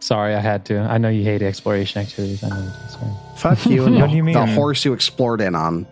Sorry, 0.00 0.34
I 0.34 0.40
had 0.40 0.66
to. 0.66 0.78
I 0.80 0.98
know 0.98 1.08
you 1.08 1.24
hate 1.24 1.40
exploration 1.42 2.02
activities. 2.02 2.42
I 2.44 2.48
know. 2.50 2.56
you 2.56 2.62
do, 2.62 2.90
Sorry. 2.90 3.12
Fuck 3.36 3.66
you 3.66 3.84
and 3.86 3.94
What 4.00 4.10
do 4.10 4.16
you 4.16 4.24
mean? 4.24 4.34
the 4.34 4.46
horse 4.46 4.84
you 4.84 4.92
explored 4.92 5.40
in 5.40 5.54
on. 5.54 5.86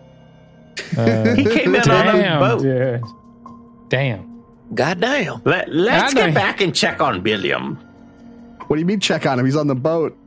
Uh, 0.97 1.35
He 1.35 1.45
came 1.45 1.75
in 1.75 1.89
on 1.89 2.07
a 2.19 2.39
boat. 2.39 2.61
dude. 2.61 3.01
Damn. 3.89 4.43
Goddamn. 4.73 5.41
Let, 5.45 5.73
let's 5.73 6.13
I 6.13 6.15
get 6.15 6.27
know. 6.29 6.33
back 6.35 6.61
and 6.61 6.75
check 6.75 7.01
on 7.01 7.21
Billiam. 7.21 7.75
What 8.67 8.75
do 8.75 8.79
you 8.79 8.85
mean 8.85 8.99
check 8.99 9.25
on 9.25 9.39
him? 9.39 9.45
He's 9.45 9.55
on 9.55 9.67
the 9.67 9.75
boat. 9.75 10.17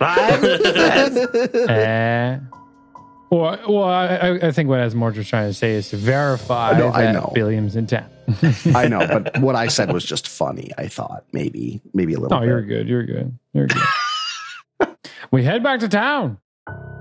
Uh, 0.00 2.38
well, 3.34 3.58
well, 3.68 3.84
I, 3.84 4.38
I 4.42 4.52
think 4.52 4.68
what 4.68 4.80
Asmorge 4.80 5.16
was 5.16 5.28
trying 5.28 5.48
to 5.48 5.54
say 5.54 5.72
is 5.72 5.90
to 5.90 5.96
verify 5.96 6.70
I 6.70 6.78
know, 6.78 6.92
I 6.92 7.02
that 7.02 7.12
know. 7.12 7.32
Billiam's 7.34 7.76
in 7.76 7.86
town. 7.86 8.08
I 8.74 8.88
know, 8.88 9.00
but 9.00 9.38
what 9.40 9.56
I 9.56 9.68
said 9.68 9.92
was 9.92 10.04
just 10.04 10.28
funny. 10.28 10.70
I 10.78 10.88
thought 10.88 11.24
maybe, 11.32 11.80
maybe 11.92 12.14
a 12.14 12.20
little. 12.20 12.38
Oh, 12.38 12.42
you're 12.42 12.62
bit. 12.62 12.68
good. 12.68 12.88
You're 12.88 13.04
good. 13.04 13.38
You're 13.52 13.66
good. 13.66 14.96
we 15.30 15.42
head 15.44 15.62
back 15.62 15.80
to 15.80 15.88
town. 15.88 16.38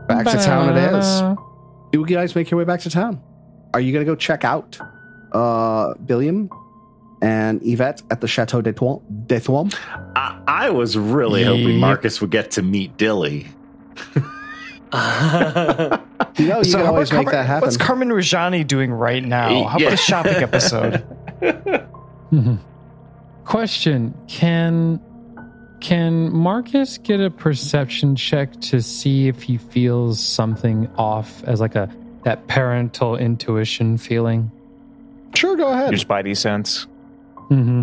Back 0.08 0.26
to 0.26 0.38
town 0.38 0.76
it 0.76 0.94
is. 0.96 1.22
You 1.94 2.06
guys 2.06 2.36
make 2.36 2.52
your 2.52 2.58
way 2.58 2.66
back 2.66 2.82
to 2.82 2.90
town. 2.90 3.22
Are 3.74 3.80
you 3.80 3.94
going 3.94 4.06
to 4.06 4.12
go 4.12 4.16
check 4.16 4.44
out 4.44 4.80
uh, 5.32 5.94
Billiam 6.06 6.50
and 7.22 7.66
Yvette 7.66 8.02
at 8.12 8.22
the 8.22 8.28
Chateau 8.28 8.62
de 8.62 8.74
Thouam? 8.74 9.02
De 9.28 9.40
Thouam? 9.40 9.74
I, 10.16 10.42
I 10.48 10.70
was 10.72 10.98
really 10.98 11.44
hoping 11.44 11.80
Marcus 11.80 12.20
would 12.22 12.32
get 12.32 12.52
to 12.52 12.62
meet 12.62 12.98
Dilly. 12.98 13.48
You 16.38 16.48
know, 16.48 16.58
you 16.60 16.64
So 16.64 16.78
can 16.80 16.88
always 16.88 17.12
make 17.12 17.26
Carman, 17.26 17.34
that 17.34 17.46
happen. 17.46 17.68
What's 17.68 17.78
Carman 17.78 18.10
Rajani 18.10 18.66
doing 18.66 18.92
right 18.92 19.24
now? 19.24 19.66
How 19.66 19.78
Yeah. 19.78 19.88
about 19.88 19.94
a 19.94 19.98
shopping 19.98 20.36
episode? 20.36 21.04
Mhm. 22.34 22.58
Question: 23.46 24.14
Can 24.28 25.00
can 25.82 26.34
Marcus 26.34 26.98
get 26.98 27.20
a 27.20 27.30
perception 27.30 28.16
check 28.16 28.54
to 28.62 28.82
see 28.82 29.28
if 29.28 29.44
he 29.44 29.58
feels 29.58 30.20
something 30.20 30.90
off 30.98 31.44
as 31.44 31.60
like 31.62 31.76
a 31.76 31.90
that 32.24 32.48
parental 32.48 33.18
intuition 33.18 33.98
feeling. 33.98 34.50
Sure, 35.36 35.56
go 35.58 35.68
ahead. 35.74 35.92
Your 35.92 36.00
spidey 36.00 36.36
sense. 36.38 36.88
Mm-hmm. 37.52 37.82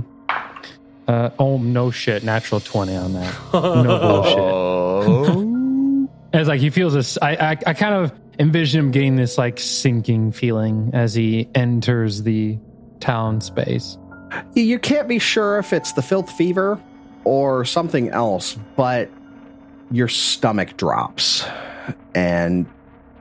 Uh, 1.07 1.31
oh 1.39 1.59
no 1.59 1.91
shit! 1.91 2.25
Natural 2.25 2.61
twenty 2.61 2.97
on 2.97 3.13
that. 3.13 3.35
No 3.53 3.99
bullshit. 4.25 6.11
As 6.41 6.49
like 6.49 6.61
he 6.61 6.71
feels 6.71 6.95
this. 6.95 7.19
I, 7.21 7.33
I 7.33 7.51
I 7.67 7.75
kind 7.75 7.95
of 7.95 8.13
envision 8.41 8.81
him 8.81 8.91
getting 8.91 9.17
this 9.17 9.37
like 9.37 9.61
sinking 9.61 10.33
feeling 10.33 10.91
as 10.95 11.15
he 11.15 11.49
enters 11.55 12.23
the 12.23 12.59
town 12.99 13.41
space. 13.41 13.99
You 14.55 14.79
can't 14.79 15.07
be 15.07 15.19
sure 15.19 15.59
if 15.59 15.73
it's 15.73 15.93
the 15.93 16.03
filth 16.03 16.31
fever 16.33 16.81
or 17.25 17.67
something 17.67 18.09
else, 18.09 18.57
but 18.77 19.11
your 19.91 20.09
stomach 20.09 20.77
drops 20.79 21.45
and 22.15 22.67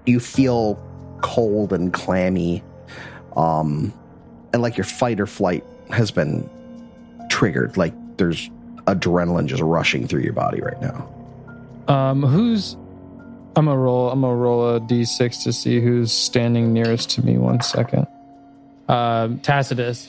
you 0.05 0.21
feel 0.21 0.81
cold 1.21 1.73
and 1.73 1.91
clammy. 1.91 2.63
Um, 3.35 3.93
and 4.53 4.61
like 4.61 4.77
your 4.77 4.85
fight 4.85 5.19
or 5.19 5.27
flight 5.27 5.65
has 5.89 6.11
been 6.11 6.49
triggered. 7.29 7.75
Like 7.75 7.93
there's 8.17 8.49
adrenaline 8.85 9.47
just 9.47 9.61
rushing 9.61 10.07
through 10.07 10.21
your 10.21 10.33
body 10.33 10.61
right 10.61 10.81
now. 10.81 11.13
Um, 11.89 12.23
who's? 12.23 12.77
I'm 13.55 13.65
gonna 13.65 13.77
roll. 13.77 14.09
I'm 14.11 14.21
gonna 14.21 14.35
roll 14.35 14.75
a 14.75 14.79
d6 14.79 15.43
to 15.43 15.53
see 15.53 15.79
who's 15.81 16.11
standing 16.11 16.71
nearest 16.73 17.09
to 17.11 17.25
me. 17.25 17.37
One 17.37 17.61
second. 17.61 18.07
Uh, 18.87 19.29
Tacitus. 19.43 20.07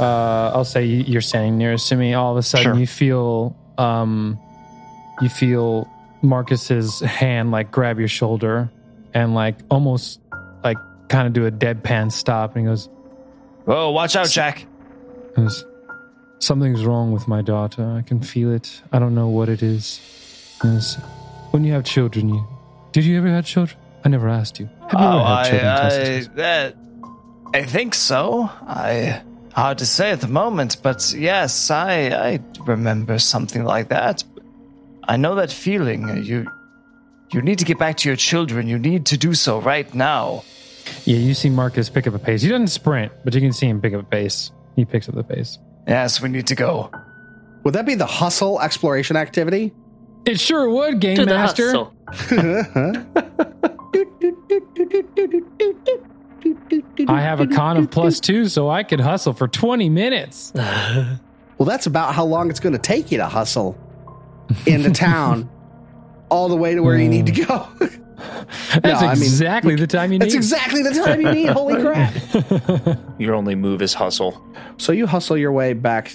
Uh, 0.00 0.50
I'll 0.54 0.64
say 0.64 0.84
you're 0.86 1.20
standing 1.20 1.58
nearest 1.58 1.88
to 1.90 1.96
me. 1.96 2.14
All 2.14 2.32
of 2.32 2.38
a 2.38 2.42
sudden, 2.42 2.64
Sure. 2.72 2.74
you 2.80 2.86
feel 2.86 3.56
um, 3.78 4.38
you 5.20 5.28
feel 5.28 5.88
Marcus's 6.22 7.00
hand 7.00 7.50
like 7.50 7.70
grab 7.70 7.98
your 7.98 8.08
shoulder 8.08 8.70
and 9.12 9.34
like 9.34 9.56
almost 9.70 10.20
like 10.64 10.78
kind 11.08 11.26
of 11.26 11.32
do 11.34 11.46
a 11.46 11.50
deadpan 11.50 12.10
stop, 12.10 12.56
and 12.56 12.64
he 12.64 12.70
goes, 12.70 12.88
Whoa, 13.66 13.90
watch 13.90 14.16
out, 14.16 14.28
Jack. 14.30 14.64
goes, 15.36 15.64
Something's 16.38 16.84
wrong 16.84 17.12
with 17.12 17.28
my 17.28 17.42
daughter. 17.42 17.84
I 17.84 18.02
can 18.02 18.20
feel 18.20 18.50
it. 18.52 18.80
I 18.92 18.98
don't 18.98 19.14
know 19.14 19.28
what 19.28 19.48
it 19.48 19.62
is. 19.62 20.00
Yes. 20.64 20.96
When 21.52 21.64
you 21.64 21.72
have 21.74 21.84
children, 21.84 22.30
you 22.30 22.46
did 22.92 23.04
you 23.04 23.18
ever 23.18 23.28
have 23.28 23.46
children? 23.46 23.78
I 24.04 24.08
never 24.08 24.28
asked 24.28 24.60
you. 24.60 24.68
Have 24.88 25.00
you 25.00 25.06
oh, 25.06 25.18
ever 25.18 25.28
had 25.28 25.44
children? 25.44 25.68
I, 25.68 25.76
Tacitus? 25.76 26.28
that, 26.34 26.76
I 27.54 27.62
think 27.64 27.94
so. 27.94 28.50
I 28.62 29.22
hard 29.54 29.78
to 29.78 29.86
say 29.86 30.10
at 30.10 30.20
the 30.20 30.28
moment, 30.28 30.78
but 30.82 31.14
yes, 31.16 31.70
I 31.70 32.08
I 32.08 32.40
remember 32.60 33.18
something 33.18 33.64
like 33.64 33.88
that. 33.88 34.24
I 35.04 35.16
know 35.16 35.34
that 35.36 35.52
feeling. 35.52 36.24
You 36.24 36.50
you 37.32 37.42
need 37.42 37.58
to 37.58 37.64
get 37.64 37.78
back 37.78 37.96
to 37.98 38.08
your 38.08 38.16
children. 38.16 38.68
You 38.68 38.78
need 38.78 39.06
to 39.06 39.16
do 39.16 39.34
so 39.34 39.60
right 39.60 39.92
now. 39.94 40.44
Yeah, 41.04 41.16
you 41.16 41.34
see 41.34 41.50
Marcus 41.50 41.88
pick 41.88 42.06
up 42.06 42.14
a 42.14 42.18
pace. 42.18 42.42
He 42.42 42.48
doesn't 42.48 42.68
sprint, 42.68 43.12
but 43.24 43.34
you 43.34 43.40
can 43.40 43.52
see 43.52 43.66
him 43.66 43.80
pick 43.80 43.94
up 43.94 44.00
a 44.00 44.04
pace. 44.04 44.50
He 44.76 44.84
picks 44.84 45.08
up 45.08 45.14
the 45.14 45.24
pace. 45.24 45.58
Yes, 45.86 46.20
we 46.20 46.28
need 46.28 46.46
to 46.48 46.54
go. 46.54 46.90
Would 47.64 47.74
that 47.74 47.86
be 47.86 47.94
the 47.94 48.06
hustle 48.06 48.60
exploration 48.60 49.16
activity? 49.16 49.72
It 50.24 50.38
sure 50.38 50.68
would, 50.68 51.00
Game 51.00 51.16
To 51.16 51.26
Master. 51.26 51.88
I 57.08 57.20
have 57.20 57.40
a 57.40 57.46
con 57.46 57.76
of 57.76 57.90
plus 57.90 58.20
two, 58.20 58.48
so 58.48 58.70
I 58.70 58.82
could 58.82 59.00
hustle 59.00 59.32
for 59.32 59.48
20 59.48 59.88
minutes. 59.88 60.52
Well, 61.58 61.68
that's 61.68 61.86
about 61.86 62.14
how 62.16 62.24
long 62.24 62.50
it's 62.50 62.58
going 62.58 62.72
to 62.72 62.78
take 62.78 63.12
you 63.12 63.18
to 63.18 63.26
hustle 63.26 63.78
into 64.66 64.90
town 64.90 65.48
all 66.28 66.48
the 66.48 66.56
way 66.56 66.74
to 66.74 66.82
where 66.82 66.98
you 66.98 67.08
need 67.08 67.26
to 67.26 67.44
go. 67.44 67.68
That's 68.82 69.00
I 69.00 69.14
mean, 69.14 69.22
exactly 69.22 69.76
the 69.76 69.86
time 69.86 70.12
you 70.12 70.18
need. 70.18 70.24
That's 70.24 70.34
exactly 70.34 70.82
the 70.82 70.90
time 70.90 71.20
you 71.20 71.30
need. 71.32 71.50
Holy 71.50 71.80
crap. 71.80 72.14
Your 73.20 73.34
only 73.34 73.54
move 73.54 73.80
is 73.80 73.94
hustle. 73.94 74.44
So 74.76 74.90
you 74.90 75.06
hustle 75.06 75.36
your 75.36 75.52
way 75.52 75.72
back. 75.72 76.12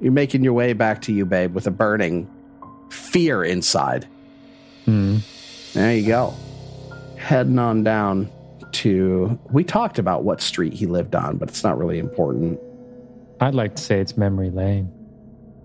You're 0.00 0.10
making 0.10 0.42
your 0.42 0.54
way 0.54 0.72
back 0.72 1.02
to 1.02 1.12
you, 1.12 1.24
babe, 1.24 1.54
with 1.54 1.68
a 1.68 1.70
burning 1.70 2.28
fear 2.90 3.44
inside. 3.44 4.06
Hmm. 4.84 5.18
There 5.72 5.94
you 5.94 6.06
go. 6.06 6.34
Heading 7.16 7.58
on 7.58 7.84
down 7.84 8.30
to. 8.72 9.38
We 9.50 9.64
talked 9.64 9.98
about 9.98 10.24
what 10.24 10.40
street 10.40 10.72
he 10.72 10.86
lived 10.86 11.14
on, 11.14 11.36
but 11.38 11.48
it's 11.48 11.64
not 11.64 11.78
really 11.78 11.98
important. 11.98 12.60
I'd 13.40 13.54
like 13.54 13.76
to 13.76 13.82
say 13.82 14.00
it's 14.00 14.16
memory 14.16 14.50
lane. 14.50 14.90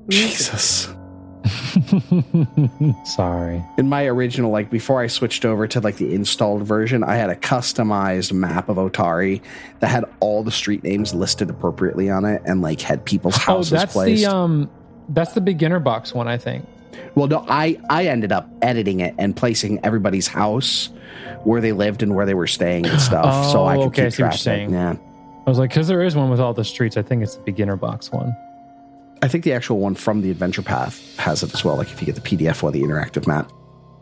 Jesus. 0.09 0.89
Sorry. 3.05 3.63
In 3.77 3.89
my 3.89 4.05
original, 4.05 4.51
like 4.51 4.69
before 4.69 5.01
I 5.01 5.07
switched 5.07 5.45
over 5.45 5.67
to 5.67 5.79
like 5.79 5.97
the 5.97 6.13
installed 6.13 6.63
version, 6.63 7.03
I 7.03 7.15
had 7.15 7.29
a 7.29 7.35
customized 7.35 8.31
map 8.31 8.69
of 8.69 8.77
Otari 8.77 9.41
that 9.79 9.87
had 9.87 10.05
all 10.19 10.43
the 10.43 10.51
street 10.51 10.83
names 10.83 11.13
listed 11.13 11.49
appropriately 11.49 12.09
on 12.09 12.25
it 12.25 12.41
and 12.45 12.61
like 12.61 12.81
had 12.81 13.05
people's 13.05 13.37
houses 13.37 13.73
oh, 13.73 13.77
that's 13.77 13.93
placed. 13.93 14.23
the 14.23 14.31
um, 14.31 14.69
that's 15.09 15.33
the 15.33 15.41
beginner 15.41 15.79
box 15.79 16.13
one, 16.13 16.27
I 16.27 16.37
think. 16.37 16.65
Well, 17.15 17.27
no, 17.27 17.45
I 17.49 17.79
I 17.89 18.05
ended 18.07 18.31
up 18.31 18.47
editing 18.61 18.99
it 18.99 19.15
and 19.17 19.35
placing 19.35 19.83
everybody's 19.85 20.27
house 20.27 20.89
where 21.43 21.61
they 21.61 21.71
lived 21.71 22.03
and 22.03 22.15
where 22.15 22.25
they 22.25 22.33
were 22.33 22.47
staying 22.47 22.85
and 22.85 22.99
stuff, 23.01 23.45
so 23.51 23.65
I 23.65 23.75
Oh, 23.75 23.83
could 23.83 23.87
okay, 23.89 24.01
I 24.03 24.05
keep 24.05 24.11
see 24.13 24.17
track. 24.17 24.17
you're 24.17 24.27
of 24.29 24.33
it. 24.35 24.37
saying. 24.39 24.71
Yeah, 24.73 24.95
I 25.45 25.49
was 25.49 25.57
like, 25.59 25.69
because 25.69 25.87
there 25.87 26.03
is 26.03 26.15
one 26.15 26.29
with 26.29 26.39
all 26.39 26.53
the 26.53 26.63
streets. 26.65 26.97
I 26.97 27.01
think 27.01 27.23
it's 27.23 27.35
the 27.35 27.43
beginner 27.43 27.75
box 27.75 28.11
one. 28.11 28.35
I 29.21 29.27
think 29.27 29.43
the 29.43 29.51
actual 29.53 29.79
one 29.79 29.95
from 29.95 30.21
the 30.21 30.31
Adventure 30.31 30.61
Path 30.61 31.17
has 31.17 31.43
it 31.43 31.53
as 31.53 31.63
well. 31.65 31.75
Like 31.75 31.91
if 31.91 31.99
you 32.01 32.05
get 32.05 32.15
the 32.15 32.21
PDF 32.21 32.63
or 32.63 32.71
the 32.71 32.81
interactive 32.81 33.27
map, 33.27 33.51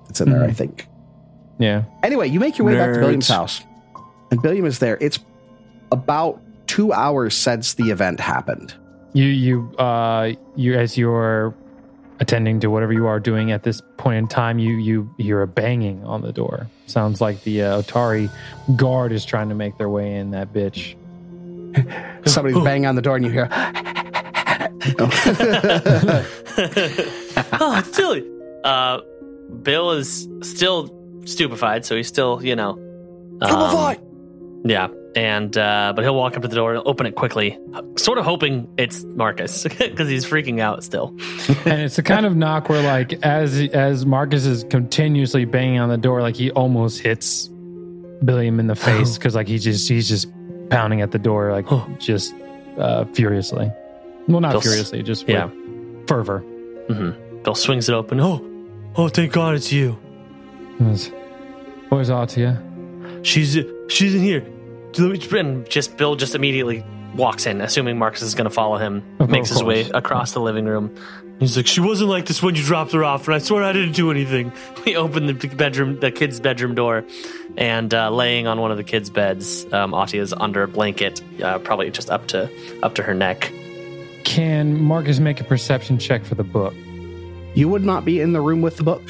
it's 0.09 0.21
in 0.21 0.29
there. 0.29 0.41
Mhm. 0.41 0.49
I 0.49 0.53
think. 0.53 0.87
Yeah. 1.59 1.83
Anyway, 2.03 2.29
you 2.29 2.39
make 2.39 2.57
your 2.59 2.67
way 2.67 2.75
back 2.75 2.91
to 2.93 2.97
Nerds. 2.97 3.01
Billiam's 3.01 3.27
house, 3.27 3.61
and 4.31 4.41
Billiam 4.41 4.65
is 4.65 4.77
there. 4.79 4.97
It's 5.01 5.17
about 5.91 6.39
two 6.67 6.93
hours 6.93 7.33
since 7.35 7.73
the 7.75 7.89
event 7.91 8.19
happened. 8.19 8.73
You 9.13 9.25
you 9.25 9.71
uh 9.79 10.33
you 10.55 10.75
as 10.75 10.97
you're 10.97 11.55
attending 12.19 12.59
to 12.61 12.67
whatever 12.69 12.93
you 12.93 13.05
are 13.07 13.19
doing 13.19 13.51
at 13.51 13.63
this 13.63 13.81
point 13.97 14.17
in 14.17 14.27
time, 14.27 14.59
you 14.59 14.75
you 14.75 15.13
hear 15.17 15.41
a 15.41 15.47
banging 15.47 16.03
on 16.03 16.21
the 16.21 16.31
door. 16.31 16.67
Sounds 16.87 17.21
like 17.21 17.43
the 17.43 17.61
uh, 17.61 17.81
Otari 17.81 18.29
guard 18.75 19.11
is 19.11 19.25
trying 19.25 19.49
to 19.49 19.55
make 19.55 19.77
their 19.77 19.89
way 19.89 20.15
in. 20.15 20.31
That 20.31 20.53
bitch. 20.53 20.95
Somebody's 22.25 22.63
banging 22.63 22.87
on 22.87 22.95
the 22.95 23.01
door, 23.01 23.15
and 23.17 23.25
you 23.25 23.31
hear. 23.31 23.47
oh, 27.59 27.75
it's 27.77 27.95
silly. 27.95 28.25
Uh, 28.63 29.01
Bill 29.61 29.91
is 29.91 30.27
still 30.41 30.89
stupefied, 31.25 31.85
so 31.85 31.95
he's 31.95 32.07
still, 32.07 32.43
you 32.43 32.55
know. 32.55 32.71
um, 33.41 33.49
Yeah, 34.65 34.87
and 35.17 35.57
uh, 35.57 35.93
but 35.95 36.03
he'll 36.03 36.15
walk 36.15 36.35
up 36.35 36.43
to 36.43 36.47
the 36.47 36.55
door 36.55 36.75
and 36.75 36.83
open 36.85 37.07
it 37.07 37.15
quickly, 37.15 37.57
sort 37.95 38.19
of 38.19 38.25
hoping 38.25 38.71
it's 38.77 39.03
Marcus 39.03 39.63
because 39.79 40.07
he's 40.07 40.27
freaking 40.27 40.59
out 40.59 40.83
still. 40.83 41.07
and 41.65 41.81
it's 41.81 41.95
the 41.95 42.03
kind 42.03 42.27
of 42.27 42.35
knock 42.35 42.69
where 42.69 42.83
like 42.83 43.13
as 43.25 43.59
as 43.69 44.05
Marcus 44.05 44.45
is 44.45 44.63
continuously 44.65 45.43
banging 45.45 45.79
on 45.79 45.89
the 45.89 45.97
door, 45.97 46.21
like 46.21 46.35
he 46.35 46.51
almost 46.51 46.99
hits 46.99 47.47
Billiam 48.23 48.59
in 48.59 48.67
the 48.67 48.75
face 48.87 49.17
because 49.17 49.33
like 49.33 49.47
he 49.47 49.57
just 49.57 49.89
he's 49.89 50.07
just 50.07 50.27
pounding 50.69 51.01
at 51.01 51.11
the 51.11 51.19
door 51.19 51.51
like 51.51 51.99
just 51.99 52.35
uh, 52.77 53.05
furiously. 53.05 53.71
Well, 54.27 54.41
not 54.41 54.61
furiously, 54.61 55.01
just 55.01 55.27
yeah. 55.27 55.49
fervor. 56.05 56.39
hmm 56.89 57.41
Bill 57.41 57.55
swings 57.55 57.89
it 57.89 57.93
open. 57.95 58.19
Oh, 58.19 58.45
oh, 58.95 59.07
thank 59.07 59.31
God 59.31 59.55
it's 59.55 59.71
you. 59.71 59.93
Where's 60.77 61.07
where's 61.89 62.09
Atia? 62.11 62.61
She's 63.25 63.57
she's 63.89 64.13
in 64.13 64.21
here. 64.21 64.45
And 64.97 65.69
just 65.69 65.97
Bill 65.97 66.15
just 66.15 66.35
immediately 66.35 66.83
walks 67.15 67.45
in, 67.45 67.61
assuming 67.61 67.97
Marcus 67.97 68.21
is 68.21 68.35
going 68.35 68.45
to 68.45 68.53
follow 68.53 68.77
him. 68.77 69.03
Of 69.19 69.29
makes 69.29 69.49
his 69.49 69.63
way 69.63 69.89
across 69.93 70.33
the 70.33 70.39
living 70.39 70.65
room. 70.65 70.95
He's 71.39 71.55
like, 71.55 71.67
she 71.67 71.81
wasn't 71.81 72.09
like 72.09 72.25
this 72.25 72.41
when 72.41 72.55
you 72.55 72.63
dropped 72.63 72.93
her 72.93 73.03
off, 73.03 73.27
and 73.27 73.35
I 73.35 73.37
swear 73.37 73.63
I 73.63 73.71
didn't 73.71 73.91
do 73.91 74.09
anything. 74.11 74.51
We 74.85 74.95
open 74.95 75.25
the 75.25 75.33
bedroom, 75.33 75.99
the 75.99 76.11
kid's 76.11 76.39
bedroom 76.39 76.73
door, 76.73 77.03
and 77.57 77.93
uh, 77.93 78.09
laying 78.09 78.47
on 78.47 78.61
one 78.61 78.71
of 78.71 78.77
the 78.77 78.85
kids' 78.85 79.09
beds, 79.09 79.65
um, 79.73 79.93
Ati 79.93 80.17
is 80.17 80.31
under 80.31 80.63
a 80.63 80.67
blanket, 80.67 81.21
uh, 81.43 81.59
probably 81.59 81.91
just 81.91 82.09
up 82.09 82.27
to 82.27 82.49
up 82.81 82.95
to 82.95 83.03
her 83.03 83.13
neck. 83.13 83.51
Can 84.23 84.81
Marcus 84.81 85.19
make 85.19 85.41
a 85.41 85.43
perception 85.43 85.99
check 85.99 86.23
for 86.23 86.35
the 86.35 86.43
book? 86.45 86.73
You 87.53 87.67
would 87.67 87.83
not 87.83 88.05
be 88.05 88.21
in 88.21 88.31
the 88.31 88.39
room 88.39 88.61
with 88.61 88.77
the 88.77 88.83
book. 88.83 89.03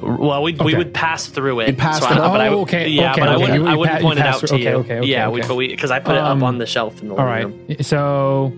Well, 0.00 0.42
we, 0.42 0.52
we 0.54 0.74
would 0.74 0.94
pass 0.94 1.26
through 1.26 1.60
it. 1.60 1.68
You'd 1.68 1.78
pass 1.78 1.98
so 2.00 2.06
the 2.06 2.12
I, 2.12 2.16
book? 2.18 2.32
but 2.32 2.40
I, 2.40 2.48
Oh, 2.48 2.60
okay, 2.62 2.88
Yeah, 2.88 3.12
okay, 3.12 3.20
but 3.20 3.28
I 3.28 3.36
wouldn't, 3.36 3.66
I 3.68 3.76
wouldn't 3.76 3.98
pa- 3.98 4.02
point 4.02 4.18
it 4.18 4.22
pass 4.22 4.42
out 4.44 4.48
to 4.50 4.58
you. 4.58 4.68
okay, 4.68 4.74
okay, 4.76 4.98
okay, 4.98 5.08
yeah, 5.08 5.26
okay. 5.28 5.34
we, 5.34 5.40
but 5.48 5.54
we 5.56 5.68
because 5.68 5.90
I 5.90 5.98
put 5.98 6.14
it 6.14 6.18
Um, 6.22 6.42
up 6.42 6.46
on 6.48 6.58
the 6.58 6.66
shelf 6.66 7.02
in 7.02 7.08
the 7.08 7.14
All 7.16 7.26
living 7.26 7.58
right. 7.66 7.68
room. 7.68 7.82
So, 7.82 8.52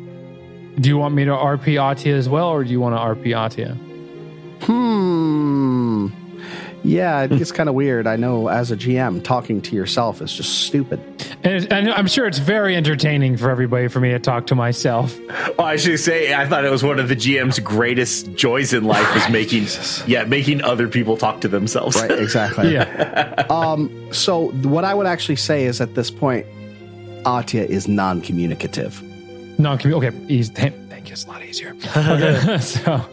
do 0.80 0.88
you 0.88 0.98
want 0.98 1.14
me 1.14 1.24
to 1.24 1.30
RP 1.30 1.74
Atia 1.74 2.12
as 2.14 2.28
well, 2.28 2.48
or 2.48 2.64
do 2.64 2.70
you 2.70 2.80
want 2.80 2.94
to 2.96 3.00
RP 3.30 3.34
Atia? 3.34 3.76
Hmm. 4.64 6.08
Yeah, 6.84 7.28
it's 7.30 7.52
kind 7.52 7.68
of 7.68 7.74
weird. 7.74 8.06
I 8.06 8.16
know 8.16 8.48
as 8.48 8.70
a 8.70 8.76
GM, 8.76 9.22
talking 9.22 9.60
to 9.62 9.76
yourself 9.76 10.20
is 10.20 10.32
just 10.32 10.66
stupid. 10.66 11.00
And, 11.44 11.72
and 11.72 11.90
I'm 11.90 12.06
sure 12.06 12.26
it's 12.26 12.38
very 12.38 12.74
entertaining 12.76 13.36
for 13.36 13.50
everybody 13.50 13.88
for 13.88 14.00
me 14.00 14.10
to 14.10 14.18
talk 14.18 14.46
to 14.48 14.54
myself. 14.54 15.16
Oh, 15.58 15.64
I 15.64 15.76
should 15.76 16.00
say, 16.00 16.34
I 16.34 16.46
thought 16.46 16.64
it 16.64 16.70
was 16.70 16.82
one 16.82 16.98
of 16.98 17.08
the 17.08 17.16
GM's 17.16 17.58
greatest 17.60 18.34
joys 18.34 18.72
in 18.72 18.84
life 18.84 19.14
was 19.14 19.28
making, 19.28 19.66
yeah, 20.06 20.24
making 20.24 20.62
other 20.62 20.88
people 20.88 21.16
talk 21.16 21.40
to 21.42 21.48
themselves. 21.48 21.96
Right, 21.96 22.10
exactly. 22.10 22.72
Yeah. 22.72 23.46
Um, 23.52 24.12
so 24.12 24.50
what 24.62 24.84
I 24.84 24.94
would 24.94 25.06
actually 25.06 25.36
say 25.36 25.66
is 25.66 25.80
at 25.80 25.94
this 25.94 26.10
point, 26.10 26.46
Atia 27.24 27.66
is 27.66 27.86
non-communicative. 27.86 29.02
Non-communicative. 29.58 30.20
Okay, 30.20 30.26
he's 30.34 30.48
thank 30.48 30.74
thank 30.88 31.08
you. 31.08 31.12
It's 31.12 31.24
a 31.24 31.28
lot 31.28 31.42
easier. 31.44 31.74
Okay, 31.96 32.58
so 32.60 33.04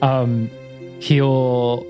um, 0.00 0.48
he'll 1.00 1.86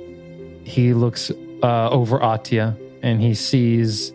he 0.71 0.95
looks 0.95 1.31
uh, 1.63 1.91
over 1.91 2.19
Atia 2.19 2.79
and 3.03 3.21
he 3.21 3.35
sees 3.35 4.13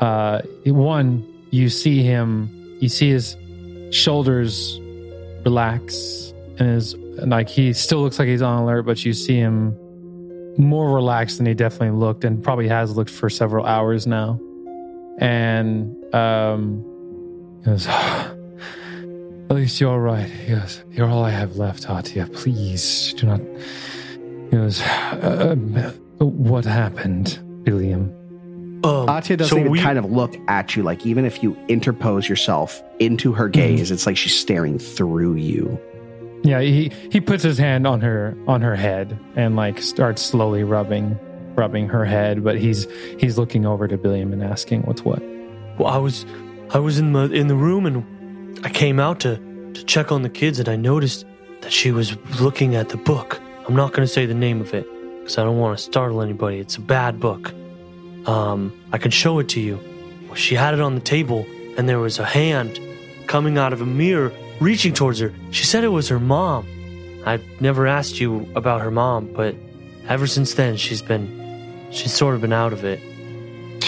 uh, 0.00 0.42
one. 0.64 1.24
You 1.50 1.68
see 1.68 2.02
him. 2.02 2.76
You 2.80 2.88
see 2.88 3.10
his 3.10 3.36
shoulders 3.90 4.78
relax 5.44 6.34
and 6.58 6.68
his 6.68 6.94
like 6.94 7.48
he 7.48 7.72
still 7.72 8.00
looks 8.00 8.18
like 8.18 8.28
he's 8.28 8.42
on 8.42 8.62
alert, 8.62 8.82
but 8.82 9.04
you 9.04 9.12
see 9.12 9.36
him 9.36 9.76
more 10.58 10.92
relaxed 10.92 11.38
than 11.38 11.46
he 11.46 11.54
definitely 11.54 11.96
looked 11.96 12.24
and 12.24 12.42
probably 12.42 12.68
has 12.68 12.96
looked 12.96 13.10
for 13.10 13.30
several 13.30 13.64
hours 13.64 14.06
now. 14.06 14.40
And 15.18 16.14
um, 16.14 16.82
goes, 17.64 17.86
At 17.86 18.36
least 19.50 19.80
you're 19.80 19.90
all 19.90 20.00
right. 20.00 20.28
He 20.28 20.54
goes, 20.54 20.82
You're 20.90 21.08
all 21.08 21.24
I 21.24 21.30
have 21.30 21.56
left, 21.56 21.86
Atia. 21.86 22.32
Please 22.32 23.14
do 23.14 23.26
not. 23.26 23.40
He 24.50 24.56
goes, 24.56 24.80
uh, 24.80 25.56
What 26.18 26.64
happened, 26.64 27.38
William? 27.66 28.14
Um, 28.84 29.08
Atia 29.08 29.36
doesn't 29.36 29.46
so 29.48 29.58
even 29.58 29.72
we- 29.72 29.80
kind 29.80 29.98
of 29.98 30.04
look 30.10 30.36
at 30.48 30.76
you. 30.76 30.82
Like 30.82 31.04
even 31.04 31.24
if 31.24 31.42
you 31.42 31.56
interpose 31.68 32.28
yourself 32.28 32.80
into 33.00 33.32
her 33.32 33.48
gaze, 33.48 33.90
it's 33.90 34.06
like 34.06 34.16
she's 34.16 34.38
staring 34.38 34.78
through 34.78 35.34
you. 35.34 35.78
Yeah, 36.44 36.60
he, 36.60 36.92
he 37.10 37.20
puts 37.20 37.42
his 37.42 37.58
hand 37.58 37.86
on 37.86 38.00
her 38.00 38.36
on 38.46 38.62
her 38.62 38.76
head 38.76 39.18
and 39.34 39.56
like 39.56 39.80
starts 39.82 40.22
slowly 40.22 40.62
rubbing 40.62 41.18
rubbing 41.56 41.88
her 41.88 42.04
head, 42.04 42.44
but 42.44 42.56
he's 42.56 42.86
he's 43.18 43.36
looking 43.36 43.66
over 43.66 43.88
to 43.88 43.96
William 43.96 44.32
and 44.32 44.44
asking 44.44 44.82
what's 44.82 45.04
what. 45.04 45.20
Well, 45.76 45.88
I 45.88 45.98
was, 45.98 46.24
I 46.70 46.78
was 46.78 46.98
in 47.00 47.12
the 47.12 47.30
in 47.32 47.48
the 47.48 47.56
room 47.56 47.84
and 47.84 48.64
I 48.64 48.70
came 48.70 49.00
out 49.00 49.18
to 49.20 49.36
to 49.74 49.84
check 49.84 50.12
on 50.12 50.22
the 50.22 50.28
kids 50.28 50.60
and 50.60 50.68
I 50.68 50.76
noticed 50.76 51.26
that 51.62 51.72
she 51.72 51.90
was 51.90 52.16
looking 52.40 52.76
at 52.76 52.90
the 52.90 52.96
book. 52.96 53.40
I'm 53.68 53.76
not 53.76 53.92
going 53.92 54.06
to 54.06 54.10
say 54.10 54.24
the 54.24 54.32
name 54.32 54.62
of 54.62 54.72
it 54.72 54.88
because 55.18 55.36
I 55.36 55.44
don't 55.44 55.58
want 55.58 55.76
to 55.76 55.84
startle 55.84 56.22
anybody. 56.22 56.58
It's 56.58 56.76
a 56.76 56.80
bad 56.80 57.20
book. 57.20 57.52
Um, 58.26 58.72
I 58.92 58.98
can 58.98 59.10
show 59.10 59.38
it 59.40 59.50
to 59.50 59.60
you. 59.60 59.78
She 60.34 60.54
had 60.54 60.72
it 60.72 60.80
on 60.80 60.94
the 60.94 61.02
table 61.02 61.46
and 61.76 61.86
there 61.86 61.98
was 61.98 62.18
a 62.18 62.24
hand 62.24 62.80
coming 63.26 63.58
out 63.58 63.74
of 63.74 63.82
a 63.82 63.86
mirror 63.86 64.32
reaching 64.58 64.94
towards 64.94 65.18
her. 65.18 65.34
She 65.50 65.66
said 65.66 65.84
it 65.84 65.88
was 65.88 66.08
her 66.08 66.18
mom. 66.18 66.66
I 67.26 67.40
never 67.60 67.86
asked 67.86 68.18
you 68.18 68.50
about 68.56 68.80
her 68.80 68.90
mom, 68.90 69.30
but 69.34 69.54
ever 70.08 70.26
since 70.26 70.54
then 70.54 70.78
she's 70.78 71.02
been 71.02 71.28
she's 71.90 72.12
sort 72.12 72.34
of 72.34 72.40
been 72.40 72.54
out 72.54 72.72
of 72.72 72.86
it. 72.86 73.00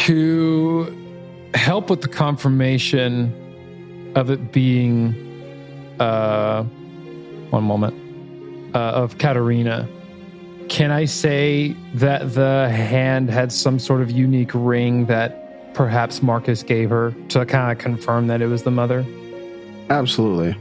To 0.05 0.95
help 1.55 1.89
with 1.89 2.03
the 2.03 2.09
confirmation 2.09 3.33
of 4.15 4.31
it 4.31 4.53
being 4.53 5.15
uh 5.99 6.65
one 7.49 7.65
moment 7.65 8.00
uh, 8.75 8.79
of 8.79 9.19
Katarina. 9.19 9.89
Can 10.69 10.91
I 10.91 11.05
say 11.05 11.75
that 11.95 12.35
the 12.35 12.69
hand 12.69 13.31
had 13.31 13.53
some 13.53 13.79
sort 13.79 14.03
of 14.03 14.11
unique 14.11 14.53
ring 14.55 15.07
that 15.07 15.75
perhaps 15.75 16.23
Marcus 16.23 16.63
gave 16.63 16.91
her 16.91 17.13
to 17.29 17.45
kind 17.47 17.73
of 17.73 17.79
confirm 17.79 18.29
that 18.29 18.41
it 18.41 18.47
was 18.47 18.63
the 18.63 18.71
mother? 18.71 19.05
Absolutely. 19.89 20.57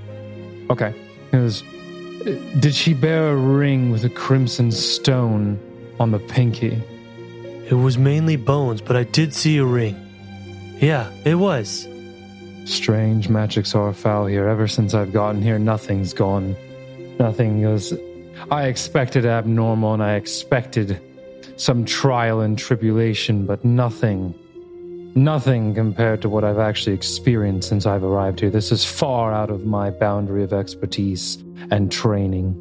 Okay. 0.70 0.94
Because 1.26 1.64
did 2.60 2.74
she 2.74 2.94
bear 2.94 3.32
a 3.32 3.36
ring 3.36 3.92
with 3.92 4.04
a 4.04 4.10
crimson 4.10 4.72
stone 4.72 5.60
on 6.00 6.12
the 6.12 6.20
pinky? 6.20 6.82
It 7.70 7.76
was 7.76 7.98
mainly 7.98 8.36
bones, 8.36 8.82
but 8.82 8.96
I 8.96 9.04
did 9.04 9.34
see 9.34 9.58
a 9.58 9.66
ring. 9.66 9.96
Yeah, 10.80 11.12
it 11.24 11.36
was. 11.36 11.88
Strange 12.66 13.30
magics 13.30 13.76
are 13.76 13.94
foul 13.94 14.26
here. 14.26 14.48
Ever 14.48 14.68
since 14.68 14.94
I've 14.94 15.14
gotten 15.14 15.42
here, 15.42 15.60
nothing's 15.60 16.14
gone. 16.14 16.56
Nothing 17.20 17.64
is. 17.64 17.94
I 18.50 18.68
expected 18.68 19.26
abnormal 19.26 19.94
and 19.94 20.02
I 20.04 20.16
expected 20.16 21.02
some 21.58 21.84
trial 21.84 22.40
and 22.40 22.58
tribulation, 22.58 23.46
but 23.46 23.64
nothing. 23.66 24.34
Nothing 25.16 25.76
compared 25.76 26.22
to 26.22 26.30
what 26.30 26.44
I've 26.46 26.60
actually 26.60 26.96
experienced 26.96 27.68
since 27.68 27.86
I've 27.86 28.04
arrived 28.04 28.40
here. 28.40 28.50
This 28.50 28.72
is 28.72 28.86
far 28.86 29.34
out 29.34 29.50
of 29.50 29.66
my 29.66 29.90
boundary 29.90 30.44
of 30.44 30.54
expertise 30.54 31.44
and 31.72 31.92
training. 31.92 32.56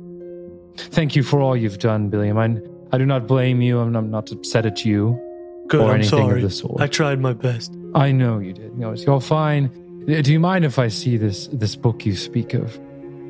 Thank 0.76 1.14
you 1.14 1.22
for 1.22 1.40
all 1.40 1.56
you've 1.56 1.78
done, 1.78 2.08
Billiam. 2.08 2.38
I, 2.38 2.56
I 2.92 2.98
do 2.98 3.06
not 3.06 3.28
blame 3.28 3.60
you. 3.60 3.78
I'm 3.78 3.92
not, 3.92 4.04
not 4.04 4.32
upset 4.32 4.66
at 4.66 4.84
you 4.84 5.20
Good, 5.68 5.80
or 5.80 5.90
I'm 5.90 5.96
anything 5.96 6.18
sorry. 6.18 6.42
of 6.42 6.50
the 6.50 6.54
sort. 6.54 6.80
I 6.80 6.86
tried 6.88 7.20
my 7.20 7.32
best. 7.32 7.72
I 7.94 8.10
know 8.10 8.38
you 8.38 8.54
did. 8.54 8.76
No, 8.76 8.92
you're 8.94 9.20
fine. 9.20 9.70
Do 10.06 10.32
you 10.32 10.40
mind 10.40 10.64
if 10.64 10.78
I 10.78 10.88
see 10.88 11.16
this 11.18 11.48
this 11.52 11.76
book 11.76 12.06
you 12.06 12.16
speak 12.16 12.54
of? 12.54 12.80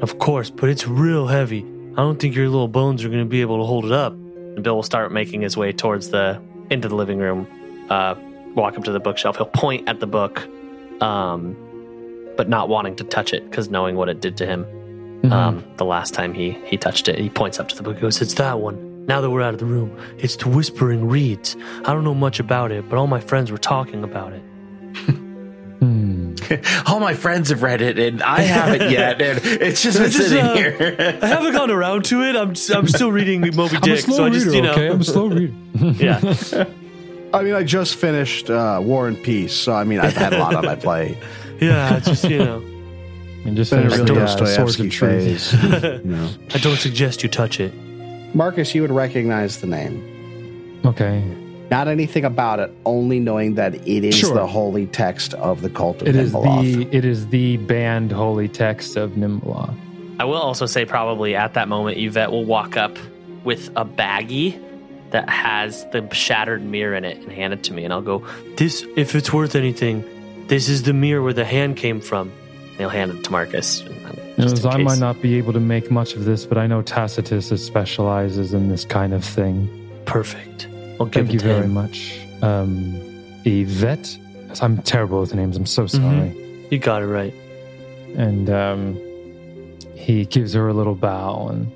Of 0.00 0.18
course, 0.18 0.50
but 0.50 0.68
it's 0.68 0.86
real 0.86 1.26
heavy. 1.26 1.64
I 1.92 1.96
don't 2.02 2.20
think 2.20 2.34
your 2.36 2.48
little 2.48 2.68
bones 2.68 3.04
are 3.04 3.08
going 3.08 3.20
to 3.24 3.28
be 3.28 3.40
able 3.40 3.58
to 3.58 3.64
hold 3.64 3.84
it 3.84 3.92
up. 3.92 4.12
And 4.12 4.62
Bill 4.62 4.76
will 4.76 4.82
start 4.82 5.12
making 5.12 5.42
his 5.42 5.56
way 5.56 5.72
towards 5.72 6.10
the 6.10 6.40
into 6.70 6.88
the 6.88 6.94
living 6.94 7.18
room. 7.18 7.46
Uh, 7.90 8.14
walk 8.54 8.76
up 8.76 8.84
to 8.84 8.92
the 8.92 9.00
bookshelf. 9.00 9.36
He'll 9.36 9.46
point 9.46 9.88
at 9.88 9.98
the 10.00 10.06
book, 10.06 10.46
um, 11.00 11.56
but 12.36 12.48
not 12.48 12.68
wanting 12.68 12.96
to 12.96 13.04
touch 13.04 13.32
it 13.32 13.48
because 13.50 13.68
knowing 13.70 13.96
what 13.96 14.08
it 14.08 14.20
did 14.20 14.36
to 14.38 14.46
him. 14.46 14.64
Mhm. 15.22 15.32
Um, 15.32 15.64
the 15.78 15.84
last 15.84 16.14
time 16.14 16.32
he 16.34 16.50
he 16.64 16.76
touched 16.76 17.08
it, 17.08 17.18
he 17.18 17.28
points 17.28 17.58
up 17.58 17.68
to 17.68 17.76
the 17.76 17.82
book. 17.82 17.96
He 17.96 18.00
goes, 18.00 18.20
It's 18.22 18.34
that 18.34 18.60
one. 18.60 19.06
Now 19.06 19.20
that 19.20 19.30
we're 19.30 19.42
out 19.42 19.54
of 19.54 19.58
the 19.58 19.66
room, 19.66 19.90
it's 20.18 20.36
the 20.36 20.48
Whispering 20.48 21.08
Reeds. 21.08 21.56
I 21.86 21.92
don't 21.94 22.04
know 22.04 22.14
much 22.14 22.38
about 22.40 22.70
it, 22.70 22.88
but 22.88 22.98
all 22.98 23.06
my 23.06 23.20
friends 23.20 23.50
were 23.50 23.58
talking 23.58 24.04
about 24.04 24.32
it. 24.34 24.42
All 26.86 27.00
my 27.00 27.14
friends 27.14 27.50
have 27.50 27.62
read 27.62 27.80
it, 27.82 27.98
and 27.98 28.22
I 28.22 28.40
haven't 28.42 28.90
yet, 28.90 29.20
and 29.20 29.40
it's 29.44 29.82
just 29.82 29.98
been 29.98 30.06
It's 30.06 30.16
just, 30.16 30.28
sitting 30.30 30.44
uh, 30.44 30.54
here. 30.54 31.18
I 31.22 31.26
haven't 31.26 31.52
gone 31.52 31.70
around 31.70 32.04
to 32.06 32.22
it. 32.22 32.36
I'm 32.36 32.50
I'm 32.74 32.88
still 32.88 33.12
reading 33.12 33.40
Moby 33.54 33.76
I'm 33.76 33.82
a 33.82 33.86
Dick, 33.86 34.00
slow 34.00 34.16
so 34.16 34.22
I 34.24 34.26
reader, 34.28 34.38
just 34.40 34.54
you 34.56 34.62
know. 34.62 34.72
okay? 34.72 34.88
I'm 34.88 35.00
a 35.00 35.04
slow 35.04 35.26
reader. 35.28 35.52
yeah. 35.74 36.64
I 37.34 37.42
mean, 37.42 37.54
I 37.54 37.62
just 37.62 37.96
finished 37.96 38.48
uh, 38.50 38.80
War 38.82 39.06
and 39.08 39.22
Peace, 39.22 39.52
so 39.54 39.72
I 39.74 39.84
mean, 39.84 40.00
I've 40.00 40.16
had 40.16 40.32
a 40.32 40.38
lot 40.38 40.54
on 40.54 40.64
my 40.64 40.76
plate. 40.76 41.16
Yeah, 41.60 41.98
just 42.00 42.24
you 42.24 42.38
know. 42.38 42.56
And 43.44 43.56
just 43.56 43.70
Been 43.70 43.86
a 43.86 43.90
finished 43.90 44.08
really 44.10 44.14
the, 44.20 44.24
uh, 44.24 44.26
Swords 44.26 44.76
Dostoevsky 44.76 44.86
of 44.88 44.92
Truth. 44.92 45.22
phase. 45.52 45.52
you 46.04 46.10
know. 46.10 46.30
I 46.54 46.58
don't 46.58 46.76
suggest 46.76 47.22
you 47.22 47.28
touch 47.28 47.60
it. 47.60 47.72
Marcus, 48.34 48.74
you 48.74 48.82
would 48.82 48.90
recognize 48.90 49.60
the 49.60 49.66
name. 49.66 50.80
Okay. 50.84 51.22
Not 51.70 51.86
anything 51.88 52.24
about 52.24 52.60
it, 52.60 52.70
only 52.86 53.20
knowing 53.20 53.54
that 53.56 53.74
it 53.86 54.04
is 54.04 54.14
Sure. 54.14 54.34
the 54.34 54.46
holy 54.46 54.86
text 54.86 55.34
of 55.34 55.60
the 55.60 55.68
cult 55.68 56.00
of 56.02 56.08
It 56.08 56.16
is 56.16 56.32
Nhimbaloth. 56.32 56.90
the 56.90 56.96
it 56.96 57.04
is 57.04 57.26
the 57.28 57.58
banned 57.58 58.10
holy 58.12 58.48
text 58.48 58.96
of 58.96 59.12
Nimbla. 59.12 59.74
I 60.18 60.24
will 60.24 60.36
also 60.38 60.66
say 60.66 60.84
probably 60.84 61.36
at 61.36 61.54
that 61.54 61.68
moment 61.68 61.98
Yvette 61.98 62.30
will 62.32 62.44
walk 62.46 62.76
up 62.76 62.96
with 63.44 63.70
a 63.76 63.84
baggie 63.84 64.58
that 65.10 65.28
has 65.28 65.84
the 65.92 66.06
shattered 66.12 66.62
mirror 66.64 66.94
in 66.94 67.04
it 67.04 67.18
and 67.18 67.30
hand 67.32 67.52
it 67.52 67.62
to 67.64 67.72
me, 67.74 67.84
and 67.84 67.92
I'll 67.92 68.02
go. 68.02 68.22
This, 68.56 68.84
if 68.96 69.14
it's 69.14 69.32
worth 69.32 69.54
anything, 69.54 70.04
this 70.48 70.68
is 70.68 70.82
the 70.84 70.92
mirror 70.92 71.22
where 71.22 71.32
the 71.32 71.44
hand 71.44 71.76
came 71.76 72.00
from. 72.00 72.30
And 72.72 72.78
he'll 72.78 72.88
hand 72.90 73.10
it 73.12 73.24
to 73.24 73.32
Marcus. 73.32 73.80
and- 73.80 73.88
and 73.90 74.16
You 74.16 74.22
know, 74.36 74.44
just 74.44 74.58
as 74.58 74.66
I 74.66 74.76
might 74.78 74.98
not 75.00 75.20
be 75.20 75.36
able 75.36 75.52
to 75.52 75.60
make 75.60 75.90
much 75.90 76.14
of 76.14 76.24
this, 76.24 76.44
but 76.46 76.56
I 76.58 76.66
know 76.66 76.80
Tacitus 76.82 77.48
specializes 77.64 78.54
in 78.54 78.68
this 78.68 78.84
kind 78.84 79.12
of 79.12 79.24
thing. 79.24 79.68
Perfect. 80.04 80.66
I'll 81.00 81.06
give 81.06 81.26
Thank 81.26 81.32
you 81.34 81.38
to 81.40 81.44
very 81.46 81.64
him. 81.64 81.74
much. 81.74 82.18
Um, 82.42 82.94
Yvette? 83.44 84.18
I'm 84.60 84.78
terrible 84.78 85.20
with 85.20 85.34
names. 85.34 85.56
I'm 85.56 85.66
so 85.66 85.84
Mm-hmm. 85.84 86.02
sorry. 86.02 86.66
You 86.70 86.78
got 86.78 87.02
it 87.02 87.06
right. 87.06 87.34
And 88.16 88.48
um, 88.50 88.94
he 89.94 90.24
gives 90.24 90.54
her 90.54 90.68
a 90.68 90.74
little 90.74 90.94
bow 90.94 91.48
and 91.48 91.70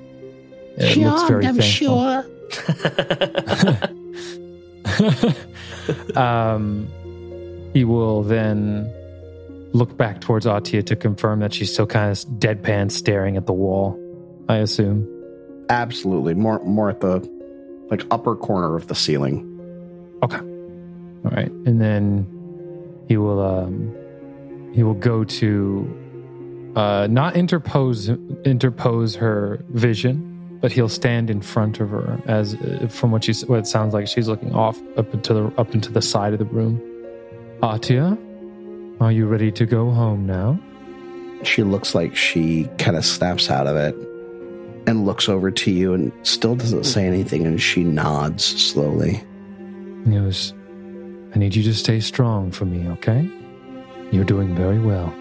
it 0.77 0.97
looks 0.97 1.23
very 1.23 1.45
I'm 1.45 1.55
thankful. 1.57 2.23
sure. 2.23 2.25
um, 6.15 6.87
he 7.73 7.83
will 7.83 8.23
then 8.23 8.91
look 9.73 9.95
back 9.97 10.21
towards 10.21 10.45
Atia 10.45 10.85
to 10.85 10.95
confirm 10.95 11.39
that 11.39 11.53
she's 11.53 11.71
still 11.73 11.87
kind 11.87 12.11
of 12.11 12.17
deadpan 12.39 12.91
staring 12.91 13.37
at 13.37 13.45
the 13.45 13.53
wall, 13.53 13.99
I 14.49 14.57
assume. 14.57 15.07
Absolutely. 15.69 16.33
More 16.33 16.59
more 16.63 16.89
at 16.89 17.01
the 17.01 17.19
like 17.89 18.03
upper 18.11 18.35
corner 18.35 18.75
of 18.75 18.87
the 18.87 18.95
ceiling. 18.95 19.49
Okay. 20.23 20.37
All 20.37 21.31
right. 21.31 21.51
And 21.65 21.81
then 21.81 22.27
he 23.07 23.17
will 23.17 23.41
um 23.41 23.95
he 24.73 24.83
will 24.83 24.93
go 24.93 25.23
to 25.23 26.73
uh 26.75 27.07
not 27.09 27.35
interpose 27.35 28.09
interpose 28.45 29.15
her 29.15 29.63
vision, 29.69 30.59
but 30.61 30.71
he'll 30.71 30.89
stand 30.89 31.29
in 31.29 31.41
front 31.41 31.79
of 31.79 31.89
her 31.89 32.21
as, 32.25 32.55
from 32.89 33.11
what 33.11 33.27
you, 33.27 33.33
what 33.47 33.59
it 33.59 33.67
sounds 33.67 33.93
like, 33.93 34.07
she's 34.07 34.27
looking 34.27 34.53
off 34.53 34.79
up 34.97 35.13
into 35.13 35.33
the 35.33 35.53
up 35.57 35.73
into 35.73 35.91
the 35.91 36.01
side 36.01 36.33
of 36.33 36.39
the 36.39 36.45
room. 36.45 36.81
Atia, 37.61 38.17
are 39.01 39.11
you 39.11 39.25
ready 39.25 39.51
to 39.51 39.65
go 39.65 39.91
home 39.91 40.25
now? 40.25 40.59
She 41.43 41.63
looks 41.63 41.93
like 41.93 42.15
she 42.15 42.69
kind 42.77 42.95
of 42.95 43.05
snaps 43.05 43.49
out 43.49 43.67
of 43.67 43.75
it 43.75 43.95
and 44.85 45.05
looks 45.05 45.29
over 45.29 45.51
to 45.51 45.71
you 45.71 45.93
and 45.93 46.11
still 46.23 46.55
doesn't 46.55 46.83
say 46.85 47.05
anything 47.05 47.45
and 47.45 47.61
she 47.61 47.83
nods 47.83 48.43
slowly. 48.43 49.23
He 50.05 50.11
goes, 50.11 50.53
I 51.33 51.39
need 51.39 51.55
you 51.55 51.63
to 51.63 51.73
stay 51.73 51.99
strong 51.99 52.51
for 52.51 52.65
me, 52.65 52.87
okay? 52.89 53.29
You're 54.11 54.25
doing 54.25 54.55
very 54.55 54.79
well. 54.79 55.13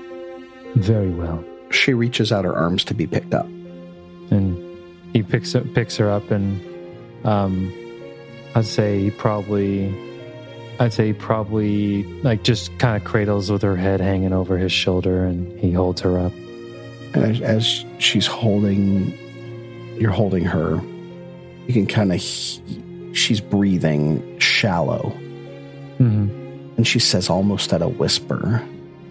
Very 0.77 1.11
well. 1.11 1.45
She 1.71 1.95
reaches 1.95 2.33
out 2.33 2.45
her 2.45 2.55
arms 2.55 2.85
to 2.85 2.95
be 2.95 3.07
picked 3.07 3.35
up. 3.35 3.47
And 4.31 4.59
he 5.13 5.23
picks 5.23 5.55
up, 5.55 5.65
picks 5.75 5.97
her 5.97 6.11
up, 6.11 6.31
and 6.31 6.61
um, 7.25 7.73
I'd 8.55 8.67
say 8.67 9.01
he 9.01 9.11
probably, 9.11 9.95
I'd 10.81 10.93
say 10.93 11.09
he 11.09 11.13
probably 11.13 12.05
like 12.23 12.43
just 12.43 12.77
kind 12.79 12.97
of 12.97 13.07
cradles 13.07 13.51
with 13.51 13.63
her 13.63 13.77
head 13.77 14.01
hanging 14.01 14.33
over 14.33 14.59
his 14.59 14.73
shoulder, 14.73 15.25
and 15.25 15.59
he 15.59 15.71
holds 15.71 16.01
her 16.01 16.19
up. 16.19 16.33
As, 17.15 17.41
as 17.43 17.85
she's 17.99 18.27
holding, 18.27 19.13
you're 20.03 20.11
holding 20.11 20.45
her, 20.45 20.81
you 21.69 21.73
can 21.73 21.87
kind 21.87 22.13
of, 22.13 22.21
she's 23.17 23.41
breathing 23.41 24.39
shallow. 24.41 25.11
hmm 25.99 26.29
And 26.77 26.87
she 26.87 26.99
says 26.99 27.31
almost 27.31 27.73
at 27.73 27.83
a 27.83 27.89
whisper, 27.89 28.61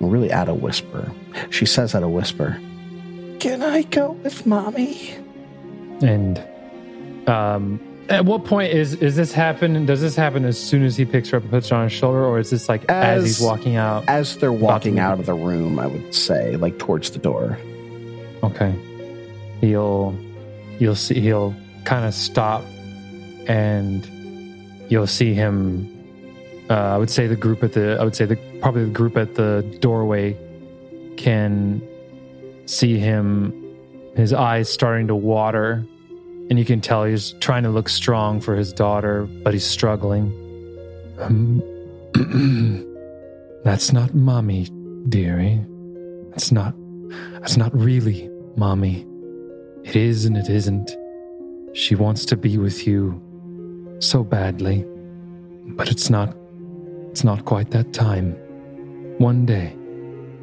really 0.01 0.29
at 0.31 0.49
a 0.49 0.53
whisper. 0.53 1.09
She 1.49 1.65
says 1.65 1.95
at 1.95 2.03
a 2.03 2.09
whisper, 2.09 2.59
Can 3.39 3.63
I 3.63 3.83
go 3.83 4.11
with 4.23 4.45
mommy? 4.45 5.13
And 6.01 6.43
um, 7.29 7.79
at 8.09 8.25
what 8.25 8.43
point 8.45 8.73
is 8.73 8.95
is 8.95 9.15
this 9.15 9.31
happen? 9.31 9.85
Does 9.85 10.01
this 10.01 10.15
happen 10.15 10.43
as 10.45 10.59
soon 10.59 10.83
as 10.83 10.97
he 10.97 11.05
picks 11.05 11.29
her 11.29 11.37
up 11.37 11.43
and 11.43 11.51
puts 11.51 11.69
her 11.69 11.75
on 11.77 11.83
his 11.83 11.93
shoulder, 11.93 12.25
or 12.25 12.39
is 12.39 12.49
this 12.49 12.67
like 12.67 12.83
as, 12.89 13.19
As- 13.19 13.23
he's 13.23 13.39
walking 13.41 13.75
out? 13.77 14.03
as 14.09 14.35
they're 14.37 14.51
walking 14.51 14.99
out 14.99 15.19
of 15.19 15.25
the 15.25 15.35
room, 15.35 15.79
I 15.79 15.87
would 15.87 16.13
say, 16.13 16.57
like 16.57 16.79
towards 16.79 17.11
the 17.11 17.19
door. 17.19 17.57
Okay. 18.43 18.73
He'll 19.61 20.17
you'll 20.81 20.95
see 20.95 21.19
he'll 21.19 21.55
kind 21.85 22.05
of 22.05 22.13
stop 22.13 22.63
and 23.47 24.09
you'll 24.89 25.05
see 25.07 25.33
him 25.35 25.87
uh, 26.69 26.73
I 26.73 26.97
would 26.97 27.09
say 27.09 27.27
the 27.27 27.35
group 27.35 27.63
at 27.63 27.73
the 27.73 27.97
I 27.99 28.03
would 28.03 28.15
say 28.15 28.25
the 28.25 28.35
probably 28.61 28.85
the 28.85 28.91
group 28.91 29.15
at 29.15 29.35
the 29.35 29.63
doorway 29.79 30.35
can 31.17 31.81
see 32.65 32.97
him 32.97 33.53
his 34.15 34.33
eyes 34.33 34.69
starting 34.69 35.07
to 35.07 35.15
water 35.15 35.85
and 36.49 36.57
you 36.57 36.65
can 36.65 36.81
tell 36.81 37.03
he's 37.03 37.33
trying 37.33 37.63
to 37.63 37.69
look 37.69 37.87
strong 37.87 38.41
for 38.41 38.55
his 38.55 38.73
daughter 38.73 39.25
but 39.43 39.53
he's 39.53 39.65
struggling. 39.65 40.33
Um, 41.19 41.61
that's 43.63 43.93
not 43.93 44.15
mommy, 44.15 44.67
dearie. 45.09 45.63
That's 46.31 46.51
not 46.51 46.73
that's 47.33 47.55
not 47.55 47.71
really 47.77 48.29
mommy. 48.55 49.05
It 49.83 49.95
is 49.95 50.25
and 50.25 50.37
it 50.37 50.49
isn't. 50.49 50.95
She 51.73 51.95
wants 51.95 52.25
to 52.25 52.37
be 52.37 52.57
with 52.57 52.85
you 52.85 53.21
so 53.99 54.23
badly. 54.23 54.85
But 55.65 55.89
it's 55.89 56.09
not 56.09 56.35
it's 57.11 57.23
not 57.23 57.45
quite 57.45 57.71
that 57.71 57.93
time. 57.93 58.33
One 59.17 59.45
day. 59.45 59.75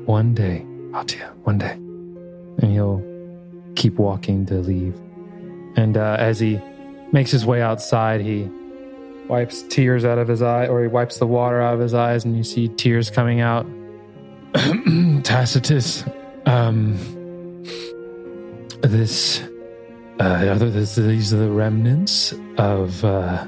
One 0.04 0.34
day. 0.34 0.64
Atia, 0.92 1.32
one 1.44 1.58
day. 1.58 1.72
And 1.72 2.72
he'll 2.72 3.02
keep 3.74 3.94
walking 3.94 4.44
to 4.46 4.54
leave. 4.54 4.94
And 5.76 5.96
uh, 5.96 6.16
as 6.18 6.40
he 6.40 6.60
makes 7.12 7.30
his 7.30 7.46
way 7.46 7.62
outside, 7.62 8.20
he 8.20 8.50
wipes 9.28 9.62
tears 9.68 10.04
out 10.04 10.18
of 10.18 10.28
his 10.28 10.42
eye, 10.42 10.66
or 10.66 10.82
he 10.82 10.88
wipes 10.88 11.18
the 11.18 11.26
water 11.26 11.60
out 11.60 11.74
of 11.74 11.80
his 11.80 11.94
eyes, 11.94 12.24
and 12.24 12.36
you 12.36 12.42
see 12.42 12.68
tears 12.68 13.10
coming 13.10 13.40
out. 13.40 13.66
Tacitus, 15.22 16.04
um, 16.46 16.96
this, 18.82 19.42
uh, 20.20 20.54
this, 20.54 20.94
these 20.94 21.32
are 21.32 21.38
the 21.38 21.50
remnants 21.50 22.34
of, 22.56 23.04
uh, 23.04 23.46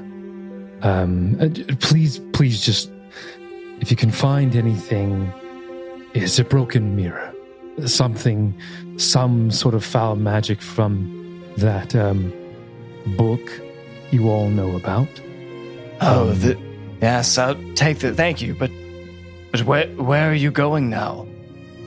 um, 0.81 1.37
uh, 1.39 1.49
please, 1.79 2.19
please 2.33 2.63
just, 2.63 2.91
if 3.79 3.91
you 3.91 3.97
can 3.97 4.11
find 4.11 4.55
anything, 4.55 5.31
it's 6.13 6.39
a 6.39 6.43
broken 6.43 6.95
mirror, 6.95 7.33
something, 7.85 8.53
some 8.97 9.51
sort 9.51 9.73
of 9.73 9.83
foul 9.83 10.15
magic 10.15 10.61
from 10.61 11.43
that, 11.57 11.95
um, 11.95 12.33
book 13.17 13.41
you 14.11 14.29
all 14.29 14.49
know 14.49 14.75
about. 14.75 15.07
Oh, 16.01 16.29
Um, 16.29 16.39
the, 16.39 16.57
yes, 17.01 17.37
I'll 17.37 17.55
take 17.75 17.99
the. 17.99 18.13
Thank 18.13 18.41
you, 18.41 18.53
but 18.53 18.71
but 19.51 19.63
where 19.63 19.87
where 19.95 20.29
are 20.29 20.35
you 20.35 20.51
going 20.51 20.89
now? 20.89 21.27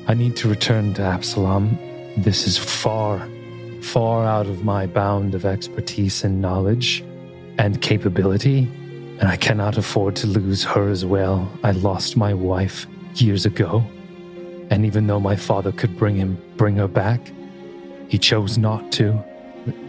I 0.08 0.14
need 0.14 0.36
to 0.36 0.48
return 0.48 0.94
to 0.94 1.02
Absalom. 1.02 1.78
This 2.16 2.46
is 2.46 2.56
far, 2.58 3.26
far 3.84 4.24
out 4.24 4.46
of 4.46 4.64
my 4.64 4.86
bound 4.86 5.34
of 5.34 5.44
expertise 5.44 6.24
and 6.24 6.40
knowledge 6.40 7.04
and 7.58 7.80
capability, 7.82 8.60
and 9.20 9.28
I 9.28 9.36
cannot 9.36 9.76
afford 9.76 10.16
to 10.16 10.26
lose 10.26 10.64
her 10.64 10.88
as 10.88 11.04
well. 11.04 11.48
I 11.62 11.72
lost 11.72 12.16
my 12.16 12.34
wife 12.34 12.86
years 13.14 13.46
ago, 13.46 13.84
and 14.70 14.84
even 14.86 15.06
though 15.06 15.20
my 15.20 15.36
father 15.36 15.70
could 15.70 15.96
bring 15.96 16.16
him, 16.16 16.42
bring 16.56 16.76
her 16.76 16.88
back, 16.88 17.20
he 18.08 18.18
chose 18.18 18.58
not 18.58 18.90
to. 18.92 19.22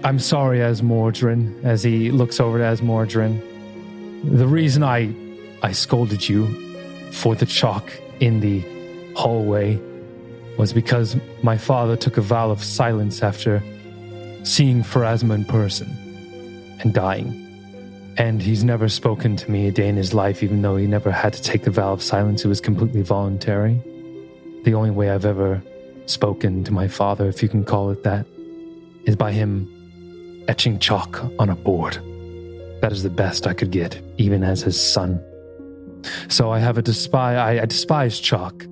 I'm 0.03 0.19
sorry, 0.19 0.59
Azmordryn, 0.59 1.63
as 1.63 1.81
he 1.81 2.11
looks 2.11 2.39
over 2.39 2.57
to 2.57 2.63
Azmordryn. 2.63 3.41
The 4.37 4.47
reason 4.47 4.83
I, 4.83 5.13
I 5.63 5.71
scolded 5.71 6.27
you 6.27 6.47
for 7.11 7.33
the 7.33 7.45
chalk 7.45 7.91
in 8.19 8.41
the 8.41 8.63
hallway 9.15 9.79
was 10.57 10.73
because 10.73 11.17
my 11.41 11.57
father 11.57 11.95
took 11.95 12.17
a 12.17 12.21
vow 12.21 12.51
of 12.51 12.63
silence 12.63 13.23
after 13.23 13.63
seeing 14.45 14.83
Pharasma 14.83 15.35
in 15.35 15.45
person 15.45 15.87
and 16.79 16.93
dying. 16.93 17.41
And 18.17 18.41
he's 18.41 18.63
never 18.63 18.87
spoken 18.87 19.35
to 19.35 19.51
me 19.51 19.67
a 19.67 19.71
day 19.71 19.89
in 19.89 19.97
his 19.97 20.13
life, 20.13 20.41
even 20.41 20.61
though 20.61 20.77
he 20.77 20.87
never 20.87 21.11
had 21.11 21.33
to 21.33 21.41
take 21.41 21.63
the 21.63 21.71
vow 21.71 21.91
of 21.91 22.01
silence. 22.01 22.45
It 22.45 22.47
was 22.47 22.61
completely 22.61 23.01
voluntary. 23.01 23.81
The 24.63 24.73
only 24.73 24.91
way 24.91 25.09
I've 25.09 25.25
ever 25.25 25.61
spoken 26.05 26.63
to 26.63 26.71
my 26.71 26.87
father, 26.87 27.27
if 27.27 27.43
you 27.43 27.49
can 27.49 27.65
call 27.65 27.89
it 27.89 28.03
that, 28.03 28.25
is 29.03 29.15
by 29.15 29.31
him 29.31 29.69
etching 30.47 30.79
chalk 30.79 31.23
on 31.39 31.49
a 31.49 31.55
board. 31.55 31.95
That 32.81 32.91
is 32.91 33.03
the 33.03 33.09
best 33.09 33.47
I 33.47 33.53
could 33.53 33.71
get, 33.71 33.99
even 34.17 34.43
as 34.43 34.61
his 34.61 34.79
son. 34.79 35.21
So 36.29 36.51
I 36.51 36.59
have 36.59 36.77
a 36.77 36.81
despise. 36.81 37.37
I, 37.37 37.61
I 37.63 37.65
despise 37.65 38.19
chalk. 38.19 38.65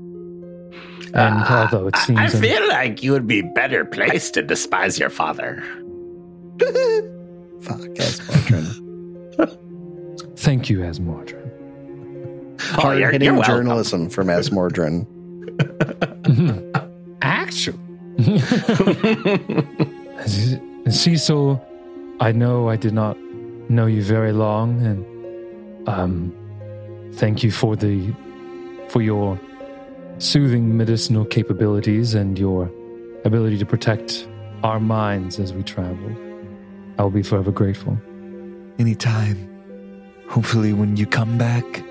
And 1.16 1.36
Ah, 1.38 1.70
although 1.72 1.88
it 1.88 1.96
I- 1.96 2.06
seems 2.06 2.20
I, 2.20 2.26
un- 2.26 2.42
feel 2.42 2.68
like 2.70 3.04
you 3.04 3.12
would 3.12 3.28
be 3.28 3.42
better 3.42 3.86
placed 3.86 4.34
to 4.36 4.42
despise 4.42 4.98
your 5.00 5.10
father. 5.12 5.62
Fuck, 7.62 7.82
that's 7.96 8.20
Mordrin. 8.22 8.80
Thank 10.38 10.70
you, 10.70 10.80
Azmordryn. 10.80 11.40
Oh, 12.60 12.82
Hard 12.82 13.00
you're, 13.00 13.12
hitting 13.12 13.42
journalism 13.44 14.10
from 14.10 14.28
Azmordryn. 14.28 15.06
Actually. 17.22 17.80
Cecil, 20.90 21.62
I 22.20 22.32
know 22.32 22.70
I 22.70 22.76
did 22.76 22.94
not 22.94 23.18
know 23.70 23.86
you 23.86 24.04
very 24.04 24.32
long, 24.34 24.82
and 24.86 25.88
um, 25.88 26.34
thank 27.14 27.44
you 27.44 27.52
for 27.52 27.76
the 27.76 28.14
for 28.90 29.02
your 29.02 29.40
soothing 30.24 30.78
medicinal 30.78 31.26
capabilities 31.26 32.14
and 32.14 32.40
your 32.40 32.72
ability 33.26 33.58
to 33.58 33.66
protect 33.66 34.26
our 34.64 34.80
minds 34.80 35.38
as 35.38 35.52
we 35.54 35.62
travel. 35.64 36.16
I 36.98 37.04
will 37.04 37.12
be 37.12 37.24
forever 37.24 37.52
grateful. 37.52 37.98
Anytime. 38.80 39.50
Hopefully, 40.30 40.72
when 40.74 40.96
you 40.96 41.06
come 41.06 41.38
back, 41.38 41.84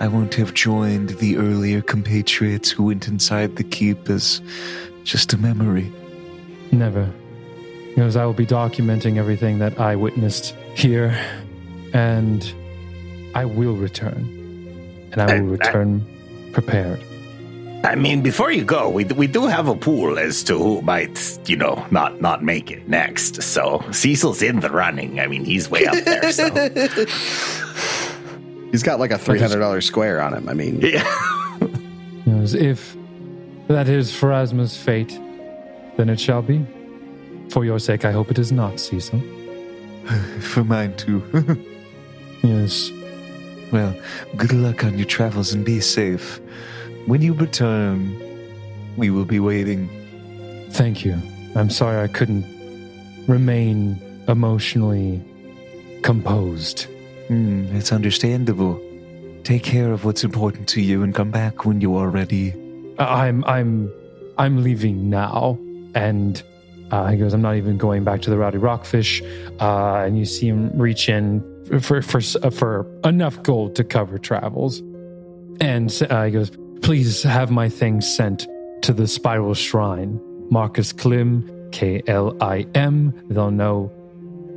I 0.00 0.06
won't 0.08 0.34
have 0.34 0.54
joined 0.54 1.10
the 1.18 1.36
earlier 1.36 1.82
compatriots 1.82 2.70
who 2.70 2.84
went 2.84 3.08
inside 3.08 3.56
the 3.56 3.64
keep 3.64 4.08
as 4.08 4.40
just 5.02 5.32
a 5.32 5.38
memory. 5.38 5.92
Never. 6.70 7.10
Because 7.88 8.16
I 8.16 8.24
will 8.24 8.32
be 8.32 8.46
documenting 8.46 9.18
everything 9.18 9.58
that 9.58 9.78
I 9.78 9.96
witnessed 9.96 10.54
here, 10.74 11.18
and 11.92 12.54
I 13.34 13.44
will 13.44 13.74
return. 13.74 15.08
And 15.12 15.20
I 15.20 15.26
will 15.26 15.32
I- 15.32 15.36
I- 15.36 15.56
return 15.58 16.06
prepared. 16.52 17.00
I 17.84 17.94
mean, 17.96 18.22
before 18.22 18.50
you 18.50 18.64
go, 18.64 18.88
we 18.88 19.04
we 19.04 19.26
do 19.26 19.46
have 19.46 19.68
a 19.68 19.76
pool 19.76 20.18
as 20.18 20.42
to 20.44 20.56
who 20.58 20.80
might, 20.82 21.38
you 21.46 21.56
know, 21.56 21.84
not 21.90 22.20
not 22.20 22.42
make 22.42 22.70
it 22.70 22.88
next. 22.88 23.42
So 23.42 23.84
Cecil's 23.92 24.40
in 24.42 24.60
the 24.60 24.70
running. 24.70 25.20
I 25.20 25.26
mean, 25.26 25.44
he's 25.44 25.68
way 25.70 25.86
up 25.86 25.94
there. 26.04 26.32
So 26.32 26.48
He's 28.72 28.82
got 28.82 28.98
like 28.98 29.10
a 29.12 29.18
three 29.18 29.38
hundred 29.38 29.60
dollars 29.60 29.84
square 29.86 30.20
on 30.20 30.32
him. 30.34 30.48
I 30.48 30.54
mean, 30.54 30.80
yeah. 30.80 31.04
If 32.26 32.96
that 33.68 33.88
is 33.88 34.10
Pharasma's 34.10 34.76
fate, 34.76 35.18
then 35.96 36.08
it 36.08 36.18
shall 36.18 36.42
be. 36.42 36.66
For 37.50 37.64
your 37.64 37.78
sake, 37.78 38.04
I 38.04 38.12
hope 38.12 38.30
it 38.30 38.38
is 38.38 38.50
not, 38.50 38.80
Cecil. 38.80 39.20
For 40.40 40.64
mine 40.64 40.96
too. 40.96 41.22
Yes. 42.42 42.90
well, 43.72 43.94
good 44.36 44.52
luck 44.52 44.84
on 44.84 44.98
your 44.98 45.06
travels 45.06 45.54
and 45.54 45.64
be 45.64 45.80
safe. 45.80 46.40
When 47.06 47.20
you 47.20 47.34
return, 47.34 48.18
we 48.96 49.10
will 49.10 49.26
be 49.26 49.38
waiting. 49.38 49.90
Thank 50.70 51.04
you. 51.04 51.20
I'm 51.54 51.68
sorry 51.68 52.02
I 52.02 52.08
couldn't 52.08 52.46
remain 53.28 54.00
emotionally 54.26 55.22
composed. 56.02 56.86
Hmm, 57.28 57.64
it's 57.76 57.92
understandable. 57.92 58.80
Take 59.42 59.62
care 59.62 59.92
of 59.92 60.06
what's 60.06 60.24
important 60.24 60.66
to 60.70 60.80
you 60.80 61.02
and 61.02 61.14
come 61.14 61.30
back 61.30 61.66
when 61.66 61.82
you 61.82 61.94
are 61.96 62.08
ready. 62.08 62.54
I'm 62.98 63.44
I'm 63.44 63.92
I'm 64.38 64.62
leaving 64.62 65.10
now, 65.10 65.58
and 65.94 66.42
uh, 66.90 67.08
he 67.08 67.18
goes. 67.18 67.34
I'm 67.34 67.42
not 67.42 67.56
even 67.56 67.76
going 67.76 68.02
back 68.02 68.22
to 68.22 68.30
the 68.30 68.38
Rowdy 68.38 68.58
Rockfish. 68.58 69.22
Uh, 69.60 70.04
and 70.06 70.18
you 70.18 70.24
see 70.24 70.48
him 70.48 70.70
reach 70.78 71.10
in 71.10 71.42
for 71.82 72.00
for 72.00 72.20
for 72.50 72.86
enough 73.04 73.42
gold 73.42 73.76
to 73.76 73.84
cover 73.84 74.16
travels, 74.16 74.78
and 75.60 76.02
uh, 76.08 76.24
he 76.24 76.30
goes. 76.30 76.50
Please 76.84 77.22
have 77.22 77.50
my 77.50 77.68
things 77.68 78.06
sent 78.06 78.46
to 78.82 78.92
the 78.92 79.08
Spiral 79.08 79.54
Shrine. 79.54 80.20
Marcus 80.50 80.92
Klim, 80.92 81.50
K 81.72 82.02
L 82.06 82.36
I 82.42 82.66
M. 82.74 83.12
They'll 83.30 83.50
know 83.50 83.90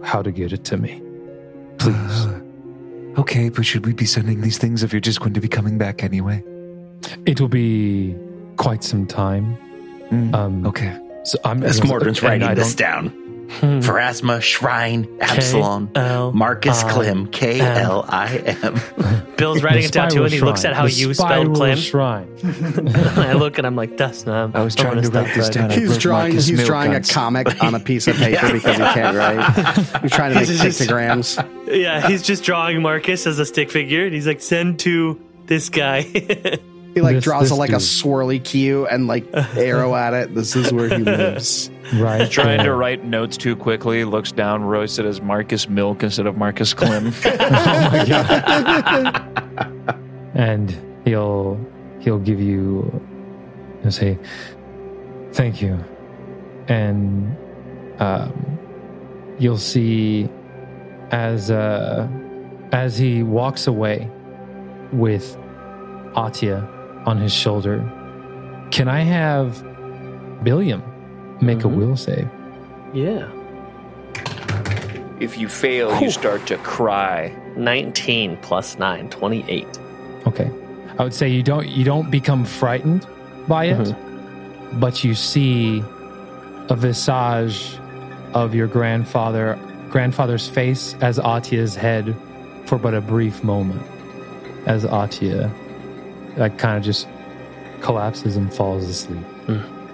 how 0.03 0.21
to 0.21 0.31
get 0.31 0.51
it 0.51 0.63
to 0.65 0.77
me. 0.77 1.01
Please. 1.79 2.27
Okay, 3.17 3.49
but 3.49 3.65
should 3.65 3.83
we 3.87 3.93
be 3.93 4.05
sending 4.05 4.41
these 4.41 4.59
things 4.59 4.83
if 4.83 4.93
you're 4.93 4.99
just 4.99 5.19
going 5.21 5.33
to 5.33 5.41
be 5.41 5.47
coming 5.47 5.79
back 5.79 6.03
anyway? 6.03 6.43
It 7.25 7.41
will 7.41 7.47
be 7.47 8.15
quite 8.57 8.83
some 8.83 9.07
time. 9.07 9.57
Mm, 10.11 10.35
Um, 10.35 10.67
okay. 10.67 10.95
So 11.23 11.39
I'm 11.43 11.61
Azmordryn's 11.61 12.21
writing 12.21 12.53
this 12.53 12.75
down. 12.75 13.09
Hmm. 13.47 13.79
Pharasma, 13.79 14.41
Shrine, 14.41 15.07
Absalom, 15.21 15.87
K-L-I-M. 15.93 16.37
Marcus 16.37 16.83
Klim, 16.83 17.27
K 17.27 17.59
L 17.61 18.05
I 18.07 18.37
M. 18.61 18.81
Bill's 19.37 19.63
writing 19.63 19.83
it 19.85 19.91
down 19.93 20.09
too, 20.09 20.23
and 20.25 20.33
he 20.33 20.41
looks 20.41 20.65
at 20.65 20.73
how 20.75 20.83
The 20.83 20.91
you 20.91 21.13
Spiral 21.13 21.43
spelled 21.45 21.55
Clem. 21.55 21.77
Shrine. 21.77 22.27
I 23.17 23.33
look 23.33 23.57
and 23.57 23.65
I'm 23.65 23.75
like, 23.75 23.95
that's 23.97 24.25
not. 24.25 24.55
I 24.55 24.63
was 24.63 24.75
trying 24.75 25.01
to 25.01 25.09
write 25.09 25.33
this 25.33 25.49
down. 25.49 25.69
He's 25.69 25.97
drawing. 25.97 26.29
Marcus 26.33 26.47
He's 26.47 26.65
drawing 26.65 26.93
a 26.93 27.01
comic 27.01 27.63
on 27.63 27.73
a 27.73 27.79
piece 27.79 28.07
of 28.07 28.15
paper 28.17 28.51
because 28.51 28.75
he 28.77 28.83
can't 28.83 29.15
write. 29.15 30.01
He's 30.01 30.11
trying 30.11 30.33
to 30.33 30.39
make 30.39 30.47
He's 30.49 30.61
just- 30.61 30.81
pictograms. 30.81 31.53
Yeah, 31.67 32.07
he's 32.07 32.21
just 32.21 32.45
drawing 32.45 32.81
Marcus 32.81 33.27
as 33.27 33.39
a 33.39 33.45
stick 33.45 33.69
figure, 33.71 34.05
and 34.05 34.13
he's 34.13 34.25
like, 34.25 34.39
send 34.39 34.79
to 34.79 35.19
this 35.47 35.67
guy. 35.67 36.03
He 36.97 37.01
like 37.01 37.17
This- 37.17 37.23
draws 37.25 37.43
this 37.43 37.51
a, 37.51 37.55
like 37.55 37.69
a 37.69 37.75
swirly 37.75 38.43
cue 38.43 38.87
and 38.87 39.05
like 39.05 39.25
arrow 39.55 39.93
at 39.93 40.15
it. 40.15 40.33
This 40.33 40.55
is 40.55 40.73
where 40.73 40.89
he 40.89 41.03
lives. 41.03 41.69
Right. 41.93 42.29
Trying 42.29 42.63
to 42.63 42.73
write 42.73 43.05
notes 43.05 43.37
too 43.37 43.55
quickly, 43.55 44.03
looks 44.03 44.31
down, 44.31 44.63
writes 44.63 44.97
it 44.97 45.05
as 45.05 45.21
Marcus 45.21 45.69
Milk 45.69 46.01
instead 46.01 46.25
of 46.25 46.37
Marcus 46.37 46.73
Klim. 46.73 47.13
and 50.33 50.75
he'll 51.05 51.63
he'll 51.99 52.17
give 52.17 52.41
you 52.41 52.99
he'll 53.83 53.91
say 53.91 54.17
thank 55.33 55.61
you 55.61 55.77
and 56.67 57.37
um, 57.99 58.57
you'll 59.37 59.57
see 59.59 60.27
as 61.11 61.51
uh, 61.51 62.07
as 62.71 62.97
he 62.97 63.21
walks 63.21 63.67
away 63.67 64.09
with 64.91 65.37
Atia 66.15 66.67
on 67.07 67.17
his 67.17 67.33
shoulder 67.33 67.77
can 68.69 68.87
I 68.87 68.99
have 69.01 69.63
Billiam 70.43 70.83
make 71.41 71.63
a 71.63 71.67
Mhm. 71.67 71.75
will 71.75 71.95
save 71.97 72.27
yeah. 72.93 73.25
if 75.19 75.37
you 75.37 75.47
fail, 75.47 75.99
you 75.99 76.11
start 76.11 76.45
to 76.47 76.57
cry. 76.57 77.31
19 77.55 78.37
plus 78.43 78.77
9, 78.77 79.09
28. 79.09 79.65
Okay. 80.27 80.49
I 80.99 81.03
would 81.03 81.13
say 81.13 81.27
you 81.27 81.41
don't 81.43 81.67
you 81.67 81.83
don't 81.83 82.11
become 82.11 82.45
frightened 82.45 83.05
by 83.47 83.65
it, 83.65 83.95
but 84.73 85.03
you 85.03 85.15
see 85.15 85.83
a 86.69 86.75
visage 86.75 87.79
of 88.33 88.53
your 88.53 88.67
grandfather 88.67 89.57
grandfather's 89.89 90.47
face 90.47 90.95
as 91.01 91.17
Atia's 91.17 91.75
head 91.75 92.15
for 92.65 92.77
but 92.77 92.93
a 92.93 93.01
brief 93.01 93.43
moment. 93.43 93.81
As 94.67 94.85
Atia 94.85 95.49
like 96.37 96.57
kind 96.57 96.77
of 96.77 96.83
just 96.83 97.07
collapses 97.81 98.35
and 98.35 98.53
falls 98.53 98.83
asleep 98.87 99.23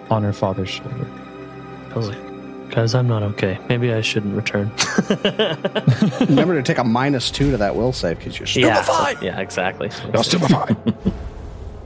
on 0.09 0.23
her 0.23 0.33
father's 0.33 0.69
shoulder. 0.69 1.07
I 1.91 1.95
was 1.95 2.09
like, 2.09 2.69
guys, 2.71 2.95
I'm 2.95 3.07
not 3.07 3.23
okay. 3.23 3.57
Maybe 3.69 3.93
I 3.93 4.01
shouldn't 4.01 4.35
return. 4.35 4.71
Remember 6.27 6.55
to 6.55 6.63
take 6.63 6.77
a 6.77 6.83
minus 6.83 7.29
two 7.31 7.51
to 7.51 7.57
that 7.57 7.75
will 7.75 7.93
save 7.93 8.17
because 8.19 8.37
you're 8.39 8.67
yeah, 8.67 8.81
stupefied. 8.81 9.17
so- 9.19 9.25
yeah, 9.25 9.39
exactly. 9.39 9.89
You're 10.13 10.23
stupefied. 10.23 10.77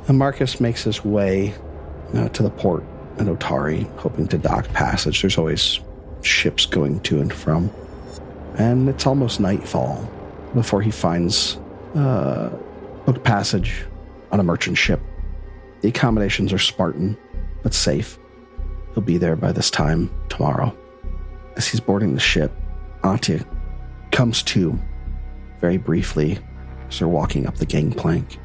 and 0.07 0.17
Marcus 0.17 0.59
makes 0.59 0.83
his 0.83 1.03
way 1.03 1.53
uh, 2.13 2.29
to 2.29 2.43
the 2.43 2.49
port 2.49 2.83
at 3.19 3.25
Otari, 3.27 3.87
hoping 3.97 4.27
to 4.27 4.37
dock 4.37 4.67
passage. 4.69 5.21
There's 5.21 5.37
always 5.37 5.79
ships 6.21 6.65
going 6.65 6.99
to 7.01 7.19
and 7.19 7.33
from. 7.33 7.71
And 8.57 8.89
it's 8.89 9.05
almost 9.05 9.39
nightfall 9.39 10.09
before 10.53 10.81
he 10.81 10.89
finds 10.91 11.57
uh, 11.95 12.49
booked 13.05 13.23
passage 13.23 13.85
on 14.31 14.39
a 14.39 14.43
merchant 14.43 14.77
ship. 14.77 15.01
The 15.81 15.89
accommodations 15.89 16.51
are 16.53 16.57
Spartan, 16.57 17.17
but 17.63 17.73
safe. 17.73 18.17
He'll 18.93 19.03
be 19.03 19.17
there 19.17 19.35
by 19.35 19.51
this 19.51 19.69
time 19.69 20.09
tomorrow. 20.29 20.75
As 21.55 21.67
he's 21.67 21.79
boarding 21.79 22.13
the 22.13 22.19
ship, 22.19 22.51
Atia 23.03 23.45
comes 24.11 24.41
to 24.43 24.79
very 25.61 25.77
briefly 25.77 26.39
as 26.89 26.99
they're 26.99 27.07
walking 27.07 27.47
up 27.47 27.55
the 27.57 27.65
gangplank 27.65 28.39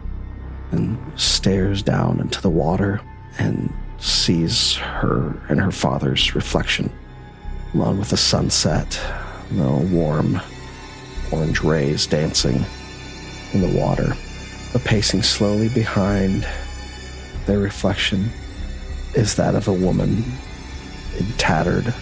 and 0.70 0.98
stares 1.20 1.82
down 1.82 2.20
into 2.20 2.40
the 2.40 2.50
water 2.50 3.00
and 3.38 3.72
sees 3.98 4.74
her 4.74 5.34
and 5.48 5.60
her 5.60 5.70
father's 5.70 6.34
reflection, 6.34 6.92
along 7.74 7.98
with 7.98 8.10
the 8.10 8.16
sunset, 8.16 9.00
the 9.52 9.70
warm 9.92 10.40
orange 11.30 11.62
rays 11.62 12.06
dancing 12.06 12.64
in 13.52 13.60
the 13.60 13.78
water. 13.78 14.14
But 14.72 14.84
pacing 14.84 15.22
slowly 15.22 15.68
behind 15.68 16.46
their 17.46 17.58
reflection 17.58 18.30
is 19.14 19.36
that 19.36 19.54
of 19.54 19.68
a 19.68 19.72
woman 19.72 20.24
in 21.18 21.26
tattered, 21.36 21.92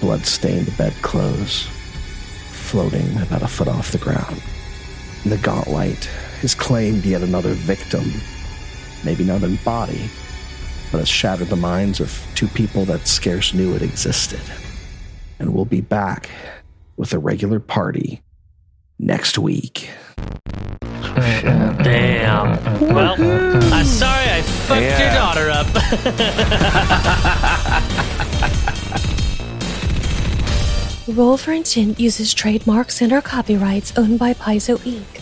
blood-stained 0.00 0.74
bedclothes, 0.78 1.66
floating 2.50 3.20
about 3.20 3.42
a 3.42 3.48
foot 3.48 3.68
off 3.68 3.92
the 3.92 3.98
ground. 3.98 4.42
The 5.24 5.36
Gauntlight 5.36 6.06
has 6.40 6.54
claimed 6.54 7.04
yet 7.04 7.22
another 7.22 7.52
victim, 7.52 8.04
maybe 9.04 9.24
not 9.24 9.42
in 9.42 9.56
body, 9.56 10.08
but 10.90 10.98
has 10.98 11.08
shattered 11.08 11.48
the 11.48 11.56
minds 11.56 12.00
of 12.00 12.26
two 12.34 12.48
people 12.48 12.86
that 12.86 13.06
scarce 13.06 13.52
knew 13.52 13.74
it 13.74 13.82
existed. 13.82 14.40
And 15.38 15.52
we'll 15.54 15.66
be 15.66 15.82
back 15.82 16.30
with 16.96 17.12
a 17.12 17.18
regular 17.18 17.60
party 17.60 18.22
next 19.02 19.36
week. 19.38 19.90
Damn. 21.82 22.62
Well, 22.80 23.16
I'm 23.72 23.84
sorry 23.84 24.30
I 24.30 24.42
fucked 24.42 24.98
your 25.00 25.10
daughter 25.10 25.50
up. 25.50 25.66
Roll 31.16 31.36
for 31.36 31.52
Intent 31.52 31.98
uses 31.98 32.32
trademarks 32.32 33.02
and 33.02 33.12
or 33.12 33.20
copyrights 33.20 33.92
owned 33.98 34.18
by 34.18 34.34
Paizo 34.34 34.78
Inc., 34.78 35.21